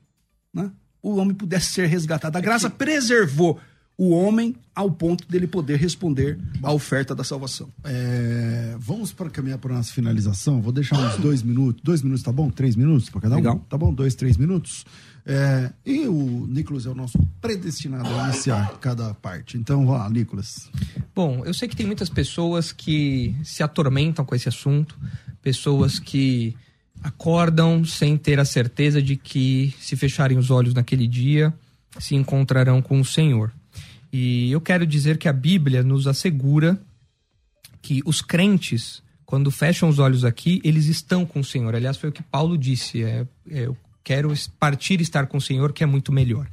Né? 0.52 0.72
O 1.00 1.18
homem 1.18 1.36
pudesse 1.36 1.72
ser 1.72 1.86
resgatado. 1.86 2.36
A 2.36 2.40
graça 2.40 2.68
preservou 2.68 3.60
o 4.00 4.12
homem 4.12 4.56
ao 4.74 4.90
ponto 4.90 5.28
dele 5.28 5.46
poder 5.46 5.76
responder 5.76 6.38
à 6.62 6.72
oferta 6.72 7.14
da 7.14 7.22
salvação. 7.22 7.68
É, 7.84 8.74
vamos 8.78 9.12
para 9.12 9.28
caminhar 9.28 9.58
para 9.58 9.74
nossa 9.74 9.92
finalização. 9.92 10.62
Vou 10.62 10.72
deixar 10.72 10.96
uns 10.96 11.16
dois 11.20 11.42
minutos. 11.42 11.82
Dois 11.84 12.00
minutos, 12.00 12.22
tá 12.22 12.32
bom? 12.32 12.48
Três 12.48 12.76
minutos 12.76 13.10
para 13.10 13.20
cada 13.20 13.34
um? 13.34 13.36
Legal. 13.36 13.58
Tá 13.68 13.76
bom? 13.76 13.92
Dois, 13.92 14.14
três 14.14 14.38
minutos. 14.38 14.86
É, 15.26 15.70
e 15.84 16.08
o 16.08 16.46
Nicolas 16.48 16.86
é 16.86 16.88
o 16.88 16.94
nosso 16.94 17.18
predestinado 17.42 18.08
a 18.08 18.28
iniciar 18.28 18.78
cada 18.80 19.12
parte. 19.12 19.58
Então, 19.58 19.84
vamos 19.84 20.00
lá, 20.00 20.08
Nicolas. 20.08 20.70
Bom, 21.14 21.44
eu 21.44 21.52
sei 21.52 21.68
que 21.68 21.76
tem 21.76 21.84
muitas 21.84 22.08
pessoas 22.08 22.72
que 22.72 23.36
se 23.44 23.62
atormentam 23.62 24.24
com 24.24 24.34
esse 24.34 24.48
assunto, 24.48 24.98
pessoas 25.42 25.98
que 25.98 26.56
acordam 27.02 27.84
sem 27.84 28.16
ter 28.16 28.40
a 28.40 28.46
certeza 28.46 29.02
de 29.02 29.16
que, 29.16 29.74
se 29.78 29.94
fecharem 29.94 30.38
os 30.38 30.50
olhos 30.50 30.72
naquele 30.72 31.06
dia, 31.06 31.52
se 31.98 32.14
encontrarão 32.14 32.80
com 32.80 32.98
o 32.98 33.04
Senhor. 33.04 33.52
E 34.12 34.50
eu 34.50 34.60
quero 34.60 34.86
dizer 34.86 35.18
que 35.18 35.28
a 35.28 35.32
Bíblia 35.32 35.82
nos 35.82 36.06
assegura 36.06 36.80
que 37.82 38.02
os 38.04 38.20
crentes, 38.20 39.02
quando 39.24 39.50
fecham 39.50 39.88
os 39.88 39.98
olhos 39.98 40.24
aqui, 40.24 40.60
eles 40.64 40.86
estão 40.86 41.24
com 41.24 41.40
o 41.40 41.44
Senhor. 41.44 41.74
Aliás, 41.74 41.96
foi 41.96 42.10
o 42.10 42.12
que 42.12 42.22
Paulo 42.22 42.58
disse: 42.58 43.02
é, 43.02 43.26
é, 43.48 43.66
eu 43.66 43.76
quero 44.02 44.32
partir 44.58 45.00
e 45.00 45.02
estar 45.02 45.26
com 45.26 45.38
o 45.38 45.40
Senhor, 45.40 45.72
que 45.72 45.84
é 45.84 45.86
muito 45.86 46.12
melhor. 46.12 46.48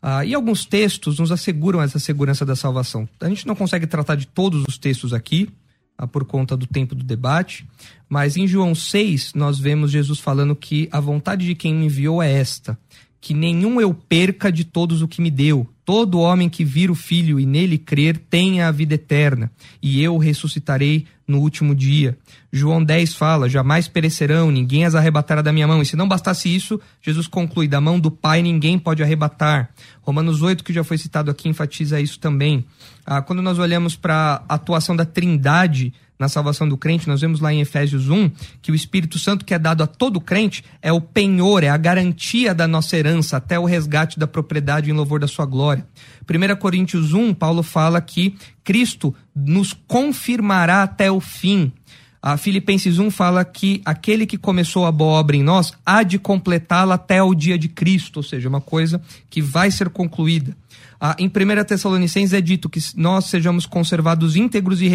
Ah, 0.00 0.24
e 0.24 0.34
alguns 0.34 0.66
textos 0.66 1.20
nos 1.20 1.30
asseguram 1.30 1.80
essa 1.80 1.98
segurança 1.98 2.44
da 2.44 2.56
salvação. 2.56 3.08
A 3.20 3.28
gente 3.28 3.46
não 3.46 3.54
consegue 3.54 3.86
tratar 3.86 4.16
de 4.16 4.26
todos 4.26 4.64
os 4.66 4.76
textos 4.76 5.12
aqui, 5.12 5.48
ah, 5.96 6.08
por 6.08 6.24
conta 6.24 6.56
do 6.56 6.66
tempo 6.66 6.96
do 6.96 7.04
debate, 7.04 7.64
mas 8.08 8.36
em 8.36 8.48
João 8.48 8.74
6 8.74 9.34
nós 9.34 9.60
vemos 9.60 9.92
Jesus 9.92 10.18
falando 10.18 10.56
que 10.56 10.88
a 10.90 10.98
vontade 10.98 11.46
de 11.46 11.54
quem 11.54 11.72
me 11.72 11.86
enviou 11.86 12.20
é 12.20 12.32
esta: 12.32 12.76
que 13.20 13.32
nenhum 13.32 13.80
eu 13.80 13.94
perca 13.94 14.50
de 14.50 14.64
todos 14.64 15.02
o 15.02 15.08
que 15.08 15.22
me 15.22 15.30
deu. 15.30 15.68
Todo 15.84 16.20
homem 16.20 16.48
que 16.48 16.64
vir 16.64 16.90
o 16.90 16.94
Filho 16.94 17.40
e 17.40 17.46
nele 17.46 17.76
crer 17.76 18.16
tenha 18.16 18.68
a 18.68 18.70
vida 18.70 18.94
eterna, 18.94 19.50
e 19.82 20.00
eu 20.00 20.16
ressuscitarei 20.16 21.06
no 21.26 21.40
último 21.40 21.74
dia. 21.74 22.16
João 22.52 22.84
10 22.84 23.14
fala: 23.14 23.48
jamais 23.48 23.88
perecerão, 23.88 24.50
ninguém 24.50 24.84
as 24.84 24.94
arrebatará 24.94 25.42
da 25.42 25.52
minha 25.52 25.66
mão. 25.66 25.82
E 25.82 25.86
se 25.86 25.96
não 25.96 26.06
bastasse 26.06 26.54
isso, 26.54 26.80
Jesus 27.00 27.26
conclui: 27.26 27.66
da 27.66 27.80
mão 27.80 27.98
do 27.98 28.10
Pai 28.10 28.42
ninguém 28.42 28.78
pode 28.78 29.02
arrebatar. 29.02 29.70
Romanos 30.02 30.42
8, 30.42 30.62
que 30.62 30.72
já 30.72 30.84
foi 30.84 30.98
citado 30.98 31.30
aqui, 31.30 31.48
enfatiza 31.48 32.00
isso 32.00 32.20
também. 32.20 32.64
Ah, 33.04 33.20
quando 33.20 33.42
nós 33.42 33.58
olhamos 33.58 33.96
para 33.96 34.44
a 34.48 34.54
atuação 34.54 34.94
da 34.94 35.04
Trindade 35.04 35.92
na 36.22 36.28
salvação 36.28 36.68
do 36.68 36.76
crente, 36.76 37.08
nós 37.08 37.20
vemos 37.20 37.40
lá 37.40 37.52
em 37.52 37.60
Efésios 37.60 38.08
1 38.08 38.30
que 38.62 38.70
o 38.70 38.76
Espírito 38.76 39.18
Santo 39.18 39.44
que 39.44 39.52
é 39.52 39.58
dado 39.58 39.82
a 39.82 39.88
todo 39.88 40.20
crente 40.20 40.62
é 40.80 40.92
o 40.92 41.00
penhor, 41.00 41.64
é 41.64 41.68
a 41.68 41.76
garantia 41.76 42.54
da 42.54 42.68
nossa 42.68 42.96
herança 42.96 43.38
até 43.38 43.58
o 43.58 43.64
resgate 43.64 44.20
da 44.20 44.26
propriedade 44.28 44.88
em 44.88 44.92
louvor 44.92 45.18
da 45.18 45.26
sua 45.26 45.44
glória. 45.44 45.84
1 46.30 46.56
Coríntios 46.60 47.12
1, 47.12 47.34
Paulo 47.34 47.64
fala 47.64 48.00
que 48.00 48.36
Cristo 48.62 49.12
nos 49.34 49.72
confirmará 49.72 50.84
até 50.84 51.10
o 51.10 51.18
fim. 51.18 51.72
A 52.22 52.36
Filipenses 52.36 53.00
1 53.00 53.10
fala 53.10 53.44
que 53.44 53.82
aquele 53.84 54.24
que 54.24 54.38
começou 54.38 54.86
a 54.86 54.92
boa 54.92 55.18
obra 55.18 55.34
em 55.34 55.42
nós 55.42 55.72
há 55.84 56.04
de 56.04 56.20
completá-la 56.20 56.94
até 56.94 57.20
o 57.20 57.34
dia 57.34 57.58
de 57.58 57.68
Cristo, 57.68 58.18
ou 58.18 58.22
seja, 58.22 58.48
uma 58.48 58.60
coisa 58.60 59.02
que 59.28 59.42
vai 59.42 59.72
ser 59.72 59.88
concluída. 59.88 60.56
Ah, 61.04 61.16
em 61.18 61.26
1 61.26 61.64
Tessalonicenses 61.64 62.32
é 62.32 62.40
dito 62.40 62.70
que 62.70 62.78
nós 62.94 63.24
sejamos 63.24 63.66
conservados 63.66 64.36
íntegros 64.36 64.80
e 64.80 64.86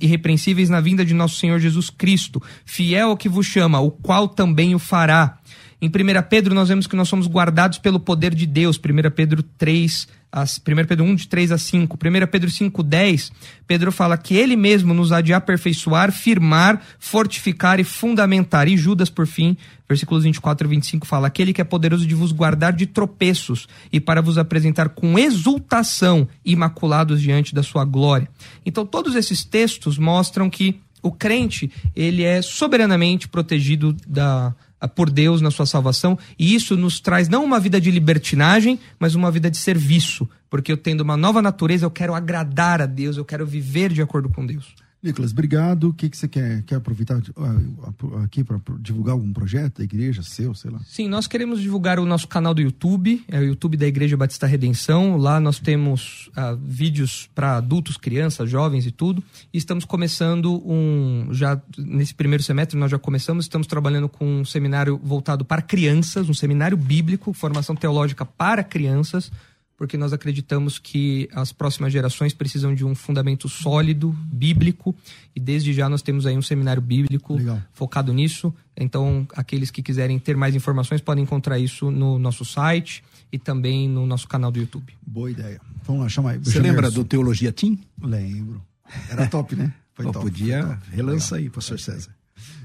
irrepreensíveis 0.00 0.70
na 0.70 0.80
vinda 0.80 1.04
de 1.04 1.12
nosso 1.12 1.40
Senhor 1.40 1.58
Jesus 1.58 1.90
Cristo, 1.90 2.40
fiel 2.64 3.08
ao 3.08 3.16
que 3.16 3.28
vos 3.28 3.46
chama, 3.46 3.80
o 3.80 3.90
qual 3.90 4.28
também 4.28 4.76
o 4.76 4.78
fará. 4.78 5.38
Em 5.82 5.88
1 5.88 5.90
Pedro, 6.30 6.54
nós 6.54 6.68
vemos 6.68 6.86
que 6.86 6.94
nós 6.94 7.08
somos 7.08 7.26
guardados 7.26 7.78
pelo 7.78 7.98
poder 7.98 8.32
de 8.32 8.46
Deus. 8.46 8.78
1 8.78 9.10
Pedro 9.10 9.42
3, 9.42 10.06
as, 10.36 10.58
1 10.58 10.86
Pedro 10.86 11.06
1, 11.06 11.14
de 11.14 11.28
3 11.28 11.50
a 11.50 11.56
5. 11.56 11.96
1 11.96 12.26
Pedro 12.26 12.50
5, 12.50 12.82
10, 12.82 13.32
Pedro 13.66 13.90
fala 13.90 14.18
que 14.18 14.34
ele 14.34 14.54
mesmo 14.54 14.92
nos 14.92 15.10
há 15.10 15.22
de 15.22 15.32
aperfeiçoar, 15.32 16.12
firmar, 16.12 16.82
fortificar 16.98 17.80
e 17.80 17.84
fundamentar. 17.84 18.68
E 18.68 18.76
Judas, 18.76 19.08
por 19.08 19.26
fim, 19.26 19.56
versículos 19.88 20.24
24 20.24 20.66
e 20.66 20.70
25, 20.70 21.06
fala: 21.06 21.28
aquele 21.28 21.54
que 21.54 21.60
é 21.62 21.64
poderoso 21.64 22.06
de 22.06 22.14
vos 22.14 22.32
guardar 22.32 22.74
de 22.74 22.84
tropeços 22.84 23.66
e 23.90 23.98
para 23.98 24.20
vos 24.20 24.36
apresentar 24.36 24.90
com 24.90 25.18
exultação, 25.18 26.28
imaculados 26.44 27.22
diante 27.22 27.54
da 27.54 27.62
sua 27.62 27.86
glória. 27.86 28.28
Então, 28.64 28.84
todos 28.84 29.14
esses 29.14 29.42
textos 29.42 29.96
mostram 29.96 30.50
que 30.50 30.78
o 31.02 31.12
crente, 31.12 31.70
ele 31.94 32.24
é 32.24 32.42
soberanamente 32.42 33.28
protegido 33.28 33.96
da 34.06 34.54
por 34.94 35.10
Deus 35.10 35.40
na 35.40 35.50
sua 35.50 35.66
salvação, 35.66 36.18
e 36.38 36.54
isso 36.54 36.76
nos 36.76 37.00
traz 37.00 37.28
não 37.28 37.44
uma 37.44 37.58
vida 37.58 37.80
de 37.80 37.90
libertinagem, 37.90 38.78
mas 38.98 39.14
uma 39.14 39.30
vida 39.30 39.50
de 39.50 39.56
serviço, 39.56 40.28
porque 40.50 40.70
eu 40.70 40.76
tendo 40.76 41.00
uma 41.00 41.16
nova 41.16 41.40
natureza, 41.40 41.86
eu 41.86 41.90
quero 41.90 42.14
agradar 42.14 42.82
a 42.82 42.86
Deus, 42.86 43.16
eu 43.16 43.24
quero 43.24 43.46
viver 43.46 43.92
de 43.92 44.02
acordo 44.02 44.28
com 44.28 44.44
Deus. 44.44 44.74
Nicolas, 45.02 45.30
obrigado. 45.30 45.90
O 45.90 45.94
que, 45.94 46.08
que 46.08 46.16
você 46.16 46.26
quer, 46.26 46.62
quer 46.62 46.76
aproveitar 46.76 47.20
ah, 47.36 48.24
aqui 48.24 48.42
para 48.42 48.58
divulgar 48.80 49.12
algum 49.12 49.32
projeto 49.32 49.78
da 49.78 49.84
igreja, 49.84 50.22
seu, 50.22 50.54
sei 50.54 50.70
lá? 50.70 50.80
Sim, 50.84 51.08
nós 51.08 51.26
queremos 51.26 51.60
divulgar 51.60 51.98
o 51.98 52.06
nosso 52.06 52.26
canal 52.26 52.52
do 52.52 52.60
YouTube, 52.60 53.24
é 53.28 53.38
o 53.38 53.44
YouTube 53.44 53.76
da 53.76 53.86
Igreja 53.86 54.16
Batista 54.16 54.46
Redenção. 54.46 55.16
Lá 55.16 55.38
nós 55.38 55.58
temos 55.58 56.30
ah, 56.34 56.56
vídeos 56.60 57.28
para 57.34 57.56
adultos, 57.56 57.96
crianças, 57.96 58.50
jovens 58.50 58.86
e 58.86 58.90
tudo. 58.90 59.22
E 59.52 59.58
estamos 59.58 59.84
começando 59.84 60.62
um. 60.66 61.28
Já 61.30 61.60
nesse 61.78 62.14
primeiro 62.14 62.42
semestre 62.42 62.78
nós 62.78 62.90
já 62.90 62.98
começamos, 62.98 63.44
estamos 63.44 63.66
trabalhando 63.66 64.08
com 64.08 64.40
um 64.40 64.44
seminário 64.44 64.98
voltado 65.02 65.44
para 65.44 65.62
crianças, 65.62 66.28
um 66.28 66.34
seminário 66.34 66.76
bíblico, 66.76 67.32
formação 67.32 67.76
teológica 67.76 68.24
para 68.24 68.64
crianças 68.64 69.30
porque 69.76 69.96
nós 69.96 70.12
acreditamos 70.12 70.78
que 70.78 71.28
as 71.32 71.52
próximas 71.52 71.92
gerações 71.92 72.32
precisam 72.32 72.74
de 72.74 72.84
um 72.84 72.94
fundamento 72.94 73.48
sólido, 73.48 74.10
bíblico, 74.24 74.94
e 75.34 75.40
desde 75.40 75.72
já 75.72 75.88
nós 75.88 76.02
temos 76.02 76.24
aí 76.26 76.36
um 76.36 76.42
seminário 76.42 76.80
bíblico 76.80 77.36
Legal. 77.36 77.62
focado 77.72 78.12
nisso. 78.12 78.54
Então, 78.76 79.26
aqueles 79.34 79.70
que 79.70 79.82
quiserem 79.82 80.18
ter 80.18 80.36
mais 80.36 80.54
informações 80.54 81.00
podem 81.00 81.24
encontrar 81.24 81.58
isso 81.58 81.90
no 81.90 82.18
nosso 82.18 82.44
site 82.44 83.04
e 83.30 83.38
também 83.38 83.88
no 83.88 84.06
nosso 84.06 84.26
canal 84.26 84.50
do 84.50 84.58
YouTube. 84.58 84.94
Boa 85.06 85.30
ideia. 85.30 85.60
Vamos 85.84 86.02
lá, 86.02 86.08
chama 86.08 86.30
aí. 86.30 86.38
Você 86.38 86.58
lembra 86.58 86.90
do 86.90 87.04
Teologia 87.04 87.52
Team? 87.52 87.78
Lembro. 88.00 88.62
Era 89.10 89.26
top, 89.26 89.54
né? 89.56 89.74
Foi 89.94 90.04
top. 90.04 90.18
podia, 90.20 90.62
foi 90.62 90.76
top. 90.76 90.90
relança 90.90 91.36
aí, 91.36 91.48
pastor 91.48 91.80
César. 91.80 92.14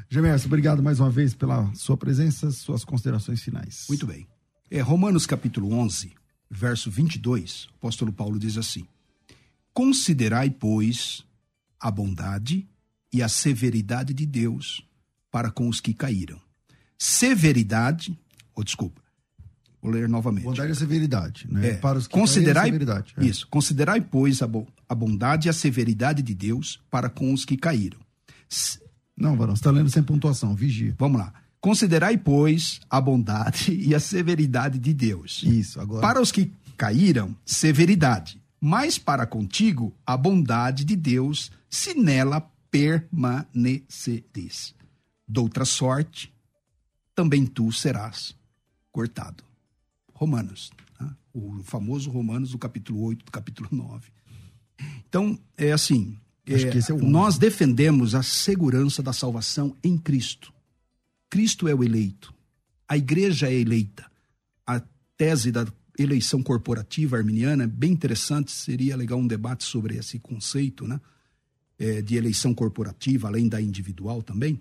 Gemerson, 0.10 0.48
obrigado 0.48 0.84
mais 0.84 1.00
uma 1.00 1.10
vez 1.10 1.34
pela 1.34 1.74
sua 1.74 1.96
presença, 1.96 2.52
suas 2.52 2.84
considerações 2.84 3.42
finais. 3.42 3.86
Muito 3.88 4.06
bem. 4.06 4.28
É, 4.70 4.82
Romanos 4.82 5.26
capítulo 5.26 5.72
11, 5.72 6.12
verso 6.52 6.92
22, 6.92 7.66
o 7.66 7.70
apóstolo 7.78 8.12
Paulo 8.12 8.38
diz 8.38 8.58
assim: 8.58 8.86
Considerai, 9.74 10.50
pois, 10.50 11.24
a 11.80 11.90
bondade 11.90 12.68
e 13.12 13.24
a 13.24 13.30
severidade 13.30 14.14
de 14.14 14.26
Deus 14.26 14.86
para 15.32 15.50
com 15.50 15.70
os 15.70 15.80
que 15.80 15.94
caíram. 15.94 16.40
Severidade, 16.98 18.18
ou 18.54 18.64
desculpa, 18.64 19.02
vou 19.82 19.92
ler 19.92 20.08
novamente. 20.08 20.44
Bondade 20.44 20.72
e 20.72 20.76
severidade, 20.76 21.48
né? 21.52 21.70
É, 21.70 21.74
Para 21.76 21.98
os 21.98 22.06
que 22.08 22.14
considerai, 22.14 22.70
caíram, 22.70 22.80
severidade. 22.80 23.14
é. 23.18 23.26
Isso, 23.26 23.48
considerai, 23.48 24.02
pois, 24.02 24.42
a, 24.42 24.48
bo- 24.48 24.68
a 24.88 24.94
bondade 24.94 25.48
e 25.48 25.50
a 25.50 25.54
severidade 25.54 26.22
de 26.22 26.36
Deus 26.36 26.80
para 26.92 27.10
com 27.10 27.34
os 27.34 27.44
que 27.44 27.58
caíram. 27.58 28.00
Não, 29.18 29.36
Varão, 29.36 29.56
você 29.56 29.60
está 29.62 29.72
lendo 29.72 29.90
sem 29.90 30.04
pontuação, 30.04 30.54
vigia. 30.56 30.96
Vamos 31.00 31.20
lá. 31.22 31.34
Considerai, 31.62 32.18
pois, 32.18 32.82
a 32.90 33.00
bondade 33.00 33.72
e 33.80 33.96
a 33.96 34.00
severidade 34.00 34.80
de 34.80 34.94
Deus. 34.94 35.44
Isso, 35.44 35.80
agora. 35.80 36.02
Para 36.02 36.20
os 36.20 36.32
que 36.32 36.52
caíram, 36.76 37.38
severidade. 37.46 38.42
Mas 38.60 38.98
para 38.98 39.28
contigo, 39.28 39.94
a 40.06 40.18
bondade 40.18 40.84
de 40.84 40.96
Deus, 40.96 41.52
se 41.70 41.94
nela 41.94 42.42
permaneceres. 42.72 44.74
Doutra 45.28 45.66
sorte, 45.66 46.34
também 47.14 47.46
tu 47.46 47.72
serás 47.72 48.36
cortado. 48.92 49.44
Romanos, 50.14 50.72
né? 51.00 51.12
o 51.34 51.62
famoso 51.64 52.10
Romanos 52.10 52.52
do 52.52 52.58
capítulo 52.58 53.04
8, 53.04 53.26
do 53.26 53.32
capítulo 53.32 53.70
9. 53.72 54.10
Então, 55.08 55.38
é 55.58 55.72
assim, 55.72 56.18
é, 56.46 56.54
é 56.54 56.94
nós 57.02 57.38
defendemos 57.38 58.16
a 58.16 58.24
segurança 58.24 59.04
da 59.04 59.14
salvação 59.14 59.76
em 59.84 59.98
Cristo. 59.98 60.52
Cristo 61.32 61.66
é 61.70 61.74
o 61.74 61.82
eleito. 61.82 62.34
A 62.90 62.98
igreja 62.98 63.50
é 63.50 63.54
eleita. 63.54 64.06
A 64.68 64.82
tese 65.16 65.50
da 65.50 65.66
eleição 65.98 66.44
corporativa 66.44 67.16
arminiana 67.16 67.64
é 67.64 67.68
bem 67.68 67.94
interessante. 67.94 68.52
Seria 68.52 68.98
legal 68.98 69.18
um 69.18 69.26
debate 69.26 69.64
sobre 69.64 69.96
esse 69.96 70.20
conceito, 70.20 70.86
né? 70.86 71.00
É, 71.80 72.02
de 72.02 72.18
eleição 72.18 72.54
corporativa, 72.54 73.30
além 73.30 73.48
da 73.48 73.62
individual 73.62 74.22
também. 74.22 74.60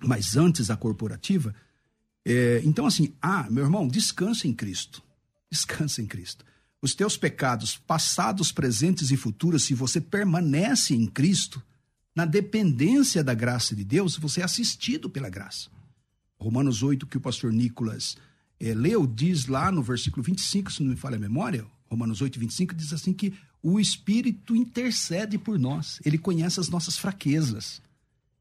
Mas 0.00 0.36
antes 0.36 0.68
a 0.68 0.76
corporativa. 0.76 1.54
É, 2.26 2.60
então, 2.62 2.84
assim, 2.84 3.14
ah, 3.20 3.48
meu 3.50 3.64
irmão, 3.64 3.88
descansa 3.88 4.46
em 4.46 4.52
Cristo. 4.52 5.02
Descansa 5.50 6.02
em 6.02 6.06
Cristo. 6.06 6.44
Os 6.82 6.94
teus 6.94 7.16
pecados, 7.16 7.76
passados, 7.78 8.52
presentes 8.52 9.10
e 9.10 9.16
futuros, 9.16 9.64
se 9.64 9.72
você 9.72 10.00
permanece 10.00 10.94
em 10.94 11.06
Cristo, 11.06 11.62
na 12.14 12.26
dependência 12.26 13.24
da 13.24 13.32
graça 13.32 13.74
de 13.74 13.82
Deus, 13.82 14.16
você 14.16 14.42
é 14.42 14.44
assistido 14.44 15.08
pela 15.08 15.30
graça. 15.30 15.70
Romanos 16.42 16.82
8, 16.82 17.06
que 17.06 17.16
o 17.16 17.20
pastor 17.20 17.52
Nicolas 17.52 18.16
é, 18.60 18.74
leu, 18.74 19.06
diz 19.06 19.46
lá 19.46 19.72
no 19.72 19.82
versículo 19.82 20.22
25, 20.22 20.72
se 20.72 20.82
não 20.82 20.90
me 20.90 20.96
falha 20.96 21.16
a 21.16 21.20
memória, 21.20 21.64
Romanos 21.90 22.20
8, 22.20 22.38
25, 22.38 22.74
diz 22.74 22.92
assim 22.92 23.12
que 23.12 23.32
o 23.62 23.78
Espírito 23.78 24.56
intercede 24.56 25.38
por 25.38 25.58
nós, 25.58 26.00
ele 26.04 26.18
conhece 26.18 26.58
as 26.58 26.68
nossas 26.68 26.98
fraquezas. 26.98 27.80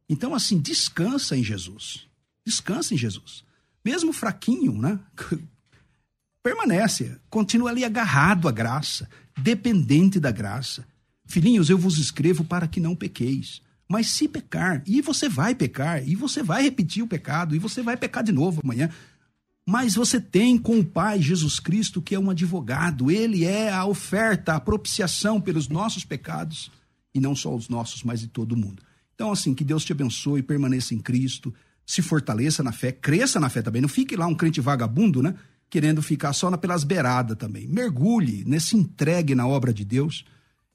Então, 0.10 0.34
assim, 0.34 0.60
descansa 0.60 1.38
em 1.38 1.44
Jesus. 1.44 2.08
Descansa 2.46 2.94
em 2.94 2.98
Jesus. 2.98 3.44
Mesmo 3.86 4.12
fraquinho, 4.12 4.78
né? 4.78 5.00
Permanece, 6.44 7.18
continua 7.30 7.70
ali 7.70 7.86
agarrado 7.86 8.48
à 8.48 8.52
graça, 8.52 9.08
dependente 9.38 10.20
da 10.20 10.32
graça. 10.32 10.86
Filhinhos, 11.26 11.70
eu 11.70 11.78
vos 11.78 11.98
escrevo 11.98 12.44
para 12.44 12.68
que 12.68 12.80
não 12.80 12.96
pequeis. 12.96 13.62
Mas 13.92 14.08
se 14.08 14.26
pecar, 14.26 14.82
e 14.88 15.02
você 15.02 15.28
vai 15.28 15.54
pecar, 15.54 16.08
e 16.08 16.16
você 16.16 16.42
vai 16.42 16.64
repetir 16.64 17.04
o 17.04 17.08
pecado, 17.08 17.54
e 17.54 17.60
você 17.60 17.84
vai 17.84 17.98
pecar 17.98 18.24
de 18.24 18.32
novo 18.32 18.62
amanhã. 18.64 18.90
Mas 19.68 19.96
você 19.96 20.18
tem 20.18 20.58
com 20.58 20.80
o 20.80 20.86
Pai 20.86 21.22
Jesus 21.22 21.60
Cristo, 21.60 22.02
que 22.02 22.16
é 22.16 22.20
um 22.20 22.30
advogado, 22.30 23.12
ele 23.12 23.44
é 23.44 23.70
a 23.70 23.86
oferta, 23.86 24.54
a 24.54 24.62
propiciação 24.62 25.42
pelos 25.42 25.68
nossos 25.68 26.06
pecados, 26.06 26.72
e 27.14 27.20
não 27.20 27.36
só 27.36 27.54
os 27.54 27.68
nossos, 27.68 28.02
mas 28.02 28.22
de 28.22 28.28
todo 28.28 28.56
mundo. 28.56 28.82
Então, 29.14 29.30
assim, 29.30 29.54
que 29.54 29.66
Deus 29.66 29.84
te 29.84 29.92
abençoe, 29.92 30.42
permaneça 30.42 30.96
em 30.96 31.00
Cristo, 31.00 31.54
se 31.86 32.02
fortaleça 32.02 32.64
na 32.64 32.72
fé, 32.72 32.94
cresça 32.94 33.42
na 33.42 33.50
fé 33.50 33.62
também. 33.62 33.82
Não 33.82 33.90
fique 33.90 34.16
lá 34.16 34.26
um 34.26 34.36
crente 34.36 34.62
vagabundo, 34.62 35.22
né? 35.22 35.36
Querendo 35.70 36.02
ficar 36.02 36.32
só 36.32 36.50
pelas 36.56 36.86
beiradas 36.86 37.38
também. 37.38 37.68
Mergulhe, 37.68 38.46
nesse 38.46 38.78
entregue 38.78 39.36
na 39.36 39.46
obra 39.46 39.74
de 39.74 39.84
Deus 39.84 40.24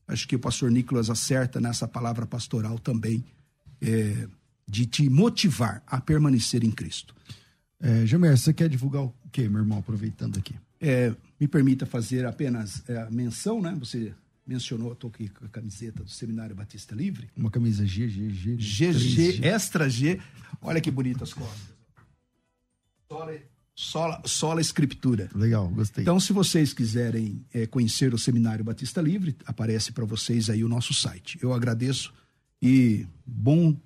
Acho 0.09 0.27
que 0.28 0.37
o 0.37 0.39
pastor 0.39 0.70
Nicolas 0.70 1.11
acerta 1.11 1.61
nessa 1.61 1.89
palavra 1.89 2.27
pastoral 2.27 2.78
também, 2.78 3.24
é, 3.81 4.28
de 4.66 4.87
te 4.87 5.09
motivar 5.09 5.83
a 5.87 6.01
permanecer 6.01 6.65
em 6.65 6.70
Cristo. 6.70 7.15
É, 7.81 8.07
Jamer, 8.07 8.37
você 8.37 8.53
quer 8.53 8.69
divulgar 8.69 9.03
o 9.03 9.15
quê, 9.31 9.49
meu 9.49 9.61
irmão, 9.61 9.78
aproveitando 9.78 10.39
aqui? 10.39 10.55
É, 10.81 11.15
me 11.39 11.49
permita 11.49 11.87
fazer 11.87 12.24
apenas 12.24 12.83
é, 12.89 13.03
a 13.03 13.11
menção, 13.11 13.61
né? 13.61 13.74
Você 13.78 14.15
mencionou, 14.47 14.93
estou 14.93 15.11
aqui 15.11 15.28
com 15.28 15.45
a 15.45 15.49
camiseta 15.49 16.05
do 16.05 16.11
Seminário 16.11 16.55
Batista 16.55 16.95
Livre. 16.95 17.28
Uma 17.37 17.51
camisa 17.51 17.85
G, 17.85 18.09
G, 18.09 18.31
G. 18.31 18.93
GG, 18.93 19.45
extra 19.45 19.89
G. 19.89 20.20
Olha 20.62 20.81
que 20.81 20.91
bonitas 20.91 21.35
costas. 21.35 21.74
Sola 23.09 23.33
Sola, 23.78 24.23
sola 24.24 24.59
Escritura. 24.59 25.28
Legal, 25.35 25.69
gostei. 25.69 26.01
Então, 26.01 26.19
se 26.19 26.32
vocês 26.32 26.73
quiserem 26.73 27.44
é, 27.53 27.66
conhecer 27.66 28.15
o 28.15 28.19
Seminário 28.19 28.65
Batista 28.65 29.03
Livre, 29.03 29.36
aparece 29.44 29.93
para 29.93 30.07
vocês 30.07 30.48
aí 30.48 30.65
o 30.65 30.69
nosso 30.69 30.94
site. 30.94 31.39
Eu 31.43 31.53
agradeço 31.53 32.11
e 32.62 33.07
bom 33.27 33.77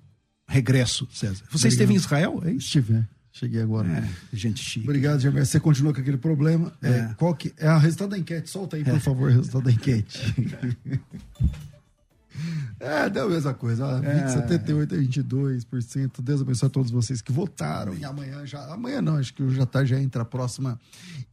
regresso, 0.47 1.05
César. 1.11 1.43
Você 1.49 1.67
Obrigado. 1.67 1.71
esteve 1.71 1.93
em 1.93 1.95
Israel? 1.97 2.41
É 2.45 2.51
Estive, 2.53 3.05
cheguei 3.33 3.61
agora. 3.61 3.89
É, 3.89 4.35
gente 4.35 4.63
chique. 4.63 4.87
Obrigado, 4.87 5.19
Germán. 5.19 5.43
Você 5.43 5.59
continua 5.59 5.93
com 5.93 5.99
aquele 5.99 6.17
problema. 6.17 6.71
É. 6.81 6.89
é. 6.89 7.13
qual 7.17 7.35
que 7.35 7.53
é 7.57 7.69
o 7.73 7.77
resultado 7.77 8.11
da 8.11 8.17
enquete? 8.17 8.49
Solta 8.49 8.77
aí, 8.77 8.85
por 8.85 8.95
é. 8.95 8.99
favor, 8.99 9.29
o 9.29 9.33
resultado 9.33 9.65
da 9.65 9.71
enquete. 9.73 10.19
É, 12.79 13.09
deu 13.09 13.25
a 13.25 13.29
mesma 13.29 13.53
coisa. 13.53 14.01
É. 14.03 14.27
78 14.27 14.95
a 14.95 14.97
22%. 14.97 16.21
Deus 16.21 16.41
abençoe 16.41 16.67
a 16.67 16.69
todos 16.69 16.91
vocês 16.91 17.21
que 17.21 17.31
votaram. 17.31 17.93
E 17.93 18.03
amanhã 18.03 18.45
já. 18.45 18.73
Amanhã 18.73 19.01
não, 19.01 19.17
acho 19.17 19.33
que 19.33 19.47
já 19.51 19.65
tá, 19.65 19.85
já 19.85 19.99
entra 19.99 20.23
a 20.23 20.25
próxima 20.25 20.79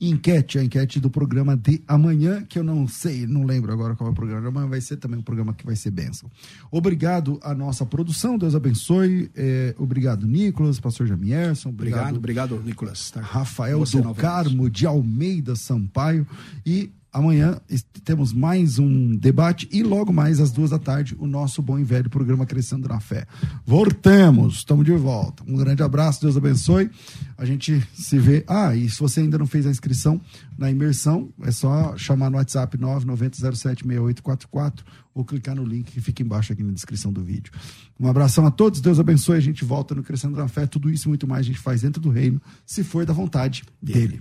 enquete, 0.00 0.58
a 0.58 0.64
enquete 0.64 1.00
do 1.00 1.10
programa 1.10 1.56
de 1.56 1.82
amanhã, 1.88 2.44
que 2.44 2.58
eu 2.58 2.64
não 2.64 2.86
sei, 2.86 3.26
não 3.26 3.44
lembro 3.44 3.72
agora 3.72 3.94
qual 3.94 4.08
é 4.08 4.12
o 4.12 4.14
programa. 4.14 4.48
Amanhã 4.48 4.68
vai 4.68 4.80
ser 4.80 4.96
também 4.96 5.18
um 5.18 5.22
programa 5.22 5.54
que 5.54 5.64
vai 5.64 5.76
ser 5.76 5.90
bênção. 5.90 6.30
Obrigado 6.70 7.38
à 7.42 7.54
nossa 7.54 7.86
produção, 7.86 8.36
Deus 8.36 8.54
abençoe. 8.54 9.30
É, 9.34 9.74
obrigado, 9.78 10.26
Nicolas, 10.26 10.78
pastor 10.78 11.06
Jamierson. 11.06 11.70
Obrigado, 11.70 12.16
obrigado, 12.16 12.54
obrigado 12.54 12.66
Nicolas. 12.66 13.10
Tá. 13.10 13.20
Rafael 13.20 13.82
do 13.84 14.14
Carmo 14.14 14.68
de 14.68 14.86
Almeida 14.86 15.56
Sampaio. 15.56 16.26
E 16.64 16.92
Amanhã 17.12 17.60
temos 18.05 18.32
mais 18.35 18.78
um 18.78 19.16
debate 19.16 19.66
e 19.72 19.82
logo 19.82 20.12
mais 20.12 20.39
às 20.40 20.52
duas 20.52 20.68
da 20.70 20.78
tarde 20.78 21.16
o 21.18 21.26
nosso 21.26 21.62
bom 21.62 21.78
e 21.78 21.85
velho 21.85 22.10
programa 22.10 22.44
Crescendo 22.44 22.86
na 22.86 23.01
Fé. 23.01 23.26
Voltemos, 23.64 24.56
estamos 24.56 24.85
de 24.85 24.93
volta. 24.93 25.43
Um 25.47 25.56
grande 25.56 25.82
abraço, 25.82 26.20
Deus 26.20 26.36
abençoe. 26.36 26.90
A 27.36 27.44
gente 27.47 27.82
se 27.94 28.18
vê. 28.18 28.44
Ah, 28.47 28.76
e 28.76 28.90
se 28.90 29.01
você 29.01 29.20
ainda 29.20 29.39
não 29.39 29.47
fez 29.47 29.66
a 29.66 29.70
inscrição 29.70 30.20
na 30.59 30.70
imersão, 30.70 31.30
é 31.43 31.51
só 31.51 31.97
chamar 31.97 32.28
no 32.30 32.36
WhatsApp 32.36 32.76
990076844 32.76 34.80
ou 35.14 35.24
clicar 35.24 35.56
no 35.56 35.64
link 35.64 35.90
que 35.90 36.02
fica 36.02 36.22
embaixo 36.22 36.52
aqui 36.52 36.62
na 36.62 36.72
descrição 36.72 37.10
do 37.10 37.22
vídeo. 37.22 37.51
Um 37.98 38.06
abração 38.06 38.47
a 38.47 38.51
todos, 38.51 38.82
Deus 38.82 39.01
abençoe. 39.01 39.39
A 39.39 39.40
gente 39.40 39.64
volta 39.64 39.94
no 39.94 40.02
Crescendo 40.02 40.36
na 40.36 40.47
Fé. 40.47 40.66
Tudo 40.66 40.90
isso 40.90 41.06
e 41.06 41.09
muito 41.09 41.26
mais 41.26 41.40
a 41.40 41.44
gente 41.44 41.59
faz 41.59 41.80
dentro 41.80 42.02
do 42.02 42.10
reino, 42.10 42.39
se 42.66 42.85
for 42.85 43.06
da 43.06 43.14
vontade 43.14 43.62
dele. 43.82 44.20